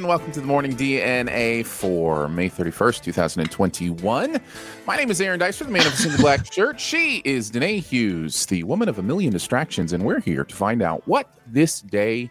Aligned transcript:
And 0.00 0.08
welcome 0.08 0.32
to 0.32 0.40
the 0.40 0.46
morning 0.46 0.74
DNA 0.74 1.62
for 1.66 2.26
May 2.26 2.48
31st, 2.48 3.02
2021. 3.02 4.40
My 4.86 4.96
name 4.96 5.10
is 5.10 5.20
Aaron 5.20 5.38
Dicer, 5.38 5.66
the 5.66 5.70
man 5.70 5.86
of 5.86 5.92
the 5.92 6.16
black 6.18 6.50
shirt. 6.54 6.80
She 6.80 7.20
is 7.26 7.50
Danae 7.50 7.80
Hughes, 7.80 8.46
the 8.46 8.62
woman 8.62 8.88
of 8.88 8.98
a 8.98 9.02
million 9.02 9.30
distractions, 9.30 9.92
and 9.92 10.02
we're 10.02 10.20
here 10.20 10.42
to 10.44 10.56
find 10.56 10.80
out 10.80 11.06
what 11.06 11.30
this 11.46 11.82
day 11.82 12.30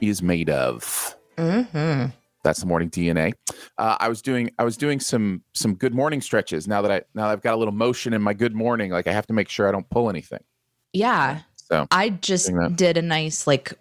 is 0.00 0.22
made 0.22 0.48
of. 0.48 1.14
Mm-hmm. 1.36 2.06
That's 2.42 2.60
the 2.60 2.66
morning 2.66 2.88
DNA. 2.88 3.34
Uh, 3.76 3.98
I 4.00 4.08
was 4.08 4.22
doing 4.22 4.50
I 4.58 4.64
was 4.64 4.78
doing 4.78 4.98
some 4.98 5.42
some 5.52 5.74
good 5.74 5.94
morning 5.94 6.22
stretches. 6.22 6.66
Now 6.66 6.80
that 6.80 6.90
I 6.90 7.02
now 7.12 7.26
that 7.26 7.32
I've 7.32 7.42
got 7.42 7.52
a 7.52 7.58
little 7.58 7.74
motion 7.74 8.14
in 8.14 8.22
my 8.22 8.32
good 8.32 8.54
morning, 8.54 8.92
like 8.92 9.06
I 9.06 9.12
have 9.12 9.26
to 9.26 9.34
make 9.34 9.50
sure 9.50 9.68
I 9.68 9.72
don't 9.72 9.88
pull 9.90 10.08
anything. 10.08 10.42
Yeah. 10.94 11.40
So 11.56 11.86
I 11.90 12.08
just 12.08 12.50
did 12.76 12.96
a 12.96 13.02
nice 13.02 13.46
like 13.46 13.74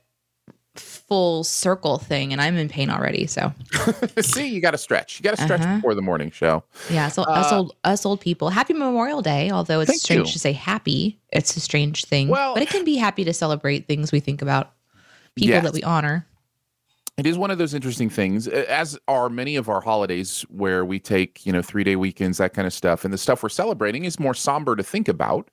full 1.09 1.43
circle 1.43 1.97
thing 1.97 2.31
and 2.31 2.39
I'm 2.41 2.55
in 2.55 2.69
pain 2.69 2.89
already. 2.89 3.27
So 3.27 3.51
see, 4.21 4.47
you 4.47 4.61
got 4.61 4.71
to 4.71 4.77
stretch. 4.77 5.19
You 5.19 5.23
got 5.23 5.35
to 5.35 5.43
stretch 5.43 5.61
Uh-huh. 5.61 5.75
before 5.77 5.95
the 5.95 6.01
morning 6.01 6.29
show. 6.31 6.63
yeah, 6.89 7.09
so 7.09 7.23
us 7.23 7.51
Uh, 7.51 7.57
old 7.57 7.75
us 7.83 8.05
old 8.05 8.21
people. 8.21 8.49
Happy 8.49 8.73
Memorial 8.73 9.21
Day, 9.21 9.49
although 9.51 9.81
it's 9.81 10.01
strange 10.01 10.27
you. 10.27 10.33
to 10.33 10.39
say 10.39 10.53
happy. 10.53 11.19
It's 11.33 11.57
a 11.57 11.59
strange 11.59 12.05
thing. 12.05 12.29
Well- 12.29 12.53
but 12.53 12.63
it 12.63 12.69
can 12.69 12.85
be 12.85 12.95
happy 12.95 13.23
to 13.25 13.33
celebrate 13.33 13.87
things 13.87 14.11
we 14.11 14.19
think 14.21 14.41
about, 14.41 14.71
people 15.35 15.49
Yes. 15.55 15.63
that 15.63 15.73
we 15.73 15.83
honor. 15.83 16.25
It 17.17 17.25
is 17.25 17.37
one 17.37 17.51
of 17.51 17.57
those 17.57 17.73
interesting 17.73 18.09
things, 18.09 18.47
as 18.47 18.97
are 19.09 19.27
many 19.29 19.57
of 19.57 19.67
our 19.67 19.81
holidays 19.81 20.45
where 20.49 20.85
we 20.85 20.99
take, 20.99 21.45
you 21.45 21.51
know, 21.51 21.61
three 21.61 21.83
day 21.83 21.97
weekends, 21.97 22.37
that 22.37 22.53
kind 22.53 22.65
of 22.65 22.71
stuff. 22.73 23.03
And 23.03 23.13
the 23.13 23.17
stuff 23.17 23.43
we're 23.43 23.49
celebrating 23.49 24.05
is 24.05 24.19
more 24.19 24.33
somber 24.33 24.75
to 24.77 24.83
think 24.83 25.09
about. 25.09 25.49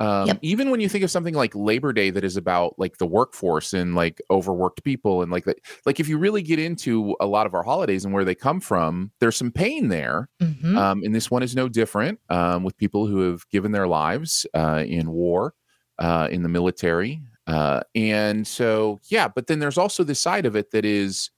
Um, 0.00 0.26
Yep. 0.28 0.38
Even 0.42 0.70
when 0.70 0.80
you 0.80 0.88
think 0.88 1.04
of 1.04 1.10
something 1.10 1.34
like 1.34 1.54
Labor 1.54 1.92
Day 1.92 2.10
that 2.10 2.24
is 2.24 2.36
about 2.36 2.78
like 2.78 2.96
the 2.96 3.06
workforce 3.06 3.74
and 3.74 3.94
like 3.94 4.20
overworked 4.30 4.82
people 4.82 5.22
and 5.22 5.30
like 5.30 5.44
that, 5.44 5.58
like 5.84 6.00
if 6.00 6.08
you 6.08 6.16
really 6.18 6.42
get 6.42 6.58
into 6.58 7.14
a 7.20 7.26
lot 7.26 7.46
of 7.46 7.54
our 7.54 7.62
holidays 7.62 8.04
and 8.04 8.14
where 8.14 8.24
they 8.24 8.34
come 8.34 8.60
from, 8.60 9.12
there's 9.20 9.36
some 9.36 9.52
pain 9.52 9.88
there. 9.88 10.28
Mhm. 10.40 10.76
Um, 10.76 11.02
and 11.04 11.14
this 11.14 11.30
one 11.30 11.42
is 11.42 11.54
no 11.54 11.68
different 11.68 12.18
um, 12.30 12.64
with 12.64 12.76
people 12.78 13.06
who 13.06 13.20
have 13.30 13.46
given 13.50 13.72
their 13.72 13.86
lives 13.86 14.46
uh, 14.54 14.82
in 14.86 15.10
war, 15.10 15.54
uh, 15.98 16.28
in 16.30 16.42
the 16.42 16.48
military. 16.48 17.20
Uh, 17.46 17.80
and 17.94 18.46
so, 18.46 19.00
yeah, 19.10 19.28
but 19.28 19.48
then 19.48 19.58
there's 19.58 19.78
also 19.78 20.02
this 20.02 20.20
side 20.20 20.46
of 20.46 20.56
it 20.56 20.70
that 20.70 20.84
is 20.84 21.30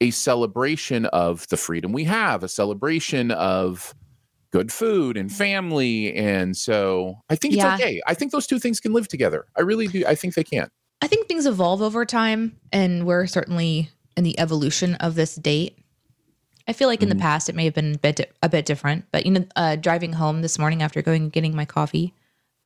a 0.00 0.10
celebration 0.10 1.06
of 1.06 1.48
the 1.48 1.56
freedom 1.56 1.92
we 1.92 2.04
have, 2.04 2.42
a 2.44 2.48
celebration 2.48 3.30
of 3.30 3.94
good 4.54 4.70
food 4.72 5.16
and 5.16 5.32
family. 5.32 6.14
And 6.14 6.56
so 6.56 7.16
I 7.28 7.34
think 7.34 7.54
it's 7.54 7.62
Yeah. 7.64 7.74
okay. 7.74 8.00
I 8.06 8.14
think 8.14 8.30
those 8.30 8.46
two 8.46 8.60
things 8.60 8.78
can 8.78 8.92
live 8.92 9.08
together. 9.08 9.46
I 9.58 9.62
really 9.62 9.88
do. 9.88 10.04
I 10.06 10.14
think 10.14 10.34
they 10.34 10.44
can. 10.44 10.68
I 11.02 11.08
think 11.08 11.26
things 11.26 11.44
evolve 11.44 11.82
over 11.82 12.04
time, 12.06 12.56
and 12.72 13.04
we're 13.04 13.26
certainly 13.26 13.90
in 14.16 14.22
the 14.22 14.38
evolution 14.38 14.94
of 15.06 15.16
this 15.16 15.34
date. 15.34 15.76
I 16.68 16.72
feel 16.72 16.86
like 16.88 17.02
in 17.02 17.08
Mm-hmm. 17.08 17.18
the 17.18 17.22
past 17.22 17.48
it 17.48 17.56
may 17.56 17.64
have 17.64 17.74
been 17.74 17.96
a 17.96 17.98
bit 17.98 18.32
a 18.44 18.48
bit 18.48 18.64
different, 18.64 19.06
but 19.10 19.26
you 19.26 19.32
know, 19.32 19.44
uh, 19.56 19.74
driving 19.74 20.12
home 20.12 20.40
this 20.40 20.56
morning 20.56 20.82
after 20.82 21.02
going 21.02 21.24
and 21.24 21.32
getting 21.32 21.56
my 21.56 21.64
coffee, 21.64 22.14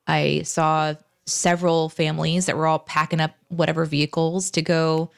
I 0.07 0.43
saw 0.45 0.93
several 1.27 1.89
families 1.89 2.45
that 2.47 2.57
were 2.59 2.67
all 2.67 2.79
packing 2.79 3.21
up 3.21 3.33
whatever 3.49 3.87
vehicles 3.87 4.51
to 4.53 4.63
go 4.63 5.11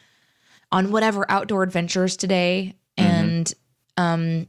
on 0.73 0.93
whatever 0.93 1.27
outdoor 1.29 1.65
adventures 1.65 2.17
today, 2.17 2.77
Mm-hmm. 2.97 3.11
and 3.11 3.55
um, 3.97 4.47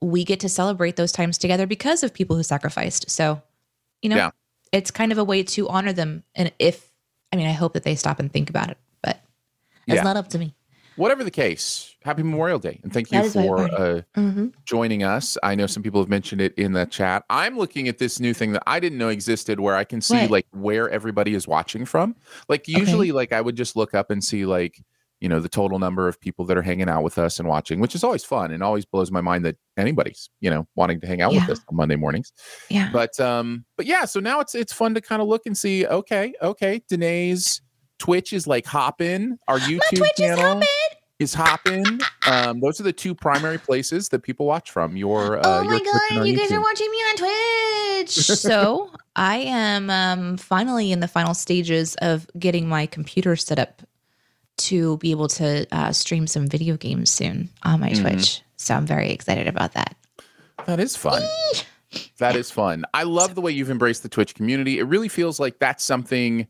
we 0.00 0.24
get 0.24 0.40
to 0.40 0.48
celebrate 0.48 0.96
those 0.96 1.12
times 1.12 1.38
together 1.38 1.66
because 1.66 2.02
of 2.02 2.14
people 2.14 2.36
who 2.36 2.42
sacrificed. 2.42 3.10
So, 3.10 3.42
you 4.02 4.08
know, 4.10 4.16
Yeah. 4.16 4.30
it's 4.72 4.90
kind 4.90 5.10
of 5.12 5.18
a 5.18 5.24
way 5.24 5.42
to 5.42 5.68
honor 5.68 5.92
them, 5.92 6.22
and 6.34 6.52
if 6.58 6.88
I 7.32 7.36
mean, 7.36 7.46
I 7.46 7.52
hope 7.52 7.74
that 7.74 7.82
they 7.82 7.94
stop 7.94 8.20
and 8.20 8.32
think 8.32 8.48
about 8.48 8.70
it, 8.70 8.78
but 9.02 9.20
it's 9.86 9.96
Yeah. 9.96 10.02
not 10.02 10.16
up 10.16 10.28
to 10.28 10.38
me. 10.38 10.54
Whatever 10.94 11.22
the 11.22 11.30
case, 11.30 11.94
happy 12.02 12.22
Memorial 12.22 12.58
Day. 12.58 12.80
And 12.82 12.92
thank 12.92 13.12
you 13.12 13.20
That 13.20 13.26
is 13.26 13.36
my 13.36 13.42
for 13.42 13.58
uh, 13.64 14.02
Mm-hmm. 14.16 14.46
joining 14.64 15.02
us. 15.02 15.36
I 15.42 15.54
know 15.54 15.66
some 15.66 15.82
people 15.82 16.00
have 16.00 16.08
mentioned 16.08 16.40
it 16.40 16.54
in 16.56 16.72
the 16.72 16.86
chat. 16.86 17.24
I'm 17.28 17.56
looking 17.58 17.86
at 17.86 17.98
this 17.98 18.18
new 18.18 18.32
thing 18.34 18.52
that 18.52 18.62
I 18.66 18.80
didn't 18.80 18.98
know 18.98 19.10
existed 19.10 19.60
where 19.60 19.76
I 19.76 19.84
can 19.84 20.00
see 20.00 20.22
What? 20.22 20.30
like 20.30 20.46
where 20.52 20.88
everybody 20.88 21.34
is 21.34 21.46
watching 21.46 21.84
from. 21.84 22.16
Like 22.48 22.66
usually 22.66 23.12
like 23.12 23.32
I 23.32 23.40
would 23.42 23.56
just 23.56 23.76
look 23.76 23.94
up 23.94 24.10
and 24.10 24.24
see 24.24 24.46
like, 24.46 24.82
you 25.20 25.28
know, 25.28 25.40
the 25.40 25.48
total 25.48 25.78
number 25.78 26.06
of 26.06 26.20
people 26.20 26.44
that 26.46 26.56
are 26.56 26.62
hanging 26.62 26.88
out 26.88 27.02
with 27.02 27.18
us 27.18 27.38
and 27.38 27.48
watching, 27.48 27.80
which 27.80 27.94
is 27.94 28.04
always 28.04 28.24
fun 28.24 28.52
and 28.52 28.62
always 28.62 28.84
blows 28.84 29.10
my 29.10 29.20
mind 29.20 29.44
that 29.44 29.56
anybody's, 29.76 30.30
you 30.40 30.48
know, 30.50 30.66
wanting 30.76 31.00
to 31.00 31.06
hang 31.06 31.20
out 31.22 31.32
Yeah. 31.32 31.40
with 31.40 31.58
us 31.58 31.64
on 31.68 31.76
Monday 31.76 31.96
mornings. 31.96 32.32
Yeah. 32.70 32.90
But 32.92 33.18
um 33.18 33.64
but 33.76 33.86
yeah, 33.86 34.04
so 34.04 34.20
now 34.20 34.40
it's 34.40 34.54
it's 34.54 34.72
fun 34.72 34.94
to 34.94 35.00
kind 35.00 35.20
of 35.20 35.28
look 35.28 35.46
and 35.46 35.56
see, 35.56 35.86
okay, 35.86 36.34
okay, 36.42 36.82
Danae's 36.88 37.60
Twitch 37.98 38.32
is 38.32 38.46
like 38.46 38.64
hopping. 38.64 39.38
Our 39.48 39.58
YouTube 39.58 40.06
channel 40.16 40.62
is 41.18 41.34
hopping. 41.34 41.84
Um, 42.28 42.60
those 42.60 42.78
are 42.78 42.84
the 42.84 42.92
two 42.92 43.12
primary 43.12 43.58
places 43.58 44.08
that 44.10 44.20
people 44.22 44.46
watch 44.46 44.70
from. 44.70 44.96
Your 44.96 45.38
uh, 45.38 45.42
oh 45.44 45.64
my 45.64 45.76
and 45.76 45.84
god, 45.84 46.26
you 46.26 46.36
guys 46.36 46.48
YouTube. 46.48 46.58
are 46.58 46.60
watching 46.60 46.90
me 46.92 46.96
on 46.98 47.16
Twitch. 47.16 48.10
so 48.14 48.90
I 49.16 49.38
am 49.38 49.90
um, 49.90 50.36
finally 50.36 50.92
in 50.92 51.00
the 51.00 51.08
final 51.08 51.34
stages 51.34 51.96
of 51.96 52.28
getting 52.38 52.68
my 52.68 52.86
computer 52.86 53.34
set 53.34 53.58
up 53.58 53.82
to 54.58 54.96
be 54.98 55.10
able 55.10 55.28
to 55.28 55.66
uh, 55.72 55.92
stream 55.92 56.26
some 56.26 56.46
video 56.46 56.76
games 56.76 57.10
soon 57.10 57.48
on 57.62 57.80
my 57.80 57.90
Mhm. 57.90 58.00
Twitch. 58.00 58.42
So 58.56 58.74
I'm 58.74 58.86
very 58.86 59.10
excited 59.10 59.46
about 59.46 59.72
that. 59.74 59.96
That 60.66 60.80
is 60.80 60.96
fun. 60.96 61.22
That 62.18 62.36
is 62.36 62.50
fun. 62.50 62.84
I 62.92 63.04
love 63.04 63.34
the 63.34 63.40
way 63.40 63.52
you've 63.52 63.70
embraced 63.70 64.02
the 64.02 64.08
Twitch 64.08 64.34
community. 64.34 64.78
It 64.78 64.84
really 64.84 65.08
feels 65.08 65.40
like 65.40 65.58
that's 65.58 65.82
something 65.84 66.46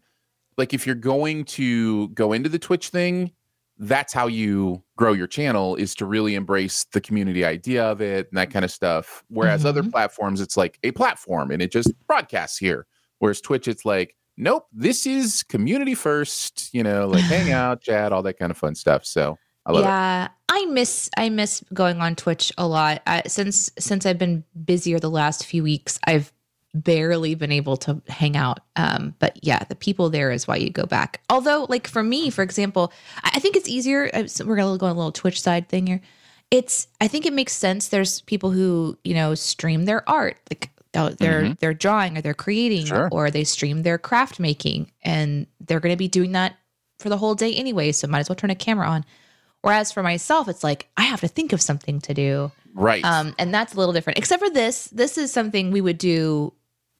like 0.57 0.75
if 0.75 0.87
you're 0.87 0.97
going 0.97 1.45
to 1.45 2.09
go 2.09 2.33
into 2.33 2.49
the 2.49 2.59
Twitch 2.59 2.89
thing, 2.89 3.31
that's 3.79 4.13
how 4.13 4.27
you 4.27 4.83
grow 4.97 5.13
your 5.13 5.29
channel 5.29 5.77
is 5.77 5.95
to 5.95 6.05
really 6.07 6.35
embrace 6.35 6.85
the 6.93 7.01
community 7.01 7.45
idea 7.45 7.85
of 7.85 8.01
it 8.01 8.27
and 8.29 8.37
that 8.37 8.51
kind 8.51 8.65
of 8.65 8.73
stuff. 8.73 9.23
Whereas 9.29 9.65
other 9.65 9.85
Mhm. 9.85 9.93
platforms, 9.93 10.41
it's 10.41 10.57
like 10.57 10.79
a 10.83 10.91
platform 10.91 11.53
and 11.53 11.63
it 11.63 11.71
just 11.71 11.93
broadcasts 12.09 12.59
here. 12.59 12.87
Whereas 13.21 13.41
Twitch, 13.41 13.69
it's 13.69 13.85
like, 13.85 14.17
nope, 14.39 14.67
this 14.73 15.07
is 15.07 15.43
community 15.43 15.95
first, 15.95 16.71
you 16.73 16.83
know, 16.83 17.09
like 17.09 17.25
hang 17.25 17.53
out, 17.53 17.83
chat, 17.83 18.13
all 18.13 18.23
that 18.23 18.39
kind 18.39 18.51
of 18.51 18.57
fun 18.57 18.75
stuff. 18.75 19.05
So 19.05 19.37
I 19.67 19.73
love 19.73 19.83
it. 19.83 19.87
yeah, 19.87 20.29
I 20.49 20.65
miss 20.67 21.11
I 21.19 21.29
miss 21.29 21.63
going 21.75 22.01
on 22.01 22.17
Twitch 22.17 22.51
a 22.57 22.67
lot. 22.67 23.03
I, 23.07 23.23
since 23.27 23.71
since 23.79 24.07
I've 24.07 24.19
been 24.19 24.45
busier 24.65 24.99
the 24.99 25.11
last 25.11 25.45
few 25.45 25.63
weeks, 25.63 25.99
I've 26.05 26.33
barely 26.75 27.35
been 27.35 27.53
able 27.53 27.77
to 27.79 28.01
hang 28.09 28.37
out. 28.37 28.61
Um, 28.77 29.15
but 29.19 29.39
yeah, 29.43 29.65
the 29.65 29.75
people 29.75 30.09
there 30.09 30.31
is 30.31 30.47
why 30.47 30.57
you 30.57 30.71
go 30.71 30.87
back. 30.87 31.21
Although, 31.29 31.67
like 31.69 31.87
for 31.87 32.03
me, 32.03 32.31
for 32.31 32.43
example, 32.43 32.93
I, 33.23 33.33
I 33.35 33.39
think 33.41 33.57
it's 33.57 33.69
easier. 33.69 34.11
uh, 34.15 34.27
so 34.27 34.47
We're 34.47 34.57
gonna 34.57 34.79
go 34.79 34.87
on 34.87 34.93
a 34.93 34.99
little 34.99 35.13
Twitch 35.13 35.41
side 35.41 35.69
thing 35.69 35.87
here. 35.87 36.01
It's 36.51 36.87
I 37.01 37.09
think 37.09 37.27
it 37.27 37.35
makes 37.35 37.53
sense. 37.53 37.89
There's 37.89 38.23
people 38.23 38.51
who 38.51 38.97
you 39.05 39.15
know 39.15 39.35
stream 39.35 39.85
their 39.85 40.09
art, 40.09 40.39
like 40.51 40.71
They're 40.93 41.11
Mhm. 41.43 41.59
they're 41.59 41.75
drawing 41.75 42.17
or 42.17 42.21
they're 42.23 42.35
creating 42.35 42.87
Sure. 42.87 43.09
or 43.13 43.31
they 43.31 43.45
stream 43.45 43.83
their 43.83 43.99
craft 43.99 44.41
making 44.41 44.91
and 45.03 45.47
they're 45.61 45.81
going 45.81 45.93
to 45.93 45.97
be 45.99 46.09
doing 46.09 46.33
that 46.33 46.57
for 46.99 47.09
the 47.09 47.19
whole 47.19 47.35
day 47.35 47.55
anyway 47.55 47.93
so 47.93 48.07
might 48.09 48.21
as 48.21 48.29
well 48.29 48.37
turn 48.37 48.51
a 48.51 48.55
camera 48.57 48.89
on 48.89 49.05
whereas 49.63 49.93
for 49.93 50.03
myself 50.03 50.49
it's 50.49 50.65
like 50.65 50.89
i 50.97 51.03
have 51.03 51.21
to 51.21 51.29
think 51.29 51.53
of 51.53 51.61
something 51.63 52.01
to 52.01 52.13
do 52.15 52.51
Right. 52.75 53.05
um, 53.05 53.35
and 53.39 53.53
that's 53.55 53.75
a 53.75 53.77
little 53.77 53.93
different 53.93 54.19
except 54.19 54.43
for 54.43 54.51
this 54.51 54.87
this 54.87 55.17
is 55.19 55.31
something 55.33 55.71
we 55.71 55.81
would 55.81 55.99
do 55.99 56.53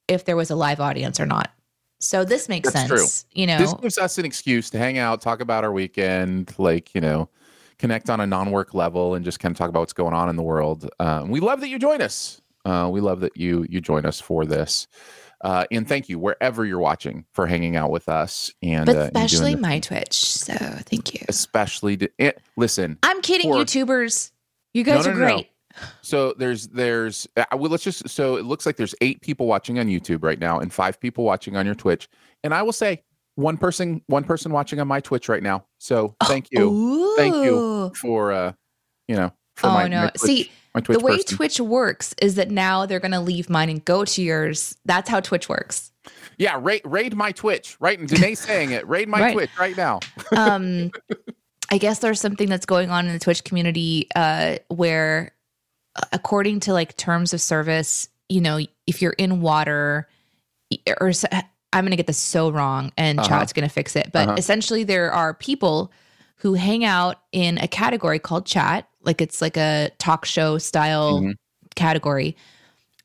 if 0.07 0.23
there 0.25 0.35
was 0.37 0.49
a 0.49 0.55
live 0.55 0.79
audience 0.79 1.19
or 1.19 1.25
not 1.25 1.51
so 1.99 2.23
this 2.23 2.47
makes 2.47 2.71
That's 2.71 2.87
sense 2.87 3.25
you 3.33 3.45
know 3.47 3.57
this 3.57 3.73
gives 3.73 3.97
us 3.97 4.17
an 4.17 4.23
excuse 4.25 4.69
to 4.69 4.77
hang 4.77 4.97
out, 4.97 5.19
talk 5.19 5.41
about 5.41 5.65
our 5.65 5.71
weekend, 5.73 6.53
like, 6.57 6.95
you 6.95 7.01
know, 7.01 7.27
connect 7.77 8.09
on 8.09 8.21
a 8.21 8.25
non 8.27 8.51
work 8.51 8.73
level 8.73 9.15
and 9.15 9.25
just 9.25 9.41
kind 9.41 9.51
of 9.51 9.57
talk 9.57 9.67
about 9.67 9.81
what's 9.81 9.91
going 9.93 10.13
on 10.13 10.29
in 10.29 10.37
the 10.37 10.43
world. 10.43 10.89
Um, 11.01 11.29
we 11.29 11.41
love 11.41 11.59
that 11.59 11.67
you 11.67 11.77
join 11.77 12.01
us. 12.01 12.38
Uh, 12.65 12.89
we 12.91 13.01
love 13.01 13.21
that 13.21 13.35
you 13.37 13.65
you 13.69 13.81
join 13.81 14.05
us 14.05 14.19
for 14.19 14.45
this. 14.45 14.87
Uh, 15.41 15.63
and 15.71 15.87
thank 15.87 16.09
you 16.09 16.19
wherever 16.19 16.65
you're 16.65 16.79
watching 16.79 17.23
for 17.33 17.47
hanging 17.47 17.77
out 17.77 17.91
with 17.91 18.09
us 18.09 18.51
and 18.61 18.85
but 18.85 18.97
uh, 18.97 18.99
and 18.99 19.15
especially 19.15 19.55
my 19.55 19.79
twitch 19.79 20.13
so 20.13 20.53
thank 20.53 21.13
you 21.13 21.21
especially 21.29 21.95
to, 21.95 22.09
eh, 22.19 22.33
listen 22.57 22.97
i'm 23.03 23.21
kidding 23.21 23.49
For- 23.49 23.55
youtubers 23.63 24.31
you 24.73 24.83
guys 24.83 25.05
No, 25.05 25.11
are 25.11 25.15
no, 25.15 25.19
no, 25.21 25.27
no. 25.27 25.35
great 25.35 25.49
So 26.01 26.33
there's 26.37 26.67
there's 26.67 27.25
uh, 27.37 27.45
well 27.55 27.71
let's 27.71 27.85
just 27.85 28.09
so 28.09 28.35
it 28.35 28.43
looks 28.43 28.65
like 28.65 28.75
there's 28.75 28.93
eight 28.99 29.21
people 29.21 29.47
watching 29.47 29.79
on 29.79 29.87
YouTube 29.87 30.23
right 30.25 30.39
now 30.39 30.59
and 30.59 30.73
five 30.73 30.99
people 30.99 31.23
watching 31.23 31.55
on 31.55 31.65
your 31.65 31.75
Twitch. 31.75 32.09
And 32.43 32.53
I 32.53 32.61
will 32.63 32.73
say 32.73 33.03
one 33.35 33.55
person 33.57 34.01
one 34.07 34.25
person 34.25 34.51
watching 34.51 34.81
on 34.81 34.89
my 34.89 34.99
Twitch 34.99 35.29
right 35.29 35.41
now. 35.43 35.63
So 35.77 36.15
thank 36.25 36.47
you 36.51 37.13
Thank 37.15 37.33
you. 37.45 37.91
For 37.95 38.33
uh 38.33 38.51
you 39.07 39.15
know 39.15 39.31
for 39.55 39.67
Oh 39.67 39.73
my, 39.73 39.87
no! 39.87 40.03
my 40.03 40.09
Twitch, 40.09 40.21
See, 40.21 40.51
my 40.75 40.81
Twitch 40.81 40.97
the 40.97 41.03
way 41.03 41.17
person. 41.17 41.35
Twitch 41.37 41.59
works 41.59 42.13
is 42.21 42.35
that 42.35 42.51
now 42.51 42.85
they're 42.85 42.99
going 42.99 43.11
to 43.11 43.19
leave 43.19 43.49
mine 43.49 43.69
and 43.69 43.83
go 43.83 44.05
to 44.05 44.21
yours. 44.21 44.77
That's 44.85 45.09
how 45.09 45.19
Twitch 45.19 45.49
works. 45.49 45.91
yeah 46.37 46.57
raid 46.61 46.81
raid 46.85 47.15
my 47.15 47.31
Twitch 47.31 47.75
right 47.79 47.99
and 47.99 48.07
Danae's 48.07 48.39
saying 48.49 48.71
it 48.71 48.87
raid 48.87 49.07
my 49.09 49.19
Right. 49.21 49.33
Twitch 49.33 49.51
right 49.57 49.75
now. 49.75 49.99
Um, 50.35 50.91
I 51.71 51.77
guess 51.77 51.99
there's 51.99 52.19
something 52.21 52.49
that's 52.49 52.65
going 52.65 52.89
on 52.89 53.05
in 53.07 53.13
the 53.13 53.19
Twitch 53.19 53.43
community 53.43 54.07
uh, 54.15 54.57
where, 54.69 55.31
uh, 55.95 56.01
according 56.13 56.61
to 56.61 56.73
like 56.73 56.97
terms 56.97 57.31
of 57.33 57.41
service, 57.41 58.07
you 58.27 58.41
know, 58.41 58.59
if 58.87 59.01
you're 59.03 59.13
in 59.13 59.41
water, 59.41 60.07
or 60.99 61.09
s- 61.09 61.25
I'm 61.73 61.83
going 61.83 61.91
to 61.91 61.97
get 61.97 62.07
this 62.07 62.17
so 62.17 62.49
wrong, 62.49 62.91
and 62.97 63.19
Uh-huh. 63.19 63.27
chat's 63.29 63.53
going 63.53 63.67
to 63.67 63.71
fix 63.73 63.95
it. 63.95 64.11
But 64.11 64.29
Uh-huh. 64.29 64.35
essentially, 64.39 64.83
there 64.83 65.11
are 65.11 65.35
people 65.35 65.91
who 66.37 66.55
hang 66.55 66.83
out 66.83 67.21
in 67.31 67.59
a 67.59 67.67
category 67.67 68.17
called 68.17 68.47
chat, 68.47 68.88
like 69.03 69.21
it's 69.21 69.41
like 69.41 69.57
a 69.57 69.89
talk 69.97 70.25
show 70.25 70.57
style 70.57 71.21
Mhm. 71.21 71.33
category, 71.75 72.35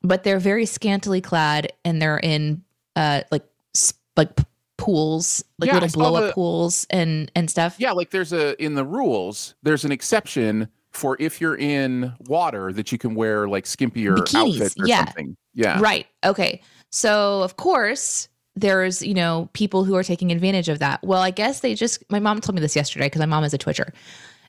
but 0.02 0.24
they're 0.24 0.38
very 0.40 0.66
scantily 0.66 1.20
clad 1.20 1.72
and 1.84 2.00
they're 2.02 2.18
in 2.18 2.62
uh 2.96 3.22
like 3.30 3.44
s- 3.74 3.94
like 4.16 4.30
pools, 4.76 5.42
like 5.58 5.68
Yeah, 5.68 5.78
little 5.78 5.88
blow 6.00 6.16
up 6.16 6.26
the- 6.28 6.32
pools 6.32 6.86
and 6.90 7.30
and 7.34 7.48
stuff. 7.50 7.76
Yeah, 7.78 7.92
like 7.92 8.10
there's 8.10 8.32
a 8.32 8.60
in 8.62 8.74
the 8.74 8.84
rules, 8.84 9.54
there's 9.62 9.84
an 9.84 9.92
exception 9.92 10.68
for 10.90 11.16
if 11.18 11.40
you're 11.40 11.56
in 11.56 12.12
water 12.28 12.72
that 12.72 12.92
you 12.92 12.98
can 12.98 13.14
wear 13.14 13.48
like 13.48 13.64
skimpier 13.64 14.16
Bikinis, 14.16 14.54
outfits 14.54 14.74
or 14.78 14.86
yeah. 14.86 15.04
something. 15.06 15.36
Yeah. 15.54 15.78
Right. 15.80 16.06
Okay. 16.24 16.60
So 16.90 17.42
of 17.42 17.56
course 17.56 18.28
there's 18.56 19.02
you 19.02 19.14
know 19.14 19.48
people 19.52 19.82
who 19.84 19.96
are 19.96 20.04
taking 20.04 20.30
advantage 20.30 20.68
of 20.68 20.78
that. 20.80 21.02
Well, 21.02 21.20
I 21.20 21.30
guess 21.32 21.60
they 21.60 21.74
just. 21.74 22.04
My 22.10 22.20
mom 22.20 22.40
told 22.40 22.54
me 22.54 22.60
this 22.60 22.76
yesterday 22.76 23.06
because 23.06 23.18
my 23.18 23.26
mom 23.26 23.42
is 23.42 23.52
a 23.52 23.58
Twitcher. 23.58 23.92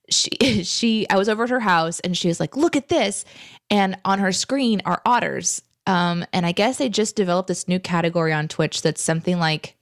She 0.09 0.29
she 0.63 1.09
I 1.09 1.17
was 1.17 1.29
over 1.29 1.43
at 1.43 1.49
her 1.49 1.59
house 1.59 1.99
and 2.01 2.17
she 2.17 2.27
was 2.27 2.39
like, 2.39 2.55
"Look 2.55 2.75
at 2.75 2.89
this," 2.89 3.25
and 3.69 3.97
on 4.05 4.19
her 4.19 4.31
screen 4.31 4.81
are 4.85 5.01
otters. 5.05 5.61
Um, 5.87 6.25
and 6.33 6.45
I 6.45 6.51
guess 6.51 6.77
they 6.77 6.89
just 6.89 7.15
developed 7.15 7.47
this 7.47 7.67
new 7.67 7.79
category 7.79 8.33
on 8.33 8.47
Twitch 8.47 8.81
that's 8.81 9.01
something 9.01 9.37
like 9.39 9.75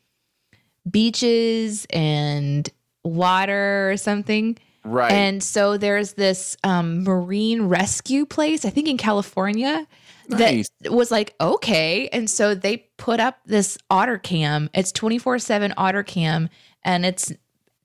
beaches 0.89 1.87
and 1.89 2.69
water 3.03 3.91
or 3.91 3.97
something. 3.97 4.57
Right. 4.83 5.11
And 5.11 5.41
so 5.41 5.77
there's 5.77 6.13
this 6.13 6.57
um, 6.63 7.03
marine 7.03 7.63
rescue 7.63 8.25
place, 8.25 8.65
I 8.65 8.69
think 8.69 8.89
in 8.89 8.97
California, 8.97 9.87
Nice. 10.27 10.69
that 10.81 10.91
was 10.91 11.09
like, 11.09 11.35
okay. 11.39 12.09
And 12.09 12.29
so 12.29 12.53
they 12.53 12.89
put 12.97 13.21
up 13.21 13.39
this 13.45 13.77
otter 13.89 14.17
cam. 14.17 14.69
It's 14.73 14.91
24 14.91 15.39
7 15.39 15.73
otter 15.77 16.03
cam. 16.03 16.49
And 16.83 17.05
it's 17.05 17.31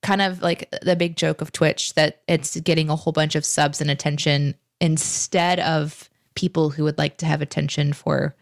kind 0.09 0.23
of 0.23 0.41
like 0.41 0.71
the 0.81 0.97
big 0.97 1.17
joke 1.17 1.43
of 1.43 1.53
Twitch 1.53 1.93
that 1.93 2.23
it's 2.27 2.59
getting 2.61 2.89
a 2.89 2.97
whole 2.97 3.13
bunch 3.13 3.35
of 3.35 3.45
subs 3.45 3.83
and 3.83 3.91
attention 3.91 4.55
instead 4.81 5.61
of 5.61 6.09
people 6.35 6.71
who 6.71 6.83
would 6.85 6.97
like 6.97 7.19
to 7.19 7.27
have 7.27 7.43
attention 7.43 7.93
for 7.93 8.35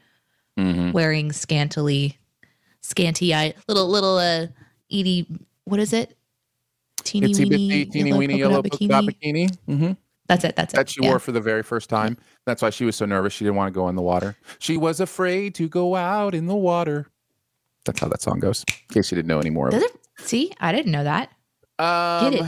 Mhm. 0.57 0.93
wearing 0.93 1.33
scantily, 1.33 2.19
scanty 2.83 3.35
eye, 3.35 3.53
little, 3.67 3.89
little, 3.89 4.17
uh, 4.17 4.47
Edie, 4.93 5.27
what 5.65 5.81
is 5.81 5.93
it? 5.93 6.17
Teeny 7.03 7.29
Itsy 7.33 7.39
weeny, 7.51 7.51
bitsy, 7.87 7.93
teeny 7.93 8.09
yellow 8.11 8.19
weeny, 8.21 8.39
yellow 8.39 8.63
dot 8.63 9.05
bikini. 9.05 9.57
hmm 9.67 9.93
That's 10.29 10.45
it. 10.45 10.55
That's 10.55 10.73
it. 10.73 10.77
That 10.77 10.89
she 10.89 11.01
Yeah. 11.03 11.09
wore 11.11 11.19
for 11.19 11.33
the 11.33 11.41
very 11.41 11.63
first 11.65 11.91
time. 11.91 12.17
That's 12.47 12.63
why 12.63 12.71
she 12.71 12.85
was 12.85 12.95
so 12.95 13.07
nervous. 13.07 13.33
She 13.33 13.45
didn't 13.45 13.57
want 13.57 13.73
to 13.75 13.79
go 13.79 13.89
in 13.89 13.97
the 13.97 14.03
water. 14.03 14.37
She 14.61 14.77
was 14.77 15.01
afraid 15.01 15.55
to 15.57 15.69
go 15.69 15.97
out 15.97 16.33
in 16.35 16.47
the 16.47 16.55
water. 16.57 17.09
That's 17.85 17.99
how 18.01 18.09
that 18.09 18.23
song 18.23 18.39
goes. 18.41 18.65
In 18.69 18.95
case 18.95 19.11
you 19.11 19.17
didn't 19.17 19.29
know 19.29 19.41
any 19.41 19.51
more 19.51 19.71
Does 19.71 19.83
it? 19.83 19.93
See, 20.19 20.53
I 20.61 20.71
didn't 20.73 20.93
know 20.93 21.05
that. 21.05 21.31
Um, 21.79 22.31
Get 22.33 22.41
it. 22.43 22.47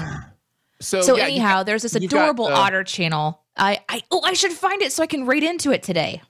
So, 0.80 1.02
So 1.02 1.16
yeah, 1.16 1.26
you 1.26 1.32
anyhow, 1.34 1.62
there's 1.64 1.82
this 1.82 1.94
you 1.94 2.08
got, 2.08 2.18
adorable 2.22 2.46
uh, 2.46 2.52
otter 2.52 2.84
channel. 2.84 3.42
I, 3.56 3.80
I 3.88 4.02
oh, 4.10 4.20
I 4.24 4.32
should 4.34 4.52
find 4.52 4.80
it 4.82 4.92
so 4.92 5.02
I 5.02 5.06
can 5.06 5.26
rate 5.26 5.42
into 5.42 5.72
it 5.72 5.82
today. 5.82 6.22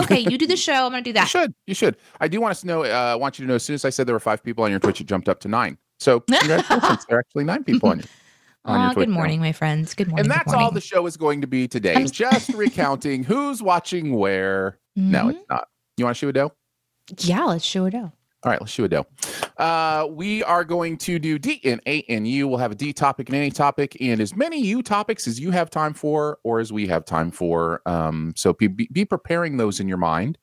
Okay, 0.00 0.20
you 0.20 0.38
do 0.38 0.46
the 0.46 0.56
show. 0.68 0.72
I'm 0.86 0.92
gonna 0.92 1.02
do 1.02 1.10
You 1.10 1.14
that. 1.14 1.28
should. 1.28 1.54
You 1.66 1.74
should. 1.74 1.96
I 2.20 2.28
do 2.28 2.40
want 2.40 2.52
us 2.52 2.62
to 2.62 2.66
know. 2.66 2.84
Uh, 2.84 2.88
I 2.88 3.14
want 3.14 3.38
you 3.38 3.44
to 3.44 3.48
know. 3.48 3.56
As 3.56 3.62
soon 3.62 3.74
as 3.74 3.84
I 3.84 3.90
said 3.90 4.06
there 4.06 4.14
were 4.14 4.20
five 4.20 4.42
people 4.42 4.64
on 4.64 4.70
your 4.70 4.80
Twitch, 4.80 5.00
it 5.00 5.06
jumped 5.06 5.28
up 5.28 5.40
to 5.40 5.48
nine. 5.48 5.76
So 6.00 6.20
congratulations. 6.30 7.04
there 7.06 7.18
are 7.18 7.20
actually 7.20 7.44
nine 7.44 7.64
people 7.64 7.90
on 7.90 7.98
your. 7.98 8.06
On 8.64 8.92
Oh, 8.92 8.94
good 8.94 9.08
morning, 9.08 9.40
my 9.40 9.50
friends. 9.50 9.92
Good 9.92 10.06
morning. 10.06 10.26
And 10.26 10.30
that's 10.30 10.52
all 10.54 10.70
the 10.70 10.80
show 10.80 11.04
is 11.06 11.16
going 11.16 11.40
to 11.40 11.48
be 11.48 11.66
today. 11.66 11.94
I'm- 11.96 12.06
Just 12.08 12.48
recounting 12.50 13.24
who's 13.24 13.60
watching 13.60 14.14
where. 14.14 14.78
No, 14.94 15.24
Mhm. 15.24 15.30
it's 15.34 15.44
not. 15.50 15.66
You 15.96 16.04
want 16.04 16.16
to 16.16 16.18
shoe 16.20 16.28
a 16.28 16.32
dough? 16.32 16.52
yeah, 17.18 17.42
let's 17.42 17.64
show 17.64 17.86
it 17.86 17.94
out. 17.96 18.12
All 18.44 18.50
right, 18.50 18.60
let's 18.60 18.72
shoe 18.72 18.84
a 18.84 18.88
dough. 18.88 19.06
Uh, 19.56 20.08
we 20.10 20.42
are 20.42 20.64
going 20.64 20.96
to 20.98 21.20
do 21.20 21.38
D 21.38 21.60
and 21.64 21.80
A 21.86 22.02
and 22.08 22.26
U. 22.26 22.48
We'll 22.48 22.58
have 22.58 22.72
a 22.72 22.74
D 22.74 22.92
topic 22.92 23.28
and 23.28 23.36
any 23.36 23.52
topic, 23.52 23.96
and 24.00 24.20
as 24.20 24.34
many 24.34 24.60
U 24.60 24.82
topics 24.82 25.28
as 25.28 25.38
you 25.38 25.52
have 25.52 25.70
time 25.70 25.94
for, 25.94 26.38
or 26.42 26.58
as 26.58 26.72
we 26.72 26.88
have 26.88 27.04
time 27.04 27.30
for. 27.30 27.82
Um, 27.86 28.32
so 28.36 28.52
be, 28.52 28.66
be 28.66 28.88
be 28.90 29.04
preparing 29.04 29.58
those 29.58 29.78
in 29.78 29.86
your 29.86 29.98
mind. 29.98 30.38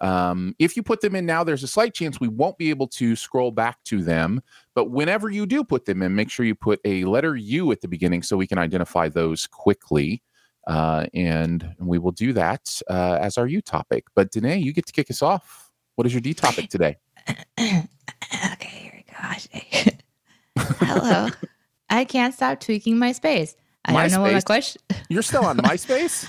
Um, 0.00 0.54
if 0.58 0.74
you 0.74 0.82
put 0.82 1.02
them 1.02 1.14
in 1.14 1.26
now, 1.26 1.44
there's 1.44 1.62
a 1.62 1.68
slight 1.68 1.92
chance 1.92 2.18
we 2.18 2.28
won't 2.28 2.56
be 2.56 2.70
able 2.70 2.88
to 2.88 3.14
scroll 3.14 3.50
back 3.50 3.82
to 3.84 4.02
them. 4.02 4.40
But 4.74 4.90
whenever 4.90 5.28
you 5.28 5.44
do 5.44 5.64
put 5.64 5.84
them 5.84 6.02
in, 6.02 6.14
make 6.14 6.30
sure 6.30 6.46
you 6.46 6.54
put 6.54 6.80
a 6.86 7.04
letter 7.04 7.36
U 7.36 7.72
at 7.72 7.82
the 7.82 7.88
beginning 7.88 8.22
so 8.22 8.38
we 8.38 8.46
can 8.46 8.58
identify 8.58 9.10
those 9.10 9.46
quickly. 9.46 10.22
Uh, 10.66 11.06
and 11.12 11.74
we 11.78 11.98
will 11.98 12.10
do 12.10 12.32
that 12.32 12.80
uh, 12.88 13.18
as 13.20 13.36
our 13.36 13.46
U 13.46 13.60
topic. 13.60 14.04
But 14.14 14.30
Danae, 14.30 14.58
you 14.58 14.72
get 14.72 14.86
to 14.86 14.92
kick 14.94 15.10
us 15.10 15.20
off. 15.20 15.70
What 15.96 16.06
is 16.06 16.14
your 16.14 16.22
D 16.22 16.32
topic 16.32 16.70
today? 16.70 16.96
okay, 17.58 17.86
here 18.68 18.92
we 18.94 19.04
go. 19.08 19.94
Hello. 20.78 21.28
I 21.88 22.04
can't 22.04 22.34
stop 22.34 22.60
tweaking 22.60 22.98
my 22.98 23.12
space. 23.12 23.56
I 23.84 23.92
don't 23.92 24.12
know 24.12 24.22
what 24.22 24.32
my 24.32 24.40
question. 24.40 24.82
You're 25.08 25.22
still 25.22 25.44
on 25.44 25.58
MySpace? 25.58 26.28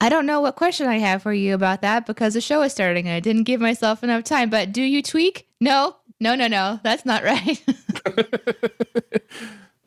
I 0.00 0.08
don't 0.08 0.26
know 0.26 0.40
what 0.40 0.56
question 0.56 0.86
I 0.86 0.98
have 0.98 1.22
for 1.22 1.32
you 1.32 1.54
about 1.54 1.82
that 1.82 2.06
because 2.06 2.34
the 2.34 2.40
show 2.40 2.62
is 2.62 2.72
starting 2.72 3.06
and 3.06 3.14
I 3.14 3.20
didn't 3.20 3.44
give 3.44 3.60
myself 3.60 4.02
enough 4.02 4.24
time. 4.24 4.50
But 4.50 4.72
do 4.72 4.82
you 4.82 5.02
tweak? 5.02 5.46
No, 5.60 5.96
no, 6.20 6.34
no, 6.34 6.46
no. 6.46 6.80
That's 6.82 7.06
not 7.06 7.22
right. 7.24 7.62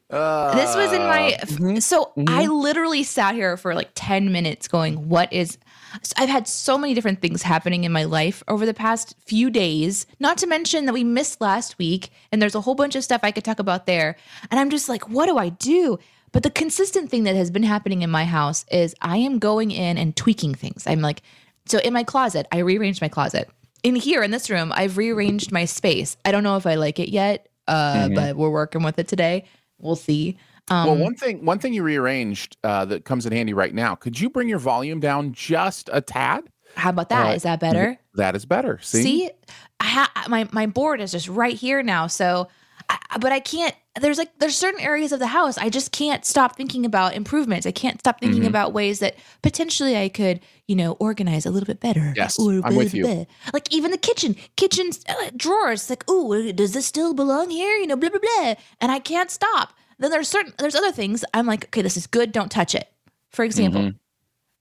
Uh, 0.10 0.56
this 0.56 0.74
was 0.74 0.94
in 0.94 1.02
my 1.02 1.38
mhm. 1.42 1.82
so 1.84 2.14
i 2.28 2.46
literally 2.48 3.04
sat 3.04 3.36
here 3.36 3.58
for 3.58 3.76
like 3.76 3.90
10 3.94 4.32
minutes 4.32 4.66
going 4.70 5.10
what 5.10 5.32
is 5.34 5.58
so 6.02 6.14
i've 6.18 6.30
had 6.30 6.48
so 6.48 6.78
many 6.78 6.94
different 6.94 7.20
things 7.20 7.42
happening 7.42 7.84
in 7.84 7.92
my 7.92 8.06
life 8.06 8.42
over 8.48 8.66
the 8.66 8.74
past 8.74 9.16
few 9.26 9.50
days 9.50 10.06
not 10.18 10.38
to 10.38 10.48
mention 10.48 10.86
that 10.86 10.94
we 10.94 11.04
missed 11.04 11.42
last 11.42 11.78
week 11.78 12.10
and 12.32 12.42
there's 12.42 12.56
a 12.56 12.62
whole 12.62 12.74
bunch 12.74 12.96
of 12.96 13.04
stuff 13.04 13.20
i 13.22 13.32
could 13.32 13.44
talk 13.44 13.60
about 13.60 13.86
there 13.86 14.16
and 14.50 14.62
i'm 14.62 14.70
just 14.70 14.88
like 14.88 15.10
what 15.10 15.26
do 15.26 15.38
i 15.38 15.50
do? 15.50 16.00
But 16.32 16.44
the 16.44 16.52
consistent 16.52 17.10
thing 17.10 17.24
that 17.24 17.36
has 17.36 17.52
been 17.52 17.64
happening 17.64 18.02
in 18.02 18.10
my 18.10 18.24
house 18.24 18.64
is 18.72 18.96
i 19.02 19.18
am 19.18 19.40
going 19.40 19.72
in 19.72 19.98
and 19.98 20.16
tweaking 20.16 20.56
things. 20.56 20.86
I'm 20.88 21.02
like 21.02 21.22
so 21.66 21.80
in 21.80 21.92
my 21.92 22.04
closet 22.06 22.48
i 22.54 22.60
rearranged 22.60 23.02
my 23.02 23.10
closet. 23.10 23.50
In 23.84 23.96
here 23.96 24.24
in 24.24 24.32
this 24.32 24.50
room 24.50 24.72
i've 24.74 24.96
rearranged 24.96 25.52
my 25.52 25.66
space. 25.66 26.16
I 26.24 26.32
don't 26.32 26.44
know 26.44 26.56
if 26.56 26.66
i 26.66 26.76
like 26.76 26.98
it 26.98 27.10
yet 27.10 27.50
uh, 27.68 28.08
Mhm. 28.08 28.16
but 28.16 28.38
we're 28.38 28.50
working 28.50 28.82
with 28.84 28.98
it 29.00 29.10
today 29.10 29.44
we'll 29.80 29.96
see 29.96 30.38
um, 30.70 30.88
well, 30.88 30.98
one 30.98 31.16
thing, 31.16 31.46
one 31.46 31.60
thing 31.60 31.74
you 31.74 31.84
rearranged 31.84 32.58
uh, 32.64 32.84
that 32.86 33.06
comes 33.06 33.26
in 33.26 33.32
handy 33.32 33.54
right 33.54 33.74
now. 33.74 33.96
Could 33.96 34.20
you 34.20 34.30
bring 34.30 34.50
your 34.50 34.60
volume 34.60 35.00
down 35.00 35.32
just 35.32 35.90
a 35.94 36.02
tad? 36.02 36.44
How 36.76 36.90
about 36.90 37.10
that? 37.10 37.28
Uh, 37.28 37.34
Is 37.34 37.44
that 37.44 37.60
better? 37.60 37.98
That 38.16 38.36
is 38.36 38.46
better. 38.46 38.80
See, 38.82 39.02
See, 39.02 39.32
I 39.80 39.86
ha- 39.86 40.26
my 40.28 40.48
my 40.52 40.66
board 40.68 41.00
is 41.00 41.12
just 41.12 41.30
right 41.30 41.56
here 41.56 41.82
now. 41.82 42.08
So 42.08 42.50
I, 42.90 42.98
but 43.20 43.32
I 43.32 43.40
can't. 43.40 43.76
There's 44.00 44.18
like 44.18 44.38
there's 44.40 44.56
certain 44.56 44.80
areas 44.80 45.12
of 45.12 45.20
the 45.20 45.28
house 45.28 45.58
I 45.58 45.70
just 45.70 45.92
can't 45.92 46.24
stop 46.26 46.56
thinking 46.56 46.86
about 46.86 47.16
improvements. 47.16 47.66
I 47.66 47.72
can't 47.72 48.00
stop 48.00 48.20
thinking 48.22 48.44
Mhm. 48.44 48.48
about 48.48 48.72
ways 48.74 49.00
that 49.00 49.16
potentially 49.42 49.98
I 49.98 50.08
could, 50.10 50.40
you 50.68 50.76
know, 50.76 50.94
organize 51.00 51.46
a 51.46 51.50
little 51.52 51.66
bit 51.68 51.80
better. 51.80 52.14
Yes, 52.16 52.38
Or 52.40 52.62
I'm 52.64 52.76
with 52.76 52.94
you. 52.94 53.26
Like 53.54 53.74
even 53.74 53.92
the 53.92 53.98
kitchen, 53.98 54.36
kitchen 54.56 54.92
uh, 55.10 55.32
drawers. 55.36 55.90
Like, 55.90 56.04
oh, 56.08 56.52
does 56.54 56.74
this 56.74 56.86
still 56.86 57.14
belong 57.14 57.50
here? 57.50 57.76
You 57.76 57.88
know, 57.88 57.96
blah 57.98 58.10
blah 58.10 58.20
blah. 58.20 58.54
And 58.80 58.92
I 58.92 59.00
can't 59.00 59.32
stop. 59.32 59.74
Then 60.00 60.12
there's 60.12 60.28
certain 60.30 60.54
there's 60.60 60.76
other 60.76 60.92
things 60.92 61.26
I'm 61.34 61.48
like, 61.48 61.66
okay, 61.66 61.82
this 61.82 61.98
is 61.98 62.08
good. 62.08 62.32
Don't 62.32 62.52
touch 62.52 62.76
it. 62.76 62.88
For 63.32 63.44
example, 63.44 63.82
Mhm. 63.82 63.96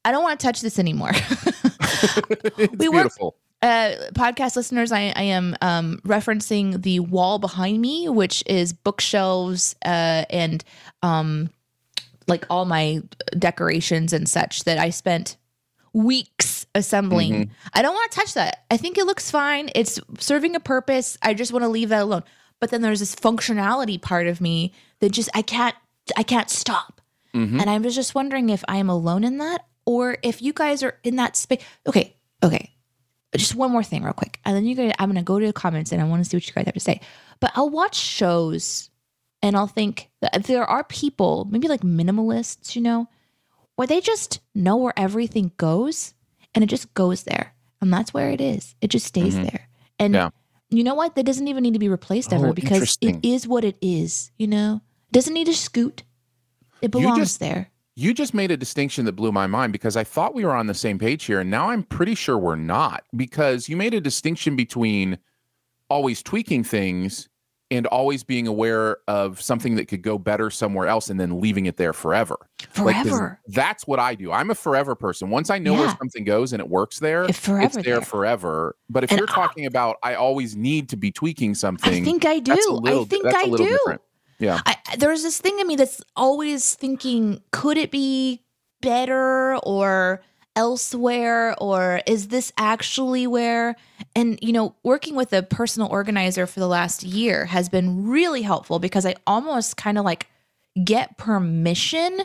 I 0.04 0.12
don't 0.12 0.22
want 0.22 0.40
to 0.40 0.46
touch 0.46 0.62
this 0.62 0.78
anymore. 0.78 1.10
it's 1.90 2.58
We 2.78 2.88
work- 2.88 3.02
beautiful. 3.04 3.36
Uh, 3.66 4.10
podcast 4.12 4.56
listeners, 4.56 4.92
I, 4.92 5.12
I 5.16 5.22
am 5.22 5.56
um, 5.60 6.00
referencing 6.06 6.82
the 6.82 7.00
wall 7.00 7.38
behind 7.38 7.80
me, 7.80 8.08
which 8.08 8.42
is 8.46 8.72
bookshelves 8.72 9.74
uh, 9.84 10.24
and 10.30 10.62
um, 11.02 11.50
like 12.28 12.46
all 12.48 12.64
my 12.64 13.02
decorations 13.38 14.12
and 14.12 14.28
such 14.28 14.64
that 14.64 14.78
I 14.78 14.90
spent 14.90 15.36
weeks 15.92 16.66
assembling. 16.74 17.32
Mhm. 17.32 17.50
I 17.72 17.82
don't 17.82 17.94
want 17.94 18.10
to 18.12 18.18
touch 18.18 18.34
that. 18.34 18.64
I 18.70 18.76
think 18.76 18.98
it 18.98 19.06
looks 19.06 19.30
fine. 19.30 19.70
It's 19.74 19.98
serving 20.18 20.54
a 20.54 20.60
purpose. 20.60 21.16
I 21.22 21.34
just 21.34 21.52
want 21.52 21.62
to 21.64 21.68
leave 21.68 21.88
that 21.88 22.02
alone. 22.02 22.22
But 22.60 22.70
then 22.70 22.82
there's 22.82 23.00
this 23.00 23.14
functionality 23.14 24.00
part 24.00 24.26
of 24.26 24.40
me 24.40 24.72
that 25.00 25.12
just 25.12 25.30
I 25.34 25.42
can't 25.42 25.74
I 26.16 26.22
can't 26.22 26.50
stop. 26.50 27.00
Mhm. 27.34 27.60
And 27.60 27.68
I 27.70 27.78
was 27.78 27.94
just 27.94 28.14
wondering 28.14 28.50
if 28.50 28.62
I 28.68 28.76
am 28.76 28.88
alone 28.90 29.24
in 29.24 29.38
that 29.38 29.66
or 29.86 30.18
if 30.22 30.40
you 30.42 30.52
guys 30.52 30.82
are 30.82 30.98
in 31.02 31.16
that 31.16 31.36
space. 31.36 31.62
Okay, 31.86 32.14
okay. 32.42 32.75
Just 33.34 33.54
one 33.54 33.70
more 33.70 33.82
thing, 33.82 34.02
real 34.02 34.12
quick. 34.12 34.38
And 34.44 34.56
then 34.56 34.64
you 34.64 34.74
guys, 34.74 34.92
I'm 34.98 35.08
going 35.10 35.16
to 35.16 35.22
go 35.22 35.38
to 35.38 35.46
the 35.46 35.52
comments 35.52 35.92
and 35.92 36.00
I 36.00 36.04
want 36.04 36.22
to 36.24 36.28
see 36.30 36.36
what 36.36 36.46
you 36.46 36.52
guys 36.54 36.64
have 36.66 36.74
to 36.74 36.80
say. 36.80 37.00
But 37.40 37.52
I'll 37.54 37.68
watch 37.70 37.94
shows 37.96 38.88
and 39.42 39.56
I'll 39.56 39.66
think 39.66 40.08
that 40.22 40.44
there 40.44 40.64
are 40.64 40.84
people, 40.84 41.46
maybe 41.50 41.68
like 41.68 41.82
minimalists, 41.82 42.74
you 42.76 42.82
know, 42.82 43.08
where 43.74 43.86
they 43.86 44.00
just 44.00 44.40
know 44.54 44.76
where 44.76 44.94
everything 44.96 45.52
goes 45.58 46.14
and 46.54 46.64
it 46.64 46.68
just 46.68 46.92
goes 46.94 47.24
there. 47.24 47.54
And 47.80 47.92
that's 47.92 48.14
where 48.14 48.30
it 48.30 48.40
is. 48.40 48.74
It 48.80 48.88
just 48.88 49.06
stays 49.06 49.34
Mhm. 49.34 49.50
there. 49.50 49.68
And 49.98 50.14
Yeah. 50.14 50.30
you 50.70 50.82
know 50.82 50.94
what? 50.94 51.14
That 51.16 51.26
doesn't 51.26 51.46
even 51.48 51.62
need 51.62 51.74
to 51.74 51.78
be 51.78 51.90
replaced 51.90 52.32
ever 52.32 52.48
Oh, 52.48 52.52
because 52.54 52.96
it 53.02 53.18
is 53.22 53.46
what 53.46 53.64
it 53.64 53.76
is, 53.82 54.30
you 54.38 54.46
know? 54.46 54.80
It 55.10 55.12
doesn't 55.12 55.34
need 55.34 55.46
to 55.46 55.54
scoot. 55.54 56.04
It 56.80 56.90
belongs 56.90 57.18
just- 57.18 57.40
there. 57.40 57.70
You 57.98 58.12
just 58.12 58.34
made 58.34 58.50
a 58.50 58.56
distinction 58.58 59.06
that 59.06 59.12
blew 59.12 59.32
my 59.32 59.46
mind 59.46 59.72
because 59.72 59.96
I 59.96 60.04
thought 60.04 60.34
we 60.34 60.44
were 60.44 60.54
on 60.54 60.66
the 60.66 60.74
same 60.74 60.98
page 60.98 61.24
here, 61.24 61.40
and 61.40 61.50
now 61.50 61.70
I'm 61.70 61.82
pretty 61.82 62.14
sure 62.14 62.36
we're 62.36 62.54
not 62.54 63.04
because 63.16 63.68
you 63.70 63.76
made 63.76 63.94
a 63.94 64.00
distinction 64.00 64.54
between 64.54 65.18
always 65.88 66.22
tweaking 66.22 66.62
things 66.62 67.28
and 67.70 67.86
always 67.88 68.22
being 68.22 68.46
aware 68.46 68.98
of 69.08 69.40
something 69.40 69.74
that 69.76 69.88
could 69.88 70.02
go 70.02 70.18
better 70.18 70.50
somewhere 70.50 70.86
else 70.86 71.10
and 71.10 71.18
then 71.18 71.40
leaving 71.40 71.66
it 71.66 71.78
there 71.78 71.92
forever. 71.92 72.36
Like, 72.78 73.04
Forever. 73.04 73.40
that's 73.48 73.88
what 73.88 73.98
I 73.98 74.14
do. 74.14 74.30
I'm 74.30 74.50
a 74.50 74.54
forever 74.54 74.94
person. 74.94 75.30
Once 75.30 75.50
I 75.50 75.58
know 75.58 75.72
where 75.74 75.88
something 75.98 76.22
goes 76.22 76.52
and 76.52 76.60
it 76.60 76.68
works 76.68 77.00
there, 77.00 77.24
If 77.24 77.36
forever 77.38 77.64
it's 77.64 77.74
there, 77.76 77.84
there. 77.96 78.00
forever. 78.02 78.76
But 78.88 79.02
if 79.04 79.10
And 79.10 79.18
you're 79.18 79.28
I- 79.30 79.34
talking 79.34 79.66
about 79.66 79.96
I 80.04 80.14
always 80.14 80.54
need 80.54 80.88
to 80.90 80.96
be 80.96 81.10
tweaking 81.10 81.54
something, 81.56 82.02
I 82.02 82.04
think 82.04 82.24
I 82.24 82.38
do. 82.38 82.52
that's 82.54 82.66
a 82.66 82.72
little, 82.72 83.02
I 83.02 83.04
think 83.06 83.26
I 83.26 83.42
a 83.42 83.46
little 83.46 83.66
do. 83.66 83.72
different. 83.72 84.00
Yeah. 84.38 84.60
I, 84.66 84.76
there's 84.98 85.22
this 85.22 85.38
thing 85.38 85.58
in 85.60 85.66
me 85.66 85.76
that's 85.76 86.00
always 86.14 86.74
thinking, 86.74 87.40
could 87.52 87.78
it 87.78 87.90
be 87.90 88.42
better 88.82 89.56
or 89.58 90.22
elsewhere 90.54 91.54
or 91.60 92.00
is 92.06 92.28
this 92.28 92.50
actually 92.56 93.26
where 93.26 93.76
and 94.14 94.38
you 94.40 94.52
know 94.52 94.74
working 94.82 95.14
with 95.14 95.32
a 95.34 95.42
personal 95.42 95.86
organizer 95.88 96.46
for 96.46 96.60
the 96.60 96.66
last 96.66 97.02
year 97.02 97.44
has 97.44 97.68
been 97.68 98.06
really 98.08 98.40
helpful 98.40 98.78
because 98.78 99.04
i 99.04 99.14
almost 99.26 99.76
kind 99.76 99.98
of 99.98 100.04
like 100.06 100.26
get 100.82 101.18
permission 101.18 102.20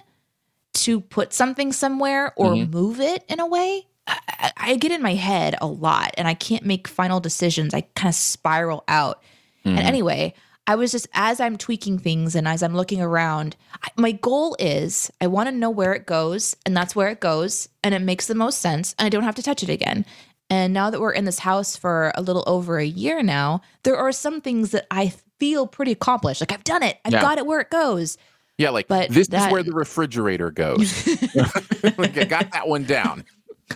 to 0.73 1.01
put 1.01 1.33
something 1.33 1.73
somewhere 1.73 2.31
or 2.37 2.53
Mhm. 2.53 2.71
move 2.71 3.01
it 3.01 3.25
in 3.27 3.41
a 3.41 3.45
way 3.47 3.85
I, 4.07 4.51
I- 4.57 4.75
get 4.77 4.91
in 4.93 5.01
my 5.01 5.15
head 5.15 5.55
a 5.61 5.67
lot 5.67 6.11
and 6.17 6.25
i 6.25 6.33
can't 6.33 6.65
make 6.65 6.87
final 6.87 7.19
decisions 7.19 7.73
i 7.73 7.81
kind 7.95 8.09
of 8.09 8.15
spiral 8.15 8.83
out 8.87 9.21
and 9.65 9.77
Mhm. 9.77 9.83
anyway, 9.83 10.33
I 10.67 10.75
was 10.75 10.91
just 10.91 11.07
as 11.13 11.39
I'm 11.39 11.57
tweaking 11.57 11.97
things 11.99 12.35
and 12.35 12.47
as 12.47 12.61
I'm 12.63 12.75
looking 12.75 13.01
around, 13.01 13.55
I, 13.83 13.87
my 13.97 14.11
goal 14.11 14.55
is 14.59 15.11
I 15.19 15.27
want 15.27 15.49
to 15.49 15.55
know 15.55 15.69
where 15.69 15.93
it 15.93 16.05
goes, 16.05 16.55
and 16.65 16.77
that's 16.77 16.95
where 16.95 17.09
it 17.09 17.19
goes, 17.19 17.67
and 17.83 17.93
it 17.95 18.01
makes 18.01 18.27
the 18.27 18.35
most 18.35 18.59
sense, 18.61 18.95
and 18.99 19.05
I 19.05 19.09
don't 19.09 19.23
have 19.23 19.35
to 19.35 19.43
touch 19.43 19.63
it 19.63 19.69
again. 19.69 20.05
And 20.49 20.73
now 20.73 20.89
that 20.89 20.99
we're 21.01 21.13
in 21.13 21.25
this 21.25 21.39
house 21.39 21.75
for 21.75 22.11
a 22.15 22.21
little 22.21 22.43
over 22.45 22.77
a 22.77 22.85
year 22.85 23.23
now, 23.23 23.61
there 23.83 23.97
are 23.97 24.11
some 24.11 24.41
things 24.41 24.71
that 24.71 24.85
I 24.91 25.13
feel 25.39 25.65
pretty 25.65 25.93
accomplished. 25.93 26.41
Like 26.41 26.51
I've 26.51 26.63
done 26.63 26.83
it, 26.83 26.99
I've 27.05 27.13
Yeah. 27.13 27.21
got 27.21 27.37
it 27.37 27.45
where 27.45 27.59
it 27.61 27.69
goes. 27.69 28.17
Yeah, 28.57 28.69
like 28.69 28.87
But 28.87 29.09
this 29.09 29.29
that- 29.29 29.47
is 29.47 29.51
where 29.51 29.63
the 29.63 29.71
refrigerator 29.73 30.51
goes. 30.51 31.07
like 31.97 32.17
I 32.17 32.25
got 32.25 32.51
that 32.51 32.67
one 32.67 32.83
down. 32.83 33.23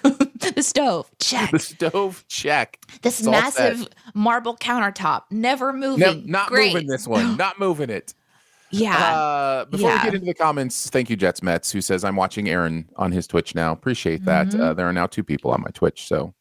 the 0.56 0.62
stove, 0.64 1.10
check. 1.20 1.52
The 1.52 1.60
stove, 1.60 2.24
check. 2.28 2.80
This 3.02 3.20
it's 3.20 3.28
all 3.28 3.34
set. 3.52 3.74
massive 3.74 3.88
marble 4.14 4.56
countertop, 4.58 5.24
never 5.32 5.74
moving. 5.74 6.00
No, 6.00 6.14
not 6.26 6.50
Great. 6.50 6.74
moving 6.74 6.88
this 6.88 7.08
one. 7.08 7.38
Not 7.38 7.60
moving 7.60 7.90
it. 7.90 8.14
Yeah. 8.72 8.96
Uh, 8.98 9.66
before 9.66 9.90
Yeah. 9.90 9.98
we 9.98 10.04
get 10.04 10.14
into 10.16 10.26
the 10.26 10.34
comments, 10.34 10.90
thank 10.90 11.10
you, 11.10 11.16
Jets 11.16 11.42
Mets, 11.44 11.72
who 11.72 11.82
says 11.82 12.04
I'm 12.04 12.16
watching 12.16 12.50
Aaron 12.50 12.90
on 12.98 13.12
his 13.12 13.28
Twitch 13.28 13.56
now. 13.56 13.72
Appreciate 13.72 14.26
that. 14.26 14.48
Mhm. 14.48 14.60
Uh, 14.60 14.74
there 14.74 14.88
are 14.88 14.94
now 14.94 15.06
two 15.08 15.24
people 15.24 15.52
on 15.52 15.62
my 15.62 15.70
Twitch, 15.74 16.08
so 16.08 16.34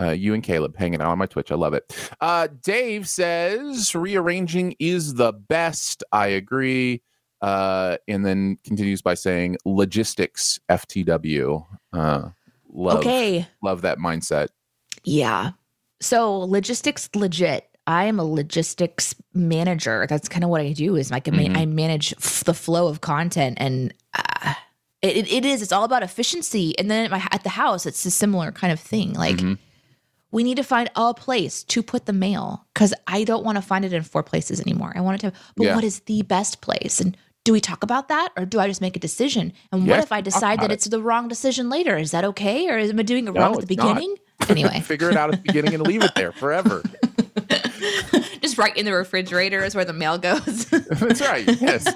uh, 0.00 0.10
you 0.10 0.34
and 0.34 0.42
Caleb 0.42 0.76
hanging 0.76 1.00
out 1.00 1.08
on 1.08 1.18
my 1.18 1.26
Twitch. 1.26 1.50
I 1.50 1.54
love 1.56 1.72
it. 1.74 1.92
Uh, 2.20 2.48
Dave 2.62 3.08
says 3.08 3.94
rearranging 3.94 4.74
is 4.78 5.14
the 5.14 5.32
best. 5.32 6.04
I 6.12 6.28
agree. 6.28 7.02
Uh, 7.40 7.96
and 8.08 8.24
then 8.24 8.58
continues 8.64 9.02
by 9.02 9.14
saying 9.14 9.56
logistics 9.64 10.58
FTW. 10.70 11.64
Love, 12.74 12.98
okay. 12.98 13.46
love 13.62 13.82
that 13.82 13.98
mindset. 13.98 14.48
Yeah. 15.04 15.52
So 16.00 16.38
logistics 16.38 17.08
legit. 17.14 17.68
I 17.86 18.04
am 18.04 18.18
a 18.18 18.24
logistics 18.24 19.14
manager. 19.34 20.06
That's 20.08 20.28
kind 20.28 20.42
of 20.42 20.50
what 20.50 20.60
I 20.60 20.72
do. 20.72 20.96
Is 20.96 21.10
like 21.10 21.24
Mhm. 21.24 21.56
I 21.56 21.66
manage 21.66 22.12
f- 22.14 22.44
the 22.44 22.54
flow 22.54 22.88
of 22.88 23.00
content, 23.00 23.58
and 23.60 23.92
uh, 24.14 24.54
it, 25.02 25.30
it- 25.30 25.44
is. 25.44 25.60
It's 25.62 25.72
all 25.72 25.84
about 25.84 26.02
efficiency. 26.02 26.76
And 26.78 26.90
then 26.90 27.04
at, 27.04 27.10
my, 27.10 27.22
at 27.30 27.42
the 27.42 27.50
house, 27.50 27.84
it's 27.86 28.04
a 28.06 28.10
similar 28.10 28.50
kind 28.52 28.72
of 28.72 28.80
thing. 28.80 29.12
Like 29.12 29.36
Mhm. 29.36 29.58
we 30.32 30.42
need 30.42 30.56
to 30.56 30.64
find 30.64 30.90
a 30.96 31.12
place 31.14 31.62
to 31.64 31.82
put 31.82 32.06
the 32.06 32.12
mail 32.14 32.66
because 32.72 32.94
I 33.06 33.22
don't 33.24 33.44
want 33.44 33.56
to 33.56 33.62
find 33.62 33.84
it 33.84 33.92
in 33.92 34.02
four 34.02 34.22
places 34.22 34.60
anymore. 34.60 34.92
I 34.96 35.00
want 35.02 35.22
it 35.22 35.30
to. 35.30 35.36
But 35.56 35.64
Yeah. 35.66 35.74
what 35.74 35.84
is 35.84 36.00
the 36.00 36.22
best 36.22 36.60
place? 36.62 37.00
And 37.00 37.16
do 37.44 37.52
we 37.52 37.60
talk 37.60 37.82
about 37.82 38.08
that, 38.08 38.30
or 38.36 38.44
do 38.46 38.58
I 38.58 38.66
just 38.66 38.80
make 38.80 38.96
a 38.96 38.98
decision? 39.00 39.52
And 39.70 39.86
Yes, 39.86 39.90
what 39.90 40.04
if 40.04 40.12
I 40.12 40.20
decide 40.22 40.60
that 40.60 40.70
it. 40.70 40.74
it's 40.74 40.86
the 40.86 41.00
wrong 41.02 41.28
decision 41.28 41.68
later? 41.68 41.96
Is 41.96 42.10
that 42.12 42.24
okay, 42.24 42.68
or 42.68 42.78
am 42.78 42.98
I 42.98 43.02
doing 43.02 43.28
it 43.28 43.34
No, 43.34 43.40
wrong 43.40 43.52
at 43.58 43.66
the 43.66 43.72
it's 43.74 43.76
not. 43.82 43.94
beginning? 43.94 44.16
Anyway, 44.48 44.80
Figure 44.84 45.10
it 45.10 45.16
out 45.16 45.32
at 45.32 45.42
the 45.42 45.46
beginning 45.52 45.74
and 45.74 45.82
leave 45.86 46.02
it 46.02 46.14
there 46.16 46.32
forever. 46.32 46.82
just 48.42 48.58
right 48.58 48.76
in 48.76 48.84
the 48.84 48.92
refrigerator 48.92 49.62
is 49.64 49.74
where 49.74 49.84
the 49.84 49.92
mail 49.92 50.18
goes. 50.18 50.64
That's 50.70 51.20
right. 51.20 51.44
Yes. 51.60 51.86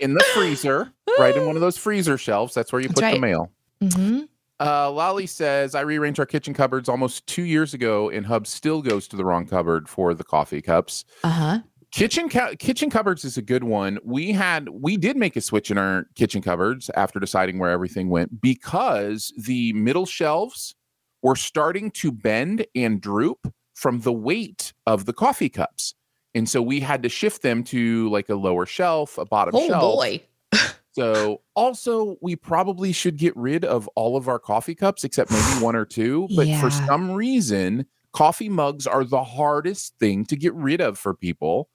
In 0.00 0.14
the 0.14 0.24
freezer, 0.34 0.92
right 1.18 1.36
in 1.36 1.46
one 1.46 1.56
of 1.56 1.60
those 1.60 1.76
freezer 1.76 2.16
shelves. 2.18 2.54
That's 2.54 2.72
where 2.72 2.80
you 2.80 2.88
That's 2.88 3.00
put 3.00 3.06
the 3.06 3.20
right. 3.20 3.20
mail. 3.20 3.50
hmm 3.94 4.20
Uh, 4.58 4.90
Lolly 4.90 5.26
says, 5.26 5.74
I 5.74 5.80
rearranged 5.82 6.18
our 6.20 6.26
kitchen 6.26 6.52
cupboards 6.54 6.88
almost 6.88 7.26
two 7.26 7.42
years 7.44 7.72
ago, 7.74 8.10
and 8.10 8.26
Hub 8.26 8.46
still 8.46 8.82
goes 8.82 9.08
to 9.08 9.16
the 9.16 9.24
wrong 9.24 9.46
cupboard 9.46 9.88
for 9.88 10.12
the 10.14 10.24
coffee 10.24 10.60
cups. 10.62 11.04
Uh 11.24 11.30
huh. 11.30 11.58
Kitchen 11.92 12.28
kitchen 12.28 12.88
cupboards 12.88 13.24
is 13.24 13.36
a 13.36 13.42
good 13.42 13.64
one. 13.64 13.98
We 14.04 14.30
had 14.30 14.68
we 14.68 14.96
did 14.96 15.16
make 15.16 15.34
a 15.34 15.40
switch 15.40 15.72
in 15.72 15.78
our 15.78 16.06
kitchen 16.14 16.40
cupboards 16.40 16.88
after 16.94 17.18
deciding 17.18 17.58
where 17.58 17.70
everything 17.70 18.08
went 18.08 18.40
because 18.40 19.32
the 19.36 19.72
middle 19.72 20.06
shelves 20.06 20.76
were 21.22 21.34
starting 21.34 21.90
to 21.92 22.12
bend 22.12 22.64
and 22.76 23.00
droop 23.00 23.52
from 23.74 24.00
the 24.00 24.12
weight 24.12 24.72
of 24.86 25.04
the 25.04 25.12
coffee 25.12 25.48
cups. 25.48 25.94
And 26.32 26.48
so 26.48 26.62
we 26.62 26.78
had 26.78 27.02
to 27.02 27.08
shift 27.08 27.42
them 27.42 27.64
to 27.64 28.08
like 28.10 28.28
a 28.28 28.36
lower 28.36 28.66
shelf, 28.66 29.18
a 29.18 29.24
bottom 29.24 29.54
Oh 29.56 29.66
shelf. 29.66 29.82
Oh 29.82 29.96
boy. 29.96 30.20
So 30.92 31.40
also 31.54 32.16
we 32.20 32.34
probably 32.34 32.90
should 32.90 33.16
get 33.16 33.36
rid 33.36 33.64
of 33.64 33.88
all 33.94 34.16
of 34.16 34.26
our 34.28 34.40
coffee 34.40 34.74
cups 34.74 35.04
except 35.04 35.30
maybe 35.30 35.62
one 35.64 35.76
or 35.76 35.84
two. 35.84 36.28
But 36.36 36.48
for 36.60 36.70
some 36.70 37.12
reason, 37.12 37.86
coffee 38.12 38.48
mugs 38.48 38.86
are 38.86 39.04
the 39.04 39.22
hardest 39.22 39.96
thing 39.98 40.24
to 40.26 40.36
get 40.36 40.52
rid 40.54 40.80
of 40.80 40.98
for 40.98 41.14
people. 41.14 41.68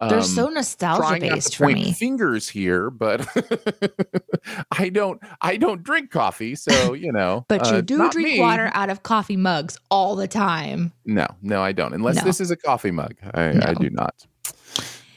They're 0.00 0.18
Um, 0.18 0.22
so 0.24 0.48
nostalgia 0.48 1.18
based 1.20 1.56
for 1.56 1.66
me. 1.66 1.92
fingers 1.92 2.48
here, 2.48 2.88
but 2.90 3.26
I 4.78 4.88
don't 4.90 5.20
I 5.40 5.56
don't 5.56 5.82
drink 5.82 6.10
coffee, 6.10 6.54
so 6.54 6.92
you 6.94 7.10
know. 7.12 7.44
But 7.48 7.70
uh, 7.72 7.76
you 7.76 7.82
do 7.82 8.10
drink 8.10 8.28
me. 8.28 8.40
water 8.40 8.70
out 8.74 8.90
of 8.90 9.02
coffee 9.02 9.36
mugs 9.36 9.76
all 9.90 10.14
the 10.14 10.28
time. 10.28 10.92
No, 11.04 11.26
no, 11.42 11.62
I 11.62 11.72
don't. 11.72 11.92
Unless 11.94 12.16
No. 12.16 12.22
this 12.22 12.40
is 12.40 12.50
a 12.50 12.56
coffee 12.56 12.90
mug, 12.92 13.14
I, 13.34 13.48
I 13.70 13.74
do 13.74 13.90
not. 13.90 14.14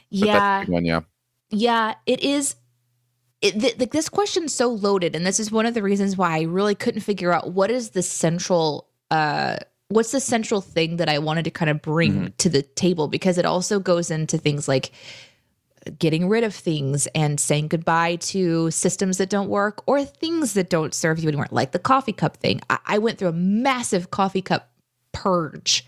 Yeah. 0.10 0.66
one, 0.66 0.86
yeah. 0.86 1.02
Yeah, 1.50 1.96
it 2.06 2.22
is. 2.24 2.56
It, 3.42 3.60
th- 3.60 3.80
like 3.80 3.92
this 3.92 4.08
question's 4.10 4.54
so 4.54 4.68
loaded, 4.70 5.16
and 5.16 5.26
this 5.26 5.40
is 5.40 5.52
one 5.52 5.66
of 5.66 5.74
the 5.74 5.82
reasons 5.82 6.16
why 6.16 6.38
I 6.38 6.42
really 6.44 6.76
couldn't 6.76 7.02
figure 7.02 7.32
out 7.34 7.52
what 7.54 7.72
is 7.72 7.90
the 7.92 8.04
central, 8.04 8.88
uh, 9.10 9.58
what's 9.92 10.12
the 10.12 10.20
central 10.20 10.62
thing 10.62 10.98
that 10.98 11.10
I 11.10 11.20
wanted 11.20 11.44
to 11.46 11.52
kind 11.52 11.70
of 11.70 11.82
bring 11.82 12.14
Mhm. 12.14 12.38
to 12.38 12.50
the 12.50 12.62
table 12.62 13.08
because 13.08 13.38
it 13.38 13.46
also 13.46 13.80
goes 13.80 14.10
into 14.12 14.38
things 14.38 14.68
like 14.68 14.92
getting 15.98 16.30
rid 16.30 16.44
of 16.44 16.54
things 16.54 17.08
and 17.16 17.40
saying 17.40 17.68
goodbye 17.68 18.16
to 18.18 18.70
systems 18.70 19.18
that 19.18 19.30
don't 19.30 19.50
work 19.50 19.82
or 19.88 20.04
things 20.06 20.54
that 20.54 20.70
don't 20.70 20.94
serve 20.94 21.20
you 21.20 21.28
anymore, 21.28 21.48
like 21.50 21.72
the 21.72 21.80
coffee 21.80 22.14
cup 22.14 22.38
thing. 22.38 22.62
I, 22.70 22.78
I 22.86 22.98
went 23.00 23.18
through 23.18 23.30
a 23.30 23.34
massive 23.34 24.12
coffee 24.12 24.44
cup 24.44 24.70
purge 25.12 25.86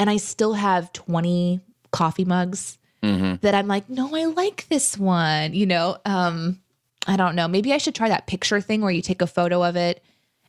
and 0.00 0.10
I 0.10 0.16
still 0.16 0.54
have 0.54 0.92
20 0.92 1.60
coffee 1.92 2.24
mugs 2.24 2.76
Mm-hmm. 3.02 3.36
that 3.40 3.54
I'm 3.54 3.66
like, 3.66 3.88
no, 3.88 4.14
I 4.14 4.26
like 4.26 4.66
this 4.68 4.98
one. 4.98 5.54
You 5.54 5.64
know, 5.64 5.96
um, 6.04 6.60
I 7.06 7.16
don't 7.16 7.34
know. 7.34 7.48
Maybe 7.48 7.72
I 7.72 7.78
should 7.78 7.94
try 7.94 8.10
that 8.10 8.26
picture 8.26 8.60
thing 8.60 8.82
where 8.82 8.90
you 8.90 9.00
take 9.00 9.22
a 9.22 9.26
photo 9.26 9.64
of 9.64 9.74
it 9.74 10.02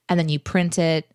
and 0.09 0.19
then 0.19 0.27
you 0.27 0.37
print 0.37 0.77
it 0.77 1.09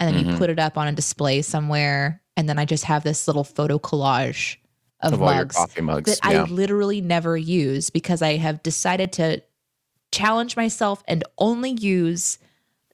and 0.00 0.16
then 0.16 0.26
you 0.26 0.32
Mhm. 0.32 0.38
put 0.38 0.50
it 0.50 0.58
up 0.58 0.76
on 0.78 0.88
a 0.88 0.92
display 0.92 1.42
somewhere. 1.42 2.20
And 2.36 2.48
then 2.48 2.58
I 2.58 2.64
just 2.64 2.84
have 2.84 3.04
this 3.04 3.26
little 3.28 3.44
photo 3.44 3.78
collage 3.78 4.56
of, 5.00 5.12
Of 5.12 5.20
mugs 5.20 5.54
coffee 5.56 5.80
mugs. 5.82 6.18
that 6.18 6.30
yeah. 6.32 6.42
I 6.42 6.44
literally 6.44 7.00
never 7.00 7.36
use 7.36 7.90
because 7.90 8.22
I 8.22 8.36
have 8.38 8.62
decided 8.62 9.12
to 9.14 9.42
challenge 10.12 10.56
myself 10.56 11.02
and 11.06 11.22
only 11.38 11.70
use 11.70 12.38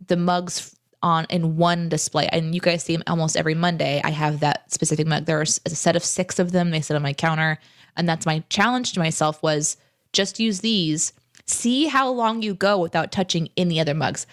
the 0.06 0.16
mugs 0.16 0.74
on 1.02 1.26
in 1.30 1.56
one 1.56 1.88
display. 1.88 2.26
And 2.32 2.54
you 2.54 2.60
guys 2.60 2.82
see 2.82 2.94
them 2.96 3.04
almost 3.06 3.36
every 3.36 3.54
Monday. 3.54 4.00
I 4.04 4.10
have 4.10 4.40
that 4.40 4.72
specific 4.72 5.06
mug. 5.06 5.26
There's 5.26 5.60
a 5.64 5.70
set 5.70 5.96
of 5.96 6.04
six 6.04 6.38
of 6.38 6.52
them. 6.52 6.70
They 6.70 6.80
sit 6.80 6.96
on 6.96 7.02
my 7.02 7.12
counter, 7.12 7.58
and 7.96 8.08
that's 8.08 8.26
my 8.26 8.42
challenge 8.50 8.92
to 8.94 9.00
myself 9.00 9.42
was 9.42 9.76
just 10.12 10.40
use 10.40 10.60
these. 10.60 11.12
See 11.46 11.86
how 11.86 12.10
long 12.10 12.42
you 12.42 12.54
go 12.54 12.78
without 12.78 13.12
touching 13.12 13.48
any 13.56 13.78
other 13.78 13.94
mugs. 13.94 14.26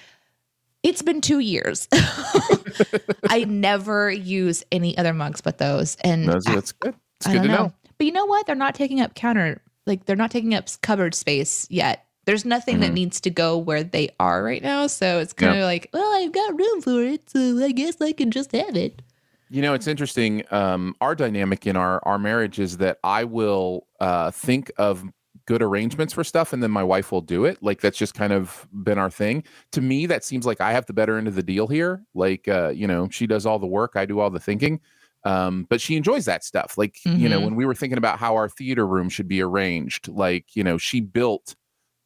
It's 0.83 1.01
been 1.01 1.21
two 1.21 1.39
years. 1.39 1.87
I 3.29 3.45
never 3.47 4.11
use 4.11 4.63
any 4.71 4.97
other 4.97 5.13
mugs 5.13 5.41
but 5.41 5.57
those. 5.57 5.95
And 6.03 6.27
That's, 6.27 6.45
that's 6.45 6.71
good. 6.73 6.95
It's 7.19 7.27
I 7.27 7.33
good 7.33 7.41
to 7.43 7.47
know. 7.47 7.53
know. 7.53 7.73
But 7.97 8.05
you 8.05 8.11
know 8.13 8.25
what? 8.25 8.45
They're 8.45 8.55
not 8.55 8.75
taking 8.75 8.99
up 9.01 9.15
counter, 9.15 9.61
like 9.85 10.05
they're 10.05 10.15
not 10.15 10.31
taking 10.31 10.53
up 10.53 10.67
cupboard 10.81 11.15
space 11.15 11.67
yet. 11.69 12.05
There's 12.25 12.45
nothing 12.45 12.79
that 12.81 12.91
Mhm. 12.91 12.95
needs 12.95 13.21
to 13.21 13.29
go 13.29 13.57
where 13.57 13.83
they 13.83 14.09
are 14.19 14.43
right 14.43 14.61
now. 14.61 14.87
So 14.87 15.19
it's 15.19 15.33
kind 15.33 15.57
of 15.57 15.63
like, 15.63 15.89
well, 15.93 16.13
I've 16.23 16.31
got 16.31 16.57
room 16.57 16.81
for 16.81 17.01
it. 17.03 17.29
So 17.29 17.63
I 17.63 17.71
guess 17.71 18.01
I 18.01 18.11
can 18.13 18.31
just 18.31 18.51
have 18.53 18.75
it. 18.77 19.01
You 19.49 19.61
know, 19.61 19.73
it's 19.73 19.87
interesting. 19.87 20.43
Um, 20.51 20.95
our 21.01 21.15
dynamic 21.15 21.67
in 21.67 21.75
our 21.75 21.99
our 22.03 22.17
marriage 22.17 22.59
is 22.59 22.77
that 22.77 22.97
I 23.03 23.23
will 23.25 23.87
uh, 23.99 24.31
think 24.31 24.71
of 24.77 25.03
good 25.45 25.61
arrangements 25.61 26.13
for 26.13 26.23
stuff, 26.23 26.53
and 26.53 26.63
then 26.63 26.71
my 26.71 26.83
wife 26.83 27.11
will 27.11 27.21
do 27.21 27.45
it. 27.45 27.61
Like 27.61 27.81
that's 27.81 27.97
just 27.97 28.13
kind 28.13 28.33
of 28.33 28.67
been 28.83 28.97
our 28.97 29.09
thing. 29.09 29.43
To 29.73 29.81
me, 29.81 30.05
that 30.07 30.23
seems 30.23 30.45
like 30.45 30.61
I 30.61 30.71
have 30.71 30.85
the 30.85 30.93
better 30.93 31.17
end 31.17 31.27
of 31.27 31.35
the 31.35 31.43
deal 31.43 31.67
here. 31.67 32.03
Like, 32.13 32.47
uh, 32.47 32.69
you 32.69 32.87
know, 32.87 33.09
she 33.09 33.27
does 33.27 33.45
all 33.45 33.59
the 33.59 33.67
work, 33.67 33.93
I 33.95 34.05
do 34.05 34.19
all 34.19 34.29
the 34.29 34.39
thinking. 34.39 34.79
Um, 35.25 35.65
but 35.69 35.79
she 35.79 35.95
enjoys 35.95 36.25
that 36.25 36.43
stuff. 36.43 36.77
Like, 36.77 36.97
you 37.15 37.29
know, 37.29 37.39
Mhm. 37.39 37.45
when 37.45 37.55
we 37.55 37.65
were 37.65 37.75
thinking 37.75 37.97
about 37.97 38.19
how 38.19 38.35
our 38.35 38.49
theater 38.49 38.85
room 38.85 39.07
should 39.09 39.27
be 39.27 39.41
arranged, 39.41 40.09
like, 40.09 40.53
you 40.55 40.63
know, 40.65 40.77
she 40.77 40.99
built 40.99 41.55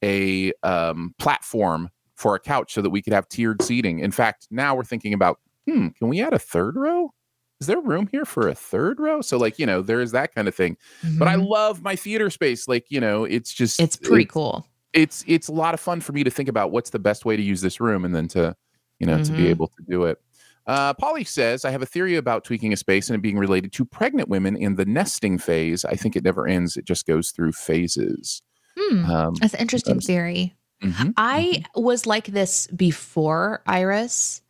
a 0.04 0.54
um, 0.64 1.16
platform 1.20 1.90
for 2.16 2.36
a 2.36 2.40
couch 2.40 2.74
so 2.74 2.82
that 2.82 2.92
we 2.92 3.02
could 3.02 3.14
have 3.14 3.28
tiered 3.30 3.62
seating. 3.64 4.00
In 4.00 4.12
fact, 4.12 4.48
now 4.52 4.76
we're 4.76 4.84
thinking 4.84 5.14
about, 5.14 5.40
hmm, 5.68 5.88
can 5.90 6.10
we 6.10 6.22
add 6.22 6.34
a 6.34 6.40
third 6.40 6.76
row? 6.76 7.12
Is 7.60 7.68
there 7.68 7.80
room 7.80 8.08
here 8.12 8.26
for 8.26 8.48
a 8.48 8.54
third 8.56 9.00
row? 9.00 9.22
So, 9.22 9.38
like, 9.38 9.58
you 9.58 9.66
know, 9.66 9.82
there 9.82 10.00
is 10.00 10.12
that 10.12 10.34
kind 10.36 10.48
of 10.48 10.54
thing. 10.54 10.78
But 11.18 11.28
I 11.28 11.36
Mhm. 11.36 11.48
love 11.50 11.82
my 11.82 11.96
theater 11.96 12.30
space. 12.30 12.68
Like, 12.68 12.86
you 12.90 13.00
know, 13.00 13.24
it's 13.24 13.52
just 13.52 13.80
it's 13.80 13.96
pretty 13.96 14.24
it's, 14.26 14.34
cool. 14.34 14.68
It's 14.94 15.24
it's 15.28 15.48
a 15.48 15.52
lot 15.52 15.74
of 15.74 15.80
fun 15.80 16.02
for 16.02 16.12
me 16.14 16.24
to 16.24 16.30
think 16.30 16.50
about 16.50 16.72
what's 16.72 16.92
the 16.92 17.00
best 17.00 17.26
way 17.26 17.36
to 17.36 17.42
use 17.42 17.62
this 17.62 17.80
room 17.80 18.06
and 18.06 18.14
then 18.16 18.28
to, 18.30 18.56
you 19.00 19.08
know, 19.08 19.24
to 19.24 19.32
be 19.32 19.44
Mhm. 19.46 19.50
able 19.50 19.68
to 19.70 19.84
do 19.90 20.04
it. 20.04 20.22
Uh, 20.68 20.94
Polly 20.94 21.24
says, 21.24 21.66
I 21.66 21.72
have 21.72 21.82
a 21.82 21.86
theory 21.86 22.16
about 22.16 22.44
tweaking 22.44 22.74
a 22.74 22.78
space 22.78 23.10
and 23.10 23.16
it 23.16 23.22
being 23.22 23.38
related 23.38 23.72
to 23.74 23.86
pregnant 23.86 24.28
women 24.30 24.56
in 24.56 24.76
the 24.76 24.86
nesting 24.86 25.38
phase. 25.40 25.84
I 25.86 25.96
think 25.96 26.16
it 26.16 26.24
never 26.24 26.46
ends, 26.48 26.78
it 26.78 26.86
just 26.86 27.08
goes 27.08 27.32
through 27.32 27.54
phases. 27.54 28.42
Hmm. 28.78 29.06
Um, 29.06 29.34
That's 29.36 29.54
an 29.56 29.62
interesting 29.62 30.00
theory. 30.02 30.56
mhm. 30.84 31.14
I 31.18 31.64
was 31.74 32.06
like 32.06 32.28
this 32.28 32.68
before 32.68 33.64
Iris. 33.66 34.42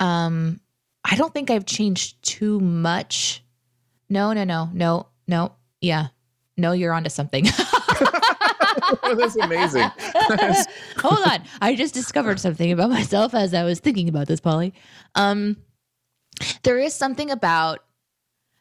Um, 0.00 0.60
I 1.04 1.16
don't 1.16 1.32
think 1.32 1.50
I've 1.50 1.66
changed 1.66 2.22
too 2.22 2.60
much. 2.60 3.44
No, 4.08 4.32
no, 4.32 4.44
no, 4.44 4.70
no, 4.72 5.06
no. 5.26 5.52
Yeah. 5.80 6.08
No, 6.56 6.72
you're 6.72 6.92
onto 6.92 7.10
something. 7.10 7.46
That's 9.02 9.36
amazing. 9.36 9.90
Hold 10.98 11.28
on. 11.28 11.42
I 11.60 11.74
just 11.74 11.94
discovered 11.94 12.40
something 12.40 12.72
about 12.72 12.90
myself 12.90 13.34
as 13.34 13.54
I 13.54 13.64
was 13.64 13.80
thinking 13.80 14.08
about 14.08 14.28
this, 14.28 14.40
Polly. 14.40 14.74
Um, 15.14 15.56
there 16.62 16.78
is 16.78 16.94
something 16.94 17.30
about 17.30 17.84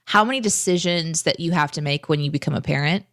how 0.06 0.24
many 0.24 0.40
decisions 0.40 1.24
that 1.24 1.40
you 1.40 1.52
have 1.52 1.72
to 1.74 1.82
make 1.82 2.10
when 2.10 2.20
you 2.20 2.30
become 2.32 2.54
a 2.54 2.62
parent. 2.62 3.06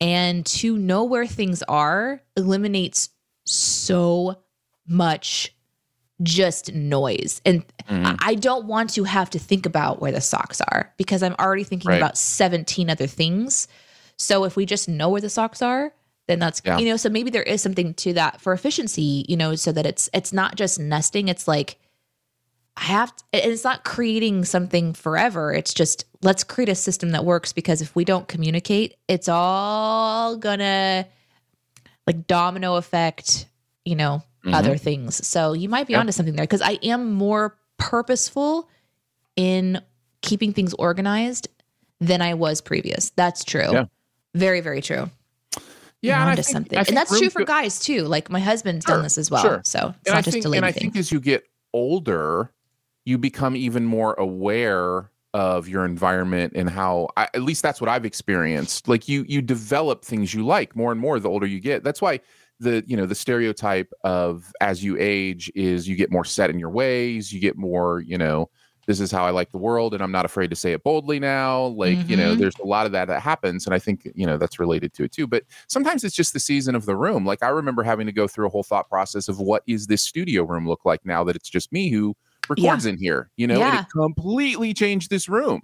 And 0.00 0.44
to 0.46 0.76
know 0.76 1.04
where 1.04 1.26
things 1.26 1.62
are 1.62 2.20
eliminates 2.36 3.08
so 3.44 4.42
much 4.86 5.55
just 6.22 6.72
noise. 6.72 7.40
And 7.44 7.64
Mhm. 7.90 8.16
I- 8.20 8.34
don't 8.36 8.66
want 8.66 8.90
to 8.94 9.04
have 9.04 9.28
to 9.30 9.38
think 9.38 9.66
about 9.66 10.00
where 10.00 10.12
the 10.12 10.20
socks 10.20 10.60
are 10.62 10.92
because 10.96 11.22
I'm 11.22 11.34
already 11.38 11.64
thinking 11.64 11.90
Right. 11.90 11.96
about 11.98 12.16
17 12.18 12.88
other 12.90 13.06
things. 13.06 13.68
So 14.16 14.44
if 14.44 14.56
we 14.56 14.64
just 14.66 14.88
know 14.88 15.08
where 15.10 15.20
the 15.20 15.28
socks 15.30 15.60
are, 15.60 15.92
then 16.26 16.38
that's 16.38 16.62
Yeah. 16.64 16.78
you 16.78 16.86
know, 16.86 16.96
so 16.96 17.08
maybe 17.10 17.30
there 17.30 17.42
is 17.42 17.60
something 17.62 17.92
to 17.94 18.12
that 18.14 18.40
for 18.40 18.52
efficiency, 18.52 19.24
you 19.28 19.36
know, 19.36 19.54
so 19.56 19.72
that 19.72 19.84
it's 19.86 20.08
it's 20.14 20.32
not 20.32 20.56
just 20.56 20.78
nesting, 20.78 21.28
it's 21.28 21.46
like 21.46 21.78
I 22.78 22.84
have 22.84 23.14
to, 23.16 23.24
and 23.32 23.52
it's 23.52 23.64
not 23.64 23.84
creating 23.84 24.44
something 24.44 24.92
forever. 24.92 25.52
It's 25.54 25.72
just 25.72 26.04
let's 26.22 26.44
create 26.44 26.68
a 26.68 26.74
system 26.74 27.10
that 27.12 27.24
works 27.24 27.52
because 27.52 27.80
if 27.80 27.94
we 27.96 28.04
don't 28.04 28.26
communicate, 28.28 28.96
it's 29.08 29.28
all 29.28 30.36
gonna 30.36 31.06
like 32.06 32.26
domino 32.26 32.74
effect, 32.76 33.46
you 33.84 33.96
know, 33.96 34.22
Mhm. 34.46 34.54
other 34.54 34.76
things. 34.76 35.26
So 35.26 35.52
you 35.52 35.68
might 35.68 35.86
be 35.86 35.92
Yep. 35.92 36.00
onto 36.00 36.12
something 36.12 36.36
there 36.36 36.44
because 36.44 36.62
I 36.62 36.78
am 36.82 37.12
more 37.12 37.56
purposeful 37.78 38.68
in 39.36 39.80
keeping 40.22 40.52
things 40.52 40.72
organized 40.74 41.48
than 42.00 42.22
I 42.22 42.34
was 42.34 42.60
previous. 42.60 43.10
That's 43.10 43.44
true. 43.44 43.70
Yeah. 43.72 43.84
Very, 44.34 44.60
very 44.60 44.80
true. 44.80 45.10
Yeah, 45.54 45.60
You're 46.02 46.14
and 46.14 46.22
I 46.24 46.30
onto 46.30 46.42
think- 46.42 46.52
something. 46.54 46.78
I 46.78 46.82
And 46.86 46.96
that's 46.96 47.18
true 47.18 47.30
for 47.30 47.40
to- 47.40 47.44
guys 47.44 47.78
too. 47.80 48.02
Like 48.02 48.30
my 48.30 48.40
husband's 48.40 48.84
Sure, 48.84 48.96
done 48.96 49.02
this 49.02 49.18
as 49.18 49.30
well. 49.30 49.42
sure. 49.42 49.62
So 49.64 49.78
it's 49.78 50.08
and 50.08 50.14
not 50.14 50.16
I 50.18 50.22
just 50.22 50.32
think, 50.34 50.44
a 50.44 50.48
lady 50.48 50.58
and 50.58 50.66
I 50.66 50.72
thing. 50.72 50.80
think 50.92 50.96
as 50.96 51.10
you 51.10 51.20
get 51.20 51.44
older, 51.72 52.50
you 53.04 53.18
become 53.18 53.56
even 53.56 53.84
more 53.84 54.14
aware 54.14 55.10
of 55.34 55.68
your 55.68 55.84
environment 55.84 56.52
and 56.56 56.70
how 56.70 57.08
I, 57.16 57.24
at 57.34 57.42
least 57.42 57.62
that's 57.62 57.80
what 57.80 57.90
I've 57.90 58.04
experienced. 58.06 58.88
Like 58.88 59.08
you 59.08 59.24
you 59.28 59.42
develop 59.42 60.04
things 60.04 60.32
you 60.32 60.44
like 60.46 60.74
more 60.76 60.92
and 60.92 61.00
more 61.00 61.18
the 61.20 61.28
older 61.28 61.46
you 61.46 61.60
get. 61.60 61.82
That's 61.84 62.00
why 62.00 62.20
the 62.60 62.82
you 62.86 62.96
know 62.96 63.06
the 63.06 63.14
stereotype 63.14 63.92
of 64.04 64.52
as 64.60 64.82
you 64.82 64.96
age 64.98 65.50
is 65.54 65.86
you 65.88 65.96
get 65.96 66.10
more 66.10 66.24
set 66.24 66.50
in 66.50 66.58
your 66.58 66.70
ways, 66.70 67.32
you 67.32 67.40
get 67.40 67.56
more, 67.56 68.00
you 68.00 68.16
know, 68.18 68.48
this 68.86 69.00
is 69.00 69.10
how 69.10 69.26
I 69.26 69.30
like 69.30 69.50
the 69.50 69.58
world 69.58 69.94
and 69.94 70.02
I'm 70.02 70.12
not 70.12 70.24
afraid 70.24 70.48
to 70.50 70.56
say 70.56 70.72
it 70.72 70.82
boldly 70.84 71.18
now. 71.18 71.64
Like, 71.66 72.08
you 72.08 72.16
know, 72.16 72.34
Mhm. 72.34 72.38
there's 72.38 72.54
a 72.62 72.66
lot 72.66 72.86
of 72.86 72.92
that 72.92 73.08
that 73.08 73.20
happens 73.20 73.66
and 73.66 73.74
I 73.74 73.78
think, 73.80 74.08
you 74.14 74.24
know, 74.26 74.38
that's 74.38 74.58
related 74.60 74.94
to 74.94 75.04
it 75.04 75.12
too. 75.12 75.26
But 75.26 75.42
sometimes 75.66 76.04
it's 76.04 76.14
just 76.14 76.32
the 76.32 76.38
season 76.40 76.74
of 76.74 76.86
the 76.86 76.94
room. 76.96 77.26
Like 77.26 77.42
I 77.42 77.48
remember 77.48 77.82
having 77.82 78.06
to 78.06 78.12
go 78.12 78.28
through 78.28 78.46
a 78.46 78.50
whole 78.50 78.62
thought 78.62 78.88
process 78.88 79.28
of 79.28 79.38
what 79.40 79.62
is 79.66 79.86
this 79.88 80.02
studio 80.02 80.44
room 80.44 80.66
look 80.68 80.84
like 80.84 81.04
now 81.04 81.24
that 81.24 81.34
it's 81.36 81.50
just 81.50 81.72
me 81.72 81.90
who 81.90 82.14
records 82.48 82.86
in 82.86 82.96
here, 82.96 83.28
you 83.36 83.46
know, 83.48 83.60
and 83.60 83.80
it 83.80 83.86
completely 83.90 84.72
changed 84.72 85.10
this 85.10 85.28
room. 85.28 85.62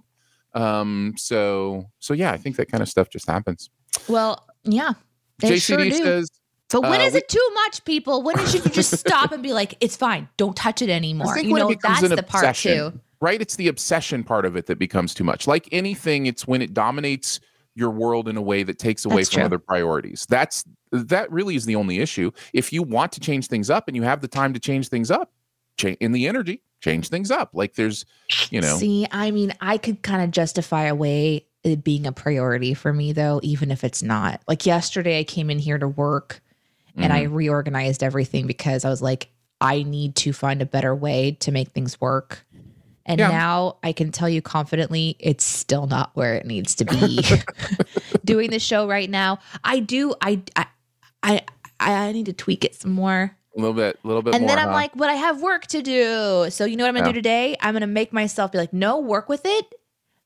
Um, 0.53 1.13
so 1.17 1.85
so 1.99 2.13
yeah, 2.13 2.31
I 2.33 2.37
think 2.37 2.57
that 2.57 2.69
kind 2.69 2.83
of 2.83 2.89
stuff 2.89 3.09
just 3.09 3.25
happens. 3.27 3.69
well, 4.07 4.45
yeah. 4.63 4.93
They 5.39 5.51
JCD 5.51 5.59
sure 5.61 5.77
do. 5.77 5.91
says 5.91 6.29
but 6.81 6.89
when 6.89 7.01
uh, 7.01 7.05
is 7.05 7.13
we- 7.13 7.19
it 7.19 7.29
too 7.29 7.49
much, 7.53 7.83
people? 7.85 8.23
When 8.23 8.37
should 8.47 8.65
you 8.65 8.71
just 8.71 8.97
stop 8.97 9.31
and 9.31 9.41
be 9.43 9.53
like, 9.53 9.75
it's 9.79 9.95
fine. 9.95 10.27
Don't 10.37 10.55
touch 10.55 10.81
it 10.81 10.89
anymore. 10.89 11.37
You 11.37 11.53
know, 11.55 11.73
that's 11.81 12.01
the 12.01 12.23
part 12.23 12.55
too. 12.55 12.99
right? 13.21 13.41
It's 13.41 13.55
the 13.55 13.67
obsession 13.67 14.23
part 14.23 14.45
of 14.45 14.55
it 14.55 14.65
that 14.67 14.79
becomes 14.79 15.13
too 15.13 15.23
much. 15.23 15.47
Like 15.47 15.69
anything, 15.71 16.25
it's 16.25 16.47
when 16.47 16.61
it 16.61 16.73
dominates 16.73 17.39
your 17.75 17.89
world 17.89 18.27
in 18.27 18.37
a 18.37 18.41
way 18.41 18.63
that 18.63 18.77
takes 18.77 19.03
away 19.05 19.17
That's 19.17 19.29
from 19.29 19.39
true. 19.39 19.45
other 19.45 19.59
priorities. 19.59 20.25
That's 20.29 20.63
that 20.91 21.31
really 21.31 21.55
is 21.55 21.65
the 21.65 21.75
only 21.75 21.99
issue. 21.99 22.31
If 22.53 22.71
you 22.71 22.83
want 22.83 23.11
to 23.13 23.19
change 23.19 23.47
things 23.47 23.69
up 23.69 23.87
and 23.87 23.95
you 23.95 24.03
have 24.03 24.21
the 24.21 24.27
time 24.27 24.53
to 24.53 24.59
change 24.59 24.89
things 24.89 25.09
up, 25.09 25.31
change 25.77 25.97
in 25.99 26.11
the 26.11 26.27
energy, 26.27 26.61
change 26.81 27.09
things 27.09 27.31
up. 27.31 27.49
Like 27.53 27.73
there's, 27.73 28.05
you 28.51 28.61
know, 28.61 28.77
See, 28.77 29.07
I 29.11 29.31
mean, 29.31 29.53
I 29.59 29.77
could 29.79 30.03
kind 30.03 30.23
of 30.23 30.29
justify 30.29 30.83
away 30.83 31.47
it 31.63 31.83
being 31.83 32.05
a 32.05 32.11
priority 32.11 32.75
for 32.75 32.93
me 32.93 33.11
though, 33.11 33.39
even 33.41 33.71
if 33.71 33.83
it's 33.83 34.03
not. 34.03 34.41
Like 34.47 34.65
yesterday, 34.67 35.19
I 35.19 35.23
came 35.23 35.49
in 35.49 35.57
here 35.57 35.79
to 35.79 35.87
work 35.87 36.41
and 36.97 37.11
I 37.13 37.23
Mm-hmm. 37.25 37.33
reorganized 37.35 38.03
everything 38.03 38.47
because 38.47 38.85
I 38.85 38.89
was 38.89 39.01
like, 39.01 39.29
I 39.61 39.83
need 39.83 40.15
to 40.17 40.33
find 40.33 40.61
a 40.61 40.65
better 40.65 40.93
way 40.95 41.31
to 41.41 41.51
make 41.51 41.69
things 41.69 41.99
work. 42.01 42.45
And 43.05 43.19
Yeah. 43.19 43.29
now 43.29 43.77
I 43.83 43.91
can 43.93 44.11
tell 44.11 44.29
you 44.29 44.41
confidently, 44.41 45.15
it's 45.19 45.43
still 45.43 45.87
not 45.87 46.11
where 46.15 46.35
it 46.35 46.45
needs 46.45 46.75
to 46.75 46.85
be. 46.85 47.23
Doing 48.25 48.49
the 48.49 48.59
show 48.59 48.87
right 48.87 49.09
now, 49.09 49.39
I 49.63 49.79
do. 49.79 50.13
I 50.21 50.41
I 50.55 50.65
I 51.23 51.41
I 51.79 52.11
need 52.13 52.27
to 52.27 52.33
tweak 52.33 52.63
it 52.63 52.75
some 52.75 52.91
more. 52.91 53.35
a 53.55 53.59
little 53.59 53.73
bit, 53.73 53.99
a 54.03 54.07
little 54.07 54.21
bit 54.21 54.33
And 54.35 54.43
more. 54.43 54.47
then 54.49 54.59
I'm 54.59 54.69
huh? 54.69 54.73
like, 54.73 54.95
but 54.95 55.09
I 55.09 55.13
have 55.15 55.41
work 55.41 55.67
to 55.67 55.81
do. 55.81 56.47
So 56.49 56.63
you 56.65 56.75
know 56.77 56.83
what 56.85 56.89
I'm 56.89 56.95
gonna 56.95 57.07
Yeah. 57.07 57.11
do 57.11 57.17
today? 57.19 57.55
I'm 57.61 57.73
gonna 57.73 57.87
make 57.87 58.13
myself 58.13 58.51
be 58.53 58.57
like, 58.57 58.71
no, 58.73 58.99
work 58.99 59.27
with 59.29 59.41
it. 59.45 59.65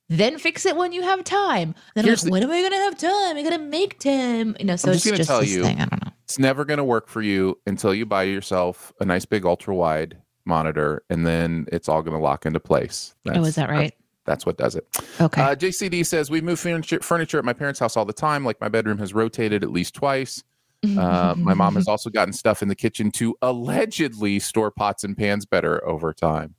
then 0.09 0.37
fix 0.37 0.65
it 0.65 0.77
when 0.77 0.93
you 0.93 1.01
have 1.01 1.23
time. 1.25 1.75
Then 1.95 2.05
Here's 2.05 2.23
I'm 2.23 2.29
like, 2.29 2.41
when 2.41 2.43
am 2.49 2.51
I 2.51 2.61
gonna 2.61 2.83
have 2.83 2.97
time? 2.97 3.35
I 3.37 3.43
gotta 3.43 3.57
make 3.57 3.99
time. 3.99 4.55
You 4.59 4.65
know, 4.65 4.75
so 4.77 4.89
I'm 4.89 4.93
it's 4.95 5.03
just 5.03 5.05
gonna 5.11 5.17
just 5.17 5.27
tell 5.29 5.39
this 5.41 5.49
you- 5.51 5.63
thing. 5.63 5.81
I 5.81 5.85
don't 5.85 6.05
know. 6.05 6.06
It's 6.27 6.37
never 6.37 6.65
going 6.65 6.77
to 6.77 6.83
work 6.83 7.07
for 7.07 7.21
you 7.21 7.57
until 7.67 7.93
you 7.93 8.05
buy 8.05 8.23
yourself 8.23 8.91
a 8.99 9.05
nice 9.05 9.23
big 9.23 9.45
ultra 9.45 9.73
wide 9.73 10.17
monitor, 10.43 11.01
and 11.09 11.25
then 11.25 11.67
it's 11.71 11.87
all 11.87 12.01
going 12.01 12.17
to 12.17 12.21
lock 12.21 12.45
into 12.45 12.59
place. 12.59 13.15
oh, 13.29 13.45
is 13.45 13.55
that 13.55 13.69
right? 13.69 13.93
That's 14.25 14.45
what 14.45 14.57
does 14.57 14.75
it. 14.75 14.85
Okay. 15.21 15.41
Uh, 15.41 15.55
JCD 15.55 16.05
says 16.05 16.29
we 16.29 16.41
move 16.41 16.59
furniture, 16.59 16.99
furniture 16.99 17.37
at 17.39 17.45
my 17.45 17.53
parents' 17.53 17.79
house 17.79 17.95
all 17.95 18.03
the 18.03 18.11
time. 18.11 18.43
Like 18.43 18.59
my 18.59 18.67
bedroom 18.67 18.97
has 18.97 19.13
rotated 19.13 19.63
at 19.63 19.71
least 19.71 19.93
twice. 19.93 20.43
Uh, 20.83 21.33
my 21.37 21.53
mom 21.53 21.75
has 21.75 21.87
also 21.87 22.09
gotten 22.09 22.33
stuff 22.33 22.61
in 22.61 22.67
the 22.67 22.75
kitchen 22.75 23.09
to 23.11 23.33
allegedly 23.41 24.39
store 24.39 24.69
pots 24.69 25.05
and 25.05 25.17
pans 25.17 25.45
better 25.45 25.81
over 25.87 26.11
time. 26.11 26.55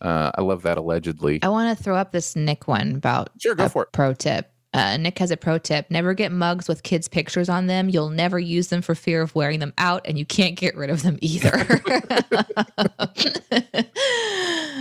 Uh, 0.00 0.30
I 0.34 0.40
love 0.40 0.62
that 0.62 0.78
allegedly. 0.78 1.40
I 1.42 1.50
want 1.50 1.76
to 1.76 1.84
throw 1.84 1.94
up 1.94 2.12
this 2.12 2.34
Nick 2.34 2.66
one 2.66 2.94
about 2.94 3.28
Sure, 3.38 3.54
go 3.54 3.68
for 3.68 3.82
it. 3.82 3.92
pro 3.92 4.14
tip. 4.14 4.50
Uh, 4.72 4.96
Nick 4.98 5.18
has 5.18 5.30
a 5.32 5.36
pro 5.36 5.58
tip. 5.58 5.90
Never 5.90 6.14
get 6.14 6.30
mugs 6.30 6.68
with 6.68 6.84
kids' 6.84 7.08
pictures 7.08 7.48
on 7.48 7.66
them. 7.66 7.88
You'll 7.88 8.10
never 8.10 8.38
use 8.38 8.68
them 8.68 8.82
for 8.82 8.94
fear 8.94 9.20
of 9.22 9.34
wearing 9.34 9.58
them 9.58 9.72
out, 9.78 10.02
and 10.04 10.16
you 10.16 10.24
can't 10.24 10.54
get 10.54 10.76
rid 10.76 10.90
of 10.90 11.02
them 11.02 11.18
either. 11.20 11.50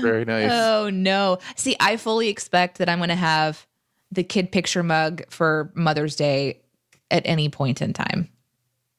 Very 0.02 0.26
nice. 0.26 0.50
Oh, 0.52 0.90
no. 0.92 1.40
See, 1.56 1.76
I 1.80 1.98
fully 1.98 2.30
expect 2.30 2.78
that 2.78 2.88
I'm 2.90 3.00
going 3.00 3.10
to 3.10 3.16
have 3.16 3.66
the 4.12 4.24
kid 4.24 4.52
picture 4.52 4.84
mug 4.84 5.24
for 5.30 5.72
Mother's 5.76 6.16
Day 6.16 6.62
at 7.12 7.24
any 7.26 7.50
point 7.50 7.82
in 7.82 7.94
time. 7.94 8.30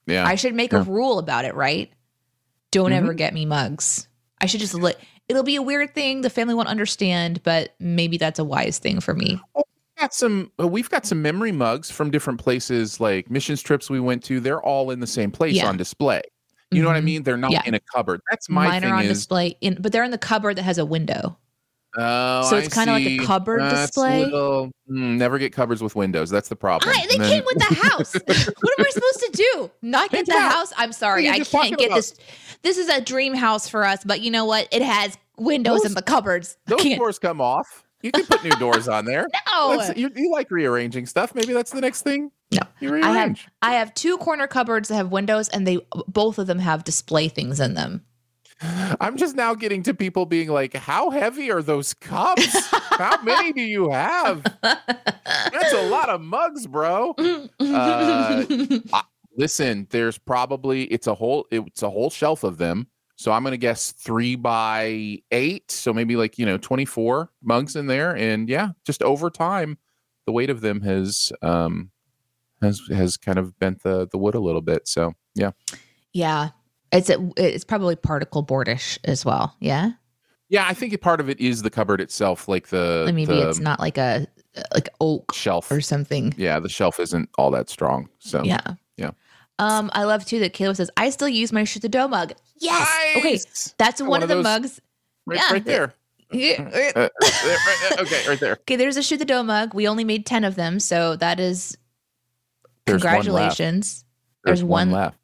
yeah. 0.06 0.26
I 0.26 0.34
should 0.34 0.54
make 0.54 0.72
Yeah. 0.72 0.80
a 0.80 0.82
rule 0.82 1.18
about 1.18 1.44
it, 1.44 1.54
right? 1.54 1.90
Don't 2.72 2.92
ever 2.92 3.14
get 3.14 3.32
me 3.34 3.46
mugs. 3.46 4.08
I 4.40 4.46
should 4.46 4.60
just 4.60 4.74
let 4.74 4.98
it'll 5.28 5.42
be 5.44 5.56
a 5.56 5.62
weird 5.62 5.94
thing. 5.94 6.20
The 6.22 6.30
family 6.30 6.54
won't 6.54 6.68
understand, 6.68 7.42
but 7.44 7.74
maybe 7.80 8.16
that's 8.16 8.38
a 8.38 8.44
wise 8.44 8.78
thing 8.78 9.00
for 9.00 9.14
me. 9.14 9.40
Got 10.00 10.14
some 10.14 10.50
uh, 10.60 10.66
we've 10.66 10.88
got 10.90 11.04
some 11.06 11.20
memory 11.22 11.52
mugs 11.52 11.90
from 11.90 12.10
different 12.10 12.40
places 12.40 12.98
like 13.00 13.30
missions 13.30 13.62
trips 13.62 13.88
we 13.90 14.00
went 14.00 14.24
to 14.24 14.40
they're 14.40 14.62
all 14.62 14.90
in 14.90 15.00
the 15.00 15.06
same 15.06 15.30
place 15.30 15.54
Yeah. 15.54 15.68
on 15.68 15.76
display 15.76 16.22
you 16.70 16.80
know 16.82 16.88
what 16.88 16.96
i 16.96 17.00
Mhm. 17.00 17.04
mean 17.04 17.22
they're 17.22 17.36
not 17.36 17.50
Yeah. 17.52 17.62
in 17.66 17.74
a 17.74 17.80
cupboard 17.94 18.20
that's 18.30 18.48
my 18.48 18.66
Mine 18.68 18.82
thing 18.82 18.90
are 18.92 18.96
on 18.96 19.02
is 19.04 19.18
display 19.18 19.56
in 19.60 19.76
but 19.80 19.92
they're 19.92 20.04
in 20.04 20.10
the 20.10 20.18
cupboard 20.18 20.56
that 20.56 20.62
has 20.62 20.78
a 20.78 20.84
window. 20.86 21.36
oh 21.98 22.42
So 22.48 22.56
it's 22.56 22.76
I 22.78 22.84
kinda 22.86 22.92
like 23.10 23.20
a 23.20 23.26
cupboard 23.26 23.60
That's 23.60 23.88
display? 23.90 24.24
little- 24.24 24.70
mm, 24.90 25.16
never 25.18 25.38
get 25.38 25.52
cupboards 25.52 25.82
with 25.82 25.94
windows 25.96 26.30
that's 26.30 26.48
the 26.48 26.56
problem 26.56 26.94
I, 26.96 27.06
they 27.08 27.16
then- 27.18 27.28
came 27.28 27.44
with 27.44 27.58
the 27.58 27.74
house. 27.74 28.14
what 28.24 28.78
am 28.78 28.84
I 28.86 28.90
supposed 28.90 29.20
to 29.20 29.30
do? 29.32 29.70
Not 29.82 30.10
get 30.10 30.26
the 30.26 30.34
out. 30.34 30.52
house? 30.52 30.72
I'm 30.76 30.92
sorry. 30.92 31.28
I 31.28 31.32
you 31.32 31.38
just 31.40 31.50
talking 31.52 31.70
can't 31.70 31.78
get 31.80 31.86
about? 31.88 31.96
this. 31.96 32.14
This 32.62 32.78
is 32.78 32.88
a 32.88 33.00
dream 33.00 33.34
house 33.34 33.68
for 33.68 33.84
us, 33.84 34.04
but 34.04 34.20
you 34.20 34.30
know 34.30 34.44
what? 34.44 34.68
It 34.70 34.82
has 34.82 35.18
windows 35.38 35.80
Those- 35.82 35.90
in 35.90 35.94
the 35.94 36.02
cupboards. 36.02 36.56
Those 36.66 36.84
doors 36.96 37.18
come 37.18 37.40
off 37.40 37.84
you 38.02 38.12
can 38.12 38.24
put 38.26 38.42
new 38.44 38.50
doors 38.52 38.88
on 38.88 39.04
there. 39.04 39.26
No. 39.52 39.92
You, 39.94 40.10
you 40.16 40.32
like 40.32 40.50
rearranging 40.50 41.04
stuff. 41.06 41.34
Maybe 41.34 41.52
that's 41.52 41.70
the 41.70 41.82
next 41.82 42.00
thing 42.02 42.30
No. 42.50 42.60
you 42.80 42.94
I 42.94 42.98
have 42.98 43.14
rearrange. 43.14 43.48
I 43.60 43.72
have 43.72 43.92
two 43.92 44.16
corner 44.16 44.46
cupboards 44.46 44.88
that 44.88 44.94
have 44.94 45.10
windows, 45.10 45.48
and 45.50 45.66
they 45.66 45.80
both 46.08 46.38
of 46.38 46.46
them 46.46 46.58
have 46.60 46.82
display 46.84 47.28
things 47.28 47.60
in 47.60 47.74
them. 47.74 48.04
i'm 49.00 49.16
just 49.16 49.36
now 49.36 49.54
getting 49.54 49.82
to 49.82 49.92
people 49.94 50.24
being 50.26 50.48
like 50.48 50.74
how 50.74 51.10
heavy 51.10 51.50
are 51.50 51.62
those 51.62 51.92
cups? 51.94 52.70
How 52.72 53.20
many 53.22 53.52
do 53.52 53.60
you 53.62 53.90
have? 53.90 54.42
That's 54.62 55.72
a 55.74 55.88
lot 55.88 56.08
of 56.08 56.20
mugs 56.22 56.66
bro. 56.66 57.14
Uh, 57.60 58.44
listen 59.36 59.86
there's 59.90 60.18
probably 60.18 60.84
it's 60.84 61.06
a 61.06 61.14
whole 61.14 61.46
it's 61.50 61.82
a 61.82 61.90
whole 61.90 62.10
shelf 62.10 62.44
of 62.44 62.58
them 62.58 62.86
so 63.20 63.32
i'm 63.32 63.44
gonna 63.44 63.56
guess 63.58 63.92
three 63.92 64.34
by 64.34 65.18
eight 65.30 65.70
so 65.70 65.92
maybe 65.92 66.16
like 66.16 66.38
you 66.38 66.46
know 66.46 66.56
24 66.56 67.30
mugs 67.42 67.76
in 67.76 67.86
there 67.86 68.16
and 68.16 68.48
yeah 68.48 68.70
just 68.86 69.02
over 69.02 69.28
time 69.28 69.76
the 70.26 70.32
weight 70.32 70.48
of 70.48 70.62
them 70.62 70.80
has 70.80 71.30
um 71.42 71.90
has 72.62 72.80
has 72.90 73.16
kind 73.18 73.38
of 73.38 73.58
bent 73.58 73.82
the 73.82 74.08
the 74.10 74.16
wood 74.18 74.34
a 74.34 74.40
little 74.40 74.62
bit 74.62 74.88
so 74.88 75.12
yeah 75.34 75.50
yeah, 76.12 76.48
it's 76.92 77.08
a, 77.08 77.30
it's 77.36 77.62
probably 77.64 77.94
particle 77.94 78.44
boardish 78.44 78.98
as 79.04 79.24
well. 79.24 79.54
Yeah, 79.60 79.90
yeah 80.48 80.66
i 80.66 80.74
think 80.74 80.92
a 80.92 80.98
part 80.98 81.20
of 81.20 81.28
it 81.28 81.38
is 81.38 81.62
the 81.62 81.70
cupboard 81.70 82.00
itself 82.00 82.48
like 82.48 82.68
the 82.68 83.04
Like 83.06 83.14
maybe 83.14 83.34
the 83.34 83.48
it's 83.48 83.60
not 83.60 83.78
like 83.80 83.96
a 83.98 84.26
like 84.74 84.88
oak 85.00 85.32
shelf 85.34 85.70
or 85.70 85.80
something. 85.80 86.34
yeah 86.36 86.58
the 86.58 86.68
shelf 86.68 86.98
isn't 86.98 87.28
all 87.38 87.50
that 87.52 87.68
strong 87.70 88.08
so 88.18 88.42
Yeah. 88.42 88.60
Yeah. 89.60 89.78
Um, 89.78 89.90
I 89.92 90.04
love 90.04 90.24
too 90.24 90.40
that 90.40 90.52
Caleb 90.52 90.76
says 90.76 90.90
I 90.96 91.10
still 91.10 91.28
use 91.28 91.52
my 91.52 91.64
shoot 91.64 91.82
the 91.82 91.88
dough 91.88 92.08
mug. 92.08 92.32
Yes. 92.58 92.88
Okay, 93.18 93.30
Nice! 93.32 93.74
that's 93.78 94.00
Got 94.00 94.08
one, 94.08 94.10
one 94.10 94.22
of 94.22 94.30
of 94.30 94.36
the 94.38 94.42
those. 94.42 94.44
mugs. 94.44 94.80
right, 95.26 95.36
Yeah, 95.38 95.52
right 95.52 95.64
the- 95.64 95.70
there 95.70 95.94
okay, 96.32 96.56
Uh, 96.56 96.62
there, 96.70 97.10
right, 97.44 97.92
uh, 97.98 98.02
okay 98.02 98.28
right 98.28 98.38
there 98.40 98.58
there's 98.76 98.96
a 98.96 99.02
shoot 99.02 99.16
the 99.18 99.24
dough 99.24 99.42
mug. 99.42 99.74
We 99.74 99.88
only 99.88 100.04
made 100.04 100.26
ten 100.26 100.44
of 100.44 100.54
them, 100.56 100.78
so 100.80 101.16
that 101.16 101.40
is 101.40 101.76
There's 102.86 103.02
one 103.02 103.12
congratulations. 103.14 104.04
There's, 104.44 104.60
There's 104.60 104.64
one, 104.64 104.90
one- 104.90 105.00
left. 105.00 105.16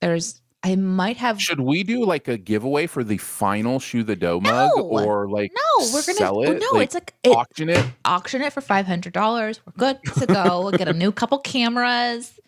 There's 0.00 0.40
I 0.66 0.76
might 0.76 1.18
have 1.18 1.42
Should 1.42 1.60
we 1.60 1.82
do 1.82 2.06
like 2.06 2.26
a 2.26 2.38
giveaway 2.38 2.86
for 2.86 3.04
the 3.04 3.18
final 3.18 3.78
shoe 3.78 4.02
the 4.02 4.16
dough 4.16 4.40
mug, 4.40 4.70
No. 4.76 4.82
or 4.84 5.28
like 5.28 5.52
no. 5.54 5.86
We're 5.92 6.00
gonna 6.02 6.14
sell 6.14 6.38
well, 6.38 6.52
it? 6.52 6.58
no. 6.60 6.78
like, 6.78 6.84
it's 6.84 6.94
like 6.94 7.12
it, 7.22 7.28
auction 7.28 7.68
it. 7.68 7.84
auction 8.06 8.40
it 8.40 8.50
for 8.52 8.62
five 8.62 8.86
hundred 8.86 9.12
dollars. 9.12 9.60
We're 9.66 9.72
good 9.76 9.98
to 10.20 10.26
go. 10.26 10.62
we'll 10.62 10.72
get 10.72 10.88
a 10.88 10.94
new 10.94 11.12
couple 11.12 11.38
cameras. 11.38 12.40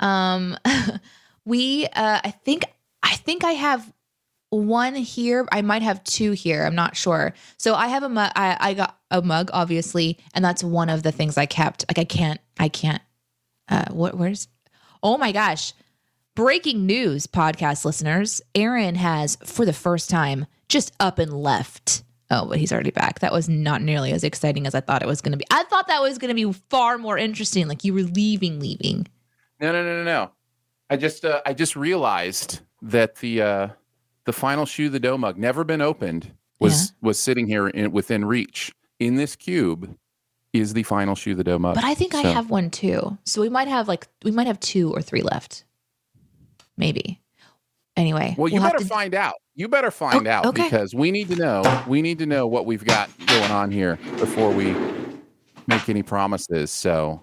Um, 0.00 0.56
we 1.44 1.86
uh, 1.86 2.20
I 2.24 2.30
think 2.30 2.64
I 3.02 3.14
think 3.16 3.44
I 3.44 3.52
have 3.52 3.92
one 4.50 4.94
here. 4.94 5.46
I 5.50 5.62
might 5.62 5.82
have 5.82 6.02
two 6.04 6.32
here. 6.32 6.64
I'm 6.64 6.74
not 6.74 6.96
sure. 6.96 7.34
So 7.56 7.74
I 7.74 7.88
have 7.88 8.02
a 8.02 8.08
mug. 8.08 8.32
I, 8.36 8.56
I 8.60 8.74
got 8.74 8.98
a 9.10 9.20
mug, 9.22 9.50
obviously, 9.52 10.18
and 10.34 10.44
that's 10.44 10.62
one 10.62 10.88
of 10.88 11.02
the 11.02 11.12
things 11.12 11.36
I 11.36 11.46
kept. 11.46 11.84
Like 11.88 11.98
I 11.98 12.04
can't. 12.04 12.40
I 12.58 12.68
can't. 12.68 13.02
Uh, 13.68 13.86
what? 13.90 14.16
Where's? 14.16 14.48
Oh 15.02 15.18
my 15.18 15.32
gosh! 15.32 15.72
Breaking 16.34 16.86
news, 16.86 17.26
podcast 17.26 17.84
listeners. 17.84 18.42
Aaron 18.54 18.96
has, 18.96 19.36
for 19.44 19.64
the 19.64 19.72
first 19.72 20.10
time, 20.10 20.46
just 20.68 20.92
up 20.98 21.18
and 21.18 21.32
left. 21.32 22.02
Oh, 22.30 22.46
but 22.46 22.58
he's 22.58 22.72
already 22.72 22.90
back. 22.90 23.20
That 23.20 23.32
was 23.32 23.48
not 23.48 23.82
nearly 23.82 24.12
as 24.12 24.24
exciting 24.24 24.66
as 24.66 24.74
I 24.74 24.80
thought 24.80 25.02
it 25.02 25.06
was 25.06 25.20
going 25.20 25.32
to 25.32 25.38
be. 25.38 25.44
I 25.50 25.62
thought 25.64 25.88
that 25.88 26.02
was 26.02 26.18
going 26.18 26.34
to 26.34 26.34
be 26.34 26.58
far 26.70 26.98
more 26.98 27.18
interesting. 27.18 27.68
Like 27.68 27.84
you 27.84 27.94
were 27.94 28.02
leaving, 28.02 28.58
leaving. 28.58 29.06
No, 29.64 29.72
no, 29.72 29.82
no, 29.82 29.96
no, 29.96 30.04
no. 30.04 30.30
I 30.90 30.96
just 30.98 31.24
uh, 31.24 31.40
I 31.46 31.54
just 31.54 31.74
realized 31.74 32.60
that 32.82 33.16
the 33.16 33.40
uh, 33.40 33.68
the 34.26 34.32
final 34.34 34.66
shoe 34.66 34.90
the 34.90 35.00
dough 35.00 35.16
mug 35.16 35.38
never 35.38 35.64
been 35.64 35.80
opened 35.80 36.32
was 36.60 36.92
was 37.00 37.18
sitting 37.18 37.46
here 37.46 37.68
in, 37.68 37.90
within 37.90 38.26
reach 38.26 38.74
in 38.98 39.14
this 39.14 39.34
cube. 39.36 39.96
Is 40.52 40.74
the 40.74 40.82
final 40.82 41.14
shoe 41.14 41.34
the 41.34 41.42
dough 41.42 41.58
mug? 41.58 41.76
But 41.76 41.84
I 41.84 41.94
think 41.94 42.14
I 42.14 42.20
have 42.22 42.50
one 42.50 42.70
too. 42.70 43.16
So 43.24 43.40
we 43.40 43.48
might 43.48 43.66
have 43.68 43.88
like 43.88 44.06
we 44.22 44.30
might 44.30 44.46
have 44.46 44.60
two 44.60 44.92
or 44.92 45.00
three 45.00 45.22
left. 45.22 45.64
Maybe. 46.76 47.22
Anyway. 47.96 48.34
Well, 48.36 48.48
you 48.48 48.60
we'll 48.60 48.70
better 48.70 48.78
to- 48.78 48.84
find 48.84 49.14
out. 49.14 49.34
You 49.54 49.68
better 49.68 49.90
find 49.90 50.26
Oh, 50.28 50.30
out 50.30 50.46
okay. 50.46 50.64
because 50.64 50.94
we 50.94 51.10
need 51.10 51.28
to 51.30 51.36
know. 51.36 51.84
We 51.88 52.02
need 52.02 52.18
to 52.18 52.26
know 52.26 52.46
what 52.46 52.66
we've 52.66 52.84
got 52.84 53.08
going 53.26 53.50
on 53.50 53.70
here 53.70 53.96
before 54.18 54.50
we 54.50 54.76
make 55.66 55.88
any 55.88 56.02
promises. 56.02 56.70
So, 56.70 57.22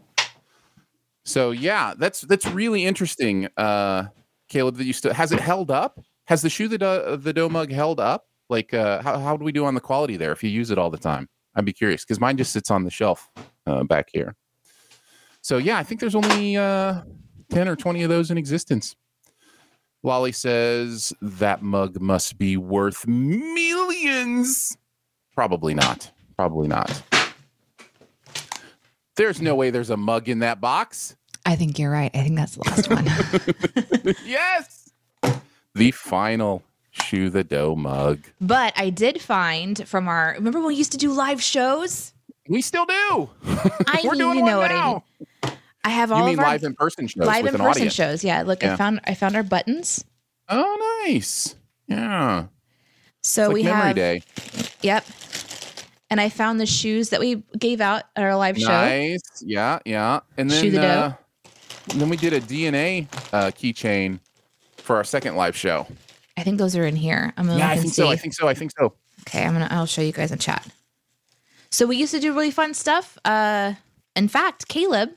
so 1.25 1.51
yeah, 1.51 1.93
that's 1.97 2.21
that's 2.21 2.45
really 2.47 2.85
interesting, 2.85 3.47
uh, 3.57 4.05
Caleb. 4.49 4.77
That 4.77 4.85
you 4.85 4.93
still 4.93 5.13
has 5.13 5.31
it 5.31 5.39
held 5.39 5.71
up? 5.71 5.99
Has 6.25 6.41
the 6.41 6.49
shoe 6.49 6.67
the 6.67 6.77
do- 6.77 7.17
the 7.17 7.33
dough 7.33 7.49
mug 7.49 7.71
held 7.71 7.99
up? 7.99 8.27
Like, 8.49 8.73
uh, 8.73 9.01
how 9.01 9.19
how 9.19 9.37
do 9.37 9.45
we 9.45 9.51
do 9.51 9.65
on 9.65 9.75
the 9.75 9.81
quality 9.81 10.17
there? 10.17 10.31
If 10.31 10.43
you 10.43 10.49
use 10.49 10.71
it 10.71 10.77
all 10.77 10.89
the 10.89 10.97
time, 10.97 11.29
I'd 11.55 11.65
be 11.65 11.73
curious 11.73 12.03
because 12.03 12.19
mine 12.19 12.37
just 12.37 12.51
sits 12.51 12.71
on 12.71 12.83
the 12.83 12.91
shelf 12.91 13.29
uh, 13.65 13.83
back 13.83 14.09
here. 14.11 14.35
So 15.41 15.57
yeah, 15.57 15.77
I 15.77 15.83
think 15.83 15.99
there's 15.99 16.15
only 16.15 16.57
uh, 16.57 17.01
ten 17.49 17.67
or 17.67 17.75
twenty 17.75 18.03
of 18.03 18.09
those 18.09 18.31
in 18.31 18.37
existence. 18.37 18.95
Lolly 20.03 20.31
says 20.31 21.13
that 21.21 21.61
mug 21.61 22.01
must 22.01 22.37
be 22.37 22.57
worth 22.57 23.05
millions. 23.07 24.75
Probably 25.35 25.75
not. 25.75 26.11
Probably 26.35 26.67
not. 26.67 27.03
There's 29.15 29.41
no 29.41 29.55
way 29.55 29.69
there's 29.69 29.89
a 29.89 29.97
mug 29.97 30.29
in 30.29 30.39
that 30.39 30.61
box. 30.61 31.15
I 31.45 31.55
think 31.55 31.79
you're 31.79 31.91
right. 31.91 32.11
I 32.13 32.23
think 32.23 32.35
that's 32.37 32.55
the 32.55 32.63
last 32.69 32.89
one. 32.89 34.15
yes. 34.25 34.91
The 35.75 35.91
final 35.91 36.63
shoe 36.91 37.29
the 37.29 37.43
dough 37.43 37.75
mug. 37.75 38.19
but 38.41 38.73
I 38.75 38.89
did 38.89 39.21
find 39.21 39.87
from 39.87 40.07
our 40.07 40.33
remember 40.37 40.59
when 40.59 40.67
we 40.69 40.75
used 40.75 40.91
to 40.91 40.97
do 40.97 41.11
live 41.13 41.41
shows? 41.41 42.13
We 42.49 42.61
still 42.61 42.85
do. 42.85 43.29
I 43.45 44.01
We're 44.03 44.15
doing 44.15 44.39
one 44.41 44.45
know 44.45 44.57
what 44.57 44.71
I 44.71 44.75
now. 44.75 45.03
mean. 45.43 45.53
I 45.83 45.89
have 45.89 46.11
all 46.11 46.19
You 46.19 46.25
mean 46.25 46.33
of 46.33 46.39
our 46.45 46.51
live 46.51 46.63
in 46.63 46.73
person 46.75 47.07
shows 47.07 47.25
live 47.25 47.45
in 47.45 47.53
person 47.53 47.67
audience? 47.69 47.93
shows. 47.93 48.23
Yeah, 48.23 48.43
look, 48.43 48.63
I 48.63 48.75
found 48.75 48.99
I 49.05 49.13
found 49.15 49.35
our 49.35 49.43
buttons. 49.43 50.03
Oh, 50.49 51.03
nice. 51.05 51.55
Yeah. 51.87 52.47
So 53.23 53.47
like 53.47 53.53
we 53.53 53.63
memory 53.63 53.81
have 53.81 53.95
day. 53.95 54.23
Yep. 54.81 55.05
And 56.11 56.19
I 56.21 56.29
found 56.29 56.59
the 56.59 56.65
shoes 56.65 57.09
that 57.09 57.19
we 57.21 57.41
gave 57.57 57.79
out 57.81 58.03
at 58.15 58.23
our 58.23 58.35
live 58.35 58.57
show. 58.57 58.67
Nice. 58.67 59.21
Yeah, 59.43 59.79
yeah. 59.85 60.19
And 60.37 60.51
then 60.51 60.71
the 60.71 60.81
uh, 60.85 61.13
then 61.95 62.09
we 62.09 62.17
did 62.17 62.33
a 62.33 62.41
DNA 62.41 63.07
uh, 63.33 63.49
keychain 63.51 64.19
for 64.77 64.97
our 64.97 65.03
second 65.05 65.35
live 65.37 65.55
show. 65.55 65.87
I 66.37 66.43
think 66.43 66.57
those 66.59 66.75
are 66.75 66.85
in 66.85 66.95
here. 66.97 67.33
I'm 67.37 67.47
gonna 67.47 67.57
Yeah, 67.59 67.69
I 67.69 67.77
think 67.77 67.93
see. 67.93 68.01
so. 68.01 68.09
I 68.09 68.17
think 68.17 68.33
so. 68.33 68.47
I 68.47 68.53
think 68.53 68.71
so. 68.77 68.93
okay, 69.21 69.43
I'm 69.45 69.53
gonna 69.53 69.69
I'll 69.71 69.85
show 69.85 70.01
you 70.01 70.11
guys 70.11 70.31
in 70.33 70.37
chat. 70.37 70.67
So 71.71 71.85
we 71.87 71.95
used 71.95 72.13
to 72.13 72.19
do 72.19 72.33
really 72.33 72.51
fun 72.51 72.73
stuff. 72.73 73.17
Uh, 73.23 73.75
in 74.15 74.27
fact, 74.27 74.67
Caleb, 74.67 75.11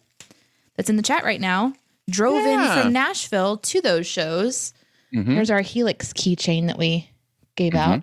that's 0.76 0.88
in 0.88 0.96
the 0.96 1.02
chat 1.02 1.24
right 1.24 1.40
now, 1.40 1.72
drove 2.08 2.44
Yeah. 2.44 2.76
in 2.76 2.82
from 2.82 2.92
Nashville 2.92 3.56
to 3.58 3.80
those 3.80 4.06
shows. 4.06 4.72
Mhm. 5.12 5.26
Here's 5.34 5.50
our 5.50 5.60
Helix 5.62 6.12
keychain 6.12 6.68
that 6.68 6.78
we 6.78 7.10
gave 7.56 7.72
Mhm. 7.72 7.78
out. 7.78 8.02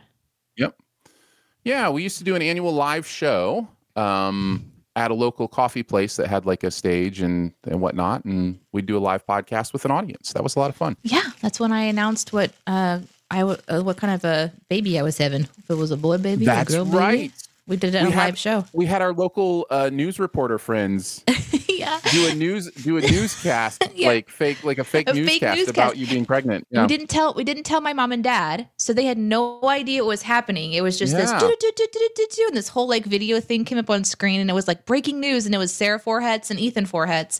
Yeah, 1.63 1.89
we 1.89 2.03
used 2.03 2.17
to 2.17 2.23
do 2.23 2.35
an 2.35 2.41
annual 2.41 2.73
live 2.73 3.05
show 3.05 3.67
um, 3.95 4.71
at 4.95 5.11
a 5.11 5.13
local 5.13 5.47
coffee 5.47 5.83
place 5.83 6.15
that 6.15 6.27
had 6.27 6.45
like 6.45 6.63
a 6.63 6.71
stage 6.71 7.21
and 7.21 7.53
and 7.65 7.79
whatnot, 7.81 8.25
and 8.25 8.59
we'd 8.71 8.85
do 8.85 8.97
a 8.97 8.99
live 8.99 9.25
podcast 9.27 9.73
with 9.73 9.85
an 9.85 9.91
audience. 9.91 10.33
That 10.33 10.43
was 10.43 10.55
a 10.55 10.59
lot 10.59 10.69
of 10.69 10.75
fun. 10.75 10.97
Yeah, 11.03 11.21
that's 11.41 11.59
when 11.59 11.71
I 11.71 11.83
announced 11.83 12.33
what 12.33 12.51
uh, 12.67 12.99
I 13.29 13.39
w- 13.39 13.57
uh, 13.67 13.81
what 13.81 13.97
kind 13.97 14.13
of 14.13 14.23
a 14.25 14.51
baby 14.69 14.97
I 14.99 15.03
was 15.03 15.17
having. 15.17 15.41
If 15.43 15.69
it 15.69 15.75
was 15.75 15.91
a 15.91 15.97
boy 15.97 16.17
baby, 16.17 16.45
That's 16.45 16.69
a 16.73 16.77
girl 16.77 16.85
baby. 16.85 16.97
right. 16.97 17.31
We 17.67 17.77
did 17.77 17.93
it 17.95 17.99
on 17.99 18.05
We 18.07 18.11
a 18.11 18.15
had- 18.15 18.25
live 18.25 18.37
show. 18.39 18.65
We 18.73 18.85
had 18.87 19.01
our 19.03 19.13
local 19.13 19.67
uh, 19.69 19.89
news 19.93 20.19
reporter 20.19 20.57
friends 20.57 21.23
yeah. 21.81 21.99
do 22.11 22.27
a 22.29 22.33
news 22.35 22.71
do 22.71 22.97
a 22.97 23.01
newscast 23.15 23.83
Yeah. 23.93 24.07
like 24.07 24.29
fake 24.29 24.63
like 24.63 24.77
a 24.79 24.83
fake 24.83 25.09
A 25.09 25.13
fake 25.13 25.23
newscast, 25.25 25.57
newscast. 25.57 25.77
about 25.77 25.97
you 25.97 26.07
being 26.07 26.25
pregnant. 26.25 26.65
Yeah. 26.71 26.81
We 26.83 26.87
didn't 26.87 27.07
tell 27.07 27.33
we 27.33 27.43
didn't 27.43 27.63
tell 27.63 27.81
my 27.81 27.93
mom 27.93 28.11
and 28.11 28.23
dad, 28.23 28.67
so 28.77 28.93
they 28.93 29.05
had 29.05 29.17
no 29.17 29.59
idea 29.65 30.03
what 30.03 30.09
was 30.09 30.21
happening. 30.21 30.73
It 30.73 30.81
was 30.81 30.97
just 30.97 31.13
this 31.15 31.29
Yeah. 31.31 31.39
do-do-do-do-do-do, 31.39 32.47
and 32.47 32.55
this 32.57 32.69
whole 32.69 32.87
like 32.87 33.05
video 33.05 33.39
thing 33.39 33.65
came 33.65 33.77
up 33.77 33.89
on 33.89 34.03
screen, 34.03 34.39
and 34.39 34.49
it 34.49 34.53
was 34.53 34.67
like 34.67 34.85
breaking 34.85 35.19
news, 35.19 35.45
and 35.45 35.53
it 35.55 35.57
was 35.57 35.73
Sarah 35.73 35.99
Foreheads 35.99 36.49
and 36.51 36.59
Ethan 36.59 36.85
Foreheads. 36.85 37.39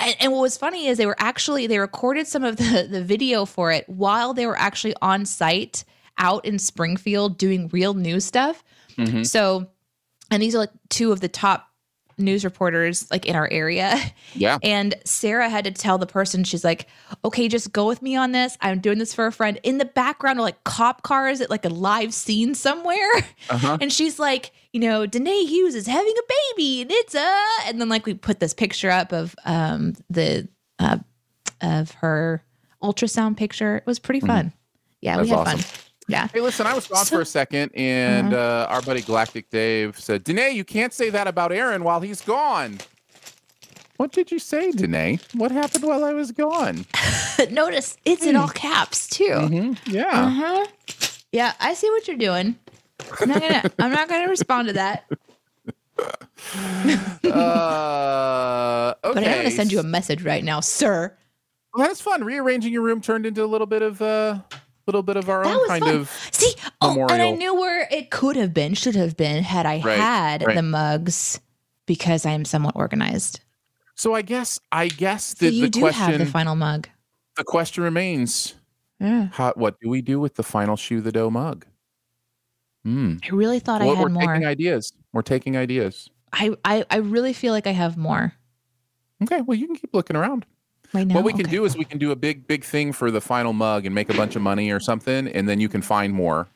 And, 0.00 0.16
and 0.20 0.32
what 0.32 0.40
was 0.40 0.56
funny 0.56 0.86
is 0.88 0.98
they 0.98 1.06
were 1.06 1.16
actually 1.18 1.66
they 1.66 1.78
recorded 1.78 2.26
some 2.26 2.44
of 2.44 2.56
the 2.56 2.86
the 2.90 3.02
video 3.02 3.44
for 3.44 3.70
it 3.72 3.88
while 3.88 4.34
they 4.34 4.46
were 4.46 4.58
actually 4.58 4.94
on 5.00 5.24
site 5.26 5.84
out 6.18 6.44
in 6.44 6.58
Springfield 6.58 7.38
doing 7.38 7.68
real 7.72 7.94
news 7.94 8.24
stuff. 8.24 8.62
Mhm. 8.96 9.26
So, 9.26 9.66
and 10.30 10.40
these 10.42 10.54
are 10.54 10.58
like 10.58 10.70
two 10.88 11.10
of 11.12 11.20
the 11.20 11.28
top 11.28 11.68
news 12.18 12.44
reporters 12.44 13.10
like 13.10 13.26
in 13.26 13.34
our 13.36 13.48
area. 13.50 13.96
Yeah. 14.36 14.58
And 14.64 14.96
Sarah 15.04 15.48
had 15.48 15.64
to 15.64 15.70
tell 15.70 15.96
the 15.96 16.06
person, 16.06 16.42
she's 16.42 16.64
like, 16.64 16.88
okay, 17.24 17.46
just 17.46 17.72
go 17.72 17.86
with 17.86 18.02
me 18.02 18.16
on 18.16 18.32
this. 18.32 18.56
I'm 18.60 18.80
doing 18.80 18.98
this 18.98 19.14
for 19.14 19.26
a 19.26 19.32
friend. 19.32 19.60
In 19.62 19.78
the 19.78 19.84
background 19.84 20.40
are 20.40 20.42
like 20.42 20.64
cop 20.64 21.02
cars 21.02 21.40
at 21.40 21.50
like 21.50 21.64
a 21.64 21.68
live 21.68 22.12
scene 22.12 22.54
somewhere. 22.56 23.12
Uh-huh. 23.48 23.78
And 23.80 23.92
she's 23.92 24.18
like, 24.18 24.50
you 24.72 24.80
know, 24.80 25.06
Danae 25.06 25.44
Hughes 25.44 25.76
is 25.76 25.86
having 25.86 26.12
a 26.18 26.32
baby 26.56 26.82
and 26.82 26.90
it's 26.90 27.14
a, 27.14 27.42
and 27.66 27.80
then 27.80 27.88
like 27.88 28.06
we 28.06 28.14
put 28.14 28.40
this 28.40 28.54
picture 28.54 28.90
up 28.90 29.12
of 29.12 29.36
um 29.44 29.94
the, 30.10 30.48
uh, 30.80 30.98
of 31.60 31.92
her 31.92 32.42
ultrasound 32.82 33.36
picture. 33.36 33.76
It 33.76 33.86
was 33.86 33.98
pretty 34.00 34.20
fun. 34.20 34.52
Yeah, 35.00 35.18
we 35.20 35.28
Mm-hmm. 35.28 35.30
That's 35.30 35.48
had 35.48 35.54
awesome. 35.54 35.58
fun. 35.60 35.80
Yeah. 36.06 36.28
Hey, 36.32 36.40
listen, 36.40 36.66
I 36.66 36.74
was 36.74 36.86
gone 36.86 37.04
So- 37.06 37.16
for 37.16 37.22
a 37.22 37.26
second, 37.26 37.70
and 37.74 38.34
uh, 38.34 38.66
our 38.68 38.82
buddy 38.82 39.00
Galactic 39.00 39.48
Dave 39.50 39.98
said, 39.98 40.22
Danae, 40.24 40.50
you 40.50 40.64
can't 40.64 40.92
say 40.92 41.08
that 41.10 41.26
about 41.26 41.50
Aaron 41.52 41.82
while 41.84 42.00
he's 42.00 42.20
gone. 42.20 42.78
What 43.96 44.12
did 44.12 44.30
you 44.32 44.38
say, 44.38 44.70
Danae? 44.72 45.18
What 45.34 45.50
happened 45.52 45.84
while 45.84 46.04
I 46.04 46.12
was 46.12 46.32
gone? 46.32 46.84
Notice 47.50 47.96
it's 48.04 48.26
in 48.26 48.34
all 48.36 48.48
caps 48.48 49.08
too. 49.08 49.24
Mhm, 49.24 49.78
Yeah. 49.86 50.08
Uh-huh. 50.12 50.66
Yeah, 51.32 51.52
I 51.60 51.74
see 51.74 51.88
what 51.90 52.06
you're 52.08 52.16
doing. 52.16 52.56
I'm 53.20 53.28
not 53.28 53.40
gonna 53.40 53.62
I'm 53.78 53.90
not 53.92 54.08
gonna 54.08 54.28
respond 54.28 54.68
to 54.68 54.74
that. 54.74 55.04
Uh, 57.24 58.94
okay. 59.04 59.14
But 59.14 59.24
I'm 59.24 59.36
gonna 59.38 59.50
send 59.50 59.72
you 59.72 59.80
a 59.80 59.84
message 59.84 60.22
right 60.22 60.44
now, 60.44 60.60
sir. 60.60 61.16
Well, 61.74 61.86
that's 61.86 62.00
fun. 62.00 62.22
Rearranging 62.24 62.72
your 62.72 62.82
room 62.82 63.00
turned 63.00 63.26
into 63.26 63.42
a 63.44 63.46
little 63.46 63.66
bit 63.66 63.82
of 63.82 64.00
a 64.00 64.44
little 64.86 65.02
bit 65.02 65.16
of 65.16 65.28
our 65.28 65.44
That 65.44 65.56
own 65.56 65.66
kind 65.66 65.84
fun. 65.84 65.94
of. 65.96 66.10
See, 66.32 66.54
oh, 66.80 67.06
and 67.10 67.22
I 67.22 67.30
knew 67.32 67.54
where 67.54 67.86
it 67.90 68.10
could 68.10 68.36
have 68.36 68.52
been, 68.54 68.74
should 68.74 68.94
have 68.96 69.16
been, 69.16 69.42
had 69.42 69.66
I 69.66 69.80
Right, 69.80 69.98
had 69.98 70.42
right. 70.46 70.56
the 70.56 70.62
mugs, 70.62 71.40
because 71.86 72.26
I 72.26 72.30
am 72.32 72.44
somewhat 72.44 72.76
organized. 72.76 73.40
So 73.94 74.14
I 74.14 74.22
guess 74.22 74.58
I 74.72 74.88
guess 74.88 75.36
So 75.38 75.46
the, 75.46 75.52
you 75.52 75.62
the 75.62 75.70
do 75.70 75.80
question 75.80 76.02
have 76.10 76.18
the 76.18 76.26
final 76.26 76.56
mug. 76.56 76.88
the 77.36 77.44
question 77.44 77.84
remains: 77.84 78.54
Yeah. 79.00 79.28
how, 79.32 79.52
What 79.56 79.78
do 79.80 79.88
we 79.88 80.02
do 80.02 80.18
with 80.20 80.34
the 80.34 80.42
final 80.42 80.76
shoe 80.76 81.00
the 81.00 81.12
dough 81.12 81.30
mug? 81.30 81.64
Hmm. 82.84 83.16
I 83.24 83.28
really 83.34 83.60
thought 83.60 83.80
Well, 83.80 83.90
I 83.90 83.94
we're 83.94 84.08
had 84.08 84.12
more. 84.12 84.32
taking 84.34 84.46
ideas. 84.46 84.92
We're 85.12 85.22
taking 85.22 85.56
ideas. 85.56 86.10
I, 86.32 86.54
I 86.64 86.84
I 86.90 86.96
really 86.96 87.32
feel 87.32 87.52
like 87.52 87.66
I 87.68 87.70
have 87.72 87.96
more 87.96 88.34
Okay. 89.22 89.40
Well, 89.40 89.56
you 89.56 89.66
can 89.66 89.76
keep 89.76 89.94
looking 89.94 90.16
around. 90.16 90.44
Right 90.94 91.06
now. 91.06 91.14
what 91.16 91.24
we 91.24 91.32
can 91.32 91.42
Okay. 91.42 91.50
do 91.50 91.64
is 91.64 91.76
we 91.76 91.84
can 91.84 91.98
do 91.98 92.10
a 92.12 92.16
big, 92.16 92.46
big 92.46 92.64
thing 92.64 92.92
for 92.92 93.10
the 93.10 93.20
final 93.20 93.52
mug 93.52 93.84
and 93.86 93.94
make 93.94 94.08
a 94.10 94.14
bunch 94.14 94.36
of 94.36 94.42
money 94.42 94.70
or 94.70 94.80
something, 94.80 95.28
and 95.28 95.48
then 95.48 95.60
you 95.60 95.68
can 95.68 95.82
find 95.82 96.12
more 96.14 96.48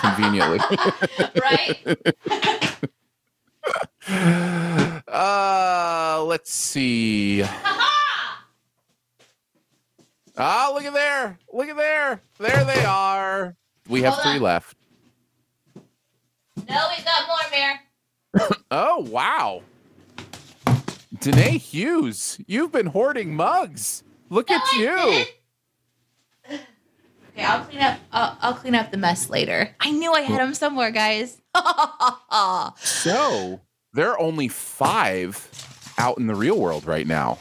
conveniently. 0.00 0.58
right. 1.40 1.78
uh, 5.08 6.24
let's 6.26 6.52
see. 6.52 7.42
Ah, 10.36 10.70
look 10.74 10.84
at 10.84 10.92
there. 10.92 11.38
Look 11.52 11.68
at 11.68 11.76
there. 11.76 12.20
There 12.38 12.64
they 12.64 12.84
are. 12.84 13.54
We 13.88 14.02
have 14.02 14.14
Hold 14.14 14.24
three 14.24 14.36
on. 14.36 14.42
left. 14.42 14.76
No, 16.68 16.88
we've 16.96 17.04
got 17.04 17.26
more, 17.28 17.50
Bear. 17.50 17.80
Oh, 18.70 19.06
wow. 19.10 19.62
Danae 21.24 21.56
Hughes, 21.56 22.38
you've 22.46 22.70
been 22.70 22.84
hoarding 22.84 23.34
mugs. 23.34 24.02
Look 24.28 24.50
at 24.50 24.60
you. 24.74 25.24
Okay, 26.46 27.42
I'll 27.42 27.64
clean 27.64 27.80
up. 27.80 27.98
I'll, 28.12 28.38
I'll 28.42 28.54
clean 28.54 28.74
up 28.74 28.90
the 28.90 28.98
mess 28.98 29.30
later. 29.30 29.74
I 29.80 29.90
knew 29.90 30.12
I 30.12 30.20
had 30.20 30.38
them 30.38 30.52
somewhere, 30.52 30.90
guys. 30.90 31.40
So 32.84 33.60
there 33.94 34.10
are 34.10 34.20
only 34.20 34.48
five 34.48 35.48
out 35.96 36.18
in 36.18 36.26
the 36.26 36.34
real 36.34 36.60
world 36.60 36.84
right 36.84 37.06
now, 37.06 37.38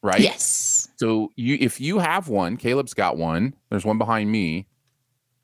right? 0.00 0.20
yes. 0.20 0.88
So 0.96 1.32
you, 1.34 1.58
if 1.60 1.80
you 1.80 1.98
have 1.98 2.28
one, 2.28 2.56
Caleb's 2.56 2.94
got 2.94 3.16
one. 3.16 3.54
There's 3.68 3.84
one 3.84 3.98
behind 3.98 4.30
me. 4.30 4.68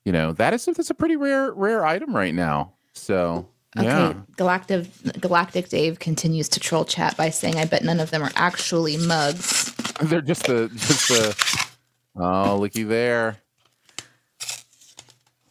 You 0.04 0.12
know 0.12 0.32
that 0.34 0.54
is 0.54 0.64
that's 0.64 0.90
a 0.90 0.94
pretty 0.94 1.16
rare 1.16 1.52
rare 1.52 1.84
item 1.84 2.14
right 2.14 2.34
now. 2.34 2.74
So 2.92 3.48
Okay. 3.78 3.86
yeah, 3.86 4.14
Galactic 4.36 4.88
Galactic 5.20 5.68
Dave 5.68 6.00
continues 6.00 6.48
to 6.48 6.60
troll 6.60 6.84
chat 6.84 7.16
by 7.16 7.30
saying, 7.30 7.56
"I 7.56 7.66
bet 7.66 7.84
none 7.84 8.00
of 8.00 8.10
them 8.10 8.22
are 8.22 8.32
actually 8.34 8.96
mugs." 8.96 9.72
they're 10.02 10.20
just 10.20 10.46
the 10.46 10.68
just 10.74 11.08
the. 11.08 11.66
Oh, 12.16 12.58
looky 12.58 12.82
there. 12.82 13.38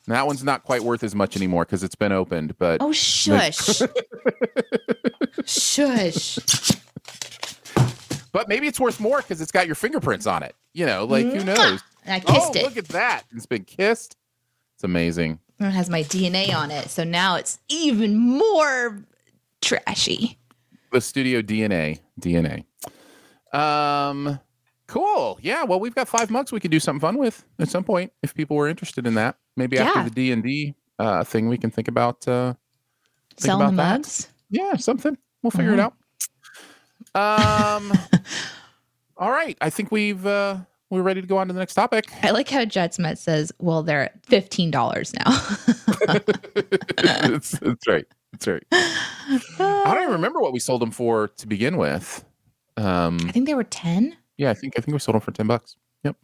That 0.08 0.26
one's 0.26 0.44
not 0.44 0.64
quite 0.64 0.84
worth 0.84 1.04
as 1.04 1.14
much 1.14 1.38
anymore 1.38 1.66
because 1.66 1.84
it's 1.84 1.96
been 1.96 2.12
opened, 2.12 2.58
but 2.58 2.82
Oh, 2.82 2.92
shush, 2.92 3.80
shush. 5.46 6.40
but 8.32 8.50
maybe 8.50 8.66
it's 8.68 8.80
worth 8.80 9.00
more 9.00 9.18
because 9.18 9.40
it's 9.40 9.52
got 9.52 9.68
your 9.68 9.76
fingerprints 9.76 10.26
on 10.26 10.42
it. 10.42 10.56
You 10.74 10.88
know, 10.88 11.06
like 11.06 11.28
who 11.28 11.34
mm-hmm. 11.34 11.46
knows? 11.46 11.80
Ah, 11.82 12.00
and 12.06 12.14
I 12.16 12.20
kissed 12.20 12.52
oh, 12.56 12.60
it. 12.60 12.64
look 12.64 12.78
at 12.78 12.88
that! 12.90 13.24
It's 13.32 13.46
been 13.46 13.64
kissed. 13.64 14.18
It's 14.76 14.84
amazing. 14.84 15.40
It 15.60 15.72
has 15.72 15.90
my 15.90 16.04
DNA 16.04 16.54
on 16.56 16.72
it, 16.72 16.90
so 16.90 17.04
now 17.04 17.36
it's 17.36 17.60
even 17.70 18.18
more 18.18 19.04
trashy. 19.62 20.38
the 20.94 21.02
studio 21.02 21.42
DNA. 21.42 22.00
DNA. 22.20 22.64
Um, 23.54 24.40
cool. 24.88 25.38
Yeah. 25.42 25.64
Well, 25.64 25.80
we've 25.80 25.96
got 25.96 26.08
five 26.08 26.30
mugs 26.30 26.52
we 26.52 26.60
could 26.60 26.72
do 26.72 26.80
something 26.80 27.02
fun 27.02 27.18
with 27.18 27.44
at 27.60 27.68
some 27.70 27.84
point 27.84 28.12
if 28.24 28.34
people 28.34 28.56
were 28.56 28.68
interested 28.70 29.06
in 29.06 29.16
that. 29.16 29.36
Maybe 29.58 29.78
after 29.78 30.04
the 30.04 30.10
D 30.12 30.32
and 30.32 30.42
D 30.44 30.76
uh, 30.98 31.24
thing, 31.24 31.50
we 31.50 31.58
can 31.58 31.72
think 31.72 31.88
about. 31.88 32.28
Uh, 32.28 32.54
Think 33.32 33.42
Selling 33.46 33.68
the 33.68 33.74
about 33.74 33.84
that. 33.84 33.98
mugs. 34.00 34.28
yeah, 34.50 34.76
something. 34.76 35.18
We'll 35.42 35.52
figure 35.52 35.74
it 35.74 35.80
out. 35.80 35.94
Um. 37.16 37.92
all 39.18 39.32
right. 39.32 39.58
I 39.62 39.70
think 39.70 39.92
we've 39.92 40.26
uh, 40.26 40.58
we're 40.90 41.02
ready 41.02 41.22
to 41.22 41.28
go 41.28 41.38
on 41.38 41.48
to 41.48 41.54
the 41.54 41.60
next 41.60 41.76
topic. 41.76 42.06
I 42.24 42.32
like 42.32 42.50
how 42.50 42.66
JetsMet 42.66 43.18
says, 43.18 43.52
"Well, 43.60 43.84
they're 43.84 44.10
fifteen 44.24 44.72
dollars 44.72 45.14
now." 45.14 45.32
that's, 46.98 47.52
that's 47.52 47.88
right. 47.88 48.06
That's 48.32 48.48
right. 48.48 48.64
I 48.72 49.84
don't 49.86 50.04
even 50.04 50.14
remember 50.14 50.40
what 50.40 50.54
we 50.54 50.60
sold 50.60 50.82
them 50.82 50.92
for 50.92 51.28
to 51.28 51.48
begin 51.48 51.78
with. 51.78 52.24
Um. 52.78 53.20
I 53.28 53.32
think 53.32 53.46
they 53.46 53.54
were 53.54 53.64
ten. 53.64 54.16
Yeah, 54.38 54.50
I 54.50 54.54
think 54.54 54.74
I 54.78 54.82
think 54.82 54.94
we 54.94 55.00
sold 55.00 55.16
them 55.16 55.22
for 55.22 55.32
ten 55.32 55.48
bucks. 55.48 55.76
Yep. 56.04 56.16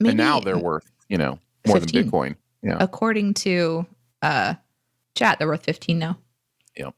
Maybe 0.00 0.10
and 0.10 0.18
now 0.18 0.40
they're 0.40 0.58
worth 0.58 0.90
you 1.08 1.18
know 1.18 1.38
more 1.66 1.80
15. 1.80 2.02
than 2.02 2.10
Bitcoin. 2.10 2.36
Yeah. 2.62 2.76
according 2.80 3.34
to 3.34 3.84
uh 4.22 4.54
chat, 5.14 5.38
they're 5.38 5.48
worth 5.48 5.64
fifteen 5.64 5.98
now. 5.98 6.18
Yep. 6.76 6.94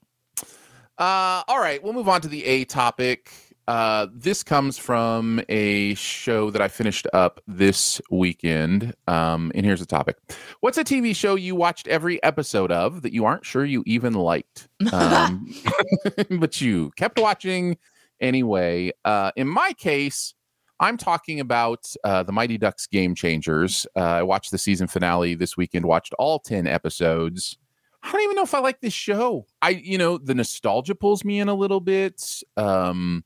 Uh, 0.99 1.43
all 1.49 1.59
right, 1.59 1.83
we'll 1.83 1.93
move 1.93 2.09
on 2.09 2.21
to 2.23 2.29
the 2.29 2.45
A 2.45 2.65
topic. 2.65 3.31
Uh, 3.69 4.07
this 4.13 4.45
comes 4.45 4.79
from 4.79 5.41
a 5.49 5.95
show 5.95 6.51
that 6.51 6.63
I 6.63 6.69
finished 6.69 7.07
up 7.13 7.41
this 7.49 8.01
weekend. 8.11 8.95
Um, 9.09 9.51
and 9.55 9.67
here's 9.67 9.81
the 9.81 9.87
topic: 9.87 10.17
What's 10.61 10.79
a 10.79 10.85
TV 10.85 11.15
show 11.17 11.35
you 11.35 11.57
watched 11.57 11.89
every 11.89 12.23
episode 12.23 12.71
of 12.71 13.03
that 13.03 13.13
you 13.13 13.25
aren't 13.25 13.45
sure 13.45 13.65
you 13.65 13.83
even 13.87 14.13
liked, 14.15 14.69
um, 14.93 15.53
but 16.39 16.61
you 16.61 16.93
kept 16.97 17.19
watching 17.19 17.77
anyway? 18.21 18.93
Uh, 19.05 19.33
in 19.35 19.49
my 19.49 19.73
case, 19.73 20.35
I'm 20.79 20.97
talking 20.97 21.41
about 21.41 21.93
uh, 22.05 22.23
the 22.23 22.33
Mighty 22.33 22.59
Ducks 22.59 22.87
Game 22.87 23.17
Changers. 23.17 23.85
Uh, 23.97 24.01
I 24.01 24.23
watched 24.23 24.53
the 24.53 24.59
season 24.59 24.87
finale 24.87 25.35
this 25.35 25.57
weekend. 25.57 25.87
Watched 25.87 26.15
all 26.21 26.39
ten 26.39 26.69
episodes. 26.69 27.59
I 28.03 28.13
don't 28.13 28.23
even 28.23 28.37
know 28.37 28.45
if 28.45 28.55
I 28.55 28.61
like 28.61 28.81
this 28.81 28.93
show. 28.93 29.47
I, 29.61 29.71
you 29.71 29.99
know, 29.99 30.17
the 30.17 30.35
nostalgia 30.35 30.95
pulls 30.95 31.25
me 31.25 31.41
in 31.41 31.49
a 31.49 31.55
little 31.55 31.81
bit. 31.81 32.43
Um, 32.57 33.25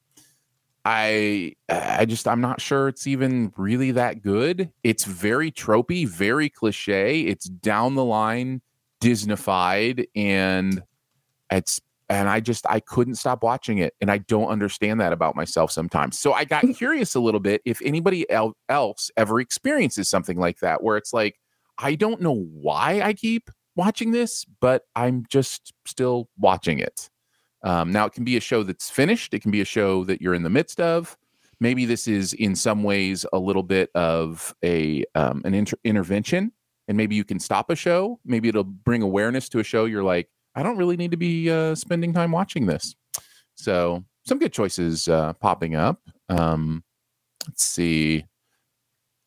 I, 0.84 1.54
I 1.68 2.04
just, 2.06 2.26
I'm 2.26 2.40
not 2.40 2.60
sure 2.60 2.88
it's 2.88 3.06
even 3.06 3.52
really 3.56 3.90
that 3.92 4.22
good. 4.22 4.70
It's 4.82 5.04
very 5.04 5.52
tropey, 5.52 6.08
very 6.08 6.48
cliche. 6.48 7.20
It's 7.22 7.44
down 7.46 7.94
the 7.94 8.04
line, 8.04 8.62
Disneyfied, 9.02 10.06
and 10.16 10.82
it's, 11.50 11.80
and 12.08 12.28
I 12.28 12.40
just, 12.40 12.66
I 12.68 12.80
couldn't 12.80 13.16
stop 13.16 13.42
watching 13.42 13.78
it, 13.78 13.94
and 14.00 14.10
I 14.10 14.18
don't 14.18 14.48
understand 14.48 15.00
that 15.00 15.12
about 15.12 15.36
myself 15.36 15.70
sometimes. 15.70 16.18
So 16.18 16.32
I 16.32 16.44
got 16.44 16.64
curious 16.76 17.14
a 17.14 17.20
little 17.20 17.40
bit 17.40 17.62
if 17.64 17.80
anybody 17.82 18.28
el- 18.30 18.56
else 18.68 19.10
ever 19.16 19.40
experiences 19.40 20.08
something 20.08 20.38
like 20.38 20.58
that, 20.60 20.82
where 20.82 20.96
it's 20.96 21.12
like, 21.12 21.38
I 21.78 21.94
don't 21.94 22.20
know 22.20 22.34
why 22.34 23.00
I 23.02 23.12
keep 23.12 23.50
watching 23.76 24.12
this, 24.12 24.44
but 24.60 24.82
I'm 24.96 25.24
just 25.28 25.72
still 25.86 26.28
watching 26.38 26.78
it. 26.78 27.08
Um, 27.62 27.92
now, 27.92 28.06
it 28.06 28.12
can 28.12 28.24
be 28.24 28.36
a 28.36 28.40
show 28.40 28.62
that's 28.62 28.88
finished, 28.88 29.34
it 29.34 29.40
can 29.40 29.50
be 29.50 29.60
a 29.60 29.64
show 29.66 30.04
that 30.04 30.20
you're 30.20 30.34
in 30.34 30.42
the 30.42 30.50
midst 30.50 30.80
of. 30.80 31.16
Maybe 31.60 31.84
this 31.84 32.08
is 32.08 32.32
in 32.32 32.56
some 32.56 32.82
ways 32.82 33.26
a 33.34 33.38
little 33.38 33.62
bit 33.62 33.90
of 33.94 34.54
a 34.64 35.04
um, 35.14 35.42
an 35.44 35.52
inter- 35.52 35.76
intervention, 35.84 36.52
and 36.88 36.96
maybe 36.96 37.14
you 37.14 37.24
can 37.24 37.38
stop 37.38 37.68
a 37.68 37.76
show. 37.76 38.18
Maybe 38.24 38.48
it'll 38.48 38.64
bring 38.64 39.02
awareness 39.02 39.48
to 39.50 39.58
a 39.58 39.64
show. 39.64 39.84
You're 39.84 40.02
like, 40.02 40.28
I 40.54 40.62
don't 40.62 40.78
really 40.78 40.96
need 40.96 41.10
to 41.10 41.18
be 41.18 41.50
uh, 41.50 41.74
spending 41.74 42.14
time 42.14 42.32
watching 42.32 42.64
this. 42.64 42.94
So, 43.56 44.04
some 44.24 44.38
good 44.38 44.54
choices 44.54 45.06
uh, 45.06 45.34
popping 45.34 45.74
up. 45.74 46.00
Um, 46.30 46.82
let's 47.46 47.62
see. 47.62 48.24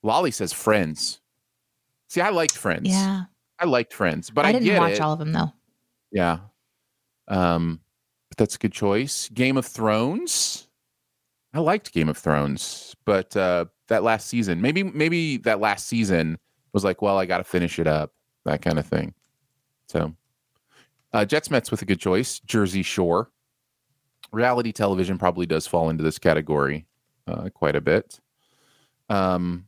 Lolly 0.01 0.31
says 0.31 0.51
Friends. 0.51 1.21
See, 2.09 2.21
I 2.21 2.29
liked 2.29 2.57
Friends. 2.57 2.89
Yeah. 2.89 3.23
I 3.59 3.65
liked 3.65 3.93
Friends, 3.93 4.29
but 4.31 4.45
I, 4.45 4.49
I 4.49 4.51
didn't 4.53 4.77
watch 4.77 4.93
it. 4.93 5.01
all 5.01 5.13
of 5.13 5.19
them 5.19 5.31
though. 5.31 5.53
Yeah. 6.11 6.39
Um, 7.27 7.79
but 8.33 8.43
that's 8.43 8.55
a 8.55 8.59
good 8.59 8.73
choice. 8.73 9.29
Game 9.33 9.57
of 9.57 9.65
Thrones. 9.65 10.67
I 11.53 11.59
liked 11.59 11.93
Game 11.93 12.09
of 12.09 12.17
Thrones, 12.17 12.95
but 13.05 13.35
uh 13.37 13.65
that 13.87 14.03
last 14.03 14.27
season, 14.27 14.61
maybe 14.61 14.83
maybe 14.83 15.37
that 15.37 15.59
last 15.59 15.87
season 15.87 16.39
was 16.73 16.83
like, 16.83 17.01
well, 17.01 17.19
I 17.19 17.25
got 17.25 17.37
to 17.37 17.43
finish 17.43 17.79
it 17.79 17.87
up, 17.87 18.11
that 18.45 18.61
kind 18.61 18.79
of 18.79 18.85
thing. 18.85 19.13
So, 19.87 20.13
uh, 21.13 21.25
Jets 21.25 21.51
Mets 21.51 21.69
with 21.69 21.81
a 21.81 21.85
good 21.85 21.99
choice. 21.99 22.39
Jersey 22.39 22.83
Shore. 22.83 23.29
Reality 24.31 24.71
television 24.71 25.19
probably 25.19 25.45
does 25.45 25.67
fall 25.67 25.89
into 25.91 26.03
this 26.03 26.17
category 26.17 26.87
uh, 27.27 27.49
quite 27.53 27.75
a 27.75 27.81
bit. 27.81 28.19
Um, 29.09 29.67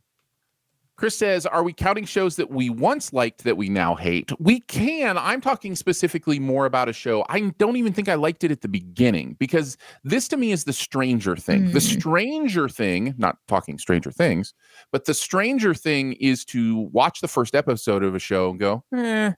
Chris 0.96 1.16
says, 1.16 1.44
Are 1.44 1.62
we 1.62 1.72
counting 1.72 2.04
shows 2.06 2.36
that 2.36 2.50
we 2.50 2.70
once 2.70 3.12
liked 3.12 3.44
that 3.44 3.56
we 3.56 3.68
now 3.68 3.94
hate? 3.94 4.30
We 4.40 4.60
can. 4.60 5.18
I'm 5.18 5.40
talking 5.40 5.74
specifically 5.76 6.38
more 6.38 6.64
about 6.64 6.88
a 6.88 6.92
show. 6.92 7.24
I 7.28 7.40
don't 7.58 7.76
even 7.76 7.92
think 7.92 8.08
I 8.08 8.14
liked 8.14 8.44
it 8.44 8.50
at 8.50 8.62
the 8.62 8.68
beginning 8.68 9.36
because 9.38 9.76
this 10.04 10.26
to 10.28 10.36
me 10.36 10.52
is 10.52 10.64
the 10.64 10.72
stranger 10.72 11.36
thing. 11.36 11.70
The 11.72 11.80
Mm. 11.80 11.98
stranger 12.00 12.68
thing, 12.68 13.14
not 13.18 13.36
talking 13.46 13.78
stranger 13.78 14.10
things, 14.10 14.54
but 14.90 15.04
the 15.04 15.14
stranger 15.14 15.74
thing 15.74 16.14
is 16.14 16.44
to 16.46 16.88
watch 16.92 17.20
the 17.20 17.28
first 17.28 17.54
episode 17.54 18.02
of 18.02 18.14
a 18.14 18.18
show 18.18 18.50
and 18.50 18.58
go, 18.58 18.82
eh, 18.94 19.32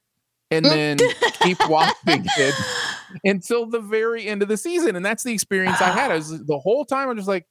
and 0.51 0.64
then 0.64 0.99
keep 1.42 1.59
watching 1.68 2.25
it 2.38 2.55
until 3.25 3.66
the 3.66 3.81
very 3.81 4.27
end 4.27 4.42
of 4.42 4.49
the 4.49 4.57
season. 4.57 4.94
And 4.94 5.05
that's 5.05 5.25
the 5.25 5.33
experience 5.33 5.81
I 5.81 5.90
had. 5.90 6.11
I 6.12 6.16
was 6.16 6.31
the 6.31 6.59
whole 6.59 6.85
time 6.85 7.09
I'm 7.09 7.16
just 7.16 7.29
like, 7.29 7.47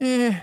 eh, 0.00 0.40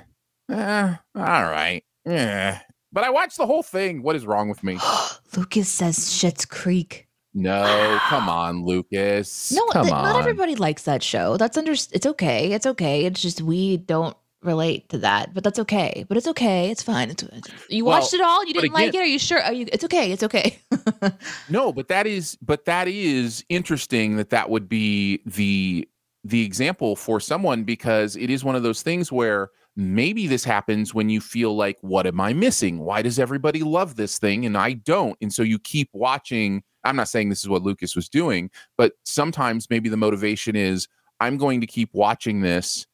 eh 0.50 0.95
all 1.15 1.21
right. 1.43 1.84
Eh. 2.06 2.58
But 2.93 3.04
I 3.04 3.10
watched 3.10 3.38
the 3.38 3.45
whole 3.45 3.63
thing. 3.63 4.04
What 4.04 4.15
is 4.15 4.25
wrong 4.25 4.49
with 4.49 4.63
me? 4.63 4.77
Lucas 5.38 5.69
says 5.69 5.97
Schitt's 5.97 6.45
Creek. 6.45 7.08
No, 7.34 7.99
come 8.10 8.27
on, 8.30 8.65
Lucas. 8.65 9.51
No, 9.51 9.65
come 9.67 9.86
th- 9.86 9.93
on. 9.93 10.04
not 10.04 10.19
everybody 10.19 10.56
likes 10.56 10.84
that 10.84 11.01
show. 11.04 11.38
That's 11.38 11.58
under. 11.58 11.71
It's 11.71 12.06
okay. 12.06 12.51
It's 12.51 12.65
okay. 12.65 13.06
It's 13.06 13.21
just 13.21 13.41
we 13.41 13.77
don't 13.77 14.15
relate 14.43 14.89
to 14.89 14.97
that, 14.97 15.34
but 15.34 15.43
that's 15.43 15.60
okay. 15.60 16.04
But 16.08 16.17
it's 16.17 16.27
okay. 16.27 16.69
It's 16.71 16.82
fine. 16.84 17.12
It's, 17.12 17.23
you 17.69 17.86
Well, 17.86 17.99
watched 17.99 18.13
it 18.13 18.21
all. 18.21 18.45
You 18.45 18.54
didn't 18.54 18.73
like 18.73 18.93
it. 18.93 18.97
Are 18.97 19.06
you 19.06 19.19
sure? 19.19 19.41
Are 19.41 19.54
you? 19.54 19.67
It's 19.71 19.84
okay. 19.86 20.12
It's 20.12 20.23
okay. 20.23 20.60
No, 21.49 21.71
but 21.71 21.88
that 21.89 22.08
is 22.08 22.38
but 22.41 22.65
that 22.65 22.88
is 22.88 23.43
interesting 23.49 24.17
that 24.17 24.30
that 24.32 24.49
would 24.49 24.67
be 24.67 25.21
the 25.25 25.88
the 26.23 26.43
example 26.45 26.95
for 26.95 27.19
someone 27.19 27.63
because 27.63 28.15
it 28.15 28.30
is 28.30 28.43
one 28.43 28.56
of 28.56 28.63
those 28.63 28.82
things 28.82 29.12
where 29.12 29.49
maybe 29.75 30.27
this 30.27 30.43
happens 30.43 30.93
when 30.93 31.10
you 31.10 31.21
feel 31.21 31.55
like 31.55 31.77
what 31.81 32.05
am 32.07 32.19
I 32.19 32.34
missing? 32.34 32.79
Why 32.79 33.01
does 33.01 33.19
everybody 33.19 33.63
love 33.63 33.95
this 33.95 34.17
thing 34.19 34.45
and 34.45 34.57
I 34.57 34.73
don't? 34.73 35.17
And 35.21 35.34
so 35.34 35.43
you 35.43 35.60
keep 35.60 35.89
watching. 35.93 36.63
I'm 36.84 36.95
not 36.95 37.10
saying 37.10 37.29
this 37.29 37.41
is 37.41 37.49
what 37.49 37.62
Lucas 37.62 37.95
was 37.95 38.10
doing, 38.10 38.49
but 38.77 38.93
sometimes 39.05 39.69
maybe 39.69 39.88
the 39.88 39.97
motivation 39.97 40.55
is 40.55 40.88
I'm 41.19 41.38
going 41.38 41.62
to 41.62 41.67
keep 41.67 41.89
watching 41.93 42.41
this 42.41 42.88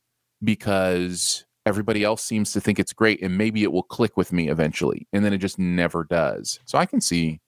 because 0.44 1.46
everybody 1.66 2.04
else 2.04 2.24
seems 2.24 2.52
to 2.54 2.62
think 2.62 2.80
it's 2.80 2.94
great 2.94 3.22
and 3.22 3.38
maybe 3.38 3.64
it 3.64 3.72
will 3.72 3.84
click 3.84 4.16
with 4.16 4.32
me 4.32 4.50
eventually 4.50 5.08
and 5.14 5.24
then 5.24 5.34
it 5.34 5.38
just 5.40 5.60
never 5.60 6.04
does. 6.04 6.60
So 6.66 6.78
I 6.78 6.86
can 6.86 7.02
see 7.02 7.40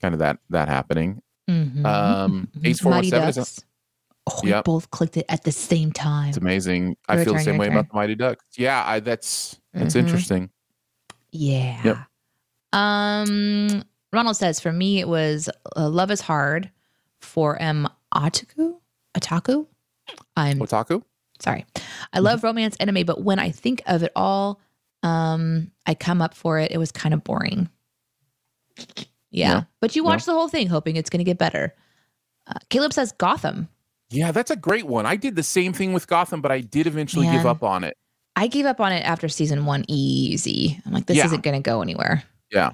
kind 0.00 0.14
of 0.14 0.18
that 0.20 0.38
that 0.50 0.68
happening. 0.68 1.22
Mhm. 1.48 1.84
Um. 1.84 2.48
Ace 2.64 2.80
four 2.80 2.92
seven 3.04 3.28
is 3.28 3.36
Ducks. 3.36 3.64
Oh, 4.28 4.40
we 4.42 4.50
Yep. 4.50 4.64
both 4.64 4.90
clicked 4.90 5.16
it 5.16 5.24
at 5.28 5.44
the 5.44 5.52
same 5.52 5.92
time. 5.92 6.28
it's 6.30 6.36
amazing. 6.38 6.96
I 7.08 7.14
Your 7.16 7.24
feel 7.24 7.34
the 7.34 7.40
same 7.40 7.58
way 7.58 7.66
turn. 7.66 7.76
about 7.76 7.88
the 7.90 7.94
Mighty 7.94 8.14
Ducks. 8.16 8.44
Yeah, 8.56 8.82
I, 8.84 9.00
that's 9.00 9.58
that's 9.72 9.94
Mhm. 9.94 10.00
interesting. 10.00 10.50
Yeah. 11.30 11.80
Yep. 11.84 11.98
Um, 12.72 13.82
Ronald 14.12 14.36
says 14.36 14.58
for 14.60 14.72
me 14.72 14.98
it 15.00 15.08
was 15.08 15.48
uh, 15.76 15.88
Love 15.88 16.10
is 16.10 16.20
Hard 16.20 16.70
for 17.20 17.56
M 17.60 17.88
Otaku. 18.14 18.76
Otaku. 19.16 19.66
I'm 20.36 20.58
Otaku. 20.58 21.02
sorry. 21.40 21.64
Mm-hmm. 21.74 21.86
I 22.12 22.18
love 22.20 22.42
romance 22.42 22.76
anime, 22.76 23.04
but 23.06 23.22
when 23.22 23.38
I 23.38 23.50
think 23.50 23.82
of 23.86 24.02
it 24.02 24.12
all, 24.16 24.60
um, 25.02 25.70
I 25.86 25.94
come 25.94 26.20
up 26.22 26.34
for 26.34 26.58
it. 26.58 26.70
It 26.72 26.78
was 26.78 26.90
kind 26.92 27.14
of 27.14 27.22
boring. 27.24 27.68
Yeah, 28.76 28.86
Yeah. 29.30 29.62
but 29.80 29.94
you 29.96 30.02
Yeah. 30.02 30.08
watch 30.10 30.24
the 30.24 30.32
whole 30.32 30.48
thing, 30.48 30.66
hoping 30.68 30.96
it's 30.96 31.10
going 31.10 31.18
to 31.20 31.24
get 31.24 31.38
better. 31.38 31.74
Uh, 32.46 32.54
Caleb 32.70 32.92
says 32.92 33.12
Gotham. 33.12 33.68
Yeah, 34.10 34.30
that's 34.32 34.50
a 34.50 34.56
great 34.56 34.86
one. 34.86 35.04
I 35.06 35.16
did 35.16 35.34
the 35.36 35.42
same 35.42 35.72
thing 35.72 35.92
with 35.92 36.06
Gotham, 36.06 36.40
but 36.40 36.52
I 36.52 36.60
did 36.60 36.86
eventually 36.86 37.26
give 37.26 37.44
up 37.46 37.62
on 37.62 37.82
it. 37.84 37.96
I 38.36 38.46
gave 38.46 38.66
up 38.66 38.80
on 38.80 38.92
it 38.92 39.00
after 39.00 39.28
season 39.28 39.64
one. 39.66 39.84
Easy. 39.88 40.78
I'm 40.86 40.92
like, 40.92 41.06
this 41.06 41.16
Yeah. 41.16 41.24
isn't 41.26 41.42
going 41.42 41.60
to 41.60 41.62
go 41.68 41.82
anywhere. 41.82 42.22
Yeah. 42.52 42.70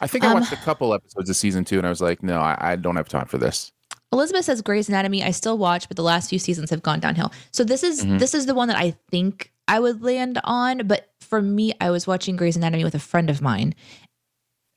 I 0.00 0.06
think 0.06 0.24
I 0.24 0.28
Um, 0.28 0.34
watched 0.40 0.52
a 0.52 0.56
couple 0.56 0.92
episodes 0.92 1.30
of 1.30 1.36
season 1.36 1.64
two, 1.64 1.78
and 1.78 1.86
I 1.86 1.90
was 1.90 2.02
like, 2.02 2.22
no, 2.22 2.40
I, 2.40 2.56
I 2.60 2.76
don't 2.76 2.96
have 2.96 3.08
time 3.08 3.26
for 3.26 3.38
this. 3.38 3.72
Elizabeth 4.12 4.44
says 4.44 4.60
Grey's 4.62 4.88
Anatomy. 4.88 5.22
I 5.24 5.30
still 5.30 5.56
watch, 5.58 5.88
but 5.88 5.96
the 5.96 6.02
last 6.02 6.28
few 6.28 6.38
seasons 6.38 6.70
have 6.70 6.82
gone 6.82 7.00
downhill. 7.00 7.32
So 7.52 7.64
this 7.64 7.82
is 7.82 8.04
Mhm. 8.04 8.18
this 8.18 8.34
is 8.34 8.46
the 8.46 8.54
one 8.54 8.68
that 8.68 8.76
I 8.76 8.94
think 9.10 9.52
I 9.68 9.80
would 9.80 10.02
land 10.02 10.38
on. 10.44 10.86
But 10.86 11.10
for 11.20 11.40
me, 11.42 11.72
I 11.80 11.90
was 11.90 12.06
watching 12.06 12.36
Grey's 12.36 12.56
Anatomy 12.56 12.84
with 12.84 12.94
a 12.94 12.98
friend 13.00 13.30
of 13.30 13.40
mine 13.40 13.74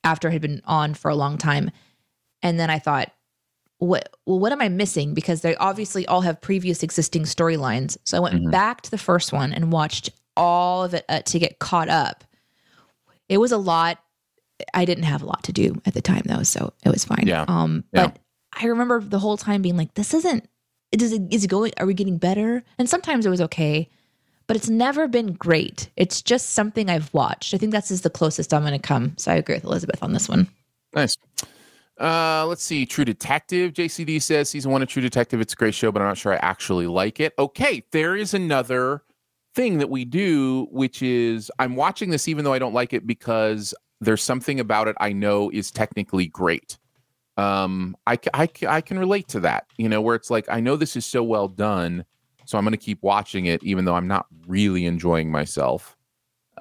after 0.03 0.29
it 0.29 0.31
had 0.33 0.41
been 0.41 0.61
on 0.65 0.93
for 0.93 1.09
a 1.09 1.15
long 1.15 1.37
time, 1.37 1.69
and 2.41 2.59
then 2.59 2.69
I 2.69 2.79
thought, 2.79 3.11
what? 3.79 4.15
Well, 4.25 4.39
what 4.39 4.51
am 4.51 4.61
I 4.61 4.69
missing? 4.69 5.13
Because 5.13 5.41
they 5.41 5.55
obviously 5.57 6.05
all 6.07 6.21
have 6.21 6.39
previous 6.39 6.83
existing 6.83 7.23
storylines. 7.23 7.97
So 8.05 8.17
I 8.17 8.19
went 8.21 8.35
Mhm. 8.43 8.51
back 8.51 8.81
to 8.81 8.91
the 8.91 8.97
first 8.97 9.33
one 9.33 9.51
and 9.53 9.71
watched 9.71 10.09
all 10.37 10.83
of 10.83 10.93
it 10.93 11.03
uh, 11.09 11.21
to 11.23 11.39
get 11.39 11.59
caught 11.59 11.89
up. 11.89 12.23
It 13.27 13.37
was 13.39 13.51
a 13.51 13.57
lot. 13.57 13.97
I 14.73 14.85
didn't 14.85 15.03
have 15.05 15.21
a 15.21 15.25
lot 15.25 15.43
to 15.45 15.53
do 15.53 15.81
at 15.85 15.93
the 15.93 16.01
time 16.01 16.23
though, 16.25 16.43
so 16.43 16.73
it 16.85 16.89
was 16.89 17.05
fine. 17.05 17.23
Yeah. 17.25 17.45
Um, 17.47 17.83
Yeah. 17.93 18.07
but 18.07 18.19
I 18.59 18.65
remember 18.67 18.99
the 19.01 19.19
whole 19.19 19.37
time 19.37 19.61
being 19.61 19.77
like, 19.77 19.93
"This 19.95 20.13
isn't. 20.13 20.47
Is 20.91 21.11
it? 21.13 21.21
Is 21.31 21.43
it 21.43 21.49
going? 21.49 21.71
Are 21.77 21.85
we 21.85 21.93
getting 21.93 22.17
better?" 22.17 22.63
And 22.77 22.89
sometimes 22.89 23.25
it 23.25 23.29
was 23.29 23.41
okay, 23.41 23.89
but 24.47 24.57
it's 24.57 24.67
never 24.69 25.07
been 25.07 25.33
great. 25.33 25.89
It's 25.95 26.21
just 26.21 26.49
something 26.51 26.89
I've 26.89 27.13
watched. 27.13 27.53
I 27.53 27.57
think 27.57 27.71
that's 27.71 27.91
is 27.91 28.01
the 28.01 28.09
closest 28.09 28.53
I'm 28.53 28.63
going 28.63 28.73
to 28.73 28.79
come. 28.79 29.13
So 29.17 29.31
I 29.31 29.35
agree 29.35 29.55
with 29.55 29.65
Elizabeth 29.65 30.01
on 30.03 30.11
this 30.13 30.27
one. 30.27 30.47
Nice. 30.95 31.15
Uh, 31.99 32.45
let's 32.47 32.63
see. 32.63 32.85
True 32.85 33.03
Detective. 33.03 33.73
JCD 33.73 34.21
says 34.21 34.49
season 34.49 34.71
one 34.71 34.81
of 34.81 34.87
True 34.87 35.01
Detective. 35.01 35.41
It's 35.41 35.53
a 35.53 35.55
great 35.55 35.75
show, 35.75 35.91
but 35.91 36.01
I'm 36.01 36.07
not 36.07 36.17
sure 36.17 36.33
I 36.33 36.37
actually 36.37 36.87
like 36.87 37.19
it. 37.19 37.33
Okay, 37.37 37.83
there 37.91 38.15
is 38.15 38.33
another 38.33 39.03
thing 39.53 39.79
that 39.79 39.89
we 39.89 40.05
do, 40.05 40.67
which 40.71 41.01
is 41.01 41.51
I'm 41.59 41.75
watching 41.75 42.09
this 42.09 42.27
even 42.27 42.45
though 42.45 42.53
I 42.53 42.59
don't 42.59 42.73
like 42.73 42.93
it 42.93 43.05
because 43.05 43.73
there's 43.99 44.23
something 44.23 44.59
about 44.59 44.87
it 44.87 44.95
I 45.01 45.11
know 45.11 45.49
is 45.49 45.71
technically 45.71 46.27
great. 46.27 46.77
Um, 47.35 47.95
I, 48.07 48.17
I, 48.33 48.49
I 48.67 48.81
can 48.81 48.99
relate 48.99 49.27
to 49.29 49.39
that, 49.41 49.65
you 49.77 49.89
know, 49.89 50.01
where 50.01 50.15
it's 50.15 50.29
like 50.29 50.45
I 50.49 50.59
know 50.61 50.75
this 50.77 50.95
is 50.95 51.05
so 51.05 51.23
well 51.23 51.47
done, 51.47 52.05
so 52.45 52.57
I'm 52.57 52.63
going 52.63 52.71
to 52.71 52.77
keep 52.77 53.03
watching 53.03 53.45
it 53.47 53.61
even 53.63 53.83
though 53.85 53.95
I'm 53.95 54.07
not 54.07 54.27
really 54.47 54.85
enjoying 54.85 55.31
myself. 55.31 55.97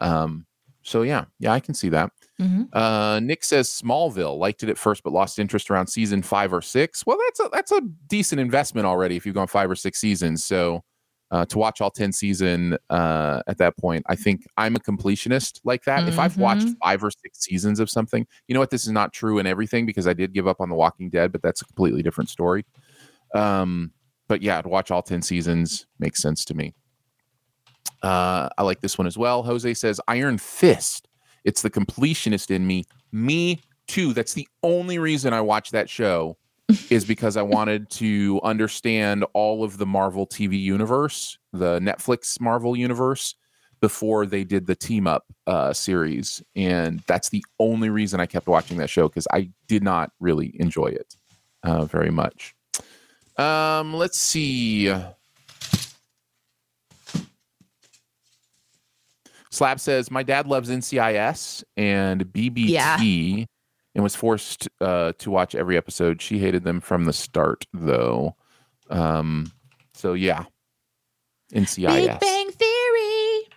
Um, 0.00 0.46
so 0.82 1.02
yeah, 1.02 1.26
yeah, 1.38 1.52
I 1.52 1.60
can 1.60 1.74
see 1.74 1.88
that. 1.90 2.10
Mhm. 2.40 2.68
Uh, 2.72 3.20
Nick 3.20 3.42
says 3.42 3.68
Smallville 3.68 4.38
liked 4.38 4.62
it 4.62 4.68
at 4.68 4.78
first, 4.78 5.02
but 5.02 5.12
lost 5.12 5.38
interest 5.38 5.70
around 5.70 5.88
season 5.88 6.22
five 6.22 6.52
or 6.52 6.62
six. 6.62 7.04
Well, 7.04 7.18
that's 7.26 7.40
a 7.40 7.48
that's 7.52 7.72
a 7.72 7.80
decent 8.06 8.40
investment 8.40 8.86
already 8.86 9.16
if 9.16 9.26
you've 9.26 9.34
gone 9.34 9.48
five 9.48 9.70
or 9.70 9.74
six 9.74 9.98
seasons. 9.98 10.44
So 10.44 10.84
uh, 11.30 11.44
to 11.46 11.58
watch 11.58 11.80
all 11.80 11.90
10 11.90 12.12
season 12.12 12.78
uh, 12.90 13.42
at 13.46 13.58
that 13.58 13.76
point. 13.76 14.04
I 14.08 14.16
think 14.16 14.46
I'm 14.56 14.76
a 14.76 14.78
completionist 14.78 15.60
like 15.64 15.84
that. 15.84 16.00
Mm-hmm. 16.00 16.08
If 16.08 16.18
I've 16.18 16.38
watched 16.38 16.66
mm-hmm. 16.66 16.78
five 16.82 17.04
or 17.04 17.10
six 17.10 17.40
seasons 17.40 17.80
of 17.80 17.90
something, 17.90 18.26
you 18.46 18.54
know 18.54 18.60
what? 18.60 18.70
This 18.70 18.84
is 18.84 18.92
not 18.92 19.12
true 19.12 19.38
in 19.38 19.46
everything 19.46 19.84
because 19.84 20.06
I 20.06 20.14
did 20.14 20.32
give 20.32 20.46
up 20.46 20.60
on 20.60 20.68
The 20.68 20.74
Walking 20.74 21.10
Dead, 21.10 21.32
but 21.32 21.42
that's 21.42 21.60
a 21.60 21.66
completely 21.66 22.02
different 22.02 22.30
story. 22.30 22.64
Um, 23.34 23.92
but 24.26 24.42
yeah, 24.42 24.62
to 24.62 24.68
watch 24.68 24.90
all 24.90 25.02
10 25.02 25.22
seasons 25.22 25.86
makes 25.98 26.22
sense 26.22 26.44
to 26.46 26.54
me. 26.54 26.74
Uh, 28.02 28.48
I 28.56 28.62
like 28.62 28.80
this 28.80 28.96
one 28.96 29.06
as 29.06 29.18
well. 29.18 29.42
Jose 29.42 29.74
says, 29.74 30.00
Iron 30.08 30.38
Fist. 30.38 31.07
It's 31.44 31.62
the 31.62 31.70
completionist 31.70 32.50
in 32.50 32.66
me. 32.66 32.84
Me 33.12 33.60
too. 33.86 34.12
That's 34.12 34.34
the 34.34 34.48
only 34.62 34.98
reason 34.98 35.32
I 35.32 35.40
watch 35.40 35.70
that 35.70 35.88
show 35.88 36.36
is 36.90 37.04
because 37.06 37.36
I 37.36 37.42
wanted 37.42 37.90
to 37.90 38.40
understand 38.42 39.24
all 39.32 39.64
of 39.64 39.78
the 39.78 39.86
Marvel 39.86 40.26
TV 40.26 40.60
universe, 40.60 41.38
the 41.52 41.80
Netflix 41.80 42.40
Marvel 42.40 42.76
universe, 42.76 43.34
before 43.80 44.26
they 44.26 44.44
did 44.44 44.66
the 44.66 44.74
team 44.74 45.06
up 45.06 45.24
uh, 45.46 45.72
series. 45.72 46.42
And 46.56 47.00
that's 47.06 47.28
the 47.28 47.44
only 47.58 47.90
reason 47.90 48.20
I 48.20 48.26
kept 48.26 48.46
watching 48.46 48.78
that 48.78 48.90
show 48.90 49.08
because 49.08 49.26
I 49.32 49.50
did 49.66 49.82
not 49.82 50.10
really 50.20 50.52
enjoy 50.58 50.86
it 50.86 51.14
uh, 51.62 51.84
very 51.84 52.10
much. 52.10 52.54
Um, 53.36 53.94
let's 53.94 54.18
see. 54.18 54.92
Slab 59.50 59.80
says, 59.80 60.10
My 60.10 60.22
dad 60.22 60.46
loves 60.46 60.70
NCIS 60.70 61.64
and 61.76 62.24
BBT. 62.26 62.68
Yeah 62.68 63.44
and 63.98 64.04
was 64.04 64.14
forced 64.14 64.68
uh, 64.80 65.12
to 65.18 65.28
watch 65.28 65.56
every 65.56 65.76
episode. 65.76 66.22
She 66.22 66.38
hated 66.38 66.62
them 66.62 66.80
from 66.80 67.04
the 67.04 67.12
start, 67.12 67.66
though. 67.72 68.36
Um, 68.90 69.50
so 69.92 70.12
yeah, 70.12 70.44
NCIS. 71.52 72.06
Big 72.06 72.20
Bang 72.20 72.50
Theory. 72.52 73.48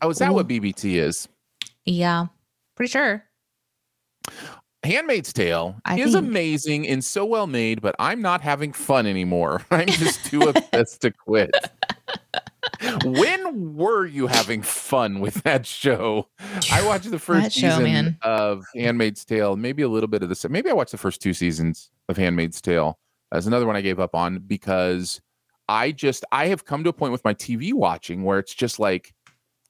Oh, 0.00 0.10
is 0.10 0.18
that 0.18 0.30
Ooh. 0.30 0.34
what 0.34 0.46
BBT 0.46 0.94
is? 0.94 1.28
Yeah, 1.84 2.26
pretty 2.76 2.90
sure. 2.90 3.24
Handmaid's 4.84 5.32
Tale 5.32 5.76
I 5.84 5.98
is 5.98 6.12
think. 6.12 6.28
amazing 6.28 6.86
and 6.86 7.04
so 7.04 7.24
well 7.24 7.48
made, 7.48 7.82
but 7.82 7.96
I'm 7.98 8.22
not 8.22 8.40
having 8.40 8.72
fun 8.72 9.06
anymore. 9.08 9.62
I'm 9.72 9.88
just 9.88 10.24
too 10.26 10.42
obsessed 10.48 11.00
to 11.02 11.10
quit 11.10 11.50
when 13.04 13.74
were 13.74 14.06
you 14.06 14.26
having 14.26 14.62
fun 14.62 15.20
with 15.20 15.34
that 15.42 15.66
show? 15.66 16.28
I 16.70 16.84
watched 16.84 17.10
the 17.10 17.18
first 17.18 17.52
show, 17.52 17.68
season 17.68 17.84
man. 17.84 18.18
of 18.22 18.64
Handmaid's 18.74 19.24
Tale, 19.24 19.56
maybe 19.56 19.82
a 19.82 19.88
little 19.88 20.08
bit 20.08 20.22
of 20.22 20.28
the 20.28 20.48
maybe 20.48 20.70
I 20.70 20.72
watched 20.72 20.92
the 20.92 20.98
first 20.98 21.20
two 21.20 21.34
seasons 21.34 21.90
of 22.08 22.16
Handmaid's 22.16 22.60
Tale. 22.60 22.98
As 23.32 23.46
another 23.46 23.66
one 23.66 23.76
I 23.76 23.80
gave 23.80 23.98
up 23.98 24.14
on 24.14 24.40
because 24.40 25.20
I 25.68 25.92
just 25.92 26.24
I 26.32 26.48
have 26.48 26.64
come 26.64 26.84
to 26.84 26.90
a 26.90 26.92
point 26.92 27.12
with 27.12 27.24
my 27.24 27.34
TV 27.34 27.72
watching 27.72 28.24
where 28.24 28.38
it's 28.38 28.54
just 28.54 28.78
like 28.78 29.14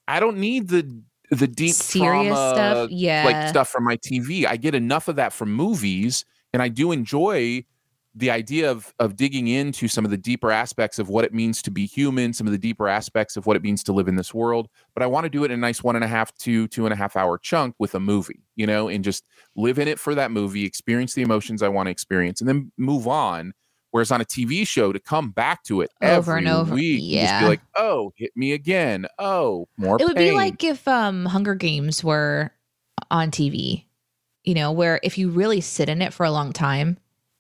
I 0.08 0.18
don't 0.20 0.38
need 0.38 0.68
the 0.68 1.02
the 1.30 1.46
deep 1.46 1.74
serious 1.74 2.34
trauma, 2.34 2.54
stuff, 2.54 2.90
yeah, 2.90 3.24
like 3.24 3.48
stuff 3.48 3.68
from 3.68 3.84
my 3.84 3.96
TV. 3.96 4.46
I 4.46 4.56
get 4.56 4.74
enough 4.74 5.08
of 5.08 5.16
that 5.16 5.32
from 5.32 5.52
movies, 5.52 6.24
and 6.52 6.60
I 6.62 6.68
do 6.68 6.92
enjoy 6.92 7.64
the 8.14 8.30
idea 8.30 8.70
of 8.70 8.92
of 8.98 9.16
digging 9.16 9.48
into 9.48 9.88
some 9.88 10.04
of 10.04 10.10
the 10.10 10.18
deeper 10.18 10.50
aspects 10.50 10.98
of 10.98 11.08
what 11.08 11.24
it 11.24 11.32
means 11.32 11.62
to 11.62 11.70
be 11.70 11.86
human, 11.86 12.32
some 12.32 12.46
of 12.46 12.52
the 12.52 12.58
deeper 12.58 12.88
aspects 12.88 13.36
of 13.36 13.46
what 13.46 13.56
it 13.56 13.62
means 13.62 13.82
to 13.84 13.92
live 13.92 14.08
in 14.08 14.16
this 14.16 14.34
world. 14.34 14.68
But 14.94 15.02
I 15.02 15.06
want 15.06 15.24
to 15.24 15.30
do 15.30 15.44
it 15.44 15.50
in 15.50 15.58
a 15.58 15.60
nice 15.60 15.82
one 15.82 15.96
and 15.96 16.04
a 16.04 16.08
half 16.08 16.34
to 16.38 16.68
two 16.68 16.84
and 16.84 16.92
a 16.92 16.96
half 16.96 17.16
hour 17.16 17.38
chunk 17.38 17.74
with 17.78 17.94
a 17.94 18.00
movie, 18.00 18.44
you 18.54 18.66
know, 18.66 18.88
and 18.88 19.02
just 19.02 19.26
live 19.56 19.78
in 19.78 19.88
it 19.88 19.98
for 19.98 20.14
that 20.14 20.30
movie, 20.30 20.64
experience 20.64 21.14
the 21.14 21.22
emotions 21.22 21.62
I 21.62 21.68
want 21.68 21.86
to 21.86 21.90
experience, 21.90 22.40
and 22.40 22.48
then 22.48 22.70
move 22.76 23.08
on. 23.08 23.54
Whereas 23.92 24.10
on 24.10 24.22
a 24.22 24.24
TV 24.24 24.66
show, 24.66 24.90
to 24.90 24.98
come 24.98 25.30
back 25.30 25.64
to 25.64 25.82
it 25.82 25.90
over 26.00 26.36
and 26.38 26.48
over, 26.48 26.74
week, 26.74 27.00
yeah, 27.02 27.26
just 27.26 27.40
be 27.42 27.48
like, 27.48 27.60
oh, 27.76 28.12
hit 28.16 28.32
me 28.34 28.52
again. 28.52 29.06
Oh, 29.18 29.68
more. 29.76 29.98
It 30.00 30.04
would 30.06 30.16
pain. 30.16 30.30
be 30.30 30.36
like 30.36 30.64
if 30.64 30.88
um 30.88 31.26
Hunger 31.26 31.54
Games 31.54 32.02
were 32.02 32.52
on 33.10 33.30
TV, 33.30 33.84
you 34.44 34.54
know, 34.54 34.72
where 34.72 34.98
if 35.02 35.18
you 35.18 35.28
really 35.28 35.60
sit 35.60 35.90
in 35.90 36.00
it 36.00 36.14
for 36.14 36.24
a 36.24 36.30
long 36.30 36.54
time, 36.54 36.96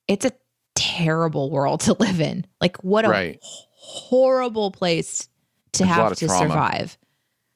it's 0.08 0.26
a 0.26 0.32
terrible 0.74 1.50
world 1.50 1.80
to 1.80 1.94
live 1.94 2.20
in. 2.20 2.46
Like 2.60 2.82
what 2.82 3.04
a 3.04 3.08
right. 3.08 3.38
horrible 3.42 4.70
place 4.70 5.28
to 5.72 5.84
There's 5.84 5.94
have 5.94 6.16
to 6.16 6.26
trauma. 6.26 6.48
survive. 6.48 6.98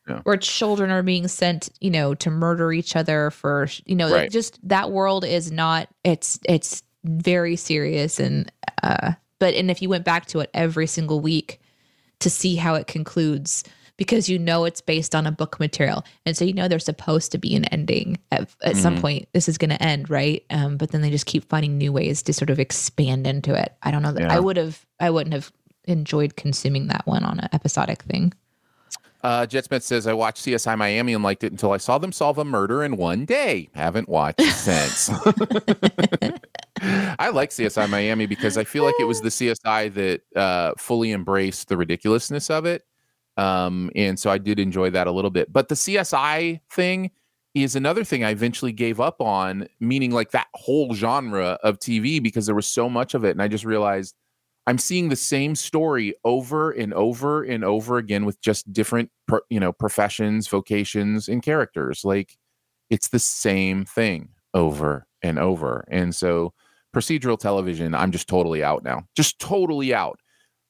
Yeah. 0.09 0.21
Where 0.23 0.37
children 0.37 0.91
are 0.91 1.03
being 1.03 1.27
sent, 1.27 1.69
you 1.81 1.91
know, 1.91 2.15
to 2.15 2.31
murder 2.31 2.73
each 2.73 2.95
other 2.95 3.31
for, 3.33 3.67
you 3.87 3.97
know, 3.97 4.13
right. 4.13 4.31
just 4.31 4.59
that 4.69 4.93
world 4.93 5.25
is 5.25 5.51
not 5.51 5.89
it's 6.05 6.39
it's 6.49 6.83
very 7.05 7.57
serious 7.57 8.19
and 8.19 8.51
uh 8.83 9.13
but 9.39 9.55
and 9.55 9.71
if 9.71 9.83
you 9.83 9.89
went 9.89 10.05
back 10.05 10.27
to 10.27 10.41
it 10.41 10.51
every 10.55 10.87
single 10.87 11.21
week 11.21 11.61
to 12.21 12.31
see 12.31 12.57
how 12.57 12.75
it 12.75 12.87
concludes 12.87 13.65
because 13.97 14.29
you 14.29 14.39
know 14.39 14.65
it's 14.65 14.81
based 14.81 15.15
on 15.15 15.27
a 15.27 15.33
book 15.33 15.59
material. 15.59 16.05
And 16.25 16.37
so 16.37 16.45
you 16.45 16.53
know 16.53 16.69
there's 16.69 16.85
supposed 16.85 17.33
to 17.33 17.39
be 17.39 17.55
an 17.55 17.65
ending 17.67 18.19
at, 18.31 18.43
at 18.43 18.49
mm-hmm. 18.49 18.79
some 18.79 19.01
point. 19.01 19.29
This 19.33 19.49
is 19.49 19.59
going 19.59 19.71
to 19.71 19.83
end, 19.83 20.11
right? 20.11 20.45
Um, 20.51 20.77
but 20.77 20.91
then 20.91 21.01
they 21.01 21.11
just 21.11 21.27
keep 21.27 21.49
finding 21.49 21.79
new 21.79 21.93
ways 21.93 22.23
to 22.25 22.33
sort 22.33 22.51
of 22.51 22.59
expand 22.59 23.27
into 23.27 23.55
it. 23.55 23.75
I 23.83 23.91
don't 23.91 24.03
know 24.03 24.13
that 24.13 24.23
yeah. 24.23 24.35
I 24.35 24.41
would 24.41 24.57
have, 24.57 24.85
I 25.01 25.11
wouldn't 25.11 25.35
have 25.35 25.53
enjoyed 25.85 26.37
consuming 26.37 26.89
that 26.89 27.07
one 27.07 27.25
on 27.25 27.41
an 27.41 27.49
episodic 27.53 28.03
thing. 28.03 28.33
Uh, 29.23 29.45
JetSmith 29.45 29.83
says, 29.83 30.07
I 30.07 30.13
watched 30.13 30.45
CSI 30.45 30.79
Miami 30.79 31.13
and 31.13 31.25
liked 31.25 31.43
it 31.43 31.51
until 31.51 31.73
I 31.73 31.79
saw 31.79 31.99
them 31.99 32.13
solve 32.13 32.39
a 32.39 32.45
murder 32.45 32.85
in 32.85 32.97
one 32.97 33.25
day. 33.25 33.69
Haven't 33.75 34.09
watched 34.09 34.41
since. 34.53 35.11
I 36.81 37.31
like 37.31 37.51
CSI 37.51 37.89
Miami 37.89 38.27
because 38.27 38.57
I 38.57 38.63
feel 38.63 38.85
like 38.85 38.95
it 39.01 39.05
was 39.05 39.21
the 39.23 39.31
CSI 39.31 39.93
that 39.95 40.21
uh, 40.37 40.73
fully 40.79 41.11
embraced 41.11 41.69
the 41.69 41.77
ridiculousness 41.77 42.51
of 42.51 42.67
it. 42.67 42.85
Um, 43.37 43.91
and 43.95 44.19
so 44.19 44.31
I 44.31 44.39
did 44.39 44.59
enjoy 44.59 44.91
that 44.91 45.07
a 45.07 45.13
little 45.13 45.31
bit. 45.31 45.53
But 45.53 45.69
the 45.69 45.75
CSI 45.75 46.61
thing 46.71 47.11
is 47.55 47.77
another 47.77 48.05
thing 48.05 48.23
I 48.23 48.31
eventually 48.31 48.73
gave 48.73 49.01
up 49.01 49.21
on, 49.21 49.67
meaning 49.81 50.11
like 50.11 50.31
that 50.33 50.49
whole 50.55 50.95
genre 50.95 51.59
of 51.63 51.79
TV 51.79 52.23
because 52.23 52.47
there 52.47 52.55
was 52.55 52.67
so 52.67 52.89
much 52.89 53.15
of 53.15 53.25
it. 53.25 53.31
And 53.31 53.43
I 53.43 53.49
just 53.49 53.65
realized 53.65 54.15
I'm 54.67 54.79
seeing 54.79 55.09
the 55.09 55.17
same 55.17 55.55
story 55.55 56.15
over 56.25 56.71
and 56.71 56.93
over 56.93 57.43
and 57.43 57.65
over 57.65 57.99
again 57.99 58.25
with 58.25 58.41
just 58.41 58.71
different, 58.73 59.11
you 59.49 59.61
know, 59.61 59.73
professions, 59.73 60.49
vocations, 60.49 61.29
and 61.29 61.43
characters. 61.43 62.05
Like 62.05 62.37
it's 62.91 63.09
the 63.09 63.19
same 63.19 63.85
thing 63.85 64.31
over 64.53 65.07
and 65.23 65.39
over. 65.39 65.85
And 65.89 66.15
so 66.15 66.53
procedural 66.95 67.39
television, 67.39 67.95
I'm 67.95 68.11
just 68.11 68.29
totally 68.29 68.65
out 68.65 68.83
now. 68.83 69.05
Just 69.15 69.39
totally 69.39 69.95
out 69.95 70.21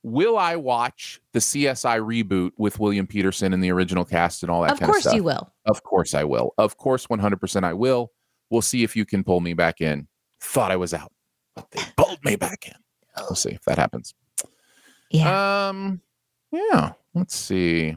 will 0.07 0.39
I 0.39 0.55
watch 0.55 1.21
the 1.33 1.41
CSI 1.41 1.99
reboot 2.01 2.53
with 2.57 2.79
William 2.79 3.09
Petersen 3.09 3.53
and 3.53 3.63
the 3.63 3.73
original 3.73 4.05
cast 4.05 4.45
and 4.45 4.53
all 4.53 4.63
that 4.63 4.73
of 4.73 4.79
kind 4.79 4.91
of 4.91 5.01
stuff? 5.01 5.07
Of 5.07 5.11
course 5.11 5.17
you 5.17 5.25
will. 5.25 5.53
Of 5.67 5.83
course 5.83 6.15
I 6.15 6.23
will. 6.23 6.55
Of 6.59 6.77
course 6.77 7.09
100% 7.09 7.65
I 7.65 7.73
will. 7.73 8.13
We'll 8.49 8.63
see 8.63 8.85
if 8.85 8.95
you 8.95 9.05
can 9.05 9.25
pull 9.25 9.41
me 9.41 9.53
back 9.53 9.81
in. 9.81 10.07
Thought 10.41 10.71
I 10.71 10.77
was 10.77 10.95
out, 10.95 11.13
but 11.57 11.69
they 11.73 11.83
pulled 11.97 12.25
me 12.25 12.37
back 12.37 12.69
in. 12.69 12.75
We'll 13.19 13.35
see 13.35 13.51
if 13.51 13.65
that 13.65 13.79
happens. 13.79 14.15
Yeah. 15.11 15.69
Um 15.69 16.01
yeah, 16.53 16.93
let's 17.13 17.35
see. 17.35 17.97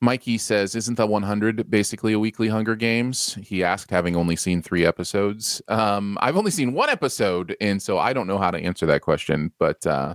Mikey 0.00 0.38
says, 0.38 0.74
"Isn't 0.74 0.96
the 0.96 1.06
100 1.06 1.70
basically 1.70 2.12
a 2.12 2.18
weekly 2.18 2.48
Hunger 2.48 2.74
Games?" 2.74 3.34
He 3.42 3.62
asked, 3.62 3.90
having 3.90 4.16
only 4.16 4.36
seen 4.36 4.62
three 4.62 4.84
episodes. 4.84 5.60
Um, 5.68 6.16
I've 6.20 6.36
only 6.36 6.50
seen 6.50 6.72
one 6.72 6.88
episode, 6.88 7.56
and 7.60 7.82
so 7.82 7.98
I 7.98 8.12
don't 8.12 8.26
know 8.26 8.38
how 8.38 8.50
to 8.50 8.58
answer 8.58 8.86
that 8.86 9.02
question. 9.02 9.52
But 9.58 9.86
uh, 9.86 10.14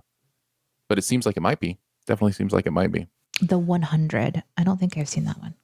but 0.90 0.98
it 0.98 1.04
seems 1.04 1.26
like 1.26 1.38
it 1.38 1.42
might 1.42 1.60
be. 1.60 1.78
Definitely 2.08 2.34
seems 2.34 2.54
like 2.54 2.66
it 2.66 2.72
might 2.72 2.92
be. 2.92 3.08
The 3.42 3.58
100. 3.58 4.44
I 4.58 4.64
don't 4.64 4.80
think 4.80 4.98
I've 4.98 5.10
seen 5.10 5.26
that 5.26 5.40
one. 5.40 5.56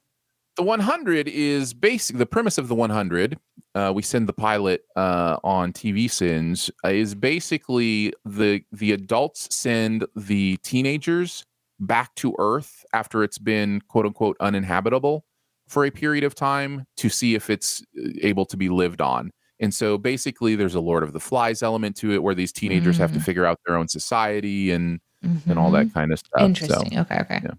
The 0.56 0.62
100 0.62 1.28
is 1.28 1.72
basic. 1.72 2.18
The 2.18 2.26
premise 2.26 2.58
of 2.58 2.68
the 2.68 2.74
100. 2.74 3.38
Uh, 3.74 3.92
we 3.94 4.02
send 4.02 4.28
the 4.28 4.34
pilot 4.34 4.84
uh, 4.96 5.38
on 5.42 5.72
TV 5.72 6.10
sins 6.10 6.70
uh, 6.84 6.88
is 6.88 7.14
basically 7.14 8.12
the 8.26 8.62
the 8.70 8.92
adults 8.92 9.54
send 9.54 10.04
the 10.14 10.58
teenagers 10.58 11.46
back 11.82 12.14
to 12.16 12.34
Earth 12.38 12.84
after 12.92 13.22
it's 13.22 13.38
been 13.38 13.80
quote 13.88 14.06
unquote 14.06 14.36
uninhabitable 14.40 15.24
for 15.68 15.84
a 15.84 15.90
period 15.90 16.24
of 16.24 16.34
time 16.34 16.84
to 16.96 17.08
see 17.08 17.34
if 17.34 17.50
it's 17.50 17.82
uh, 17.98 18.10
able 18.22 18.44
to 18.46 18.56
be 18.56 18.68
lived 18.68 19.00
on. 19.00 19.30
And 19.60 19.72
so 19.72 19.96
basically 19.96 20.56
there's 20.56 20.74
a 20.74 20.80
Lord 20.80 21.02
of 21.02 21.12
the 21.12 21.20
Flies 21.20 21.62
element 21.62 21.96
to 21.98 22.12
it 22.12 22.22
where 22.22 22.34
these 22.34 22.52
teenagers 22.52 22.96
mm. 22.96 23.00
have 23.00 23.12
to 23.12 23.18
mm. 23.18 23.24
figure 23.24 23.46
out 23.46 23.60
their 23.66 23.76
own 23.76 23.88
society 23.88 24.70
and 24.72 25.00
mm-hmm. 25.24 25.50
and 25.50 25.58
all 25.58 25.70
that 25.70 25.86
mm-hmm. 25.86 25.98
kind 25.98 26.12
of 26.12 26.18
stuff. 26.18 26.42
Interesting. 26.42 26.92
So, 26.92 27.00
okay, 27.00 27.20
okay. 27.20 27.40
Yeah. 27.44 27.52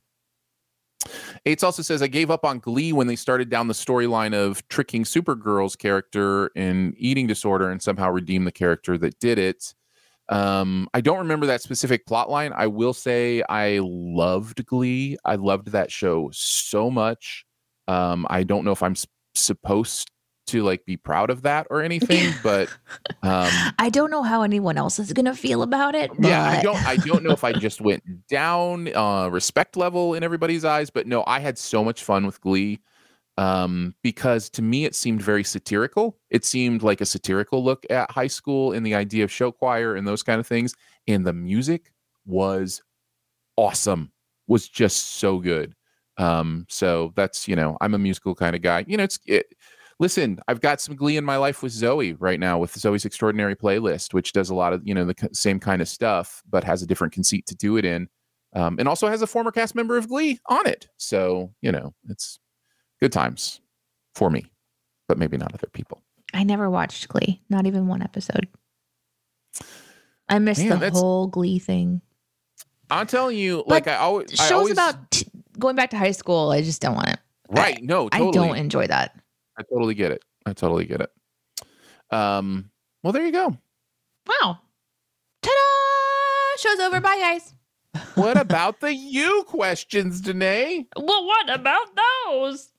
Aids 1.45 1.63
also 1.63 1.81
says 1.81 2.01
I 2.01 2.07
gave 2.07 2.31
up 2.31 2.45
on 2.45 2.59
Glee 2.59 2.93
when 2.93 3.07
they 3.07 3.15
started 3.15 3.49
down 3.49 3.67
the 3.67 3.73
storyline 3.73 4.33
of 4.33 4.65
tricking 4.69 5.03
Supergirl's 5.03 5.75
character 5.75 6.47
in 6.55 6.93
eating 6.97 7.27
disorder 7.27 7.69
and 7.69 7.81
somehow 7.81 8.09
redeem 8.09 8.45
the 8.45 8.51
character 8.51 8.97
that 8.97 9.19
did 9.19 9.37
it. 9.37 9.73
Um, 10.29 10.87
I 10.93 11.01
don't 11.01 11.19
remember 11.19 11.45
that 11.47 11.61
specific 11.61 12.05
plot 12.05 12.29
line. 12.29 12.53
I 12.55 12.67
will 12.67 12.93
say 12.93 13.43
I 13.49 13.79
loved 13.81 14.65
Glee. 14.65 15.17
I 15.25 15.35
loved 15.35 15.67
that 15.73 15.91
show 15.91 16.29
so 16.33 16.89
much. 16.89 17.45
Um, 17.87 18.25
I 18.29 18.43
don't 18.43 18.63
know 18.63 18.71
if 18.71 18.81
I'm 18.81 18.93
s- 18.93 19.05
supposed 19.35 20.09
to 20.47 20.61
like 20.63 20.85
be 20.85 20.97
proud 20.97 21.29
of 21.29 21.41
that 21.43 21.67
or 21.69 21.81
anything, 21.83 22.33
but 22.41 22.69
um, 23.21 23.49
I 23.79 23.89
don't 23.89 24.11
know 24.11 24.23
how 24.23 24.41
anyone 24.43 24.77
else 24.77 24.99
is 24.99 25.11
gonna 25.13 25.35
feel 25.35 25.61
about 25.61 25.95
it. 25.95 26.11
yeah, 26.19 26.43
I 26.45 26.61
don't 26.61 26.85
I 26.87 26.95
don't 26.97 27.23
know 27.23 27.31
if 27.31 27.43
I 27.43 27.53
just 27.53 27.81
went 27.81 28.03
down 28.27 28.93
uh, 28.95 29.27
respect 29.29 29.75
level 29.77 30.13
in 30.15 30.23
everybody's 30.23 30.63
eyes, 30.65 30.89
but 30.89 31.05
no, 31.07 31.23
I 31.27 31.39
had 31.39 31.57
so 31.57 31.83
much 31.83 32.03
fun 32.03 32.25
with 32.25 32.39
Glee 32.41 32.79
um, 33.37 33.95
because 34.03 34.49
to 34.51 34.61
me 34.61 34.85
it 34.85 34.95
seemed 34.95 35.21
very 35.21 35.43
satirical. 35.43 36.17
It 36.29 36.45
seemed 36.45 36.83
like 36.83 37.01
a 37.01 37.05
satirical 37.05 37.63
look 37.63 37.85
at 37.89 38.11
high 38.11 38.27
school 38.27 38.73
and 38.73 38.85
the 38.85 38.95
idea 38.95 39.23
of 39.23 39.31
show 39.31 39.51
choir 39.51 39.95
and 39.95 40.07
those 40.07 40.23
kind 40.23 40.39
of 40.39 40.47
things, 40.47 40.73
and 41.07 41.25
the 41.25 41.33
music 41.33 41.91
was 42.25 42.81
awesome. 43.57 44.11
Was 44.47 44.67
just 44.67 45.17
so 45.17 45.39
good. 45.39 45.75
Um, 46.17 46.65
so 46.69 47.13
that's 47.15 47.47
you 47.47 47.55
know 47.55 47.77
I'm 47.81 47.93
a 47.93 47.99
musical 47.99 48.35
kind 48.35 48.55
of 48.55 48.61
guy. 48.61 48.85
You 48.87 48.97
know, 48.97 49.03
it's 49.03 49.19
it, 49.25 49.47
listen, 49.99 50.39
I've 50.47 50.61
got 50.61 50.81
some 50.81 50.95
glee 50.95 51.17
in 51.17 51.25
my 51.25 51.37
life 51.37 51.63
with 51.63 51.73
Zoey 51.73 52.15
right 52.19 52.39
now 52.39 52.57
with 52.59 52.73
Zoey's 52.73 53.05
Extraordinary 53.05 53.55
Playlist, 53.55 54.13
which 54.13 54.33
does 54.33 54.49
a 54.49 54.55
lot 54.55 54.73
of, 54.73 54.81
you 54.85 54.93
know, 54.93 55.05
the 55.05 55.29
same 55.33 55.59
kind 55.59 55.81
of 55.81 55.87
stuff, 55.87 56.43
but 56.49 56.63
has 56.63 56.81
a 56.81 56.87
different 56.87 57.13
conceit 57.13 57.45
to 57.47 57.55
do 57.55 57.77
it 57.77 57.85
in. 57.85 58.09
Um, 58.55 58.75
and 58.77 58.87
also 58.87 59.07
has 59.07 59.21
a 59.21 59.27
former 59.27 59.51
cast 59.51 59.73
member 59.73 59.97
of 59.97 60.09
Glee 60.09 60.39
on 60.47 60.67
it. 60.67 60.87
So, 60.97 61.53
you 61.61 61.71
know, 61.71 61.93
it's 62.09 62.37
good 63.03 63.11
times 63.11 63.59
for 64.15 64.29
me, 64.29 64.49
but 65.09 65.17
maybe 65.17 65.35
not 65.35 65.53
other 65.53 65.67
people. 65.73 66.01
I 66.33 66.43
never 66.45 66.69
watched 66.69 67.09
Glee, 67.09 67.41
not 67.49 67.67
even 67.67 67.87
one 67.87 68.01
episode. 68.01 68.47
I 70.29 70.39
missed 70.39 70.63
Man, 70.63 70.79
the 70.79 70.89
whole 70.91 71.27
Glee 71.27 71.59
thing. 71.59 72.01
I'm 72.89 73.05
telling 73.05 73.37
you, 73.37 73.57
But 73.67 73.73
like 73.73 73.87
I 73.89 73.97
always, 73.97 74.39
I 74.39 74.43
Shows 74.45 74.51
always 74.51 74.71
about 74.71 75.11
t- 75.11 75.27
going 75.59 75.75
back 75.75 75.89
to 75.89 75.97
high 75.97 76.11
school, 76.11 76.51
I 76.51 76.61
just 76.61 76.81
don't 76.81 76.95
want 76.95 77.09
it. 77.09 77.19
right. 77.49 77.83
No, 77.83 78.07
totally. 78.07 78.29
I 78.29 78.31
don't 78.31 78.57
enjoy 78.57 78.87
that. 78.87 79.19
I 79.57 79.63
totally 79.63 79.95
get 79.95 80.11
it. 80.13 80.23
I 80.45 80.53
totally 80.53 80.85
get 80.85 81.01
it. 81.01 81.11
Um, 82.09 82.71
well, 83.03 83.11
there 83.11 83.25
you 83.25 83.33
go. 83.33 83.57
Wow. 84.27 84.59
Ta-da! 85.41 86.57
Show's 86.57 86.79
over. 86.79 87.01
Bye, 87.01 87.19
guys. 87.19 87.53
What 88.15 88.37
about 88.37 88.79
the 88.79 88.93
you 88.93 89.43
questions, 89.47 90.21
Danae? 90.21 90.87
Well, 90.95 91.25
what 91.25 91.49
about 91.53 91.89
those? 92.29 92.72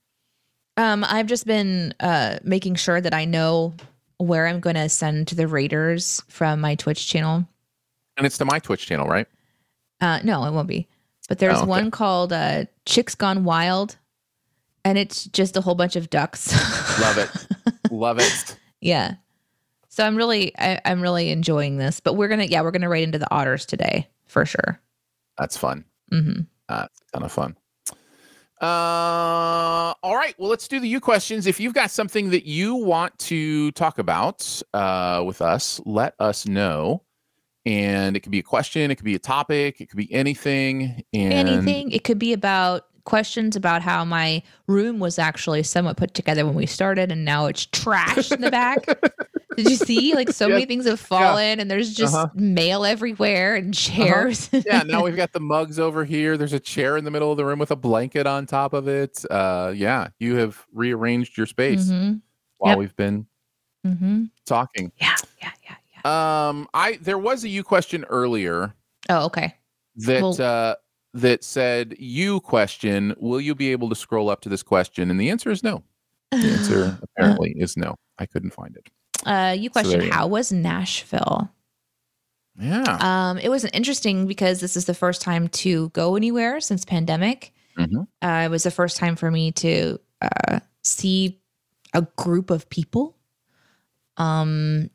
Um, 0.76 1.04
I've 1.08 1.26
just 1.26 1.46
been 1.46 1.94
uh 2.00 2.38
making 2.42 2.74
sure 2.76 3.00
that 3.00 3.14
I 3.14 3.24
know 3.24 3.74
where 4.18 4.46
I'm 4.46 4.60
going 4.60 4.76
to 4.76 4.88
send 4.88 5.26
the 5.28 5.46
raiders 5.48 6.22
from 6.28 6.60
my 6.60 6.74
Twitch 6.76 7.06
channel. 7.08 7.46
And 8.16 8.24
it's 8.26 8.38
to 8.38 8.44
my 8.44 8.58
Twitch 8.60 8.86
channel, 8.86 9.06
right? 9.08 9.26
Uh, 10.00 10.20
no, 10.22 10.44
it 10.44 10.52
won't 10.52 10.68
be. 10.68 10.86
But 11.28 11.38
there's 11.40 11.56
Oh, 11.58 11.62
okay. 11.62 11.68
one 11.68 11.90
called 11.90 12.32
uh, 12.32 12.66
Chicks 12.86 13.14
Gone 13.16 13.42
Wild, 13.44 13.96
and 14.84 14.96
it's 14.98 15.24
just 15.24 15.56
a 15.56 15.60
whole 15.60 15.74
bunch 15.74 15.96
of 15.96 16.10
ducks. 16.10 16.52
Love 17.00 17.18
it. 17.18 17.30
Love 17.90 18.18
it. 18.20 18.56
yeah. 18.80 19.14
So 19.88 20.04
I'm 20.06 20.16
really, 20.16 20.52
I, 20.58 20.80
I'm 20.84 21.00
really 21.00 21.30
enjoying 21.30 21.76
this. 21.76 21.98
But 22.00 22.14
we're 22.14 22.28
gonna, 22.28 22.44
yeah, 22.44 22.62
we're 22.62 22.70
gonna 22.70 22.88
raid 22.88 23.02
into 23.04 23.18
the 23.18 23.30
otters 23.32 23.66
today 23.66 24.08
for 24.26 24.44
sure. 24.46 24.80
That's 25.38 25.56
fun. 25.56 25.84
Mm-hmm. 26.12 26.42
That's 26.68 27.00
a 27.00 27.12
ton 27.12 27.22
of 27.24 27.32
fun. 27.32 27.56
Uh, 28.64 29.92
all 30.02 30.16
right. 30.16 30.34
Well, 30.38 30.48
let's 30.48 30.66
do 30.66 30.80
the 30.80 30.88
you 30.88 30.98
questions. 30.98 31.46
If 31.46 31.60
you've 31.60 31.74
got 31.74 31.90
something 31.90 32.30
that 32.30 32.46
you 32.46 32.76
want 32.76 33.18
to 33.18 33.70
talk 33.72 33.98
about 33.98 34.62
uh, 34.72 35.22
with 35.26 35.42
us, 35.42 35.82
let 35.84 36.14
us 36.18 36.46
know. 36.46 37.02
And 37.66 38.16
it 38.16 38.20
could 38.20 38.32
be 38.32 38.38
a 38.38 38.42
question, 38.42 38.90
it 38.90 38.94
could 38.94 39.04
be 39.04 39.14
a 39.14 39.18
topic, 39.18 39.80
it 39.80 39.90
could 39.90 39.96
be 39.98 40.10
anything. 40.12 41.04
And 41.12 41.48
Anything. 41.48 41.92
It 41.92 42.04
could 42.04 42.18
be 42.18 42.32
about 42.32 42.86
questions 43.04 43.54
about 43.56 43.82
how 43.82 44.04
my 44.04 44.42
room 44.66 44.98
was 44.98 45.18
actually 45.18 45.62
somewhat 45.62 45.96
put 45.96 46.14
together 46.14 46.44
when 46.44 46.54
we 46.54 46.66
started, 46.66 47.12
and 47.12 47.24
now 47.24 47.46
it's 47.46 47.66
trash 47.66 48.32
in 48.32 48.40
the 48.40 48.50
back. 48.50 48.86
Did 49.56 49.70
you 49.70 49.76
see? 49.76 50.14
Like 50.14 50.30
so 50.30 50.48
Yeah. 50.48 50.54
many 50.54 50.66
things 50.66 50.86
have 50.86 50.98
fallen, 50.98 51.60
and 51.60 51.70
there's 51.70 51.94
just 51.94 52.14
Uh-huh. 52.14 52.28
mail 52.34 52.84
everywhere 52.84 53.54
and 53.54 53.72
chairs. 53.72 54.48
yeah, 54.66 54.82
now 54.82 55.04
we've 55.04 55.14
got 55.16 55.32
the 55.32 55.40
mugs 55.40 55.78
over 55.78 56.04
here. 56.04 56.36
There's 56.36 56.52
a 56.52 56.58
chair 56.60 56.96
in 56.96 57.04
the 57.04 57.10
middle 57.10 57.30
of 57.30 57.36
the 57.36 57.44
room 57.44 57.58
with 57.60 57.70
a 57.70 57.76
blanket 57.76 58.26
on 58.26 58.46
top 58.46 58.72
of 58.72 58.88
it. 58.88 59.24
Uh, 59.30 59.72
yeah, 59.76 60.08
you 60.18 60.36
have 60.36 60.64
rearranged 60.72 61.36
your 61.36 61.46
space 61.46 61.84
Mhm. 61.88 62.20
while 62.58 62.72
Yep. 62.72 62.78
we've 62.78 62.96
been 62.96 63.26
Mm-hmm. 63.86 64.24
talking. 64.46 64.90
Yeah, 64.96 65.14
yeah, 65.42 65.50
yeah, 65.62 65.74
yeah. 66.04 66.48
Um, 66.48 66.66
I 66.74 66.98
there 67.02 67.18
was 67.18 67.44
a 67.44 67.48
you 67.48 67.62
question 67.62 68.04
earlier 68.08 68.74
Oh, 69.10 69.26
okay. 69.26 69.54
that 69.96 70.22
Well- 70.22 70.40
uh, 70.42 70.74
that 71.14 71.42
said 71.44 71.94
you 71.98 72.40
question 72.40 73.14
will 73.18 73.40
you 73.40 73.54
be 73.54 73.70
able 73.72 73.88
to 73.88 73.94
scroll 73.94 74.28
up 74.28 74.40
to 74.42 74.48
this 74.48 74.62
question 74.62 75.10
and 75.10 75.18
the 75.20 75.30
answer 75.30 75.50
is 75.50 75.62
no 75.62 75.82
the 76.32 76.50
answer 76.50 76.98
apparently 77.02 77.54
is 77.56 77.76
no 77.76 77.94
i 78.18 78.26
couldn't 78.26 78.50
find 78.52 78.76
it 78.76 78.88
Uh, 79.24 79.54
you 79.56 79.68
So 79.68 79.72
question 79.80 80.00
go. 80.00 80.10
how 80.10 80.26
was 80.26 80.50
Nashville? 80.52 81.48
yeah 82.58 82.98
Um, 83.00 83.38
it 83.38 83.48
was 83.48 83.64
interesting 83.66 84.26
because 84.26 84.60
this 84.60 84.76
is 84.76 84.84
the 84.86 84.94
first 84.94 85.22
time 85.22 85.48
to 85.64 85.88
go 85.90 86.14
anywhere 86.16 86.60
since 86.60 86.84
pandemic. 86.84 87.52
Mhm. 87.78 88.06
Uh, 88.22 88.42
it 88.46 88.50
was 88.50 88.62
the 88.64 88.70
first 88.70 88.96
time 88.96 89.16
for 89.16 89.30
me 89.30 89.50
to 89.52 89.98
uh, 90.20 90.60
see 90.82 91.40
a 91.94 92.02
group 92.16 92.50
of 92.50 92.68
people. 92.70 93.16
Um, 94.16 94.90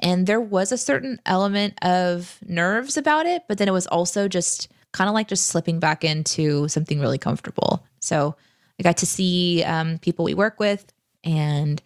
and 0.00 0.26
there 0.26 0.40
was 0.40 0.70
a 0.72 0.78
certain 0.78 1.18
element 1.26 1.74
of 1.82 2.38
nerves 2.46 2.96
about 2.96 3.26
it, 3.26 3.42
but 3.48 3.58
then 3.58 3.68
it 3.68 3.72
was 3.72 3.86
also 3.88 4.28
just 4.28 4.68
kind 4.92 5.08
of 5.08 5.14
like 5.14 5.28
just 5.28 5.46
slipping 5.46 5.80
back 5.80 6.04
into 6.04 6.68
something 6.68 7.00
really 7.00 7.18
comfortable. 7.18 7.84
So 8.00 8.36
I 8.78 8.82
got 8.82 8.98
to 8.98 9.06
see 9.06 9.62
um, 9.64 9.98
people 9.98 10.24
we 10.24 10.34
work 10.34 10.60
with 10.60 10.92
and 11.24 11.80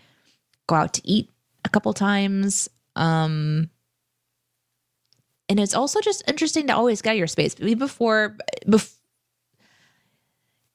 go 0.67 0.75
out 0.77 0.95
to 0.95 1.03
eat 1.09 1.31
a 1.65 1.69
couple 1.69 1.93
times. 1.93 2.69
Um, 2.97 3.71
and 5.49 5.61
it's 5.61 5.75
also 5.75 6.01
just 6.01 6.25
interesting 6.29 6.67
to 6.67 6.75
always 6.75 7.03
get 7.03 7.17
your 7.17 7.27
space 7.29 7.55
before 7.55 8.37
before 8.69 8.93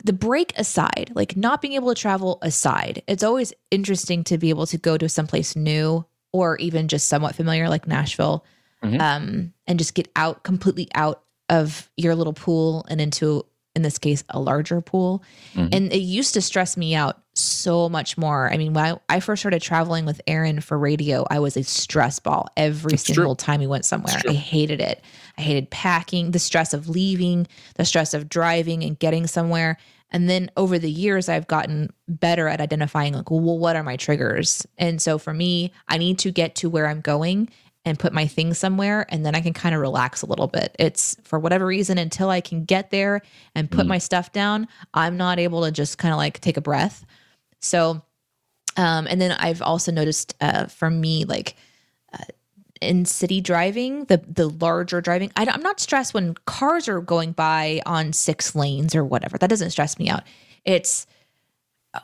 the 0.03 0.13
break 0.13 0.57
aside 0.57 1.11
like 1.13 1.37
not 1.37 1.61
being 1.61 1.73
able 1.73 1.93
to 1.93 1.99
travel 2.01 2.39
aside 2.41 3.03
it's 3.07 3.21
always 3.21 3.53
interesting 3.69 4.23
to 4.23 4.37
be 4.37 4.49
able 4.49 4.65
to 4.65 4.77
go 4.77 4.97
to 4.97 5.07
someplace 5.07 5.55
new 5.55 6.03
or 6.31 6.57
even 6.57 6.87
just 6.87 7.07
somewhat 7.07 7.35
familiar 7.35 7.69
like 7.69 7.87
nashville 7.87 8.43
Mhm. 8.83 8.99
um, 8.99 9.53
and 9.67 9.77
just 9.77 9.93
get 9.93 10.09
out 10.15 10.41
completely 10.41 10.87
out 10.95 11.21
of 11.51 11.91
your 11.97 12.15
little 12.15 12.33
pool 12.33 12.83
and 12.89 12.99
into 12.99 13.45
in 13.75 13.83
this 13.83 13.97
case 13.99 14.23
a 14.29 14.39
larger 14.39 14.81
pool. 14.81 15.23
Mhm. 15.55 15.69
and 15.73 15.93
it 15.93 15.99
used 16.01 16.33
to 16.33 16.41
stress 16.41 16.75
me 16.75 16.93
out 16.95 17.19
so 17.35 17.87
much 17.87 18.17
more. 18.17 18.51
I 18.51 18.57
mean 18.57 18.73
when 18.73 18.83
i, 18.85 19.15
I 19.15 19.19
first 19.21 19.41
started 19.41 19.61
traveling 19.61 20.03
with 20.05 20.19
aaron 20.27 20.59
for 20.59 20.77
radio 20.77 21.25
i 21.29 21.39
was 21.39 21.55
a 21.55 21.63
stress 21.63 22.19
ball 22.19 22.49
every 22.57 22.93
It's 22.95 23.03
true. 23.03 23.15
single 23.15 23.35
time 23.37 23.59
we 23.61 23.67
went 23.67 23.85
somewhere. 23.85 24.19
I 24.27 24.33
hated 24.33 24.81
it. 24.81 25.01
I 25.37 25.41
hated 25.41 25.69
packing 25.69 26.31
the 26.31 26.39
stress 26.39 26.73
of 26.73 26.89
leaving 26.89 27.47
the 27.75 27.85
stress 27.85 28.13
of 28.13 28.27
driving 28.27 28.83
and 28.83 28.99
getting 28.99 29.27
somewhere. 29.27 29.77
And 30.13 30.29
then 30.29 30.51
over 30.57 30.77
the 30.77 30.91
years 30.91 31.29
i've 31.29 31.47
gotten 31.47 31.89
better 32.09 32.49
at 32.49 32.59
identifying 32.59 33.13
like 33.13 33.31
well 33.31 33.57
what 33.57 33.77
are 33.77 33.83
my 33.83 33.95
triggers? 33.95 34.67
And 34.77 35.01
so 35.01 35.17
for 35.17 35.33
me 35.33 35.71
i 35.87 35.97
need 35.97 36.19
to 36.19 36.31
get 36.31 36.55
to 36.55 36.69
where 36.69 36.87
i'm 36.87 36.99
going 36.99 37.47
and 37.83 37.97
put 37.97 38.13
my 38.13 38.27
things 38.27 38.57
somewhere 38.59 39.05
and 39.09 39.25
then 39.25 39.33
I 39.33 39.41
can 39.41 39.53
kind 39.53 39.73
of 39.73 39.81
relax 39.81 40.21
a 40.21 40.27
little 40.27 40.47
bit. 40.47 40.75
It's 40.77 41.15
for 41.23 41.39
whatever 41.39 41.65
reason 41.65 41.97
until 41.97 42.29
I 42.29 42.39
can 42.41 42.63
get 42.63 42.91
there 42.91 43.21
and 43.55 43.69
put 43.71 43.85
Mm. 43.85 43.89
my 43.89 43.97
stuff 43.97 44.31
down, 44.31 44.67
I'm 44.93 45.17
not 45.17 45.39
able 45.39 45.63
to 45.63 45.71
just 45.71 45.97
kind 45.97 46.13
of 46.13 46.17
like 46.17 46.39
take 46.41 46.57
a 46.57 46.61
breath. 46.61 47.05
So 47.59 48.01
um 48.77 49.07
and 49.09 49.19
then 49.19 49.31
I've 49.31 49.61
also 49.61 49.91
noticed 49.91 50.35
uh 50.41 50.67
for 50.67 50.89
me 50.91 51.25
like 51.25 51.55
uh, 52.13 52.23
in 52.81 53.05
city 53.05 53.41
driving, 53.41 54.05
the 54.05 54.17
the 54.27 54.47
larger 54.49 55.01
driving, 55.01 55.31
I, 55.35 55.47
I'm 55.47 55.63
not 55.63 55.79
stressed 55.79 56.13
when 56.13 56.35
cars 56.45 56.87
are 56.87 57.01
going 57.01 57.31
by 57.31 57.81
on 57.87 58.13
six 58.13 58.53
lanes 58.55 58.95
or 58.95 59.03
whatever. 59.03 59.37
That 59.39 59.49
doesn't 59.49 59.71
stress 59.71 59.97
me 59.99 60.07
out. 60.09 60.23
It's 60.65 61.07
uh, 61.95 61.99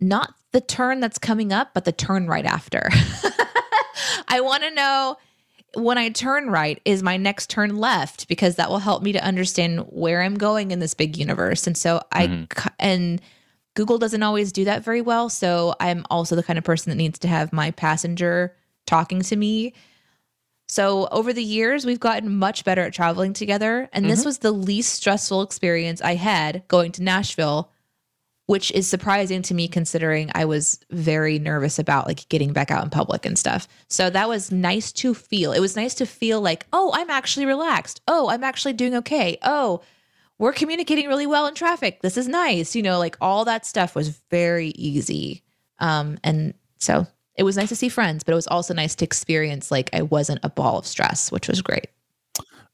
not 0.00 0.34
the 0.52 0.60
turn 0.62 1.00
that's 1.00 1.18
coming 1.18 1.52
up, 1.52 1.74
but 1.74 1.84
the 1.84 1.92
turn 1.92 2.26
right 2.26 2.44
after. 2.46 2.88
I 4.28 4.40
want 4.40 4.62
to 4.62 4.70
know 4.70 5.16
when 5.74 5.98
I 5.98 6.08
turn 6.10 6.48
right, 6.50 6.80
is 6.84 7.02
my 7.02 7.16
next 7.16 7.50
turn 7.50 7.76
left? 7.76 8.28
Because 8.28 8.56
that 8.56 8.70
will 8.70 8.78
help 8.78 9.02
me 9.02 9.12
to 9.12 9.24
understand 9.24 9.80
where 9.88 10.22
I'm 10.22 10.36
going 10.36 10.70
in 10.70 10.78
this 10.78 10.94
big 10.94 11.16
universe. 11.16 11.66
And 11.66 11.76
so 11.76 12.00
I, 12.12 12.26
Mhm. 12.28 12.72
and 12.78 13.20
Google 13.74 13.98
doesn't 13.98 14.22
always 14.22 14.52
do 14.52 14.64
that 14.66 14.84
very 14.84 15.00
well. 15.00 15.28
So 15.28 15.74
I'm 15.80 16.06
also 16.10 16.36
the 16.36 16.44
kind 16.44 16.58
of 16.58 16.64
person 16.64 16.90
that 16.90 16.96
needs 16.96 17.18
to 17.20 17.28
have 17.28 17.52
my 17.52 17.72
passenger 17.72 18.54
talking 18.86 19.20
to 19.22 19.34
me. 19.36 19.72
So 20.68 21.08
over 21.10 21.32
the 21.32 21.42
years, 21.42 21.84
we've 21.84 22.00
gotten 22.00 22.36
much 22.36 22.64
better 22.64 22.82
at 22.82 22.92
traveling 22.94 23.32
together. 23.32 23.88
And 23.92 24.08
this 24.08 24.24
was 24.24 24.38
the 24.38 24.52
least 24.52 24.94
stressful 24.94 25.42
experience 25.42 26.00
I 26.00 26.14
had 26.14 26.62
going 26.68 26.92
to 26.92 27.02
Nashville, 27.02 27.70
which 28.46 28.70
is 28.72 28.86
surprising 28.86 29.42
to 29.42 29.54
me 29.54 29.68
considering 29.68 30.30
I 30.34 30.44
was 30.44 30.78
very 30.90 31.38
nervous 31.38 31.78
about 31.78 32.06
like 32.06 32.28
getting 32.28 32.52
back 32.52 32.70
out 32.70 32.84
in 32.84 32.90
public 32.90 33.24
and 33.24 33.38
stuff. 33.38 33.66
So 33.88 34.10
that 34.10 34.28
was 34.28 34.52
nice 34.52 34.92
to 34.92 35.14
feel. 35.14 35.52
It 35.52 35.60
was 35.60 35.76
nice 35.76 35.94
to 35.94 36.06
feel 36.06 36.40
like, 36.40 36.66
oh, 36.72 36.90
I'm 36.94 37.10
actually 37.10 37.46
relaxed. 37.46 38.02
Oh, 38.06 38.28
I'm 38.28 38.44
actually 38.44 38.74
doing 38.74 38.94
okay. 38.96 39.38
Oh, 39.42 39.80
we're 40.38 40.52
communicating 40.52 41.08
really 41.08 41.26
well 41.26 41.46
in 41.46 41.54
traffic. 41.54 42.02
This 42.02 42.16
is 42.18 42.28
nice. 42.28 42.76
You 42.76 42.82
know, 42.82 42.98
like 42.98 43.16
all 43.20 43.44
that 43.46 43.64
stuff 43.64 43.94
was 43.94 44.08
very 44.30 44.68
easy. 44.68 45.42
Um, 45.78 46.18
and 46.22 46.54
So 46.78 47.06
it 47.36 47.44
was 47.44 47.56
nice 47.56 47.70
to 47.70 47.76
see 47.76 47.88
friends, 47.88 48.24
but 48.24 48.32
it 48.32 48.36
was 48.36 48.46
also 48.46 48.74
nice 48.74 48.94
to 48.96 49.04
experience 49.04 49.70
like 49.70 49.90
I 49.92 50.02
wasn't 50.02 50.40
a 50.42 50.50
ball 50.50 50.78
of 50.78 50.86
stress, 50.86 51.32
which 51.32 51.48
was 51.48 51.62
great. 51.62 51.86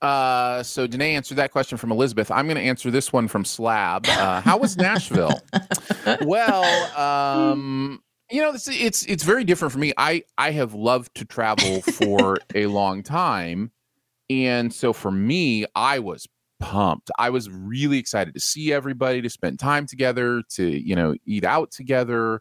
Uh, 0.03 0.63
so 0.63 0.87
Danae 0.87 1.15
answered 1.15 1.37
that 1.37 1.53
question 1.53 1.77
from 1.77 1.93
Elizabeth. 1.93 2.31
I'm 2.31 2.47
going 2.47 2.57
to 2.57 2.63
answer 2.63 2.91
this 2.91 3.13
one 3.13 3.29
from 3.29 3.45
Slab. 3.45 4.07
Uh, 4.09 4.41
how 4.41 4.57
was 4.57 4.77
Nashville? 4.77 5.41
well, 6.23 6.65
um, 6.99 8.03
you 8.31 8.41
know, 8.41 8.53
it's, 8.53 8.69
it's 8.69 9.05
it's 9.05 9.25
very 9.25 9.45
different 9.45 9.73
for 9.73 9.79
me. 9.79 9.93
I 9.99 10.23
I 10.39 10.53
have 10.53 10.73
loved 10.73 11.15
to 11.17 11.25
travel 11.25 11.83
for 11.83 12.39
a 12.55 12.67
long 12.67 13.03
time, 13.03 13.73
and 14.31 14.73
so 14.73 14.93
for 14.93 15.11
me, 15.11 15.67
I 15.75 15.99
was 15.99 16.27
pumped. 16.61 17.11
I 17.19 17.31
was 17.31 17.51
really 17.51 17.99
excited 17.99 18.33
to 18.35 18.41
see 18.41 18.73
everybody, 18.73 19.21
to 19.21 19.29
spend 19.29 19.59
time 19.59 19.87
together, 19.87 20.43
to 20.51 20.65
you 20.65 20.95
know, 20.95 21.15
eat 21.27 21.45
out 21.45 21.73
together. 21.73 22.41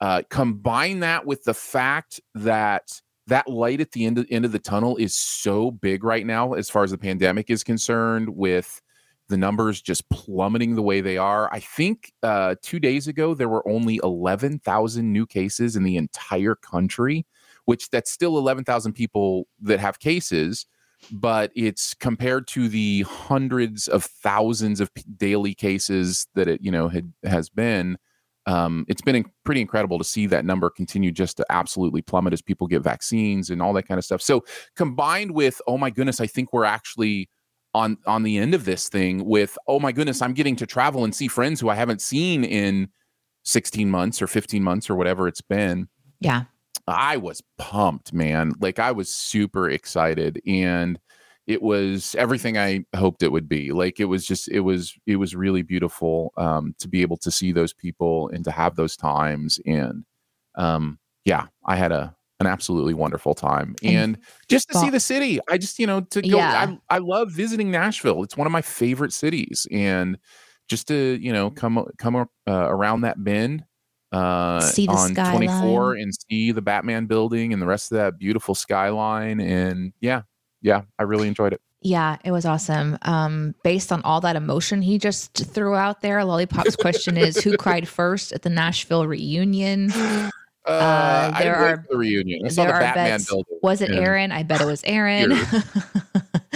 Uh, 0.00 0.22
combine 0.28 1.00
that 1.00 1.26
with 1.26 1.42
the 1.44 1.54
fact 1.54 2.20
that 2.34 3.00
that 3.28 3.48
light 3.48 3.80
at 3.80 3.92
the 3.92 4.04
end 4.04 4.18
of, 4.18 4.26
end 4.30 4.44
of 4.44 4.52
the 4.52 4.58
tunnel 4.58 4.96
is 4.96 5.14
so 5.14 5.70
big 5.70 6.04
right 6.04 6.26
now 6.26 6.54
as 6.54 6.68
far 6.68 6.84
as 6.84 6.90
the 6.90 6.98
pandemic 6.98 7.50
is 7.50 7.62
concerned 7.62 8.28
with 8.28 8.80
the 9.28 9.36
numbers 9.36 9.82
just 9.82 10.08
plummeting 10.08 10.74
the 10.74 10.82
way 10.82 11.00
they 11.00 11.18
are. 11.18 11.52
I 11.52 11.60
think 11.60 12.12
uh, 12.22 12.54
two 12.62 12.80
days 12.80 13.08
ago 13.08 13.34
there 13.34 13.48
were 13.48 13.66
only 13.68 14.00
11000 14.02 15.12
new 15.12 15.26
cases 15.26 15.76
in 15.76 15.82
the 15.82 15.96
entire 15.96 16.54
country 16.54 17.26
which 17.68 17.90
that's 17.90 18.10
still 18.10 18.38
11000 18.38 18.94
people 18.94 19.46
that 19.60 19.78
have 19.78 19.98
cases 19.98 20.64
but 21.12 21.52
it's 21.54 21.92
compared 21.92 22.48
to 22.48 22.66
the 22.66 23.02
hundreds 23.02 23.88
of 23.88 24.04
thousands 24.04 24.80
of 24.80 24.90
daily 25.18 25.54
cases 25.54 26.26
that 26.34 26.48
it 26.48 26.62
you 26.62 26.70
know 26.70 26.88
had 26.88 27.12
has 27.24 27.50
been 27.50 27.98
um, 28.48 28.86
it's 28.88 29.02
been 29.02 29.26
pretty 29.44 29.60
incredible 29.60 29.98
to 29.98 30.04
see 30.04 30.26
that 30.26 30.42
number 30.42 30.70
continue 30.70 31.12
just 31.12 31.36
to 31.36 31.44
absolutely 31.50 32.00
plummet 32.00 32.32
as 32.32 32.40
people 32.40 32.66
get 32.66 32.80
vaccines 32.80 33.50
and 33.50 33.60
all 33.60 33.74
that 33.74 33.86
kind 33.86 33.98
of 33.98 34.04
stuff. 34.06 34.22
So 34.22 34.42
combined 34.74 35.32
with, 35.32 35.60
oh 35.66 35.76
my 35.76 35.90
goodness, 35.90 36.18
I 36.18 36.26
think 36.26 36.50
we're 36.50 36.64
actually 36.64 37.28
on 37.74 37.98
on 38.06 38.22
the 38.22 38.38
end 38.38 38.54
of 38.54 38.64
this 38.64 38.88
thing 38.88 39.26
with, 39.26 39.58
oh 39.68 39.78
my 39.78 39.92
goodness, 39.92 40.22
I'm 40.22 40.32
getting 40.32 40.56
to 40.56 40.66
travel 40.66 41.04
and 41.04 41.14
see 41.14 41.28
friends 41.28 41.60
who 41.60 41.68
I 41.68 41.74
haven't 41.74 42.00
seen 42.00 42.42
in 42.42 42.88
16 43.44 43.90
months 43.90 44.22
or 44.22 44.26
15 44.26 44.62
months 44.62 44.88
or 44.88 44.94
whatever 44.94 45.28
it's 45.28 45.42
been. 45.42 45.86
Yeah. 46.18 46.44
I 46.86 47.18
was 47.18 47.42
pumped, 47.58 48.14
man. 48.14 48.54
Like 48.60 48.78
I 48.78 48.92
was 48.92 49.10
super 49.10 49.68
excited 49.68 50.40
and 50.46 50.98
it 51.48 51.62
was 51.62 52.14
everything 52.16 52.58
I 52.58 52.84
hoped 52.94 53.22
it 53.22 53.32
would 53.32 53.48
be. 53.48 53.72
Like 53.72 53.98
it 53.98 54.04
was 54.04 54.26
just 54.26 54.48
it 54.48 54.60
was 54.60 54.94
it 55.06 55.16
was 55.16 55.34
really 55.34 55.62
beautiful 55.62 56.34
um, 56.36 56.74
to 56.78 56.88
be 56.88 57.00
able 57.00 57.16
to 57.16 57.30
see 57.30 57.52
those 57.52 57.72
people 57.72 58.28
and 58.28 58.44
to 58.44 58.50
have 58.50 58.76
those 58.76 58.96
times. 58.96 59.58
And 59.64 60.04
um, 60.56 60.98
yeah, 61.24 61.46
I 61.64 61.76
had 61.76 61.90
a 61.90 62.14
an 62.38 62.46
absolutely 62.46 62.92
wonderful 62.92 63.34
time. 63.34 63.74
And, 63.82 63.96
and 63.96 64.18
just 64.48 64.68
to 64.68 64.74
well, 64.74 64.84
see 64.84 64.90
the 64.90 65.00
city, 65.00 65.40
I 65.48 65.56
just 65.56 65.78
you 65.78 65.86
know 65.86 66.02
to 66.02 66.20
go. 66.20 66.36
Yeah. 66.36 66.76
I 66.90 66.96
I 66.96 66.98
love 66.98 67.32
visiting 67.32 67.70
Nashville. 67.70 68.22
It's 68.22 68.36
one 68.36 68.46
of 68.46 68.52
my 68.52 68.62
favorite 68.62 69.14
cities, 69.14 69.66
and 69.72 70.18
just 70.68 70.86
to 70.88 71.18
you 71.18 71.32
know 71.32 71.50
come 71.50 71.82
come 71.96 72.14
uh, 72.14 72.26
around 72.46 73.00
that 73.00 73.24
bend 73.24 73.64
uh 74.10 74.60
on 74.88 75.12
skyline. 75.12 75.14
24 75.14 75.94
and 75.94 76.12
see 76.30 76.52
the 76.52 76.62
Batman 76.62 77.06
building 77.06 77.52
and 77.54 77.60
the 77.60 77.66
rest 77.66 77.92
of 77.92 77.96
that 77.96 78.18
beautiful 78.18 78.54
skyline 78.54 79.38
and 79.38 79.92
yeah 80.00 80.22
yeah, 80.62 80.82
I 80.98 81.04
really 81.04 81.28
enjoyed 81.28 81.52
it. 81.52 81.60
Yeah, 81.80 82.16
it 82.24 82.32
was 82.32 82.44
awesome. 82.44 82.98
Um, 83.02 83.54
based 83.62 83.92
on 83.92 84.02
all 84.02 84.20
that 84.22 84.34
emotion 84.34 84.82
he 84.82 84.98
just 84.98 85.34
threw 85.34 85.76
out 85.76 86.00
there, 86.00 86.24
Lollipop's 86.24 86.74
question 86.74 87.16
is 87.16 87.36
who 87.42 87.56
cried 87.58 87.86
first 87.86 88.32
at 88.32 88.42
the 88.42 88.50
Nashville 88.50 89.06
reunion? 89.06 89.92
Uh, 89.92 90.30
uh, 90.66 91.38
there 91.38 91.54
are 91.54 91.86
the 91.88 91.96
reunion. 91.96 92.44
I 92.44 92.48
saw 92.48 92.64
the 92.64 92.72
Batman 92.72 93.10
bets. 93.10 93.28
building. 93.28 93.58
Was 93.62 93.80
it 93.80 93.90
Aaron? 93.90 94.32
I 94.32 94.42
bet 94.42 94.60
it 94.60 94.66
was 94.66 94.82
Aaron. 94.84 95.32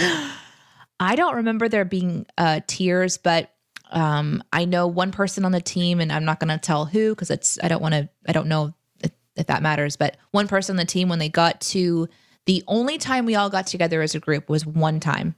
I 0.99 1.15
don't 1.15 1.35
remember 1.35 1.69
there 1.69 1.85
being 1.85 2.25
uh, 2.37 2.59
tears, 2.67 3.17
but 3.17 3.51
um, 3.91 4.43
I 4.51 4.65
know 4.65 4.87
one 4.87 5.11
person 5.11 5.45
on 5.45 5.51
the 5.51 5.61
team, 5.61 5.99
and 5.99 6.11
I'm 6.11 6.25
not 6.25 6.39
going 6.39 6.49
to 6.49 6.57
tell 6.57 6.85
who 6.85 7.09
because 7.09 7.31
it's 7.31 7.57
I 7.63 7.69
don't 7.69 7.81
want 7.81 7.93
to. 7.93 8.09
I 8.27 8.33
don't 8.33 8.47
know 8.47 8.73
if, 8.99 9.11
if 9.35 9.47
that 9.47 9.63
matters, 9.63 9.95
but 9.95 10.17
one 10.31 10.47
person 10.47 10.73
on 10.73 10.77
the 10.77 10.85
team 10.85 11.09
when 11.09 11.19
they 11.19 11.29
got 11.29 11.61
to 11.61 12.09
the 12.45 12.63
only 12.67 12.97
time 12.97 13.25
we 13.25 13.35
all 13.35 13.49
got 13.49 13.67
together 13.67 14.01
as 14.01 14.15
a 14.15 14.19
group 14.19 14.49
was 14.49 14.65
one 14.65 14.99
time. 14.99 15.35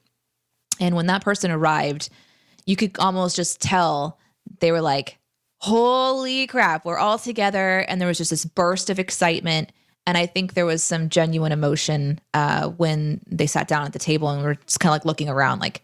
And 0.80 0.96
when 0.96 1.08
that 1.08 1.24
person 1.24 1.52
arrived, 1.52 2.10
you 2.66 2.76
could 2.76 2.98
almost 3.00 3.36
just 3.36 3.62
tell 3.62 4.20
they 4.60 4.72
were 4.72 4.82
like, 4.82 5.20
holy 5.60 6.48
crap, 6.48 6.86
we're 6.86 6.98
all 6.98 7.18
together. 7.18 7.80
And 7.80 8.00
there 8.00 8.08
was 8.08 8.18
just 8.18 8.32
this 8.32 8.46
burst 8.46 8.90
of 8.90 9.00
excitement. 9.00 9.72
And 10.08 10.18
I 10.18 10.26
think 10.26 10.54
there 10.54 10.66
was 10.66 10.84
some 10.84 11.10
genuine 11.10 11.52
emotion 11.52 12.20
uh, 12.34 12.70
when 12.70 13.22
they 13.28 13.48
sat 13.48 13.68
down 13.68 13.86
at 13.86 13.94
the 13.94 14.00
table 14.00 14.30
and 14.30 14.42
we 14.42 14.48
are 14.48 14.56
just 14.56 14.80
kind 14.80 14.92
of 14.92 14.96
like 14.96 15.06
looking 15.06 15.30
around, 15.30 15.60
like, 15.60 15.82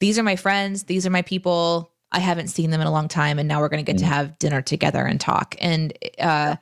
these 0.00 0.18
are 0.18 0.22
my 0.22 0.36
friends, 0.36 0.84
these 0.84 1.06
are 1.06 1.10
my 1.10 1.22
people. 1.22 1.92
I 2.10 2.18
haven't 2.18 2.48
seen 2.48 2.70
them 2.70 2.80
in 2.80 2.86
a 2.86 2.90
long 2.90 3.06
time. 3.06 3.38
And 3.38 3.46
now 3.46 3.60
we're 3.60 3.68
going 3.68 3.84
to 3.84 3.92
get 3.92 4.00
mm-hmm. 4.00 4.08
to 4.08 4.14
have 4.14 4.38
dinner 4.38 4.62
together 4.62 5.04
and 5.04 5.20
talk. 5.20 5.54
And 5.60 5.92
uh, 6.18 6.56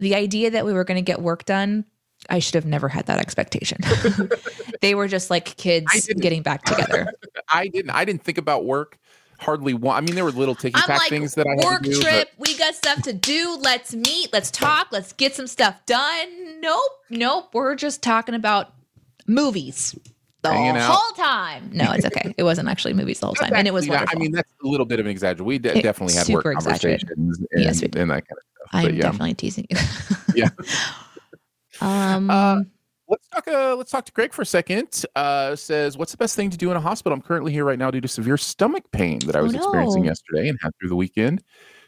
the 0.00 0.14
idea 0.14 0.50
that 0.50 0.64
we 0.64 0.72
were 0.72 0.84
going 0.84 0.96
to 0.96 1.02
get 1.02 1.20
work 1.20 1.44
done 1.44 1.84
I 2.28 2.38
should 2.40 2.54
have 2.54 2.66
never 2.66 2.88
had 2.88 3.06
that 3.06 3.18
expectation. 3.18 3.78
they 4.80 4.94
were 4.94 5.08
just 5.08 5.30
like 5.30 5.56
kids 5.56 6.08
getting 6.20 6.42
back 6.42 6.64
together. 6.64 7.12
I 7.48 7.68
didn't. 7.68 7.90
I 7.90 8.04
didn't 8.04 8.22
think 8.22 8.38
about 8.38 8.64
work 8.64 8.98
hardly 9.38 9.72
one. 9.72 9.96
I 9.96 10.00
mean, 10.00 10.14
there 10.14 10.24
were 10.24 10.32
little 10.32 10.54
ticky 10.54 10.80
tack 10.80 10.98
like, 10.98 11.08
things 11.08 11.34
that 11.34 11.46
I 11.46 11.64
work 11.64 11.82
do, 11.82 11.90
Work 11.90 12.00
trip. 12.00 12.30
But... 12.36 12.48
We 12.48 12.58
got 12.58 12.74
stuff 12.74 13.02
to 13.02 13.12
do. 13.12 13.56
Let's 13.60 13.94
meet. 13.94 14.32
Let's 14.32 14.50
talk. 14.50 14.88
Let's 14.90 15.12
get 15.12 15.34
some 15.34 15.46
stuff 15.46 15.76
done. 15.86 16.60
Nope, 16.60 16.82
nope. 17.10 17.50
We're 17.52 17.76
just 17.76 18.02
talking 18.02 18.34
about 18.34 18.72
movies 19.26 19.96
the 20.42 20.52
whole 20.52 21.12
time. 21.16 21.70
No, 21.72 21.92
it's 21.92 22.06
okay. 22.06 22.34
it 22.36 22.42
wasn't 22.42 22.68
actually 22.68 22.94
movies 22.94 23.20
the 23.20 23.26
whole 23.26 23.34
time, 23.36 23.52
and 23.54 23.66
it 23.66 23.74
was 23.74 23.88
wonderful. 23.88 24.18
I 24.18 24.20
mean, 24.20 24.32
that's 24.32 24.52
a 24.62 24.66
little 24.66 24.86
bit 24.86 25.00
of 25.00 25.06
an 25.06 25.10
exaggeration. 25.10 25.46
We 25.46 25.58
de- 25.58 25.82
definitely 25.82 26.14
had 26.14 26.28
work 26.28 26.44
conversations 26.44 27.38
and, 27.38 27.46
yes, 27.56 27.82
and, 27.82 27.92
that 27.92 28.06
kind 28.08 28.20
of 28.20 28.26
stuff. 28.26 28.68
I'm 28.72 28.94
yeah. 28.94 29.02
definitely 29.02 29.34
teasing 29.34 29.66
you. 29.70 29.76
yeah. 30.34 30.48
Um, 31.80 32.30
uh, 32.30 32.62
let's 33.08 33.28
talk. 33.28 33.48
Uh, 33.48 33.76
let's 33.76 33.90
talk 33.90 34.04
to 34.04 34.12
Greg 34.12 34.32
for 34.32 34.42
a 34.42 34.46
second. 34.46 35.04
Uh, 35.16 35.56
says, 35.56 35.96
"What's 35.96 36.12
the 36.12 36.18
best 36.18 36.36
thing 36.36 36.50
to 36.50 36.56
do 36.56 36.70
in 36.70 36.76
a 36.76 36.80
hospital? 36.80 37.14
I'm 37.14 37.22
currently 37.22 37.52
here 37.52 37.64
right 37.64 37.78
now 37.78 37.90
due 37.90 38.00
to 38.00 38.08
severe 38.08 38.36
stomach 38.36 38.84
pain 38.92 39.18
that 39.20 39.36
I 39.36 39.40
was 39.40 39.54
oh, 39.54 39.58
no. 39.58 39.64
experiencing 39.64 40.04
yesterday 40.04 40.48
and 40.48 40.58
had 40.62 40.70
through 40.78 40.88
the 40.90 40.96
weekend. 40.96 41.42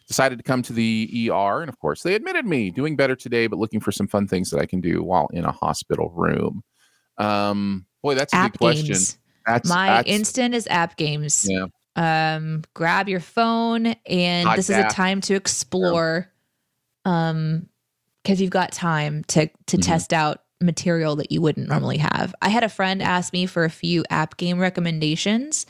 Decided 0.09 0.39
to 0.39 0.43
come 0.43 0.63
to 0.63 0.73
the 0.73 1.31
ER, 1.31 1.61
and 1.61 1.69
of 1.69 1.79
course, 1.79 2.03
they 2.03 2.15
admitted 2.15 2.45
me. 2.45 2.71
Doing 2.71 2.97
better 2.97 3.15
today, 3.15 3.47
but 3.47 3.59
looking 3.59 3.79
for 3.79 3.93
some 3.93 4.09
fun 4.09 4.27
things 4.27 4.51
that 4.51 4.59
I 4.59 4.67
can 4.67 4.81
do 4.81 5.03
while 5.05 5.29
in 5.33 5.45
a 5.45 5.53
hospital 5.53 6.11
room. 6.11 6.65
Um, 7.19 7.87
boy, 8.03 8.17
that's 8.17 8.33
a 8.33 8.37
app 8.37 8.53
good 8.53 8.59
question. 8.59 8.97
That's 9.47 9.69
my 9.69 9.87
that's, 9.87 10.09
instant 10.09 10.55
is 10.55 10.67
app 10.69 10.97
games. 10.97 11.49
Yeah. 11.49 11.67
Um, 11.97 12.63
grab 12.75 13.09
your 13.09 13.21
phone, 13.21 13.95
and 14.07 14.49
Hot 14.49 14.57
this 14.57 14.71
is 14.71 14.77
a 14.77 14.89
time 14.89 15.21
to 15.23 15.35
explore. 15.35 16.29
Yeah. 17.07 17.29
Um, 17.29 17.69
because 18.23 18.41
you've 18.41 18.51
got 18.51 18.73
time 18.73 19.25
to 19.25 19.47
to 19.47 19.77
mm-hmm. 19.77 19.81
test 19.81 20.13
out 20.13 20.43
material 20.61 21.17
that 21.17 21.33
you 21.33 21.41
wouldn't 21.41 21.69
normally 21.69 21.99
have. 21.99 22.35
I 22.43 22.51
had 22.51 22.65
a 22.65 22.69
friend 22.69 23.03
ask 23.03 23.33
me 23.33 23.47
for 23.47 23.65
a 23.65 23.71
few 23.71 24.05
app 24.11 24.37
game 24.37 24.59
recommendations. 24.59 25.67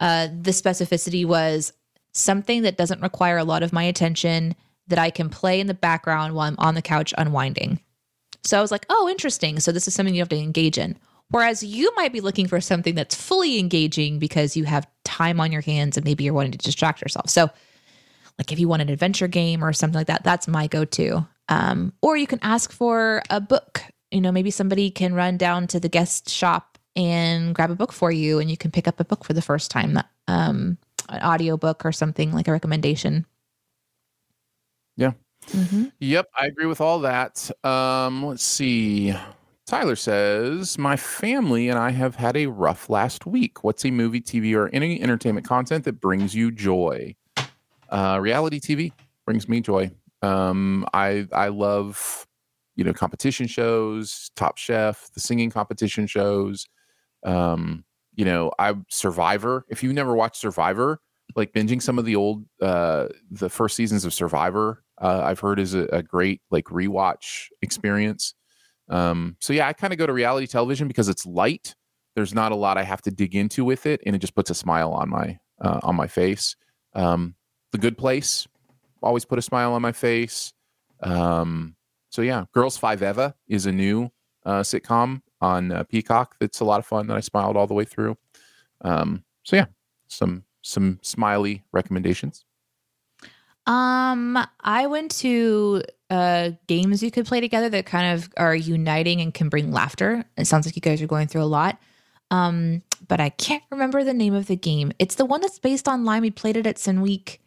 Uh, 0.00 0.26
the 0.26 0.50
specificity 0.50 1.24
was 1.24 1.72
something 2.12 2.62
that 2.62 2.76
doesn't 2.76 3.02
require 3.02 3.38
a 3.38 3.44
lot 3.44 3.62
of 3.62 3.72
my 3.72 3.84
attention 3.84 4.54
that 4.88 4.98
I 4.98 5.10
can 5.10 5.28
play 5.28 5.60
in 5.60 5.66
the 5.66 5.74
background 5.74 6.34
while 6.34 6.48
I'm 6.48 6.56
on 6.58 6.74
the 6.74 6.82
couch 6.82 7.14
unwinding. 7.16 7.80
So 8.44 8.58
I 8.58 8.62
was 8.62 8.70
like, 8.70 8.86
oh, 8.88 9.08
interesting. 9.08 9.60
So 9.60 9.72
this 9.72 9.86
is 9.86 9.94
something 9.94 10.14
you 10.14 10.20
have 10.20 10.28
to 10.30 10.36
engage 10.36 10.78
in. 10.78 10.96
Whereas 11.30 11.62
you 11.62 11.92
might 11.94 12.12
be 12.12 12.22
looking 12.22 12.48
for 12.48 12.60
something 12.60 12.94
that's 12.94 13.14
fully 13.14 13.58
engaging 13.58 14.18
because 14.18 14.56
you 14.56 14.64
have 14.64 14.88
time 15.04 15.40
on 15.40 15.52
your 15.52 15.60
hands 15.60 15.96
and 15.96 16.04
maybe 16.04 16.24
you're 16.24 16.32
wanting 16.32 16.52
to 16.52 16.58
distract 16.58 17.02
yourself. 17.02 17.28
So, 17.28 17.50
like 18.38 18.52
if 18.52 18.58
you 18.58 18.68
want 18.68 18.82
an 18.82 18.88
adventure 18.88 19.28
game 19.28 19.62
or 19.64 19.72
something 19.72 19.98
like 19.98 20.06
that, 20.06 20.24
that's 20.24 20.48
my 20.48 20.68
go 20.68 20.84
to. 20.84 21.26
Um, 21.48 21.92
or 22.02 22.16
you 22.16 22.26
can 22.26 22.38
ask 22.42 22.72
for 22.72 23.22
a 23.30 23.40
book. 23.40 23.82
You 24.10 24.20
know, 24.20 24.32
maybe 24.32 24.50
somebody 24.50 24.90
can 24.90 25.14
run 25.14 25.36
down 25.36 25.66
to 25.68 25.80
the 25.80 25.88
guest 25.88 26.28
shop 26.28 26.78
and 26.96 27.54
grab 27.54 27.70
a 27.70 27.76
book 27.76 27.92
for 27.92 28.10
you, 28.10 28.38
and 28.38 28.50
you 28.50 28.56
can 28.56 28.70
pick 28.70 28.88
up 28.88 29.00
a 29.00 29.04
book 29.04 29.24
for 29.24 29.32
the 29.32 29.42
first 29.42 29.70
time, 29.70 29.94
that, 29.94 30.08
um, 30.26 30.78
an 31.08 31.20
audio 31.20 31.56
book 31.56 31.84
or 31.84 31.92
something 31.92 32.32
like 32.32 32.48
a 32.48 32.52
recommendation. 32.52 33.24
Yeah. 34.96 35.12
Mm-hmm. 35.50 35.84
Yep, 36.00 36.28
I 36.38 36.46
agree 36.46 36.66
with 36.66 36.80
all 36.80 37.00
that. 37.00 37.50
Um, 37.64 38.26
let's 38.26 38.44
see. 38.44 39.14
Tyler 39.66 39.96
says, 39.96 40.78
My 40.78 40.96
family 40.96 41.68
and 41.68 41.78
I 41.78 41.90
have 41.90 42.16
had 42.16 42.36
a 42.36 42.46
rough 42.46 42.90
last 42.90 43.26
week. 43.26 43.62
What's 43.62 43.84
a 43.84 43.90
movie, 43.90 44.20
TV, 44.20 44.54
or 44.54 44.68
any 44.70 45.00
entertainment 45.00 45.46
content 45.46 45.84
that 45.84 46.00
brings 46.00 46.34
you 46.34 46.50
joy? 46.50 47.14
Uh, 47.88 48.18
reality 48.20 48.60
TV 48.60 48.92
brings 49.24 49.48
me 49.48 49.60
joy. 49.60 49.90
Um, 50.22 50.86
I 50.92 51.26
I 51.32 51.48
love 51.48 52.26
you 52.76 52.84
know 52.84 52.92
competition 52.92 53.46
shows, 53.46 54.30
Top 54.36 54.58
Chef, 54.58 55.10
the 55.14 55.20
singing 55.20 55.50
competition 55.50 56.06
shows. 56.06 56.66
Um, 57.24 57.84
you 58.14 58.24
know, 58.24 58.52
I 58.58 58.74
Survivor. 58.88 59.64
If 59.68 59.82
you've 59.82 59.94
never 59.94 60.14
watched 60.14 60.36
Survivor, 60.36 61.00
like 61.36 61.52
binging 61.52 61.82
some 61.82 61.98
of 61.98 62.04
the 62.04 62.16
old 62.16 62.44
uh 62.60 63.08
the 63.30 63.48
first 63.48 63.76
seasons 63.76 64.04
of 64.04 64.12
Survivor 64.12 64.82
uh, 65.00 65.22
I've 65.24 65.40
heard 65.40 65.58
is 65.58 65.74
a, 65.74 65.84
a 65.92 66.02
great 66.02 66.40
like 66.50 66.64
rewatch 66.66 67.48
experience. 67.62 68.34
Um, 68.88 69.36
so 69.40 69.52
yeah, 69.52 69.68
I 69.68 69.72
kind 69.72 69.92
of 69.92 69.98
go 69.98 70.06
to 70.06 70.12
reality 70.12 70.46
television 70.46 70.88
because 70.88 71.08
it's 71.08 71.26
light. 71.26 71.74
There's 72.14 72.34
not 72.34 72.52
a 72.52 72.56
lot 72.56 72.78
I 72.78 72.82
have 72.82 73.02
to 73.02 73.10
dig 73.10 73.34
into 73.36 73.64
with 73.64 73.86
it, 73.86 74.00
and 74.04 74.16
it 74.16 74.18
just 74.18 74.34
puts 74.34 74.50
a 74.50 74.54
smile 74.54 74.92
on 74.92 75.08
my 75.08 75.38
uh, 75.60 75.80
on 75.82 75.94
my 75.94 76.08
face. 76.08 76.56
Um, 76.94 77.34
the 77.72 77.78
Good 77.78 77.98
Place 77.98 78.46
always 79.02 79.24
put 79.24 79.38
a 79.38 79.42
smile 79.42 79.72
on 79.72 79.82
my 79.82 79.92
face. 79.92 80.52
Um, 81.02 81.76
so 82.10 82.22
yeah, 82.22 82.44
Girls 82.52 82.76
Five 82.76 83.02
Eva 83.02 83.34
is 83.46 83.66
a 83.66 83.72
new 83.72 84.10
uh, 84.44 84.60
sitcom 84.60 85.22
on 85.40 85.72
uh, 85.72 85.84
Peacock. 85.84 86.36
That's 86.40 86.60
a 86.60 86.64
lot 86.64 86.80
of 86.80 86.86
fun 86.86 87.06
that 87.08 87.16
I 87.16 87.20
smiled 87.20 87.56
all 87.56 87.66
the 87.66 87.74
way 87.74 87.84
through. 87.84 88.16
Um, 88.82 89.24
so 89.44 89.56
yeah, 89.56 89.66
some 90.08 90.44
some 90.62 90.98
smiley 91.02 91.64
recommendations. 91.72 92.44
Um, 93.66 94.38
I 94.60 94.86
went 94.86 95.10
to 95.18 95.82
uh 96.10 96.52
games 96.66 97.02
you 97.02 97.10
could 97.10 97.26
play 97.26 97.38
together 97.40 97.68
that 97.68 97.84
kind 97.84 98.14
of 98.14 98.30
are 98.38 98.54
uniting 98.54 99.20
and 99.20 99.34
can 99.34 99.50
bring 99.50 99.72
laughter. 99.72 100.24
It 100.38 100.46
sounds 100.46 100.66
like 100.66 100.74
you 100.74 100.82
guys 100.82 101.02
are 101.02 101.06
going 101.06 101.28
through 101.28 101.42
a 101.42 101.44
lot. 101.44 101.78
Um, 102.30 102.82
but 103.06 103.20
I 103.20 103.30
can't 103.30 103.62
remember 103.70 104.04
the 104.04 104.14
name 104.14 104.34
of 104.34 104.46
the 104.46 104.56
game. 104.56 104.92
It's 104.98 105.14
the 105.14 105.24
one 105.24 105.40
that's 105.40 105.58
based 105.58 105.88
online. 105.88 106.22
We 106.22 106.30
played 106.30 106.56
it 106.56 106.66
at 106.66 106.78
Sin 106.78 107.00
Week. 107.00 107.40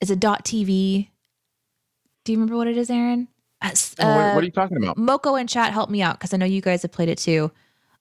It's 0.00 0.10
a 0.10 0.16
dot 0.16 0.44
TV. 0.44 1.08
Do 2.24 2.32
you 2.32 2.38
remember 2.38 2.56
what 2.56 2.66
it 2.68 2.76
is, 2.76 2.90
Aaron? 2.90 3.28
Uh, 3.62 3.70
Oh, 3.98 4.06
what, 4.16 4.34
what 4.36 4.42
are 4.42 4.46
you 4.46 4.50
talking 4.52 4.76
about? 4.78 4.96
Moko 4.96 5.38
and 5.38 5.48
chat 5.48 5.72
help 5.72 5.90
me 5.90 6.00
out 6.02 6.18
because 6.18 6.32
I 6.32 6.38
know 6.38 6.46
you 6.46 6.60
guys 6.62 6.82
have 6.82 6.92
played 6.92 7.08
it 7.10 7.18
too. 7.18 7.50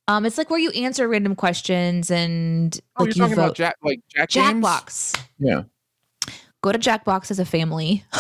Um, 0.08 0.26
it's 0.26 0.38
like 0.38 0.50
where 0.50 0.60
you 0.60 0.72
answer 0.72 1.08
random 1.08 1.36
questions 1.36 2.10
and 2.10 2.80
Oh, 2.98 3.04
like 3.04 3.16
you're 3.16 3.16
you 3.16 3.22
talking 3.22 3.34
about 3.34 3.48
vote. 3.50 3.56
Jack 3.58 3.76
like 3.84 4.00
Jack? 4.10 4.30
Jackbox. 4.30 5.22
Yeah. 5.38 5.64
Go 6.62 6.72
to 6.72 6.80
Jackbox 6.80 7.32
as 7.32 7.40
a 7.40 7.46
family. 7.46 8.04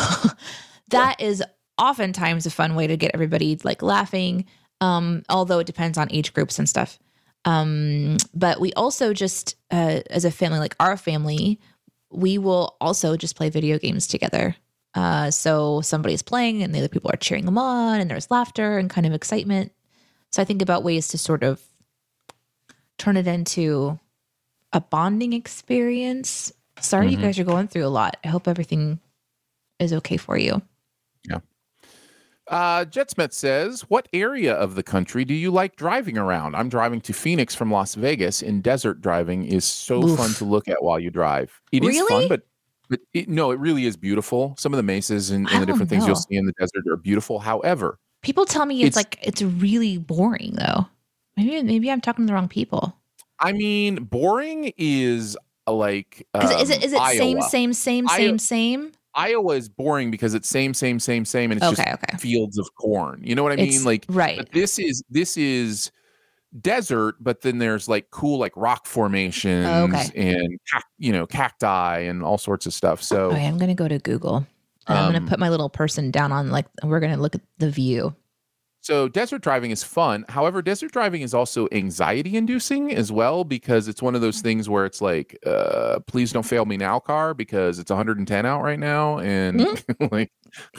That 0.89 1.21
is 1.21 1.43
oftentimes 1.77 2.47
a 2.47 2.49
fun 2.49 2.73
way 2.73 2.87
to 2.87 2.97
get 2.97 3.11
everybody 3.13 3.59
like 3.63 3.83
laughing. 3.83 4.45
Um, 4.81 5.21
although 5.29 5.59
it 5.59 5.67
depends 5.67 5.99
on 5.99 6.07
age 6.11 6.33
groups 6.33 6.57
and 6.57 6.67
stuff. 6.67 6.97
Um, 7.45 8.17
but 8.33 8.59
we 8.59 8.73
also 8.73 9.13
just 9.13 9.55
uh, 9.69 9.99
as 10.09 10.25
a 10.25 10.31
family, 10.31 10.57
like 10.57 10.75
our 10.79 10.97
family, 10.97 11.59
we 12.11 12.37
will 12.37 12.75
also 12.81 13.15
just 13.17 13.35
play 13.35 13.49
video 13.49 13.77
games 13.79 14.07
together. 14.07 14.55
Uh, 14.95 15.29
so 15.29 15.81
somebody's 15.81 16.21
playing 16.23 16.63
and 16.63 16.73
the 16.73 16.79
other 16.79 16.87
people 16.87 17.11
are 17.13 17.17
cheering 17.17 17.45
them 17.45 17.57
on, 17.57 17.99
and 17.99 18.09
there's 18.09 18.31
laughter 18.31 18.77
and 18.77 18.89
kind 18.89 19.05
of 19.05 19.13
excitement. 19.13 19.71
So 20.31 20.41
I 20.41 20.45
think 20.45 20.61
about 20.61 20.83
ways 20.83 21.07
to 21.09 21.17
sort 21.17 21.43
of 21.43 21.61
turn 22.97 23.17
it 23.17 23.27
into 23.27 23.99
a 24.73 24.81
bonding 24.81 25.33
experience. 25.33 26.51
Sorry, 26.79 27.09
you 27.11 27.17
Mhm. 27.17 27.21
guys 27.21 27.39
are 27.39 27.43
going 27.43 27.67
through 27.67 27.85
a 27.85 27.89
lot. 27.89 28.17
I 28.23 28.27
hope 28.29 28.47
everything 28.47 28.99
is 29.79 29.93
okay 29.93 30.17
for 30.17 30.37
you. 30.37 30.61
Uh, 32.49 32.83
JetSmet 32.85 33.31
says, 33.31 33.81
"What 33.89 34.07
area 34.11 34.53
of 34.55 34.73
the 34.75 34.81
country 34.83 35.23
do 35.23 35.33
you 35.35 35.51
like 35.51 35.75
driving 35.75 36.17
around? 36.17 36.55
I'm 36.55 36.67
driving 36.67 36.99
to 37.01 37.13
Phoenix 37.13 37.53
from 37.53 37.71
Las 37.71 37.93
Vegas, 37.95 38.41
and 38.41 38.63
desert 38.63 39.01
driving 39.01 39.45
is 39.45 39.63
so 39.65 40.03
Oof. 40.03 40.17
fun 40.17 40.31
to 40.33 40.45
look 40.45 40.67
at 40.67 40.83
while 40.83 40.99
you 40.99 41.11
drive. 41.11 41.61
It 41.71 41.83
is 41.83 41.89
Really? 41.89 42.21
fun, 42.21 42.27
but 42.27 42.41
but 42.89 43.01
it, 43.13 43.29
no, 43.29 43.51
it 43.51 43.59
really 43.59 43.85
is 43.85 43.95
beautiful. 43.95 44.55
Some 44.57 44.73
of 44.73 44.77
the 44.77 44.83
mesas 44.83 45.29
and, 45.29 45.47
and 45.51 45.61
the 45.61 45.67
different 45.67 45.89
things 45.91 46.07
you'll 46.07 46.15
see 46.15 46.37
in 46.37 46.47
the 46.47 46.53
desert 46.53 46.87
are 46.91 46.97
beautiful. 46.97 47.37
However, 47.39 47.99
People 48.23 48.45
tell 48.45 48.65
me 48.65 48.81
it's, 48.81 48.87
It's- 48.87 48.95
like 48.97 49.19
it's 49.21 49.41
really 49.43 49.97
boring 49.99 50.55
though. 50.55 50.87
Maybe 51.37 51.61
maybe 51.63 51.91
I'm 51.91 52.01
talking 52.01 52.25
to 52.25 52.31
the 52.31 52.33
wrong 52.33 52.47
people. 52.49 52.97
I 53.39 53.51
mean, 53.53 54.03
boring 54.05 54.73
is 54.75 55.37
uh, 55.67 55.71
like 55.73 56.27
Is, 56.41 56.49
it- 56.49 56.61
is 56.61 56.69
um, 56.71 56.75
it 56.77 56.83
is 56.83 56.93
it 56.93 57.01
same 57.17 57.37
Iowa. 57.37 57.49
same 57.49 57.73
same 57.73 58.07
same 58.07 58.39
same? 58.39 58.91
Iowa 59.15 59.55
is 59.55 59.69
boring 59.69 60.11
because 60.11 60.33
it's 60.33 60.47
same, 60.47 60.73
same, 60.73 60.99
same, 60.99 61.25
same, 61.25 61.51
and 61.51 61.59
it's 61.61 61.67
Okay, 61.79 61.89
just 61.91 62.03
okay. 62.03 62.17
fields 62.17 62.57
of 62.57 62.67
corn. 62.75 63.21
You 63.23 63.35
know 63.35 63.43
what 63.43 63.51
I 63.51 63.55
It's- 63.55 63.69
mean? 63.77 63.83
Like 63.83 64.05
right. 64.09 64.47
This 64.51 64.77
is 64.79 65.03
this 65.09 65.35
is 65.37 65.91
desert, 66.61 67.15
but 67.19 67.41
then 67.41 67.57
there's 67.59 67.87
like 67.87 68.09
cool 68.11 68.39
like 68.39 68.53
rock 68.55 68.85
formations 68.85 69.65
okay. 69.67 70.09
and 70.15 70.59
you 70.97 71.11
know 71.11 71.25
cacti 71.27 71.99
and 71.99 72.23
all 72.23 72.37
sorts 72.37 72.65
of 72.65 72.73
stuff. 72.73 73.01
So 73.03 73.31
Okay, 73.31 73.45
I'm 73.47 73.57
gonna 73.57 73.75
go 73.75 73.87
to 73.87 73.99
Google. 73.99 74.45
And 74.87 74.97
I'm 74.97 75.05
Um, 75.07 75.13
gonna 75.13 75.27
put 75.27 75.39
my 75.39 75.49
little 75.49 75.69
person 75.69 76.09
down 76.09 76.31
on 76.31 76.49
like 76.49 76.65
we're 76.83 76.99
gonna 76.99 77.17
look 77.17 77.35
at 77.35 77.41
the 77.59 77.69
view. 77.69 78.15
So 78.89 79.07
desert 79.07 79.41
driving 79.43 79.69
is 79.71 79.83
fun. 79.83 80.25
However, 80.29 80.61
desert 80.63 80.91
driving 80.91 81.21
is 81.21 81.33
also 81.33 81.67
anxiety 81.71 82.35
inducing 82.35 82.93
as 82.93 83.11
well 83.11 83.43
because 83.43 83.87
it's 83.87 84.01
one 84.01 84.15
of 84.15 84.21
those 84.21 84.41
things 84.41 84.67
where 84.67 84.85
it's 84.85 84.99
like, 85.01 85.37
uh, 85.45 85.99
please 86.07 86.31
don't 86.31 86.43
fail 86.45 86.65
me 86.65 86.75
now, 86.75 86.99
car, 86.99 87.33
because 87.35 87.77
it's 87.79 87.91
110 87.91 88.45
out 88.45 88.61
right 88.63 88.79
now, 88.79 89.19
and 89.19 89.61
like, 90.11 90.31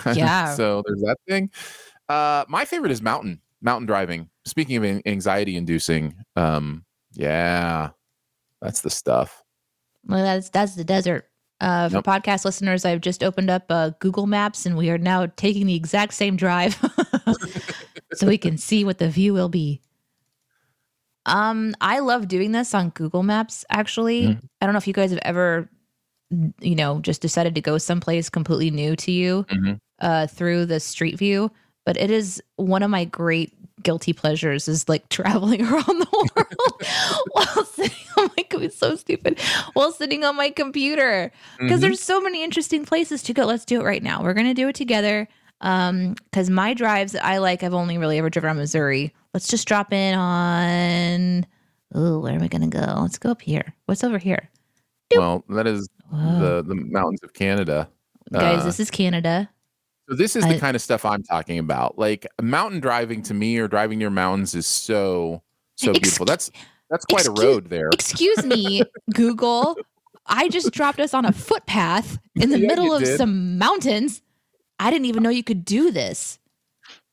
Hmm? 0.03 0.13
Yeah. 0.19 0.55
so 0.57 0.83
there's 0.87 1.01
that 1.03 1.17
thing. 1.29 1.51
Uh, 2.09 2.45
my 2.49 2.65
favorite 2.65 2.91
is 2.91 3.01
mountain 3.01 3.41
mountain 3.63 3.87
driving. 3.87 4.29
Speaking 4.45 4.77
of 4.85 5.03
anxiety 5.07 5.57
inducing, 5.57 6.15
um, 6.35 6.85
yeah, 7.13 7.91
that's 8.61 8.81
the 8.81 8.91
stuff. 8.91 9.43
Well, 10.07 10.23
that's 10.25 10.49
that's 10.51 10.75
the 10.75 10.83
desert. 10.85 11.27
Uh, 11.61 11.89
for 11.91 11.97
Nope. 11.97 12.07
podcast 12.07 12.45
listeners, 12.47 12.87
I've 12.87 13.03
just 13.03 13.23
opened 13.23 13.51
up 13.51 13.67
uh, 13.69 13.91
Google 14.01 14.27
Maps, 14.27 14.65
and 14.65 14.77
we 14.79 14.89
are 14.91 14.97
now 14.99 15.27
taking 15.37 15.67
the 15.67 15.75
exact 15.77 16.15
same 16.15 16.35
drive, 16.37 16.75
so 18.15 18.27
we 18.27 18.39
can 18.39 18.57
see 18.59 18.85
what 18.85 18.99
the 18.99 19.09
view 19.09 19.33
will 19.33 19.49
be. 19.49 19.81
Um, 21.27 21.75
I 21.81 21.99
love 22.01 22.29
doing 22.29 22.53
this 22.53 22.75
on 22.75 22.91
Google 22.91 23.23
Maps. 23.23 23.65
Actually, 23.71 24.29
Mhm. 24.29 24.41
I 24.61 24.67
don't 24.67 24.73
know 24.73 24.79
if 24.79 24.87
you 24.89 24.95
guys 24.95 25.11
have 25.11 25.21
ever, 25.23 25.69
you 26.61 26.75
know, 26.75 27.01
just 27.01 27.21
decided 27.21 27.55
to 27.57 27.61
go 27.61 27.79
someplace 27.79 28.29
completely 28.31 28.71
new 28.71 28.97
to 28.97 29.13
you 29.13 29.45
Mhm. 29.51 29.79
uh, 30.01 30.27
through 30.27 30.67
the 30.67 30.81
Street 30.81 31.19
View, 31.19 31.51
but 31.85 31.97
it 31.97 32.11
is 32.11 32.43
one 32.57 32.83
of 32.83 32.91
my 32.91 33.05
great 33.05 33.53
guilty 33.83 34.13
pleasures 34.13 34.69
is 34.69 34.89
like 34.89 35.09
traveling 35.11 35.63
around 35.63 35.87
the 36.01 36.07
world 36.37 36.83
while 37.33 37.65
sitting 37.65 37.97
on 38.19 38.25
my 38.37 38.45
it's 38.63 38.77
so 38.77 38.95
stupid 38.95 39.41
while 39.73 39.91
sitting 39.91 40.23
on 40.23 40.37
my 40.37 40.51
computer 40.51 41.33
because 41.59 41.79
Mhm. 41.79 41.83
there's 41.83 42.01
so 42.01 42.21
many 42.21 42.45
interesting 42.45 42.85
places 42.85 43.23
to 43.23 43.33
go 43.33 43.47
let's 43.47 43.65
do 43.65 43.81
it 43.81 43.85
right 43.85 44.03
now 44.03 44.23
we're 44.23 44.35
gonna 44.35 44.53
do 44.53 44.69
it 44.69 44.75
together 44.75 45.27
um 45.63 46.15
because 46.31 46.49
my 46.51 46.73
drives 46.75 47.13
that 47.13 47.25
i 47.25 47.39
like 47.39 47.63
i've 47.63 47.75
only 47.75 47.99
really 47.99 48.19
ever 48.19 48.31
driven 48.31 48.49
around 48.49 48.57
missouri 48.57 49.13
let's 49.35 49.47
just 49.49 49.67
drop 49.69 49.93
in 49.93 50.15
on 50.15 51.47
oh 51.95 52.19
where 52.21 52.37
are 52.37 52.41
we 52.41 52.49
gonna 52.49 52.67
go 52.69 52.99
let's 53.01 53.19
go 53.19 53.31
up 53.31 53.43
here 53.43 53.75
what's 53.87 54.05
over 54.05 54.19
here 54.19 54.49
well, 55.17 55.45
that 55.49 55.67
is 55.67 55.89
Whoa. 56.11 56.39
the 56.39 56.63
the 56.69 56.75
mountains 56.77 57.21
of 57.25 57.33
Canada. 57.35 57.89
guys 58.33 58.61
uh, 58.63 58.65
this 58.65 58.79
is 58.79 58.91
canada 58.93 59.51
So 60.09 60.15
this 60.15 60.37
is 60.37 60.45
the 60.45 60.55
I- 60.55 60.59
kind 60.59 60.77
of 60.77 60.83
stuff 60.83 61.05
I'm 61.05 61.23
talking 61.25 61.59
about. 61.59 61.99
Like 61.99 62.27
mountain 62.41 62.79
driving 62.81 63.21
to 63.23 63.35
me 63.35 63.59
or 63.59 63.67
driving 63.67 63.99
near 63.99 64.11
mountains 64.11 64.55
is 64.55 64.67
so 64.69 65.43
so 65.77 65.91
Ex- 65.91 65.99
beautiful. 66.01 66.27
That's 66.27 66.51
that's 66.91 67.05
quite 67.07 67.27
a 67.27 67.33
road 67.33 67.71
there. 67.71 67.89
excuse 67.93 68.45
me 68.45 68.83
google 69.15 69.77
i 70.27 70.49
just 70.49 70.71
dropped 70.73 71.01
us 71.01 71.13
on 71.13 71.25
a 71.25 71.33
footpath 71.33 72.19
in 72.37 72.51
the 72.51 72.61
Yeah, 72.61 72.69
middle 72.69 72.95
of 72.95 73.03
did. 73.03 73.19
some 73.19 73.59
mountains 73.59 74.23
i 74.81 74.91
didn't 74.91 75.07
even 75.07 75.22
know 75.22 75.31
you 75.31 75.45
could 75.45 75.64
do 75.64 75.93
this 75.93 76.39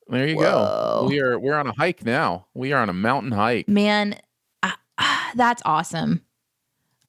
There 0.07 0.28
you 0.28 0.38
Whoa. 0.38 1.01
go. 1.01 1.05
We 1.09 1.20
are 1.20 1.38
we're 1.38 1.55
on 1.59 1.68
a 1.68 1.74
hike 1.78 2.03
now. 2.05 2.47
We 2.55 2.72
are 2.74 2.82
on 2.82 2.89
a 2.89 2.93
mountain 2.93 3.32
hike. 3.32 3.68
man 3.68 4.15
ah, 4.63 4.78
that's 5.36 5.61
awesome 5.65 6.22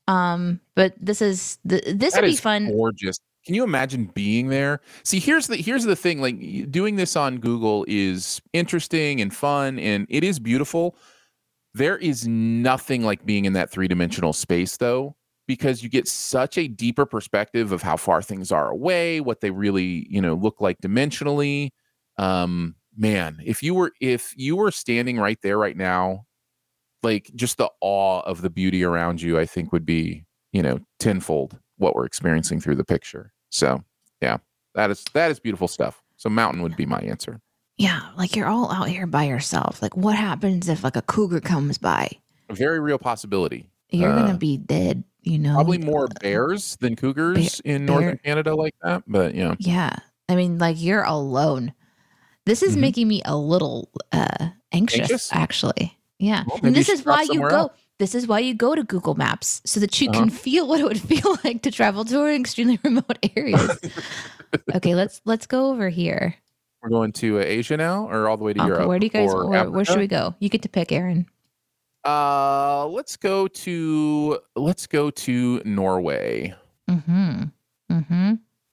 um 0.08 0.60
but 0.74 0.94
this 1.00 1.22
is 1.22 1.58
th- 1.68 1.84
this 1.86 2.14
That 2.14 2.22
would 2.22 2.28
be 2.28 2.32
is 2.34 2.40
fun 2.40 2.70
gorgeous. 2.70 3.18
Can 3.46 3.54
you 3.54 3.64
imagine 3.64 4.10
being 4.14 4.48
there? 4.48 4.80
See, 5.04 5.20
here's 5.20 5.46
the 5.46 5.56
here's 5.56 5.84
the 5.84 5.96
thing. 5.96 6.20
Like 6.20 6.70
doing 6.70 6.96
this 6.96 7.16
on 7.16 7.38
Google 7.38 7.84
is 7.88 8.42
interesting 8.52 9.22
and 9.22 9.34
fun, 9.34 9.78
and 9.78 10.06
it 10.10 10.22
is 10.22 10.38
beautiful. 10.38 10.96
There 11.72 11.96
is 11.96 12.26
nothing 12.28 13.04
like 13.04 13.24
being 13.24 13.46
in 13.46 13.54
that 13.54 13.70
three 13.70 13.88
dimensional 13.88 14.34
space, 14.34 14.76
though, 14.76 15.16
because 15.48 15.82
you 15.82 15.88
get 15.88 16.06
such 16.06 16.56
a 16.56 16.68
deeper 16.68 17.04
perspective 17.06 17.72
of 17.72 17.82
how 17.82 17.96
far 17.96 18.22
things 18.22 18.52
are 18.52 18.68
away, 18.70 19.20
what 19.20 19.40
they 19.40 19.50
really 19.50 20.06
you 20.08 20.20
know 20.20 20.34
look 20.34 20.60
like 20.60 20.78
dimensionally. 20.80 21.70
Um, 22.18 22.76
man, 22.96 23.38
if 23.44 23.64
you 23.64 23.74
were 23.74 23.92
if 24.00 24.32
you 24.36 24.54
were 24.54 24.70
standing 24.70 25.18
right 25.18 25.38
there 25.42 25.58
right 25.58 25.76
now, 25.76 26.26
like 27.02 27.32
just 27.34 27.58
the 27.58 27.70
awe 27.80 28.20
of 28.20 28.42
the 28.42 28.50
beauty 28.50 28.84
around 28.84 29.20
you, 29.20 29.40
I 29.40 29.46
think 29.46 29.72
would 29.72 29.86
be 29.86 30.24
you 30.52 30.62
know 30.62 30.78
tenfold 31.00 31.58
what 31.78 31.96
we're 31.96 32.06
experiencing 32.06 32.60
through 32.60 32.76
the 32.76 32.84
picture. 32.84 33.32
So 33.50 33.82
yeah, 34.20 34.36
that 34.76 34.90
is 34.90 35.02
that 35.14 35.32
is 35.32 35.40
beautiful 35.40 35.66
stuff. 35.66 36.00
So 36.16 36.28
mountain 36.28 36.62
would 36.62 36.76
be 36.76 36.86
my 36.86 36.98
answer. 37.00 37.40
yeah 37.78 38.00
like 38.16 38.34
you're 38.36 38.48
all 38.48 38.72
out 38.72 38.88
here 38.88 39.06
by 39.06 39.22
yourself 39.22 39.80
like 39.80 39.96
what 39.96 40.16
happens 40.16 40.68
if 40.68 40.82
like 40.82 40.96
a 40.96 41.02
cougar 41.02 41.40
comes 41.40 41.78
by 41.78 42.10
A 42.48 42.54
very 42.54 42.80
real 42.80 42.98
possibility. 42.98 43.70
You're 43.90 44.10
Uh, 44.12 44.16
gonna 44.26 44.38
be 44.38 44.56
dead 44.56 45.04
you 45.22 45.38
know 45.38 45.54
Probably 45.54 45.78
more 45.78 46.08
bears 46.20 46.76
than 46.80 46.96
cougars 46.96 47.60
in 47.64 47.84
northern 47.86 48.10
bear- 48.10 48.16
Canada 48.24 48.54
like 48.54 48.74
that, 48.82 49.02
but 49.06 49.34
yeah. 49.34 49.54
yeah 49.58 49.96
i 50.28 50.36
mean 50.36 50.58
like 50.58 50.76
you're 50.80 51.02
alone 51.04 51.72
this 52.46 52.62
is 52.62 52.76
Mhm. 52.76 52.80
making 52.80 53.08
me 53.08 53.22
a 53.24 53.36
little 53.36 53.90
uh 54.12 54.48
anxious, 54.72 55.00
Anxious? 55.00 55.28
actually 55.32 55.98
yeah 56.18 56.44
Well, 56.46 56.60
and 56.62 56.74
this 56.76 56.88
is 56.88 57.04
why 57.04 57.22
you 57.22 57.40
go 57.40 57.56
else. 57.68 57.72
this 57.98 58.14
is 58.14 58.26
why 58.26 58.38
you 58.40 58.54
go 58.54 58.74
to 58.74 58.84
google 58.84 59.14
maps 59.16 59.60
so 59.64 59.80
that 59.80 60.00
you 60.00 60.08
Uh-huh. 60.08 60.20
can 60.20 60.30
feel 60.30 60.66
what 60.68 60.80
it 60.80 60.84
would 60.84 61.00
feel 61.12 61.36
like 61.44 61.62
to 61.62 61.70
travel 61.70 62.04
to 62.04 62.24
an 62.24 62.40
extremely 62.40 62.78
remote 62.84 63.18
areas 63.36 63.78
okay, 64.74 64.94
let's 64.94 65.20
let's 65.24 65.46
go 65.46 65.70
over 65.70 65.88
here. 65.90 66.34
We're 66.82 66.90
going 66.90 67.12
to 67.20 67.38
uh, 67.40 67.42
Asia 67.42 67.76
now, 67.76 68.08
or 68.08 68.28
all 68.28 68.36
the 68.36 68.44
way 68.44 68.52
to 68.54 68.60
Okay, 68.60 68.68
Europe. 68.68 68.88
where 68.88 68.98
do 69.00 69.06
you 69.06 69.10
guys? 69.10 69.28
or 69.30 69.46
Where, 69.48 69.68
where 69.70 69.84
should 69.84 69.98
we 69.98 70.06
go? 70.06 70.34
You 70.38 70.48
get 70.48 70.62
to 70.62 70.68
pick, 70.68 70.92
Aaron. 70.92 71.26
Uh, 72.08 72.86
let's 72.86 73.16
go 73.16 73.46
to 73.46 74.38
let's 74.56 74.86
go 74.86 75.10
to 75.10 75.60
Norway. 75.66 76.54
Mm-hmm. 76.90 77.42
Mm-hmm. 77.92 78.32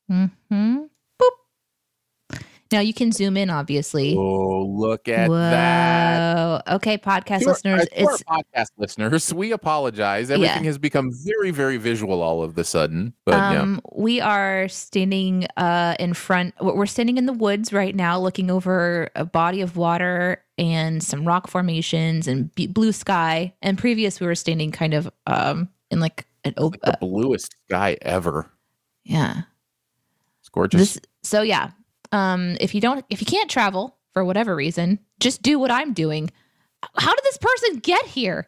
Mm-hmm. 0.10 0.84
Boop. 1.22 2.42
Now 2.72 2.80
you 2.80 2.94
can 2.94 3.12
zoom 3.12 3.36
in, 3.36 3.50
obviously. 3.50 4.16
Oh, 4.18 4.66
look 4.66 5.10
at 5.10 5.30
Whoa. 5.30 5.38
that! 5.38 6.68
Okay, 6.76 6.98
podcast 6.98 7.40
To 7.40 7.48
listeners, 7.48 7.82
uh, 7.82 7.86
to 7.86 8.06
our 8.06 8.14
it's 8.14 8.24
podcast 8.24 8.68
listeners, 8.78 9.34
we 9.34 9.52
apologize. 9.52 10.32
Everything 10.32 10.64
has 10.64 10.78
become 10.78 11.12
very, 11.26 11.52
very 11.52 11.76
visual 11.76 12.22
all 12.22 12.42
of 12.42 12.56
the 12.56 12.64
sudden. 12.64 13.14
But 13.26 13.36
yeah, 13.36 13.62
um 13.62 13.82
we 13.94 14.22
are 14.22 14.70
standing 14.70 15.46
uh 15.58 15.96
in 16.00 16.14
front 16.14 16.56
we're 16.62 16.86
standing 16.86 17.18
in 17.18 17.26
the 17.26 17.34
woods 17.34 17.74
right 17.74 17.96
now 17.96 18.18
looking 18.18 18.50
over 18.50 19.10
a 19.14 19.26
body 19.26 19.60
of 19.60 19.76
water 19.76 20.42
and 20.58 21.04
some 21.04 21.26
rock 21.26 21.48
formations 21.48 22.28
and 22.28 22.50
blue 22.74 22.92
sky 22.92 23.54
and 23.62 23.78
previous 23.78 24.20
we 24.20 24.28
were 24.28 24.36
standing 24.36 24.72
kind 24.72 24.94
of 24.94 25.10
um 25.28 25.68
in 25.92 26.00
like 26.00 26.26
an 26.44 26.54
open 26.58 26.80
the 26.84 26.98
bluest 27.02 27.56
sky 27.68 27.98
ever. 28.02 28.50
yeah 29.04 29.42
It's 30.40 30.50
gorgeous. 30.50 30.80
this 30.96 31.00
so 31.24 31.42
yeah 31.42 31.72
um 32.12 32.56
if 32.62 32.74
you 32.76 32.82
don't 32.82 33.04
if 33.10 33.20
you 33.22 33.26
can't 33.26 33.50
travel 33.50 33.98
for 34.14 34.24
whatever 34.24 34.56
reason 34.56 35.00
just 35.20 35.42
do 35.42 35.60
what 35.60 35.72
i'm 35.72 35.94
doing 35.94 36.30
how 36.98 37.14
did 37.14 37.24
this 37.24 37.38
person 37.38 37.80
get 37.80 38.06
here 38.06 38.48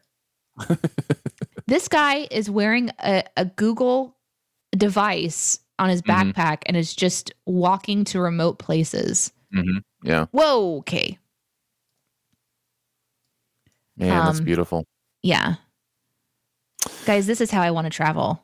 this 1.68 1.88
guy 1.88 2.28
is 2.32 2.50
wearing 2.50 2.90
a, 3.04 3.24
a 3.36 3.46
google 3.46 4.16
device 4.72 5.60
on 5.80 5.90
his 5.90 6.02
Mhm. 6.02 6.34
backpack 6.34 6.62
and 6.66 6.78
is 6.78 6.96
just 6.96 7.32
walking 7.46 8.04
to 8.06 8.20
remote 8.20 8.60
places 8.60 9.32
Mhm. 9.54 9.84
Yeah, 10.04 10.26
whoa 10.32 10.78
okay 10.80 11.18
man, 13.98 14.26
that's 14.26 14.40
Um, 14.40 14.46
beautiful. 14.46 14.86
yeah. 15.24 15.56
Guys 17.06 17.26
this 17.28 17.42
is 17.42 17.52
how 17.52 17.62
i 17.62 17.72
want 17.72 17.86
to 17.86 17.90
travel. 17.92 18.44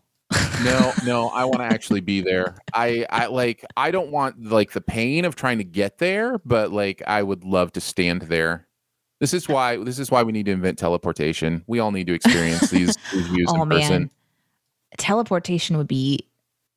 No 0.64 0.92
no 1.06 1.28
i 1.30 1.44
want 1.46 1.58
to 1.60 1.66
actually 1.66 2.02
be 2.02 2.22
there. 2.22 2.56
I 2.74 3.06
i 3.10 3.28
like 3.28 3.64
i 3.78 3.92
don't 3.92 4.10
want 4.12 4.44
like 4.44 4.72
the 4.72 4.82
pain 4.82 5.26
of 5.26 5.36
trying 5.36 5.58
to 5.60 5.64
get 5.64 5.98
there 6.00 6.40
but 6.46 6.72
like 6.72 7.02
i 7.08 7.22
would 7.22 7.44
love 7.44 7.72
to 7.74 7.82
stand 7.82 8.24
there. 8.24 8.68
This 9.20 9.34
is 9.34 9.48
why 9.48 9.78
this 9.78 10.00
is 10.00 10.10
why 10.12 10.24
we 10.24 10.32
need 10.32 10.46
to 10.48 10.52
invent 10.52 10.78
teleportation. 10.80 11.64
We 11.68 11.80
all 11.80 11.92
need 11.92 12.08
to 12.08 12.14
experience 12.14 12.70
these, 12.72 12.96
these 13.14 13.28
views 13.28 13.48
oh 13.50 13.62
in 13.64 13.70
person. 13.70 14.10
teleportation 14.98 15.78
would 15.78 15.88
be 15.88 16.20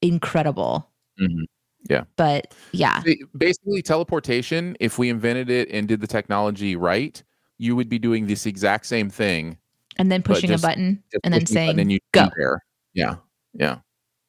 incredible. 0.03 0.89
Mhm. 1.21 2.07
but 2.17 2.53
yeah. 2.73 3.03
Basically 3.37 3.81
teleportation 3.83 4.77
if 4.81 4.99
we 4.99 5.09
invented 5.09 5.49
it 5.51 5.71
and 5.71 5.89
did 5.89 6.01
the 6.01 6.07
technology 6.07 6.77
right 6.77 7.23
you 7.59 7.75
would 7.77 7.89
be 7.89 7.99
doing 7.99 8.27
this 8.27 8.47
exact 8.47 8.87
same 8.87 9.09
thing 9.11 9.57
and 9.99 10.11
then 10.13 10.23
pushing 10.23 10.49
just- 10.49 10.63
a 10.65 10.67
button 10.67 11.03
and 11.25 11.33
then 11.33 11.41
pushing 11.41 11.57
a 11.57 11.61
button 11.61 11.67
saying 11.69 11.81
and 11.81 11.93
you 11.93 11.99
go 12.13 12.29
there 12.37 12.63
yeah 12.95 13.17
yeah 13.55 13.79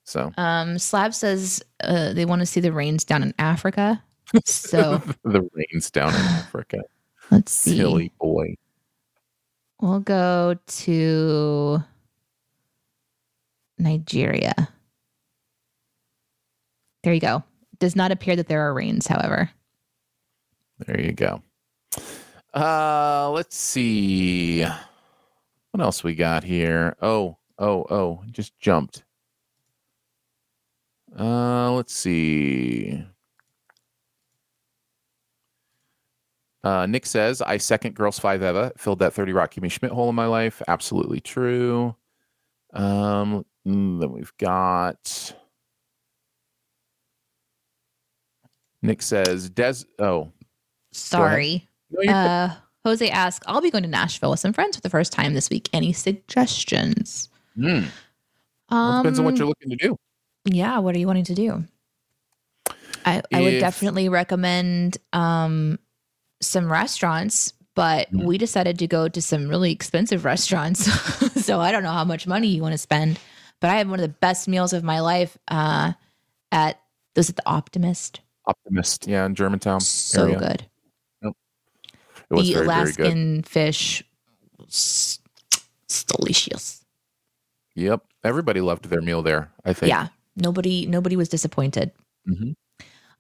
so 0.05 0.31
Um, 0.37 0.79
Slab 0.79 1.13
says 1.13 1.61
uh, 1.83 2.13
they 2.13 2.23
want 2.25 2.39
to 2.39 2.45
see 2.45 2.61
the 2.61 2.71
rains 2.71 3.03
down 3.03 3.23
in 3.23 3.33
Africa. 3.39 4.01
So 4.45 5.01
the 5.25 5.49
rains 5.53 5.91
down 5.91 6.13
in 6.13 6.21
africa 6.21 6.81
let's 7.31 7.51
see. 7.51 7.75
silly 7.77 8.11
boy 8.19 8.55
We'll 9.81 9.99
go 9.99 10.55
to 10.65 11.83
Nigeria. 13.77 14.53
There 17.03 17.13
you 17.13 17.19
go. 17.19 17.43
Does 17.79 17.95
not 17.95 18.11
appear 18.11 18.35
that 18.35 18.47
there 18.47 18.61
are 18.67 18.73
rains, 18.73 19.05
however. 19.05 19.51
There 20.79 20.99
you 20.99 21.11
go. 21.11 21.43
Uh 22.57 23.29
let's 23.29 23.55
see. 23.55 24.61
What 24.63 25.81
else 25.81 26.03
we 26.03 26.15
got 26.15 26.43
here? 26.43 26.95
Oh, 27.03 27.37
oh, 27.59 27.85
oh, 27.89 28.23
just 28.31 28.57
jumped. 28.57 29.03
Uh 31.17 31.71
let's 31.73 31.93
see. 31.93 33.05
Uh, 36.63 36.85
Nick 36.85 37.05
says, 37.05 37.41
I 37.41 37.57
second 37.57 37.95
Girls 37.95 38.19
Five 38.19 38.41
Eva 38.43 38.73
filled 38.75 38.99
that 38.99 39.13
30 39.13 39.31
Rock 39.33 39.53
Kimmy 39.53 39.71
Schmidt 39.71 39.91
hole 39.91 40.09
in 40.09 40.15
my 40.15 40.25
life. 40.25 40.61
Absolutely 40.67 41.21
true. 41.21 41.95
Um, 42.73 43.45
mm, 43.65 43.99
then 44.01 44.11
we've 44.11 44.35
got 44.37 45.33
Nick 48.81 49.01
says, 49.01 49.49
Des. 49.49 49.85
Oh, 49.99 50.31
Sorry. 50.91 51.66
No. 51.91 52.11
Uh, 52.11 52.53
Jose 52.85 53.09
asks, 53.09 53.45
I'll 53.47 53.61
be 53.61 53.69
going 53.71 53.83
to 53.83 53.89
Nashville 53.89 54.31
with 54.31 54.39
some 54.39 54.53
friends 54.53 54.75
for 54.77 54.81
the 54.81 54.89
first 54.89 55.11
time 55.11 55.33
this 55.33 55.49
week. 55.49 55.69
Any 55.73 55.91
suggestions? 55.93 57.29
Hmm. 57.55 57.83
Well, 58.71 58.99
it 58.99 59.03
depends 59.03 59.19
on 59.19 59.25
what 59.25 59.33
Um, 59.33 59.37
you're 59.37 59.47
looking 59.47 59.69
to 59.71 59.75
do. 59.75 59.97
Yeah, 60.45 60.79
what 60.79 60.95
are 60.95 60.99
you 60.99 61.07
wanting 61.07 61.25
to 61.25 61.35
do? 61.35 61.65
I, 63.05 63.21
I 63.33 63.41
would 63.41 63.59
definitely 63.59 64.09
recommend 64.09 64.97
um, 65.13 65.79
some 66.41 66.71
restaurants, 66.71 67.53
but 67.75 68.11
Mhm. 68.11 68.23
we 68.25 68.37
decided 68.37 68.79
to 68.79 68.87
go 68.87 69.07
to 69.07 69.21
some 69.21 69.47
really 69.47 69.71
expensive 69.71 70.25
restaurants. 70.25 70.85
so 71.45 71.59
I 71.59 71.71
don't 71.71 71.83
know 71.83 71.91
how 71.91 72.03
much 72.05 72.27
money 72.27 72.47
you 72.47 72.61
want 72.61 72.73
to 72.73 72.77
spend, 72.77 73.19
but 73.59 73.69
I 73.69 73.75
had 73.75 73.89
one 73.89 73.99
of 73.99 74.03
the 74.03 74.09
best 74.19 74.47
meals 74.47 74.73
of 74.73 74.83
my 74.83 74.99
life 74.99 75.37
uh, 75.47 75.93
at 76.51 76.79
was 77.15 77.29
it 77.29 77.35
the 77.37 77.47
Optimist? 77.49 78.21
Optimist, 78.45 79.07
yeah, 79.07 79.25
in 79.25 79.35
Germantown 79.35 79.79
so 79.81 80.23
area. 80.23 80.37
good. 80.39 80.65
It 82.29 82.33
was 82.35 82.47
the 82.47 82.53
very, 82.55 82.65
very. 82.67 82.77
Alaskan 82.81 83.43
fish, 83.43 84.03
s- 84.67 85.19
it's 85.85 86.03
delicious. 86.03 86.83
Yep, 87.75 88.03
everybody 88.23 88.59
loved 88.61 88.85
their 88.89 89.01
meal 89.01 89.21
there. 89.21 89.51
I 89.63 89.73
think. 89.73 89.89
Yeah, 89.89 90.07
nobody 90.35 90.85
nobody 90.85 91.15
was 91.15 91.29
disappointed. 91.29 91.91
Mhm. 92.27 92.55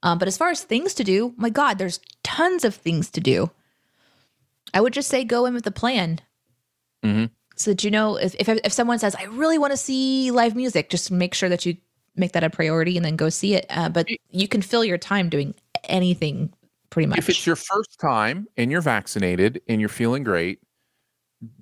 Um, 0.03 0.17
but 0.17 0.27
as 0.27 0.37
far 0.37 0.49
as 0.49 0.63
things 0.63 0.93
to 0.95 1.03
do, 1.03 1.33
my 1.37 1.49
God, 1.49 1.77
there's 1.77 1.99
tons 2.23 2.63
of 2.65 2.75
things 2.75 3.09
to 3.11 3.21
do. 3.21 3.49
I 4.73 4.81
would 4.81 4.93
just 4.93 5.09
say 5.09 5.23
go 5.23 5.45
in 5.45 5.53
with 5.53 5.65
a 5.67 5.71
plan. 5.71 6.19
Mhm. 7.05 7.29
So 7.55 7.71
that 7.71 7.83
you 7.83 7.91
know, 7.91 8.17
if, 8.17 8.35
if 8.35 8.49
if 8.49 8.73
someone 8.73 8.99
says, 8.99 9.15
"I 9.15 9.23
really 9.25 9.57
want 9.57 9.71
to 9.71 9.77
see 9.77 10.29
live 10.31 10.55
music," 10.55 10.89
just 10.89 11.09
make 11.11 11.33
sure 11.33 11.49
that 11.49 11.65
you 11.65 11.77
make 12.15 12.33
that 12.33 12.43
a 12.43 12.49
priority 12.49 12.97
and 12.97 13.05
then 13.05 13.15
go 13.15 13.29
see 13.29 13.53
it. 13.55 13.65
Uh, 13.69 13.89
but 13.89 14.07
you 14.31 14.47
can 14.47 14.61
fill 14.61 14.83
your 14.83 14.97
time 14.97 15.29
doing 15.29 15.53
anything, 15.85 16.51
pretty 16.89 17.07
much. 17.07 17.17
If 17.19 17.29
it's 17.29 17.45
your 17.45 17.55
first 17.55 17.99
time 17.99 18.47
and 18.57 18.71
you're 18.71 18.81
vaccinated 18.81 19.61
and 19.67 19.79
you're 19.79 19.89
feeling 19.89 20.23
great, 20.23 20.59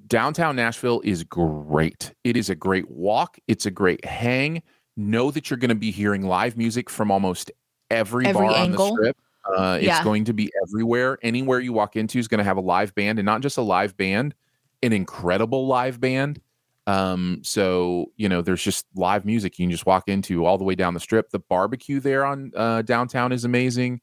downtown 0.08 0.56
Nashville 0.56 1.02
is 1.04 1.24
great. 1.24 2.14
It 2.24 2.38
is 2.38 2.50
a 2.50 2.56
great 2.56 2.90
walk. 2.90 3.38
It's 3.48 3.66
a 3.66 3.72
great 3.72 4.04
hang. 4.06 4.62
Know 4.98 5.32
that 5.32 5.50
you're 5.50 5.58
going 5.58 5.70
to 5.70 5.76
be 5.76 5.92
hearing 5.92 6.24
live 6.24 6.58
music 6.58 6.90
from 6.90 7.12
almost 7.12 7.52
every, 7.92 8.26
Every 8.26 8.48
bar 8.48 8.56
on 8.58 8.72
the 8.72 8.92
strip. 8.92 9.18
Uh, 9.46 9.78
it's 9.80 9.86
Yeah. 9.86 10.04
going 10.04 10.26
to 10.26 10.34
be 10.34 10.52
everywhere. 10.64 11.20
Anywhere 11.22 11.60
you 11.60 11.74
walk 11.74 11.96
into 11.96 12.18
is 12.18 12.28
going 12.28 12.40
to 12.40 12.44
have 12.44 12.58
a 12.58 12.62
live 12.62 12.96
band, 12.96 13.20
and 13.20 13.26
not 13.26 13.42
just 13.42 13.58
a 13.58 13.62
live 13.62 13.96
band, 13.98 14.34
an 14.82 14.94
incredible 14.94 15.68
live 15.68 16.00
band. 16.00 16.42
Um, 16.88 17.42
so 17.44 18.12
you 18.16 18.30
know, 18.30 18.42
there's 18.42 18.64
just 18.64 18.86
live 18.96 19.26
music 19.26 19.58
you 19.60 19.66
can 19.66 19.72
just 19.72 19.86
walk 19.86 20.08
into 20.08 20.46
all 20.46 20.58
the 20.58 20.64
way 20.64 20.76
down 20.76 20.94
the 20.94 21.00
strip. 21.00 21.30
The 21.30 21.40
barbecue 21.40 22.00
there 22.00 22.26
on 22.26 22.52
uh, 22.56 22.84
downtown 22.84 23.32
is 23.32 23.44
amazing. 23.44 24.02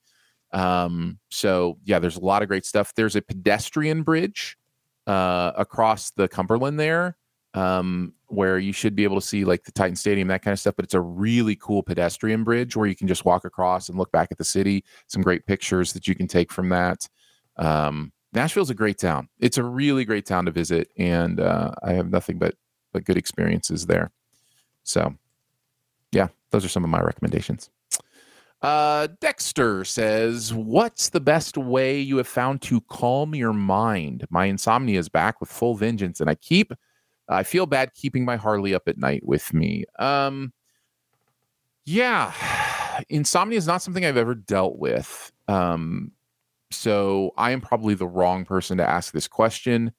Um, 0.53 1.19
so 1.31 1.79
yeah, 1.85 1.99
there's 1.99 2.17
a 2.17 2.25
lot 2.25 2.43
of 2.43 2.49
great 2.49 2.67
stuff. 2.67 2.95
There's 2.95 3.17
a 3.17 3.23
pedestrian 3.23 4.03
bridge 4.03 4.57
uh, 5.07 5.53
across 5.57 6.11
the 6.11 6.29
Cumberland 6.29 6.79
there, 6.79 7.17
um, 7.55 8.13
where 8.27 8.59
you 8.59 8.73
should 8.73 8.95
be 8.95 9.05
able 9.05 9.21
to 9.21 9.27
see 9.27 9.45
like 9.45 9.65
the 9.65 9.73
Titan 9.73 9.97
Stadium, 9.97 10.29
that 10.29 10.43
kind 10.43 10.53
of 10.53 10.61
stuff. 10.61 10.77
But 10.77 10.85
it's 10.85 10.95
a 10.95 11.01
really 11.01 11.57
cool 11.57 11.83
pedestrian 11.83 12.45
bridge 12.45 12.77
where 12.77 12.87
you 12.87 12.95
can 12.95 13.09
just 13.09 13.25
walk 13.25 13.45
across 13.45 13.89
and 13.89 13.99
look 13.99 14.13
back 14.13 14.29
at 14.31 14.39
the 14.39 14.45
city. 14.45 14.85
Some 15.07 15.23
great 15.23 15.47
pictures 15.47 15.93
that 15.93 16.07
you 16.07 16.15
can 16.15 16.29
take 16.29 16.53
from 16.53 16.69
that. 16.69 17.09
Um, 17.57 18.13
Nashville's 18.33 18.71
a 18.71 18.75
great 18.75 18.99
town. 18.99 19.29
It's 19.41 19.59
a 19.59 19.65
really 19.65 20.05
great 20.05 20.25
town 20.25 20.47
to 20.47 20.51
visit, 20.51 20.89
and 20.97 21.39
uh, 21.39 21.73
I 21.83 21.93
have 21.93 22.11
nothing 22.11 22.39
but 22.39 22.55
but 22.93 23.05
good 23.05 23.17
experiences 23.17 23.87
there. 23.87 24.11
So, 24.85 25.15
yeah, 26.13 26.29
those 26.51 26.65
are 26.65 26.69
some 26.69 26.85
of 26.85 26.91
my 26.91 27.01
recommendations. 27.01 27.71
Uh, 28.63 29.09
Dexter 29.21 29.85
says, 29.85 30.55
What's 30.55 31.11
the 31.11 31.21
best 31.21 31.59
way 31.59 31.99
you 31.99 32.17
have 32.19 32.29
found 32.29 32.63
to 32.63 32.81
calm 32.83 33.35
your 33.35 33.53
mind? 33.53 34.25
My 34.31 34.47
insomnia 34.47 34.99
is 34.99 35.09
back 35.09 35.41
with 35.41 35.51
full 35.51 35.75
vengeance, 35.75 36.21
and 36.21 36.31
I 36.31 36.37
keep, 36.37 36.73
I 37.29 37.43
feel 37.43 37.67
bad 37.67 37.93
keeping 37.95 38.25
my 38.25 38.37
Harley 38.37 38.73
up 38.75 38.87
at 38.87 38.99
night 38.99 39.25
with 39.25 39.53
me. 39.53 39.85
Um, 39.99 40.53
yeah, 41.85 42.33
insomnia 43.09 43.59
is 43.59 43.67
not 43.67 43.83
something 43.83 44.05
I've 44.05 44.17
ever 44.17 44.37
dealt 44.37 44.79
with. 44.79 45.33
Um, 45.49 46.13
so 46.71 47.33
I 47.37 47.51
am 47.51 47.61
probably 47.61 47.95
the 47.95 48.07
wrong 48.07 48.45
person 48.45 48.79
to 48.79 48.89
ask 48.89 49.13
this 49.13 49.29
question. 49.29 49.93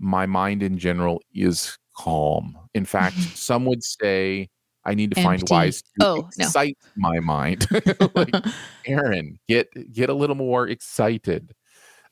My 0.00 0.26
mind 0.26 0.62
in 0.62 0.76
general 0.76 1.22
is 1.32 1.78
calm. 1.96 2.58
In 2.74 2.84
fact, 2.84 3.16
some 3.34 3.64
would 3.64 3.84
say 3.84 4.50
I 4.84 4.94
need 4.94 5.10
to 5.14 5.20
find 5.20 5.40
Empty. 5.42 5.54
ways 5.54 5.82
to 5.98 6.04
Oh, 6.06 6.16
no. 6.36 6.44
excite 6.44 6.78
my 6.96 7.20
mind. 7.20 7.66
like, 8.14 8.34
Aaron, 8.86 9.38
get 9.48 9.68
get 9.92 10.08
a 10.08 10.14
little 10.14 10.36
more 10.36 10.66
excited. 10.68 11.52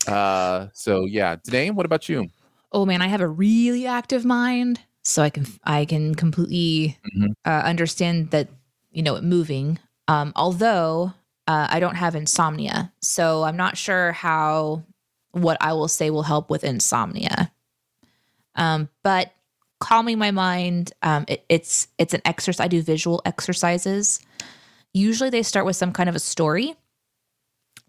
Uh, 0.07 0.69
so 0.73 1.05
yeah, 1.07 1.37
Danae, 1.45 1.71
what 1.71 1.87
about 1.87 2.09
you? 2.09 2.29
oh 2.73 2.85
man, 2.85 3.01
I 3.01 3.07
have 3.07 3.21
a 3.21 3.29
really 3.29 3.87
active 3.87 4.25
mind, 4.25 4.81
so 5.05 5.23
I 5.23 5.31
can 5.31 5.47
I 5.65 5.85
can 5.85 6.15
completely 6.15 6.99
Mhm. 7.17 7.33
uh, 7.45 7.63
understand 7.65 8.31
that 8.31 8.49
you 8.93 9.03
know 9.03 9.17
it 9.17 9.25
moving. 9.25 9.79
Um, 10.09 10.33
although 10.37 11.13
uh, 11.49 11.69
I 11.71 11.81
don't 11.81 11.95
have 11.97 12.15
insomnia, 12.15 12.93
so 13.01 13.43
I'm 13.45 13.57
not 13.57 13.77
sure 13.77 14.13
how 14.13 14.83
what 15.33 15.57
I 15.61 15.73
will 15.73 15.89
say 15.89 16.11
will 16.11 16.23
help 16.25 16.51
with 16.51 16.65
insomnia. 16.65 17.51
Um, 18.55 18.89
but 19.03 19.33
calming 19.81 20.19
my 20.19 20.31
mind, 20.31 20.93
um, 21.03 21.25
it, 21.29 21.45
it's 21.49 21.89
it's 21.99 22.15
an 22.15 22.23
exercise. 22.25 22.65
I 22.65 22.69
do 22.69 22.83
visual 22.83 23.23
exercises. 23.25 24.21
Usually, 24.93 25.31
they 25.31 25.43
start 25.43 25.67
with 25.67 25.77
some 25.77 25.93
kind 25.93 26.09
of 26.09 26.15
a 26.15 26.21
story 26.21 26.77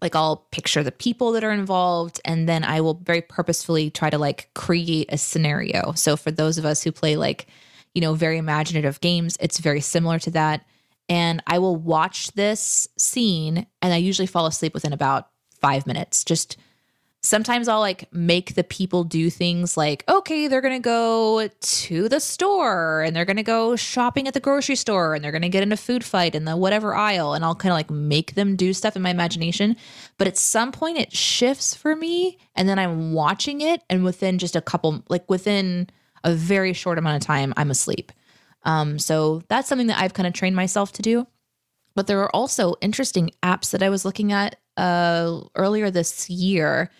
like 0.00 0.14
I'll 0.14 0.46
picture 0.50 0.82
the 0.82 0.92
people 0.92 1.32
that 1.32 1.44
are 1.44 1.52
involved 1.52 2.20
and 2.24 2.48
then 2.48 2.64
I 2.64 2.80
will 2.80 2.94
very 2.94 3.22
purposefully 3.22 3.90
try 3.90 4.10
to 4.10 4.18
like 4.18 4.50
create 4.54 5.08
a 5.12 5.18
scenario. 5.18 5.92
So 5.92 6.16
for 6.16 6.30
those 6.30 6.58
of 6.58 6.64
us 6.64 6.82
who 6.82 6.92
play 6.92 7.16
like, 7.16 7.46
you 7.94 8.00
know, 8.00 8.14
very 8.14 8.38
imaginative 8.38 9.00
games, 9.00 9.36
it's 9.40 9.58
very 9.58 9.80
similar 9.80 10.18
to 10.20 10.30
that. 10.32 10.64
And 11.08 11.42
I 11.46 11.58
will 11.58 11.74
watch 11.74 12.32
this 12.32 12.86
scene 12.96 13.66
and 13.82 13.92
I 13.92 13.96
usually 13.96 14.26
fall 14.26 14.46
asleep 14.46 14.74
within 14.74 14.92
about 14.92 15.28
5 15.60 15.86
minutes. 15.86 16.22
Just 16.22 16.56
sometimes 17.22 17.66
I'll 17.66 17.80
like 17.80 18.12
make 18.12 18.54
the 18.54 18.62
people 18.62 19.02
do 19.04 19.28
things 19.28 19.76
like, 19.76 20.04
okay, 20.08 20.46
they're 20.46 20.60
going 20.60 20.80
to 20.80 20.84
go 20.84 21.48
to 21.48 22.08
the 22.08 22.20
store 22.20 23.02
and 23.02 23.14
they're 23.14 23.24
going 23.24 23.36
to 23.38 23.42
go 23.42 23.74
shopping 23.76 24.28
at 24.28 24.34
the 24.34 24.40
grocery 24.40 24.76
store 24.76 25.14
and 25.14 25.24
they're 25.24 25.32
going 25.32 25.42
to 25.42 25.48
get 25.48 25.62
in 25.62 25.72
a 25.72 25.76
food 25.76 26.04
fight 26.04 26.34
in 26.34 26.44
the 26.44 26.56
whatever 26.56 26.94
aisle. 26.94 27.34
And 27.34 27.44
I'll 27.44 27.56
kind 27.56 27.72
of 27.72 27.76
like 27.76 27.90
make 27.90 28.34
them 28.34 28.54
do 28.54 28.72
stuff 28.72 28.94
in 28.94 29.02
my 29.02 29.10
imagination. 29.10 29.76
But 30.16 30.28
at 30.28 30.38
some 30.38 30.70
point 30.70 30.98
it 30.98 31.12
shifts 31.12 31.74
for 31.74 31.96
me. 31.96 32.38
And 32.54 32.68
then 32.68 32.78
I'm 32.78 33.12
watching 33.12 33.60
it. 33.62 33.82
And 33.90 34.04
within 34.04 34.38
just 34.38 34.54
a 34.54 34.60
couple, 34.60 35.02
like 35.08 35.28
within 35.28 35.88
a 36.22 36.34
very 36.34 36.72
short 36.72 36.98
amount 36.98 37.20
of 37.20 37.26
time, 37.26 37.52
I'm 37.56 37.70
asleep. 37.70 38.12
Um, 38.62 38.98
so 38.98 39.42
that's 39.48 39.68
something 39.68 39.86
that 39.88 40.00
I've 40.00 40.14
kind 40.14 40.26
of 40.26 40.34
trained 40.34 40.56
myself 40.56 40.92
to 40.92 41.02
do. 41.02 41.26
But 41.94 42.06
there 42.06 42.20
are 42.20 42.34
also 42.34 42.74
interesting 42.80 43.32
apps 43.42 43.72
that 43.72 43.82
I 43.82 43.88
was 43.88 44.04
looking 44.04 44.30
at 44.30 44.54
uh, 44.76 45.40
earlier 45.56 45.90
this 45.90 46.30
year 46.30 46.90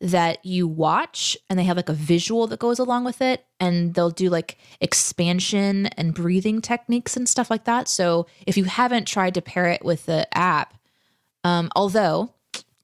that 0.00 0.44
you 0.44 0.68
watch 0.68 1.36
and 1.48 1.58
they 1.58 1.64
have 1.64 1.76
like 1.76 1.88
a 1.88 1.94
visual 1.94 2.46
that 2.46 2.58
goes 2.58 2.78
along 2.78 3.04
with 3.04 3.22
it 3.22 3.46
and 3.58 3.94
they'll 3.94 4.10
do 4.10 4.28
like 4.28 4.58
expansion 4.80 5.86
and 5.86 6.12
breathing 6.12 6.60
techniques 6.60 7.16
and 7.16 7.26
stuff 7.28 7.50
like 7.50 7.64
that 7.64 7.88
so 7.88 8.26
if 8.46 8.56
you 8.58 8.64
haven't 8.64 9.06
tried 9.06 9.32
to 9.32 9.40
pair 9.40 9.66
it 9.66 9.82
with 9.84 10.04
the 10.04 10.26
app 10.36 10.74
um, 11.44 11.70
although 11.74 12.34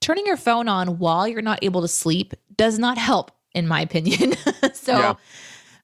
turning 0.00 0.24
your 0.24 0.38
phone 0.38 0.68
on 0.68 0.98
while 0.98 1.28
you're 1.28 1.42
not 1.42 1.58
able 1.62 1.82
to 1.82 1.88
sleep 1.88 2.32
does 2.56 2.78
not 2.78 2.96
help 2.96 3.30
in 3.54 3.68
my 3.68 3.82
opinion 3.82 4.32
so 4.72 4.96
Yeah. 4.98 5.14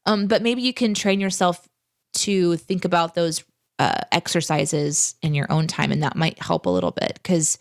um, 0.07 0.29
but 0.29 0.41
maybe 0.41 0.63
you 0.63 0.73
can 0.73 0.95
train 0.95 1.21
yourself 1.21 1.69
to 2.15 2.57
think 2.57 2.87
about 2.87 3.15
those 3.15 3.45
uh, 3.79 4.01
exercises 4.13 5.15
in 5.23 5.35
your 5.35 5.51
own 5.53 5.67
time 5.67 5.93
and 5.93 6.03
that 6.03 6.17
might 6.17 6.43
help 6.43 6.65
a 6.65 6.71
little 6.71 6.91
bit 6.91 7.15
because 7.23 7.59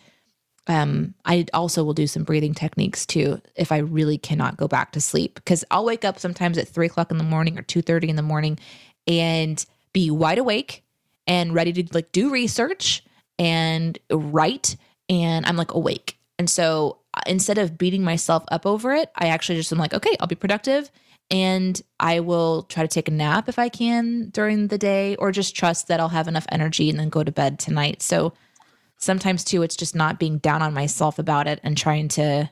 um, 0.67 1.13
I 1.25 1.45
also 1.53 1.83
will 1.83 1.93
do 1.93 2.07
some 2.07 2.23
breathing 2.23 2.53
techniques 2.53 3.05
too 3.05 3.41
if 3.55 3.71
I 3.71 3.77
really 3.77 4.17
cannot 4.17 4.57
go 4.57 4.67
back 4.67 4.91
to 4.93 5.01
sleep. 5.01 5.35
Because 5.35 5.63
I'll 5.71 5.85
wake 5.85 6.05
up 6.05 6.19
sometimes 6.19 6.57
at 6.57 6.67
three 6.67 6.87
o'clock 6.87 7.11
in 7.11 7.17
the 7.17 7.23
morning 7.23 7.57
or 7.57 7.61
two 7.61 7.81
thirty 7.81 8.09
in 8.09 8.15
the 8.15 8.21
morning 8.21 8.59
and 9.07 9.63
be 9.93 10.11
wide 10.11 10.37
awake 10.37 10.83
and 11.25 11.53
ready 11.53 11.73
to 11.73 11.85
like 11.93 12.11
do 12.11 12.29
research 12.29 13.03
and 13.39 13.97
write 14.11 14.75
and 15.09 15.45
I'm 15.45 15.57
like 15.57 15.73
awake. 15.73 16.17
And 16.39 16.49
so 16.49 16.99
uh, 17.13 17.21
instead 17.25 17.57
of 17.57 17.77
beating 17.77 18.03
myself 18.03 18.43
up 18.49 18.65
over 18.65 18.93
it 18.93 19.11
I 19.15 19.27
actually 19.29 19.57
just 19.57 19.71
am 19.71 19.79
like 19.79 19.93
okay 19.93 20.15
I'll 20.19 20.27
be 20.27 20.35
productive 20.35 20.91
and 21.29 21.81
I 21.99 22.19
will 22.21 22.63
try 22.63 22.83
to 22.83 22.87
take 22.87 23.07
a 23.07 23.11
nap 23.11 23.49
if 23.49 23.59
I 23.59 23.69
can 23.69 24.29
during 24.29 24.67
the 24.67 24.77
day 24.77 25.15
or 25.17 25.31
just 25.31 25.55
trust 25.55 25.87
that 25.87 25.99
I'll 25.99 26.09
have 26.09 26.27
enough 26.27 26.45
energy 26.49 26.89
and 26.89 26.99
then 26.99 27.09
go 27.09 27.23
to 27.23 27.31
bed 27.31 27.59
tonight. 27.59 28.01
So 28.01 28.33
sometimes 28.97 29.43
too 29.43 29.61
it's 29.61 29.75
just 29.75 29.95
not 29.95 30.19
being 30.19 30.37
down 30.39 30.61
on 30.61 30.73
myself 30.73 31.19
about 31.19 31.47
it 31.47 31.59
and 31.63 31.77
trying 31.77 32.07
to 32.07 32.49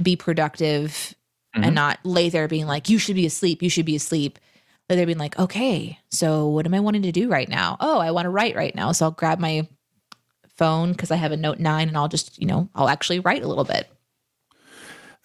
be 0.00 0.16
productive 0.16 1.14
Mhm. 1.56 1.66
and 1.66 1.74
not 1.74 1.98
lay 2.04 2.28
there 2.30 2.48
being 2.48 2.66
like 2.66 2.88
you 2.88 2.98
should 2.98 3.16
be 3.16 3.26
asleep 3.26 3.62
you 3.62 3.68
should 3.68 3.84
be 3.84 3.96
asleep 3.96 4.38
lay 4.88 4.96
there 4.96 5.04
being 5.06 5.18
like 5.18 5.38
okay 5.38 5.98
so 6.10 6.48
what 6.48 6.64
am 6.66 6.72
i 6.74 6.80
wanting 6.80 7.02
to 7.02 7.12
do 7.12 7.28
right 7.28 7.48
now 7.48 7.76
oh 7.80 7.98
i 7.98 8.10
want 8.10 8.24
to 8.26 8.30
write 8.30 8.56
right 8.56 8.74
now 8.74 8.90
so 8.92 9.04
i'll 9.06 9.10
grab 9.10 9.38
my 9.38 9.66
phone 10.56 10.92
because 10.92 11.10
i 11.10 11.16
have 11.16 11.32
a 11.32 11.36
note 11.36 11.58
9 11.58 11.88
and 11.88 11.96
i'll 11.96 12.08
just 12.08 12.38
you 12.40 12.46
know 12.46 12.68
i'll 12.74 12.88
actually 12.88 13.20
write 13.20 13.42
a 13.42 13.48
little 13.48 13.64
bit 13.64 13.88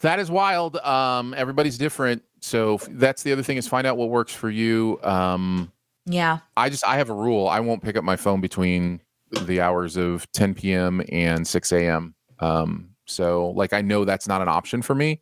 That 0.01 0.19
is 0.19 0.29
wild. 0.29 0.77
Um, 0.77 1.33
everybody's 1.35 1.77
different. 1.79 2.21
So 2.39 2.79
that's 2.89 3.23
the 3.23 3.31
other 3.31 3.41
thing 3.41 3.57
is 3.57 3.67
find 3.67 3.87
out 3.87 3.97
what 3.97 4.09
works 4.09 4.31
for 4.31 4.47
you. 4.49 4.99
Um, 5.01 5.71
yeah 6.05 6.39
I 6.55 6.69
just 6.69 6.85
I 6.87 6.97
have 6.97 7.09
a 7.09 7.13
rule. 7.15 7.47
I 7.47 7.61
won't 7.61 7.81
pick 7.81 7.95
up 7.97 8.03
my 8.03 8.15
phone 8.15 8.39
between 8.39 9.01
the 9.31 9.61
hours 9.61 9.97
of 9.97 10.29
10 10.33 10.53
p.m. 10.55 11.01
and 11.11 11.47
6 11.47 11.71
a.m. 11.71 12.15
Um, 12.39 12.89
so 13.05 13.49
like 13.51 13.73
I 13.73 13.81
know 13.81 14.05
that's 14.05 14.27
not 14.27 14.41
an 14.41 14.47
option 14.47 14.81
for 14.81 14.95
me 14.95 15.21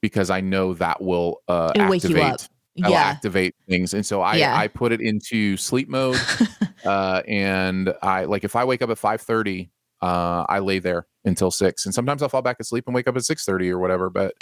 because 0.00 0.30
I 0.30 0.40
know 0.40 0.74
that 0.74 1.00
will 1.02 1.42
uh, 1.48 1.72
It'll 1.74 1.88
wake 1.88 2.04
activate. 2.04 2.22
you 2.22 2.28
up 2.28 2.40
I'll 2.84 2.92
yeah 2.92 3.02
activate 3.08 3.56
things, 3.68 3.92
and 3.92 4.06
so 4.06 4.22
I 4.22 4.36
Yeah. 4.36 4.56
I 4.56 4.68
put 4.68 4.92
it 4.92 5.00
into 5.00 5.56
sleep 5.56 5.88
mode. 5.88 6.20
uh, 6.84 7.22
and 7.26 7.92
I 8.02 8.24
like 8.24 8.44
if 8.44 8.54
I 8.54 8.64
wake 8.64 8.82
up 8.82 8.90
at 8.90 8.98
5:30, 8.98 9.68
uh, 10.00 10.44
I 10.48 10.60
lay 10.60 10.78
there 10.78 11.06
until 11.24 11.50
six, 11.50 11.86
and 11.86 11.94
sometimes 11.94 12.22
I'll 12.22 12.28
fall 12.28 12.42
back 12.42 12.60
asleep 12.60 12.84
and 12.86 12.94
wake 12.94 13.08
up 13.08 13.16
at 13.16 13.22
6:30 13.22 13.70
or 13.70 13.80
whatever. 13.80 14.10
But 14.10 14.34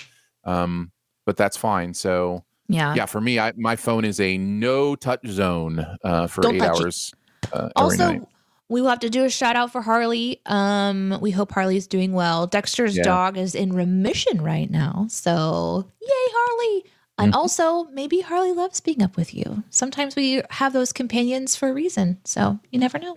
um, 0.45 0.93
but 1.25 1.39
that's 1.39 1.57
fine. 1.57 1.95
So 1.95 2.45
yeah 2.69 2.95
yeah, 2.95 3.07
for 3.07 3.23
me, 3.23 3.39
I 3.39 3.53
my 3.57 3.75
phone 3.75 4.05
is 4.05 4.21
a 4.21 4.37
no 4.37 4.97
touch 4.97 5.27
zone 5.27 5.85
uh, 6.05 6.27
for 6.27 6.43
Don't 6.43 6.57
eight 6.57 6.63
it. 6.63 6.69
hours 6.69 7.15
uh, 7.55 7.71
every 7.75 7.75
also 7.75 8.07
night. 8.13 8.23
We 8.69 8.81
will 8.81 8.89
have 8.89 8.99
to 9.01 9.11
do 9.11 9.25
a 9.25 9.31
shout 9.31 9.57
out 9.57 9.71
for 9.73 9.81
harley 9.81 10.41
um 10.47 11.19
we 11.21 11.31
hope 11.31 11.53
harley's 11.53 11.87
doing 11.87 12.13
well 12.13 12.47
dexter's 12.47 12.97
Yeah. 12.97 13.03
dog 13.05 13.37
is 13.39 13.55
in 13.55 13.73
remission 13.73 14.43
right 14.43 14.71
now 14.71 15.07
so 15.09 15.89
yay 16.01 16.09
harley 16.33 16.85
and 17.19 17.33
Mhm. 17.33 17.37
also 17.37 17.85
maybe 17.93 18.21
harley 18.21 18.53
loves 18.53 18.81
being 18.81 19.03
up 19.03 19.17
with 19.17 19.35
you 19.35 19.63
sometimes 19.71 20.17
we 20.17 20.43
have 20.51 20.73
those 20.73 20.93
companions 20.93 21.55
for 21.57 21.69
a 21.69 21.73
reason 21.75 22.19
so 22.25 22.59
you 22.71 22.79
never 22.79 22.99
know 22.99 23.15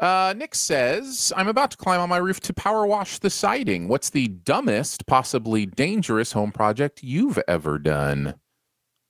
Uh, 0.00 0.34
Nick 0.36 0.56
says, 0.56 1.32
I'm 1.36 1.46
about 1.46 1.70
to 1.70 1.76
climb 1.76 2.00
on 2.00 2.08
my 2.08 2.16
roof 2.16 2.40
to 2.40 2.52
power 2.52 2.84
wash 2.84 3.20
the 3.20 3.30
siding. 3.30 3.86
What's 3.86 4.10
the 4.10 4.26
dumbest, 4.26 5.06
possibly 5.06 5.66
dangerous 5.66 6.32
home 6.32 6.50
project 6.50 7.04
you've 7.04 7.38
ever 7.46 7.78
done? 7.78 8.34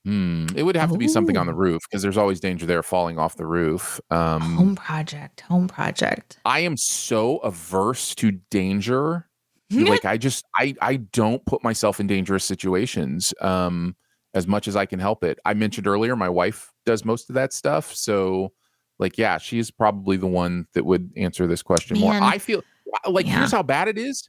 Hmm. 0.04 0.46
It 0.54 0.64
would 0.64 0.76
have 0.76 0.92
to 0.92 0.98
be 0.98 1.08
something 1.08 1.36
on 1.38 1.46
the 1.46 1.54
roof 1.54 1.82
because 1.88 2.02
there's 2.02 2.18
always 2.18 2.38
danger 2.38 2.66
there 2.66 2.82
falling 2.82 3.18
off 3.18 3.36
the 3.36 3.46
roof. 3.46 4.00
Um, 4.10 4.40
home 4.56 4.76
project 4.76 5.40
home 5.42 5.66
project 5.66 6.38
I 6.44 6.60
am 6.60 6.76
so 6.76 7.38
averse 7.38 8.14
to 8.16 8.32
danger. 8.50 9.28
like 9.70 10.04
I 10.04 10.18
just 10.18 10.44
I 10.56 10.74
I 10.82 10.96
don't 10.96 11.44
put 11.46 11.64
myself 11.64 11.98
in 12.00 12.06
dangerous 12.06 12.44
situations 12.44 13.32
um 13.40 13.96
as 14.34 14.46
much 14.46 14.68
as 14.68 14.76
I 14.76 14.84
can 14.84 14.98
help 14.98 15.24
it. 15.24 15.38
I 15.44 15.54
mentioned 15.54 15.86
earlier 15.86 16.16
my 16.16 16.28
wife 16.28 16.70
does 16.84 17.04
most 17.04 17.30
of 17.30 17.34
that 17.36 17.52
stuff, 17.54 17.94
so 17.94 18.52
like 18.98 19.16
yeah, 19.16 19.38
she's 19.38 19.70
probably 19.70 20.16
the 20.18 20.26
one 20.26 20.66
that 20.74 20.84
would 20.84 21.10
answer 21.16 21.46
this 21.46 21.62
question 21.62 21.98
more. 21.98 22.12
I 22.12 22.38
feel 22.38 22.62
like 23.08 23.26
Yeah. 23.26 23.38
here's 23.38 23.52
how 23.52 23.62
bad 23.62 23.88
it 23.88 23.96
is. 23.96 24.28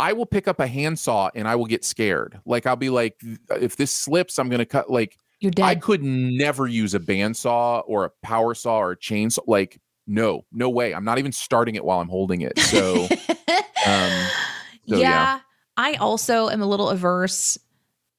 I 0.00 0.14
will 0.14 0.26
pick 0.26 0.48
up 0.48 0.60
a 0.60 0.66
handsaw 0.66 1.28
and 1.34 1.46
I 1.46 1.56
will 1.56 1.66
get 1.66 1.84
scared. 1.84 2.40
Like 2.46 2.66
I'll 2.66 2.74
be 2.74 2.88
like 2.88 3.20
if 3.50 3.76
this 3.76 3.92
slips 3.92 4.38
I'm 4.38 4.48
going 4.48 4.60
to 4.60 4.66
cut 4.66 4.90
like 4.90 5.18
you're 5.40 5.52
I 5.60 5.74
could 5.74 6.02
never 6.02 6.66
use 6.66 6.94
a 6.94 6.98
bandsaw 6.98 7.82
or 7.86 8.04
a 8.06 8.10
power 8.22 8.54
saw 8.54 8.78
or 8.78 8.92
a 8.92 8.96
chainsaw 8.96 9.40
like 9.46 9.78
no, 10.06 10.44
no 10.50 10.70
way. 10.70 10.94
I'm 10.94 11.04
not 11.04 11.18
even 11.18 11.32
starting 11.32 11.74
it 11.74 11.84
while 11.84 12.00
I'm 12.00 12.08
holding 12.08 12.40
it. 12.40 12.58
So 12.58 13.02
um, 13.86 14.28
so, 14.88 14.96
yeah, 14.96 14.96
yeah. 14.96 15.40
I 15.76 15.94
also 15.94 16.48
am 16.48 16.62
a 16.62 16.66
little 16.66 16.88
averse 16.88 17.58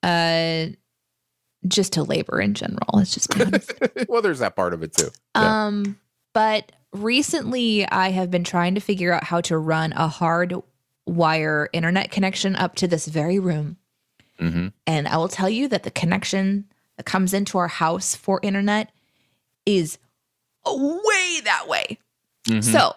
uh 0.04 0.68
just 1.68 1.94
to 1.94 2.04
labor 2.04 2.40
in 2.40 2.54
general. 2.54 2.90
Let's 2.94 3.14
just 3.14 3.36
well, 4.08 4.22
there's 4.22 4.40
that 4.40 4.56
part 4.56 4.76
of 4.76 4.84
it 4.84 4.96
too. 4.96 5.10
Yeah. 5.36 5.66
Um, 5.66 6.00
but 6.34 6.72
recently 6.94 7.88
I 7.88 8.10
have 8.10 8.30
been 8.30 8.44
trying 8.44 8.76
to 8.76 8.82
figure 8.82 9.14
out 9.14 9.24
how 9.24 9.42
to 9.42 9.58
run 9.58 9.94
a 9.94 10.08
hard 10.08 10.54
wire 11.12 11.70
internet 11.74 12.12
connection 12.12 12.56
up 12.56 12.76
to 12.76 12.88
this 12.88 13.08
very 13.08 13.40
room. 13.40 13.78
hmm 14.40 14.68
And 14.88 15.08
I 15.08 15.18
will 15.18 15.28
tell 15.30 15.50
you 15.50 15.68
that 15.70 15.84
the 15.84 15.92
connection 15.92 16.66
that 16.98 17.06
comes 17.06 17.34
into 17.34 17.58
our 17.58 17.68
house 17.68 18.16
for 18.16 18.40
internet 18.44 18.92
is 19.66 19.98
way 20.66 21.40
that 21.44 21.68
way. 21.68 21.98
Mm-hmm. 22.48 22.62
So 22.62 22.94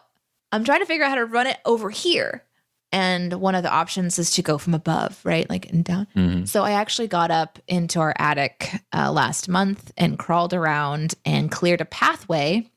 I'm 0.52 0.64
trying 0.64 0.80
to 0.80 0.86
figure 0.86 1.04
out 1.04 1.10
how 1.10 1.16
to 1.16 1.24
run 1.24 1.46
it 1.46 1.58
over 1.64 1.90
here. 1.90 2.44
And 2.92 3.32
one 3.34 3.56
of 3.56 3.64
the 3.64 3.72
options 3.72 4.20
is 4.20 4.30
to 4.32 4.42
go 4.42 4.56
from 4.56 4.72
above, 4.72 5.20
right? 5.24 5.50
Like 5.50 5.70
and 5.72 5.84
down. 5.84 6.06
hmm 6.14 6.44
So 6.44 6.62
I 6.62 6.72
actually 6.72 7.08
got 7.08 7.30
up 7.30 7.58
into 7.66 7.98
our 7.98 8.14
attic 8.18 8.70
uh, 8.92 9.10
last 9.10 9.48
month 9.48 9.90
and 9.96 10.18
crawled 10.18 10.54
around 10.54 11.14
and 11.24 11.50
cleared 11.50 11.80
a 11.80 11.86
pathway 11.86 12.70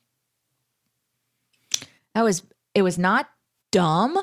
That 2.14 2.24
was 2.24 2.42
it 2.74 2.82
was 2.82 2.98
not 2.98 3.28
dumb. 3.70 4.18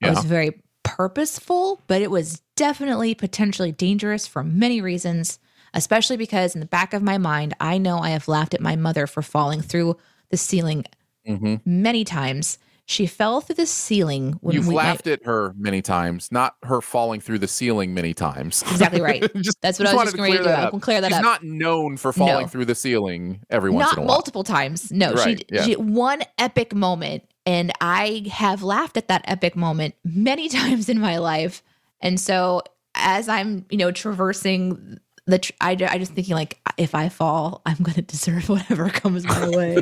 It 0.00 0.10
was 0.10 0.24
very 0.24 0.60
purposeful, 0.82 1.82
but 1.86 2.02
it 2.02 2.10
was 2.10 2.42
definitely 2.56 3.14
potentially 3.14 3.72
dangerous 3.72 4.26
for 4.26 4.42
many 4.42 4.80
reasons, 4.80 5.38
especially 5.74 6.16
because 6.16 6.54
in 6.54 6.60
the 6.60 6.66
back 6.66 6.92
of 6.92 7.02
my 7.02 7.18
mind, 7.18 7.54
I 7.60 7.78
know 7.78 7.98
I 7.98 8.10
have 8.10 8.28
laughed 8.28 8.54
at 8.54 8.60
my 8.60 8.76
mother 8.76 9.06
for 9.06 9.22
falling 9.22 9.60
through 9.62 9.96
the 10.30 10.36
ceiling 10.36 10.84
hmm 11.26 11.56
many 11.64 12.04
times. 12.04 12.58
She 12.90 13.06
fell 13.06 13.42
through 13.42 13.56
the 13.56 13.66
ceiling 13.66 14.38
when 14.40 14.54
You've 14.54 14.66
we 14.66 14.74
laughed 14.74 15.06
at 15.06 15.22
her 15.26 15.52
many 15.58 15.82
times, 15.82 16.32
not 16.32 16.54
her 16.62 16.80
falling 16.80 17.20
through 17.20 17.38
the 17.40 17.46
ceiling 17.48 17.92
many 17.92 18.14
times. 18.14 18.62
Exactly 18.62 19.02
right. 19.02 19.20
just, 19.42 19.60
That's 19.60 19.78
what 19.78 19.88
I 19.88 19.92
was 19.94 20.04
just 20.04 20.12
to 20.12 20.16
going 20.16 20.32
to 20.32 20.38
clear 20.38 20.48
that 20.50 20.64
up. 20.64 20.70
can 20.70 20.80
clear 20.80 21.00
that 21.02 21.08
She's 21.08 21.18
up. 21.18 21.22
not 21.22 21.44
known 21.44 21.98
for 21.98 22.14
falling 22.14 22.44
No. 22.44 22.48
through 22.48 22.64
the 22.64 22.74
ceiling 22.74 23.40
every 23.50 23.68
once 23.70 23.92
in 23.92 23.98
a 23.98 24.00
while. 24.00 24.06
multiple 24.14 24.42
times. 24.42 24.90
No, 24.90 25.12
Right, 25.12 25.38
she, 25.40 25.44
yeah. 25.54 25.62
she 25.64 25.76
one 25.76 26.22
epic 26.38 26.74
moment, 26.74 27.24
and 27.46 27.72
I 27.80 28.26
have 28.30 28.62
laughed 28.62 28.96
at 28.96 29.08
that 29.08 29.22
epic 29.24 29.56
moment 29.56 29.94
many 30.04 30.48
times 30.50 30.88
in 30.88 31.00
my 31.00 31.18
life. 31.18 31.62
And 32.00 32.20
so, 32.20 32.62
as 32.94 33.28
I'm, 33.28 33.64
you 33.70 33.78
know, 33.78 33.90
traversing 33.90 34.98
the, 35.26 35.38
tr- 35.38 35.52
I, 35.60 35.72
I 35.72 35.98
just 35.98 36.12
thinking 36.12 36.34
like, 36.34 36.58
if 36.76 36.94
I 36.94 37.08
fall, 37.08 37.62
I'm 37.66 37.76
going 37.76 37.94
to 37.94 38.02
deserve 38.02 38.48
whatever 38.48 38.88
comes 38.90 39.24
my 39.24 39.48
way. 39.56 39.78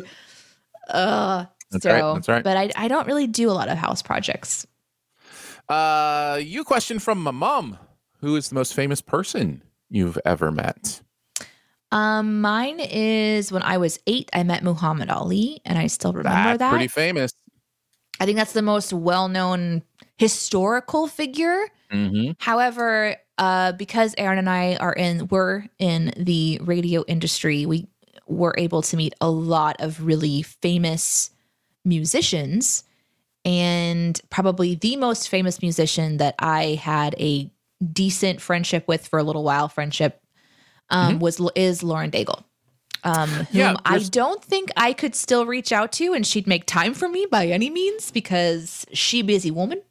uh, 0.89 1.47
That's 1.71 1.83
so, 1.83 1.91
right, 1.93 2.15
that's 2.15 2.29
right. 2.29 2.45
But 2.45 2.57
I, 2.57 2.71
I 2.77 2.89
don't 2.89 3.07
really 3.07 3.27
do 3.27 3.51
a 3.51 3.53
lot 3.53 3.69
of 3.69 3.79
house 3.79 4.03
projects. 4.03 4.67
Uh, 5.69 6.41
you 6.43 6.65
question 6.65 6.99
from 6.99 7.23
my 7.23 7.31
mom. 7.33 7.79
Who 8.21 8.37
is 8.37 8.49
the 8.49 8.55
most 8.55 8.73
famous 8.75 9.01
person 9.01 9.63
you've 9.91 10.19
ever 10.25 10.51
met? 10.51 11.03
Um, 11.93 12.41
mine 12.41 12.81
is 12.81 13.53
when 13.53 13.63
I 13.63 13.77
was 13.79 13.99
eight, 14.07 14.29
I 14.33 14.43
met 14.43 14.65
Muhammad 14.65 15.11
Ali, 15.11 15.61
and 15.65 15.79
I 15.79 15.87
still 15.87 16.13
remember 16.13 16.31
That's 16.31 16.59
that. 16.59 16.71
pretty 16.71 16.89
famous. 16.89 17.33
I 18.21 18.25
think 18.25 18.37
that's 18.37 18.53
the 18.53 18.63
most 18.63 18.93
well-known 18.93 19.83
historical 20.17 21.07
figure. 21.07 21.69
Mm-hmm. 21.93 22.33
However, 22.39 23.17
uh, 23.39 23.73
because 23.73 24.15
Aaron 24.19 24.39
and 24.39 24.49
I 24.49 24.77
are 24.77 24.93
in, 24.93 25.29
we're 25.29 25.67
in 25.79 26.13
the 26.17 26.59
radio 26.63 27.05
industry, 27.07 27.67
we 27.67 27.87
were 28.27 28.55
able 28.57 28.83
to 28.83 28.97
meet 28.97 29.15
a 29.21 29.31
lot 29.31 29.77
of 29.81 30.05
really 30.05 30.43
famous 30.43 31.31
musicians. 31.85 32.85
And 33.45 34.21
probably 34.31 34.75
the 34.75 34.97
most 34.97 35.29
famous 35.29 35.63
musician 35.63 36.17
that 36.17 36.35
I 36.41 36.75
had 36.83 37.15
a 37.21 37.53
decent 37.93 38.41
friendship 38.41 38.89
with 38.89 39.07
for 39.07 39.19
a 39.19 39.23
little 39.23 39.45
while, 39.45 39.69
friendship, 39.69 40.21
um, 40.91 41.21
was 41.21 41.41
is 41.55 41.83
Lauren 41.83 42.11
Daigle. 42.11 42.43
Um, 43.05 43.29
whom 43.29 43.47
Yeah, 43.53 43.77
I 43.85 43.99
don't 43.99 44.43
think 44.43 44.71
I 44.77 44.93
could 44.93 45.15
still 45.15 45.47
reach 45.47 45.73
out 45.73 45.93
to, 45.93 46.13
and 46.13 46.27
she'd 46.27 46.47
make 46.47 46.67
time 46.67 46.95
for 46.95 47.09
me 47.09 47.27
by 47.31 47.47
any 47.47 47.71
means 47.71 48.11
because 48.11 48.87
she 48.93 49.23
busy 49.23 49.51
woman. 49.51 49.83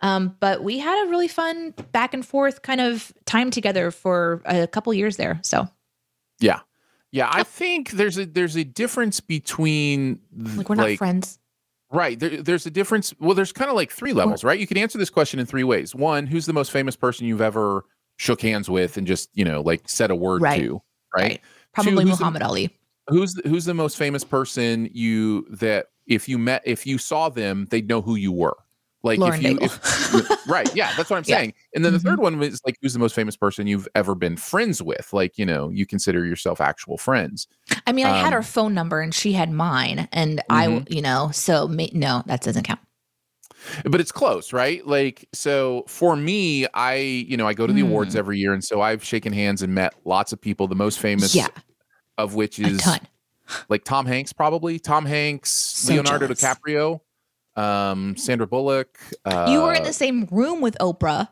Um, 0.00 0.36
but 0.40 0.62
we 0.62 0.78
had 0.78 1.06
a 1.06 1.10
really 1.10 1.28
fun 1.28 1.74
back 1.92 2.14
and 2.14 2.24
forth 2.24 2.62
kind 2.62 2.80
of 2.80 3.12
time 3.26 3.50
together 3.50 3.90
for 3.90 4.42
a 4.44 4.66
couple 4.66 4.94
years 4.94 5.16
there. 5.16 5.40
So 5.42 5.68
Yeah, 6.40 6.60
yeah. 7.10 7.28
I 7.32 7.42
think 7.42 7.90
there's 7.90 8.16
a 8.18 8.24
there's 8.24 8.56
a 8.56 8.64
difference 8.64 9.18
between 9.20 10.20
like 10.56 10.68
we're 10.68 10.76
not 10.76 10.96
friends. 10.98 11.38
Right. 11.90 12.18
There, 12.18 12.42
there's 12.42 12.66
a 12.66 12.70
difference. 12.70 13.14
Well, 13.18 13.34
there's 13.34 13.50
kind 13.50 13.70
of 13.70 13.74
like 13.76 13.90
three 13.90 14.12
levels, 14.12 14.44
right? 14.44 14.60
You 14.60 14.66
can 14.66 14.76
answer 14.76 14.98
this 14.98 15.10
question 15.10 15.40
in 15.40 15.46
three 15.46 15.64
ways. 15.64 15.94
One, 15.94 16.26
who's 16.26 16.44
the 16.46 16.52
most 16.52 16.70
famous 16.70 16.96
person 16.96 17.26
you've 17.26 17.40
ever 17.40 17.84
shook 18.18 18.42
hands 18.42 18.68
with 18.68 18.98
and 18.98 19.06
just, 19.06 19.30
you 19.32 19.44
know, 19.44 19.62
like 19.62 19.88
said 19.88 20.10
a 20.10 20.14
word 20.14 20.42
Right. 20.42 20.60
to, 20.60 20.82
right? 21.16 21.22
Right. 21.22 21.40
Probably 21.84 22.04
the- 22.04 22.10
Muhammad 22.10 22.42
Ali. 22.42 22.70
Who's 23.08 23.32
the, 23.34 23.48
who's 23.48 23.64
the 23.64 23.72
most 23.74 23.96
famous 23.96 24.22
person 24.22 24.90
you 24.92 25.46
that 25.50 25.86
if 26.06 26.28
you 26.28 26.36
met 26.38 26.62
if 26.66 26.86
you 26.86 26.98
saw 26.98 27.28
them, 27.30 27.66
they'd 27.70 27.88
know 27.88 28.02
who 28.02 28.16
you 28.16 28.32
were. 28.32 28.56
Like 29.04 29.18
Lauren 29.20 29.42
if 29.44 29.50
you 29.52 29.58
if, 29.62 30.46
right, 30.48 30.68
yeah, 30.74 30.92
that's 30.96 31.08
what 31.08 31.16
I'm 31.16 31.22
Yeah. 31.26 31.36
saying. 31.36 31.54
And 31.74 31.84
then 31.84 31.92
the 31.92 32.00
Mhm. 32.00 32.02
third 32.02 32.18
one 32.20 32.38
was 32.38 32.60
like 32.66 32.76
who's 32.82 32.92
the 32.92 32.98
most 32.98 33.14
famous 33.14 33.36
person 33.36 33.66
you've 33.66 33.88
ever 33.94 34.14
been 34.14 34.36
friends 34.36 34.82
with? 34.82 35.12
Like, 35.12 35.38
you 35.38 35.46
know, 35.46 35.70
you 35.70 35.86
consider 35.86 36.26
yourself 36.26 36.60
actual 36.60 36.98
friends. 36.98 37.46
I 37.86 37.92
mean, 37.92 38.06
I 38.06 38.10
had 38.18 38.32
her 38.32 38.40
Um, 38.40 38.44
phone 38.44 38.74
number 38.74 39.00
and 39.00 39.14
she 39.14 39.32
had 39.32 39.50
mine, 39.52 40.08
and 40.12 40.42
I, 40.50 40.84
you 40.90 41.00
know, 41.00 41.30
so 41.32 41.68
ma- 41.68 41.86
no, 41.94 42.24
that 42.26 42.42
doesn't 42.42 42.64
count. 42.64 42.80
but 43.84 44.00
it's 44.00 44.12
close 44.12 44.52
right 44.52 44.86
like 44.86 45.28
so 45.32 45.84
for 45.88 46.14
me 46.14 46.64
i 46.74 46.94
you 46.94 47.36
know 47.36 47.46
i 47.48 47.52
go 47.52 47.66
to 47.66 47.72
the 47.72 47.80
awards 47.80 48.12
Hmm. 48.14 48.18
every 48.20 48.38
year 48.38 48.52
and 48.52 48.62
so 48.62 48.80
i've 48.80 49.02
shaken 49.02 49.32
hands 49.32 49.62
and 49.62 49.74
met 49.74 49.94
lots 50.04 50.32
of 50.32 50.40
people 50.40 50.68
the 50.68 50.76
most 50.76 51.00
famous 51.00 51.34
Yeah, 51.34 51.48
of 52.18 52.34
which 52.34 52.58
is 52.58 52.80
like 53.70 53.84
tom 53.84 54.04
hanks 54.04 54.32
probably 54.34 54.78
tom 54.78 55.06
hanks 55.06 55.48
So 55.50 55.94
leonardo 55.94 56.26
jealous. 56.26 56.42
dicaprio 56.42 57.00
um 57.56 58.16
sandra 58.16 58.46
bullock 58.46 58.98
uh, 59.24 59.46
you 59.50 59.62
were 59.62 59.72
in 59.72 59.82
the 59.84 59.92
same 59.94 60.28
room 60.30 60.60
with 60.60 60.76
Oprah. 60.80 61.28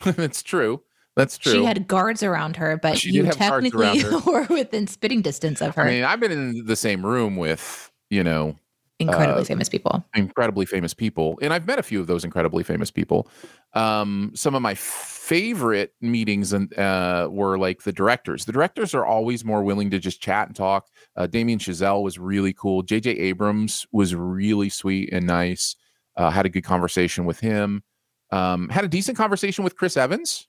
that's 0.04 0.42
true 0.42 0.82
that's 1.16 1.38
true 1.38 1.52
She 1.52 1.64
had 1.64 1.86
guards 1.86 2.24
around 2.24 2.56
her, 2.56 2.76
but 2.76 2.98
She 2.98 3.10
you 3.10 3.24
have 3.24 3.38
guards 3.38 3.72
around 3.72 3.94
technically 4.00 4.32
were 4.32 4.46
within 4.50 4.86
spitting 4.88 5.20
distance 5.22 5.60
of 5.60 5.74
her. 5.76 5.82
i 5.82 5.90
mean 5.90 6.02
i've 6.04 6.18
been 6.20 6.32
in 6.32 6.64
the 6.66 6.74
same 6.76 7.04
room 7.06 7.36
with 7.36 7.92
you 8.10 8.24
know 8.24 8.56
Incredibly 9.00 9.42
uh, 9.42 9.44
famous 9.44 9.68
people. 9.68 10.04
incredibly 10.14 10.66
famous 10.66 10.94
people. 10.94 11.38
And 11.42 11.52
i've 11.52 11.66
met 11.66 11.78
a 11.78 11.82
few 11.82 12.00
of 12.00 12.06
those 12.06 12.24
incredibly 12.24 12.62
famous 12.62 12.90
people. 12.90 13.28
Um, 13.74 14.30
some 14.34 14.54
of 14.54 14.62
my 14.62 14.74
favorite 14.74 15.94
meetings 16.00 16.52
and 16.52 16.72
uh, 16.78 17.28
were 17.30 17.58
like 17.58 17.82
the 17.82 17.92
directors. 17.92 18.44
The 18.44 18.52
directors 18.52 18.94
are 18.94 19.04
always 19.04 19.44
more 19.44 19.64
willing 19.64 19.90
to 19.90 19.98
just 19.98 20.20
chat 20.20 20.46
and 20.46 20.54
talk. 20.56 20.86
Uh, 21.16 21.26
damien 21.26 21.58
chazelle 21.58 22.02
was 22.02 22.18
really 22.18 22.52
cool. 22.52 22.82
Jj 22.84 23.18
abrams 23.18 23.86
was 23.90 24.14
really 24.14 24.68
sweet 24.68 25.12
and 25.12 25.26
nice. 25.26 25.76
Uh, 26.16 26.30
had 26.30 26.46
a 26.46 26.48
good 26.48 26.64
conversation 26.64 27.24
with 27.24 27.40
him. 27.40 27.82
Um, 28.30 28.68
had 28.68 28.84
a 28.84 28.88
decent 28.88 29.16
conversation 29.16 29.64
with 29.64 29.76
chris 29.76 29.96
evans 29.96 30.46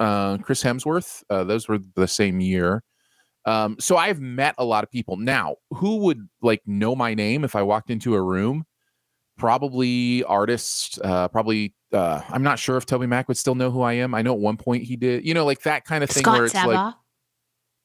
uh, 0.00 0.38
chris 0.38 0.62
hemsworth. 0.62 1.22
Uh, 1.30 1.44
those 1.44 1.68
were 1.68 1.78
the 1.94 2.08
same 2.08 2.40
year 2.40 2.82
um, 3.44 3.76
so 3.80 3.96
I've 3.96 4.20
met 4.20 4.54
a 4.58 4.64
lot 4.64 4.84
of 4.84 4.90
people. 4.90 5.16
Now, 5.16 5.56
who 5.74 5.96
would 5.98 6.28
like 6.40 6.62
know 6.66 6.94
my 6.94 7.14
name 7.14 7.44
if 7.44 7.56
I 7.56 7.62
walked 7.62 7.90
into 7.90 8.14
a 8.14 8.22
room? 8.22 8.64
Probably 9.38 10.22
artists. 10.24 10.98
Uh, 11.02 11.28
probably. 11.28 11.74
Uh, 11.92 12.22
I'm 12.28 12.42
not 12.42 12.58
sure 12.58 12.76
if 12.76 12.86
TobyMac 12.86 13.28
would 13.28 13.36
still 13.36 13.54
know 13.54 13.70
who 13.70 13.82
I 13.82 13.94
am. 13.94 14.14
I 14.14 14.22
know 14.22 14.32
at 14.32 14.38
one 14.38 14.56
point 14.56 14.84
he 14.84 14.96
did. 14.96 15.26
You 15.26 15.34
know, 15.34 15.44
like 15.44 15.62
that 15.62 15.84
kind 15.84 16.04
of 16.04 16.10
thing 16.10 16.24
where 16.24 16.48
Scott 16.48 16.64
it's 16.64 16.74
like, 16.74 16.94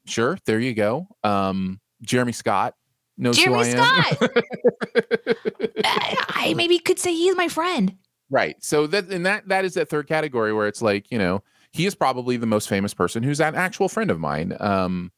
sure, 0.06 0.38
there 0.46 0.60
you 0.60 0.74
go. 0.74 1.08
Um, 1.24 1.80
Jeremy 2.02 2.32
Scott 2.32 2.76
knows 3.18 3.38
Jeremy 3.38 3.72
who 3.72 3.80
I 3.80 3.98
am. 4.00 4.16
Scott. 4.16 4.32
I, 5.84 6.26
I 6.30 6.54
maybe 6.54 6.80
could 6.80 7.00
say 7.00 7.14
he's 7.14 7.36
my 7.36 7.48
friend. 7.48 7.96
Right. 8.30 8.56
So 8.60 8.88
that 8.88 9.08
and 9.10 9.26
that 9.26 9.48
that 9.48 9.66
is 9.66 9.74
that 9.76 9.90
third 9.90 10.08
category 10.08 10.54
where 10.54 10.68
it's 10.68 10.82
like, 10.82 11.12
you 11.12 11.18
know, 11.18 11.44
he 11.72 11.86
is 11.86 11.96
probably 11.96 12.38
the 12.38 12.46
most 12.46 12.70
famous 12.70 12.94
person 12.94 13.24
who's 13.24 13.40
an 13.40 13.56
actual 13.56 13.90
friend 13.90 14.12
of 14.12 14.20
mine. 14.20 14.56
Um 14.60 15.12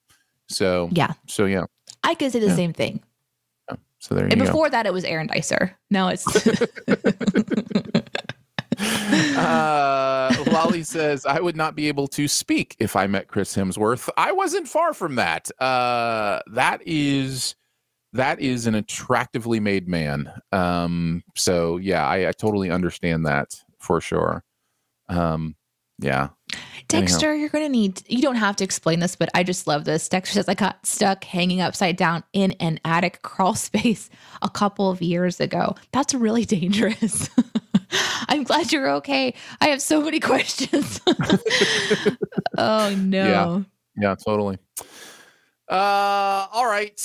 so 0.49 0.89
Yeah, 0.91 1.13
so 1.27 1.45
yeah. 1.45 1.65
I 2.03 2.15
could 2.15 2.31
say 2.31 2.39
the 2.39 2.47
Yeah. 2.47 2.55
same 2.55 2.73
thing. 2.73 3.01
So 4.01 4.15
there 4.15 4.25
you 4.25 4.31
And 4.31 4.39
go. 4.39 4.45
before 4.45 4.69
that, 4.69 4.85
it 4.85 4.93
was 4.93 5.03
Aaron 5.03 5.27
Dicer. 5.27 5.75
Now 5.89 6.07
it's 6.07 6.25
uh, 9.35 10.43
Lolly 10.47 10.83
says, 10.83 11.25
I 11.25 11.39
would 11.39 11.55
not 11.57 11.75
be 11.75 11.87
able 11.87 12.07
to 12.09 12.27
speak 12.27 12.75
if 12.79 12.95
I 12.95 13.07
met 13.07 13.27
Chris 13.27 13.55
Hemsworth. 13.55 14.09
I 14.17 14.31
wasn't 14.31 14.67
far 14.67 14.93
from 14.93 15.15
that. 15.15 15.49
Uh, 15.61 16.39
that 16.53 16.81
is 16.85 17.55
that 18.13 18.39
is 18.39 18.65
an 18.65 18.75
attractively 18.75 19.59
made 19.59 19.87
man. 19.87 20.31
Um, 20.51 21.23
so 21.35 21.77
yeah, 21.77 22.07
I, 22.07 22.29
I 22.29 22.31
totally 22.31 22.71
understand 22.71 23.25
that 23.25 23.49
for 23.79 24.01
sure. 24.01 24.43
Um, 25.09 25.55
yeah. 25.99 26.29
Dexter. 26.89 27.35
You're 27.35 27.49
gonna 27.49 27.69
need. 27.69 28.01
You 28.07 28.21
don't 28.21 28.35
have 28.35 28.55
to 28.57 28.63
explain 28.63 28.99
this, 28.99 29.15
but 29.15 29.29
I 29.33 29.43
just 29.43 29.67
love 29.67 29.85
this. 29.85 30.09
Dexter 30.09 30.33
says 30.33 30.49
I 30.49 30.55
got 30.55 30.85
stuck 30.85 31.23
hanging 31.23 31.61
upside 31.61 31.95
down 31.95 32.23
in 32.33 32.51
an 32.53 32.79
attic 32.83 33.21
crawl 33.21 33.55
space 33.69 34.09
a 34.41 34.49
couple 34.49 34.89
of 34.89 35.01
years 35.01 35.39
ago. 35.39 35.75
That's 35.91 36.13
really 36.13 36.45
dangerous. 36.45 37.29
I'm 38.27 38.43
glad 38.43 38.71
you're 38.71 38.89
okay. 38.95 39.33
I 39.61 39.67
have 39.69 39.81
so 39.81 40.01
many 40.01 40.19
questions. 40.19 40.99
oh 42.57 42.95
no. 42.95 43.65
Yeah, 43.95 44.15
totally. 44.25 44.57
Uh, 45.69 46.47
all 46.51 46.65
right. 46.65 46.99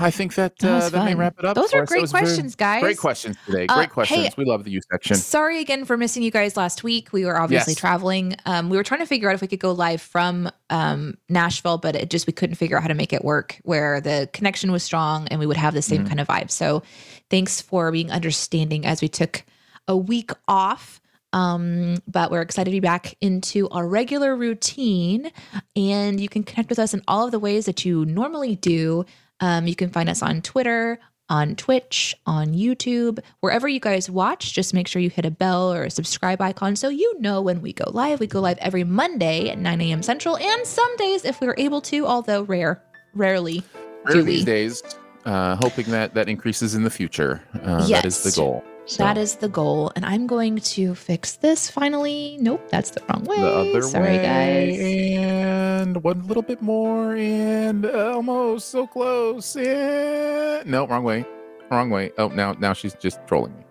I 0.00 0.10
think 0.10 0.34
that 0.34 0.58
That 0.58 0.82
uh, 0.82 0.88
that 0.88 1.04
may 1.04 1.14
wrap 1.14 1.38
it 1.38 1.44
up. 1.44 1.54
Those 1.54 1.72
are 1.72 1.84
great 1.86 2.00
was 2.02 2.10
very- 2.10 2.24
questions, 2.24 2.56
guys. 2.56 2.82
Great 2.82 2.98
questions 2.98 3.36
today. 3.46 3.66
Uh, 3.68 3.74
Great 3.76 3.88
hey, 3.88 3.92
questions. 3.92 4.36
we 4.36 4.44
love 4.44 4.64
the 4.64 4.70
you 4.72 4.80
section. 4.90 5.14
Sorry 5.16 5.60
again 5.60 5.84
for 5.84 5.96
missing 5.96 6.22
you 6.24 6.32
guys 6.32 6.56
last 6.56 6.82
week. 6.82 7.12
We 7.12 7.24
were 7.24 7.40
obviously 7.40 7.72
Yes. 7.74 7.78
traveling. 7.78 8.34
Um, 8.46 8.68
we 8.68 8.76
were 8.76 8.82
trying 8.82 9.00
to 9.00 9.06
figure 9.06 9.28
out 9.28 9.34
if 9.36 9.40
we 9.42 9.46
could 9.46 9.60
go 9.60 9.70
live 9.70 10.00
from 10.02 10.50
um, 10.70 11.18
Nashville, 11.28 11.78
but 11.78 11.94
it 11.94 12.10
just 12.10 12.26
we 12.26 12.32
couldn't 12.32 12.56
figure 12.56 12.76
out 12.76 12.82
how 12.82 12.88
to 12.88 12.94
make 12.94 13.12
it 13.12 13.24
work 13.24 13.58
where 13.62 14.00
the 14.00 14.28
connection 14.32 14.72
was 14.72 14.82
strong 14.82 15.28
and 15.28 15.38
we 15.38 15.46
would 15.46 15.56
have 15.56 15.74
the 15.74 15.82
same 15.82 16.04
Mhm. 16.04 16.08
kind 16.08 16.20
of 16.20 16.26
vibe. 16.26 16.50
So, 16.50 16.82
thanks 17.28 17.60
for 17.60 17.92
being 17.92 18.10
understanding 18.10 18.84
as 18.86 19.00
we 19.00 19.08
took 19.08 19.44
a 19.86 19.96
week 19.96 20.32
off. 20.48 20.99
Um, 21.32 21.98
but 22.08 22.30
we're 22.30 22.42
excited 22.42 22.70
to 22.70 22.74
be 22.76 22.80
back 22.80 23.14
into 23.20 23.68
our 23.68 23.86
regular 23.86 24.34
routine, 24.36 25.30
and 25.76 26.20
you 26.20 26.28
can 26.28 26.42
connect 26.42 26.68
with 26.70 26.78
us 26.78 26.94
in 26.94 27.02
all 27.06 27.24
of 27.26 27.30
the 27.30 27.38
ways 27.38 27.66
that 27.66 27.84
you 27.84 28.04
normally 28.04 28.56
do. 28.56 29.04
Um, 29.40 29.66
you 29.66 29.76
can 29.76 29.90
find 29.90 30.08
us 30.08 30.22
on 30.22 30.42
Twitter, 30.42 30.98
on 31.28 31.54
Twitch, 31.54 32.16
on 32.26 32.48
YouTube, 32.48 33.20
wherever 33.40 33.68
you 33.68 33.78
guys 33.80 34.10
watch. 34.10 34.52
Just 34.52 34.74
make 34.74 34.88
sure 34.88 35.00
you 35.00 35.08
hit 35.10 35.24
a 35.24 35.30
bell 35.30 35.72
or 35.72 35.84
a 35.84 35.90
subscribe 35.90 36.40
icon 36.40 36.74
so 36.74 36.88
you 36.88 37.20
know 37.20 37.40
when 37.40 37.62
we 37.62 37.72
go 37.72 37.88
live. 37.92 38.18
We 38.18 38.26
go 38.26 38.40
live 38.40 38.58
every 38.58 38.84
Monday 38.84 39.48
at 39.48 39.58
9 39.58 39.80
a.m. 39.80 40.02
Central, 40.02 40.36
and 40.36 40.66
some 40.66 40.94
days 40.96 41.24
if 41.24 41.40
we're 41.40 41.54
able 41.56 41.80
to, 41.82 42.06
although 42.06 42.42
rare, 42.42 42.82
rarely. 43.14 43.62
Rare 44.04 44.14
do 44.14 44.22
these 44.22 44.40
we. 44.40 44.44
days. 44.44 44.82
Uh, 45.24 45.54
hoping 45.56 45.84
that 45.90 46.14
that 46.14 46.28
increases 46.28 46.74
in 46.74 46.82
the 46.82 46.90
future. 46.90 47.42
Uh, 47.62 47.86
That 47.88 48.06
is 48.06 48.22
the 48.22 48.32
goal. 48.32 48.64
So, 48.90 49.04
That 49.04 49.16
is 49.16 49.36
the 49.36 49.48
goal. 49.48 49.92
And 49.94 50.04
I'm 50.04 50.26
going 50.26 50.56
to 50.74 50.96
fix 50.96 51.36
this 51.36 51.70
finally. 51.70 52.36
Nope, 52.40 52.60
that's 52.70 52.90
the 52.90 53.00
wrong 53.08 53.22
way. 53.24 53.36
the 53.38 53.46
other 53.70 53.82
Sorry, 53.82 54.18
way, 54.18 54.18
guys. 54.18 54.78
and 54.80 56.02
one 56.02 56.26
little 56.26 56.42
bit 56.42 56.60
more, 56.60 57.14
and 57.14 57.86
almost 57.86 58.70
so 58.70 58.88
close. 58.88 59.54
And 59.54 60.68
no, 60.68 60.88
wrong 60.88 61.04
way, 61.04 61.24
wrong 61.70 61.88
way. 61.90 62.10
Oh, 62.18 62.28
now 62.34 62.50
now 62.58 62.72
she's 62.72 62.94
just 62.94 63.20
trolling 63.28 63.54
me. 63.56 63.62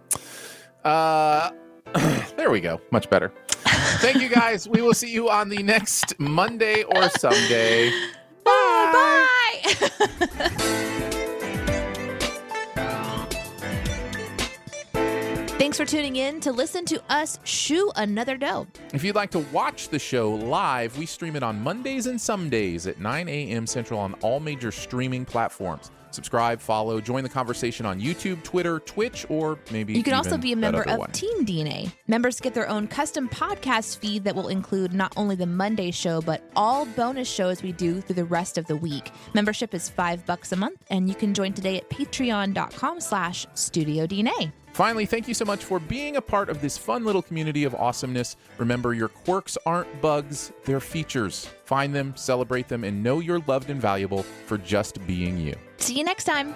Uh, 0.85 1.51
there 2.37 2.49
we 2.49 2.61
go. 2.61 2.79
Much 2.91 3.09
better. 3.09 3.33
Thank 3.99 4.21
you 4.21 4.29
guys. 4.29 4.69
we 4.69 4.81
will 4.81 4.93
see 4.93 5.11
you 5.11 5.29
on 5.29 5.49
the 5.49 5.61
next 5.61 6.17
Monday 6.17 6.83
or 6.83 7.09
someday. 7.19 7.91
Bye. 8.45 9.61
Bye. 9.99 10.95
Thanks 15.69 15.77
for 15.77 15.85
tuning 15.85 16.15
in 16.15 16.39
to 16.39 16.51
listen 16.51 16.83
to 16.85 16.99
us 17.09 17.37
shoe 17.43 17.91
another 17.95 18.37
dough. 18.37 18.65
If 18.91 19.03
you'd 19.03 19.13
like 19.13 19.29
to 19.29 19.45
watch 19.53 19.89
the 19.89 19.99
show 19.99 20.33
live, 20.33 20.97
we 20.97 21.05
stream 21.05 21.35
it 21.35 21.43
on 21.43 21.61
Mondays 21.61 22.07
and 22.07 22.19
some 22.19 22.49
days 22.49 22.87
at 22.87 22.99
9 22.99 23.29
a.m. 23.29 23.67
Central 23.67 23.99
on 23.99 24.15
all 24.21 24.39
major 24.39 24.71
streaming 24.71 25.25
platforms. 25.25 25.91
Subscribe, 26.09 26.59
follow, 26.59 26.99
join 26.99 27.21
the 27.21 27.29
conversation 27.29 27.85
on 27.85 28.01
YouTube, 28.01 28.43
Twitter, 28.43 28.79
Twitch, 28.79 29.27
or 29.29 29.59
maybe 29.71 29.93
You 29.93 30.01
can 30.01 30.15
also 30.15 30.39
be 30.39 30.53
a 30.53 30.55
member 30.55 30.81
of 30.81 30.97
one. 30.97 31.11
Team 31.11 31.45
DNA. 31.45 31.91
Members 32.07 32.39
get 32.39 32.55
their 32.55 32.67
own 32.67 32.87
custom 32.87 33.29
podcast 33.29 33.99
feed 33.99 34.23
that 34.23 34.33
will 34.33 34.47
include 34.47 34.91
not 34.91 35.13
only 35.17 35.35
the 35.35 35.45
Monday 35.45 35.91
show, 35.91 36.19
but 36.19 36.49
all 36.55 36.87
bonus 36.87 37.29
shows 37.29 37.61
we 37.61 37.73
do 37.73 38.01
through 38.01 38.15
the 38.15 38.25
rest 38.25 38.57
of 38.57 38.65
the 38.65 38.75
week. 38.75 39.11
Membership 39.35 39.75
is 39.75 39.87
five 39.87 40.25
bucks 40.25 40.51
a 40.51 40.55
month, 40.55 40.83
and 40.89 41.07
you 41.07 41.13
can 41.13 41.35
join 41.35 41.53
today 41.53 41.77
at 41.77 41.87
patreon.com 41.91 42.99
slash 42.99 43.45
studio 43.53 44.07
DNA. 44.07 44.51
Finally, 44.73 45.05
thank 45.05 45.27
you 45.27 45.33
so 45.33 45.45
much 45.45 45.63
for 45.63 45.79
being 45.79 46.15
a 46.15 46.21
part 46.21 46.49
of 46.49 46.61
this 46.61 46.77
fun 46.77 47.03
little 47.03 47.21
community 47.21 47.63
of 47.63 47.75
awesomeness. 47.75 48.37
Remember, 48.57 48.93
your 48.93 49.09
quirks 49.09 49.57
aren't 49.65 50.01
bugs, 50.01 50.51
they're 50.65 50.79
features. 50.79 51.49
Find 51.65 51.93
them, 51.93 52.13
celebrate 52.15 52.67
them, 52.67 52.83
and 52.83 53.03
know 53.03 53.19
you're 53.19 53.43
loved 53.47 53.69
and 53.69 53.81
valuable 53.81 54.23
for 54.45 54.57
just 54.57 55.05
being 55.05 55.37
you. 55.37 55.55
See 55.77 55.97
you 55.97 56.03
next 56.03 56.23
time. 56.25 56.55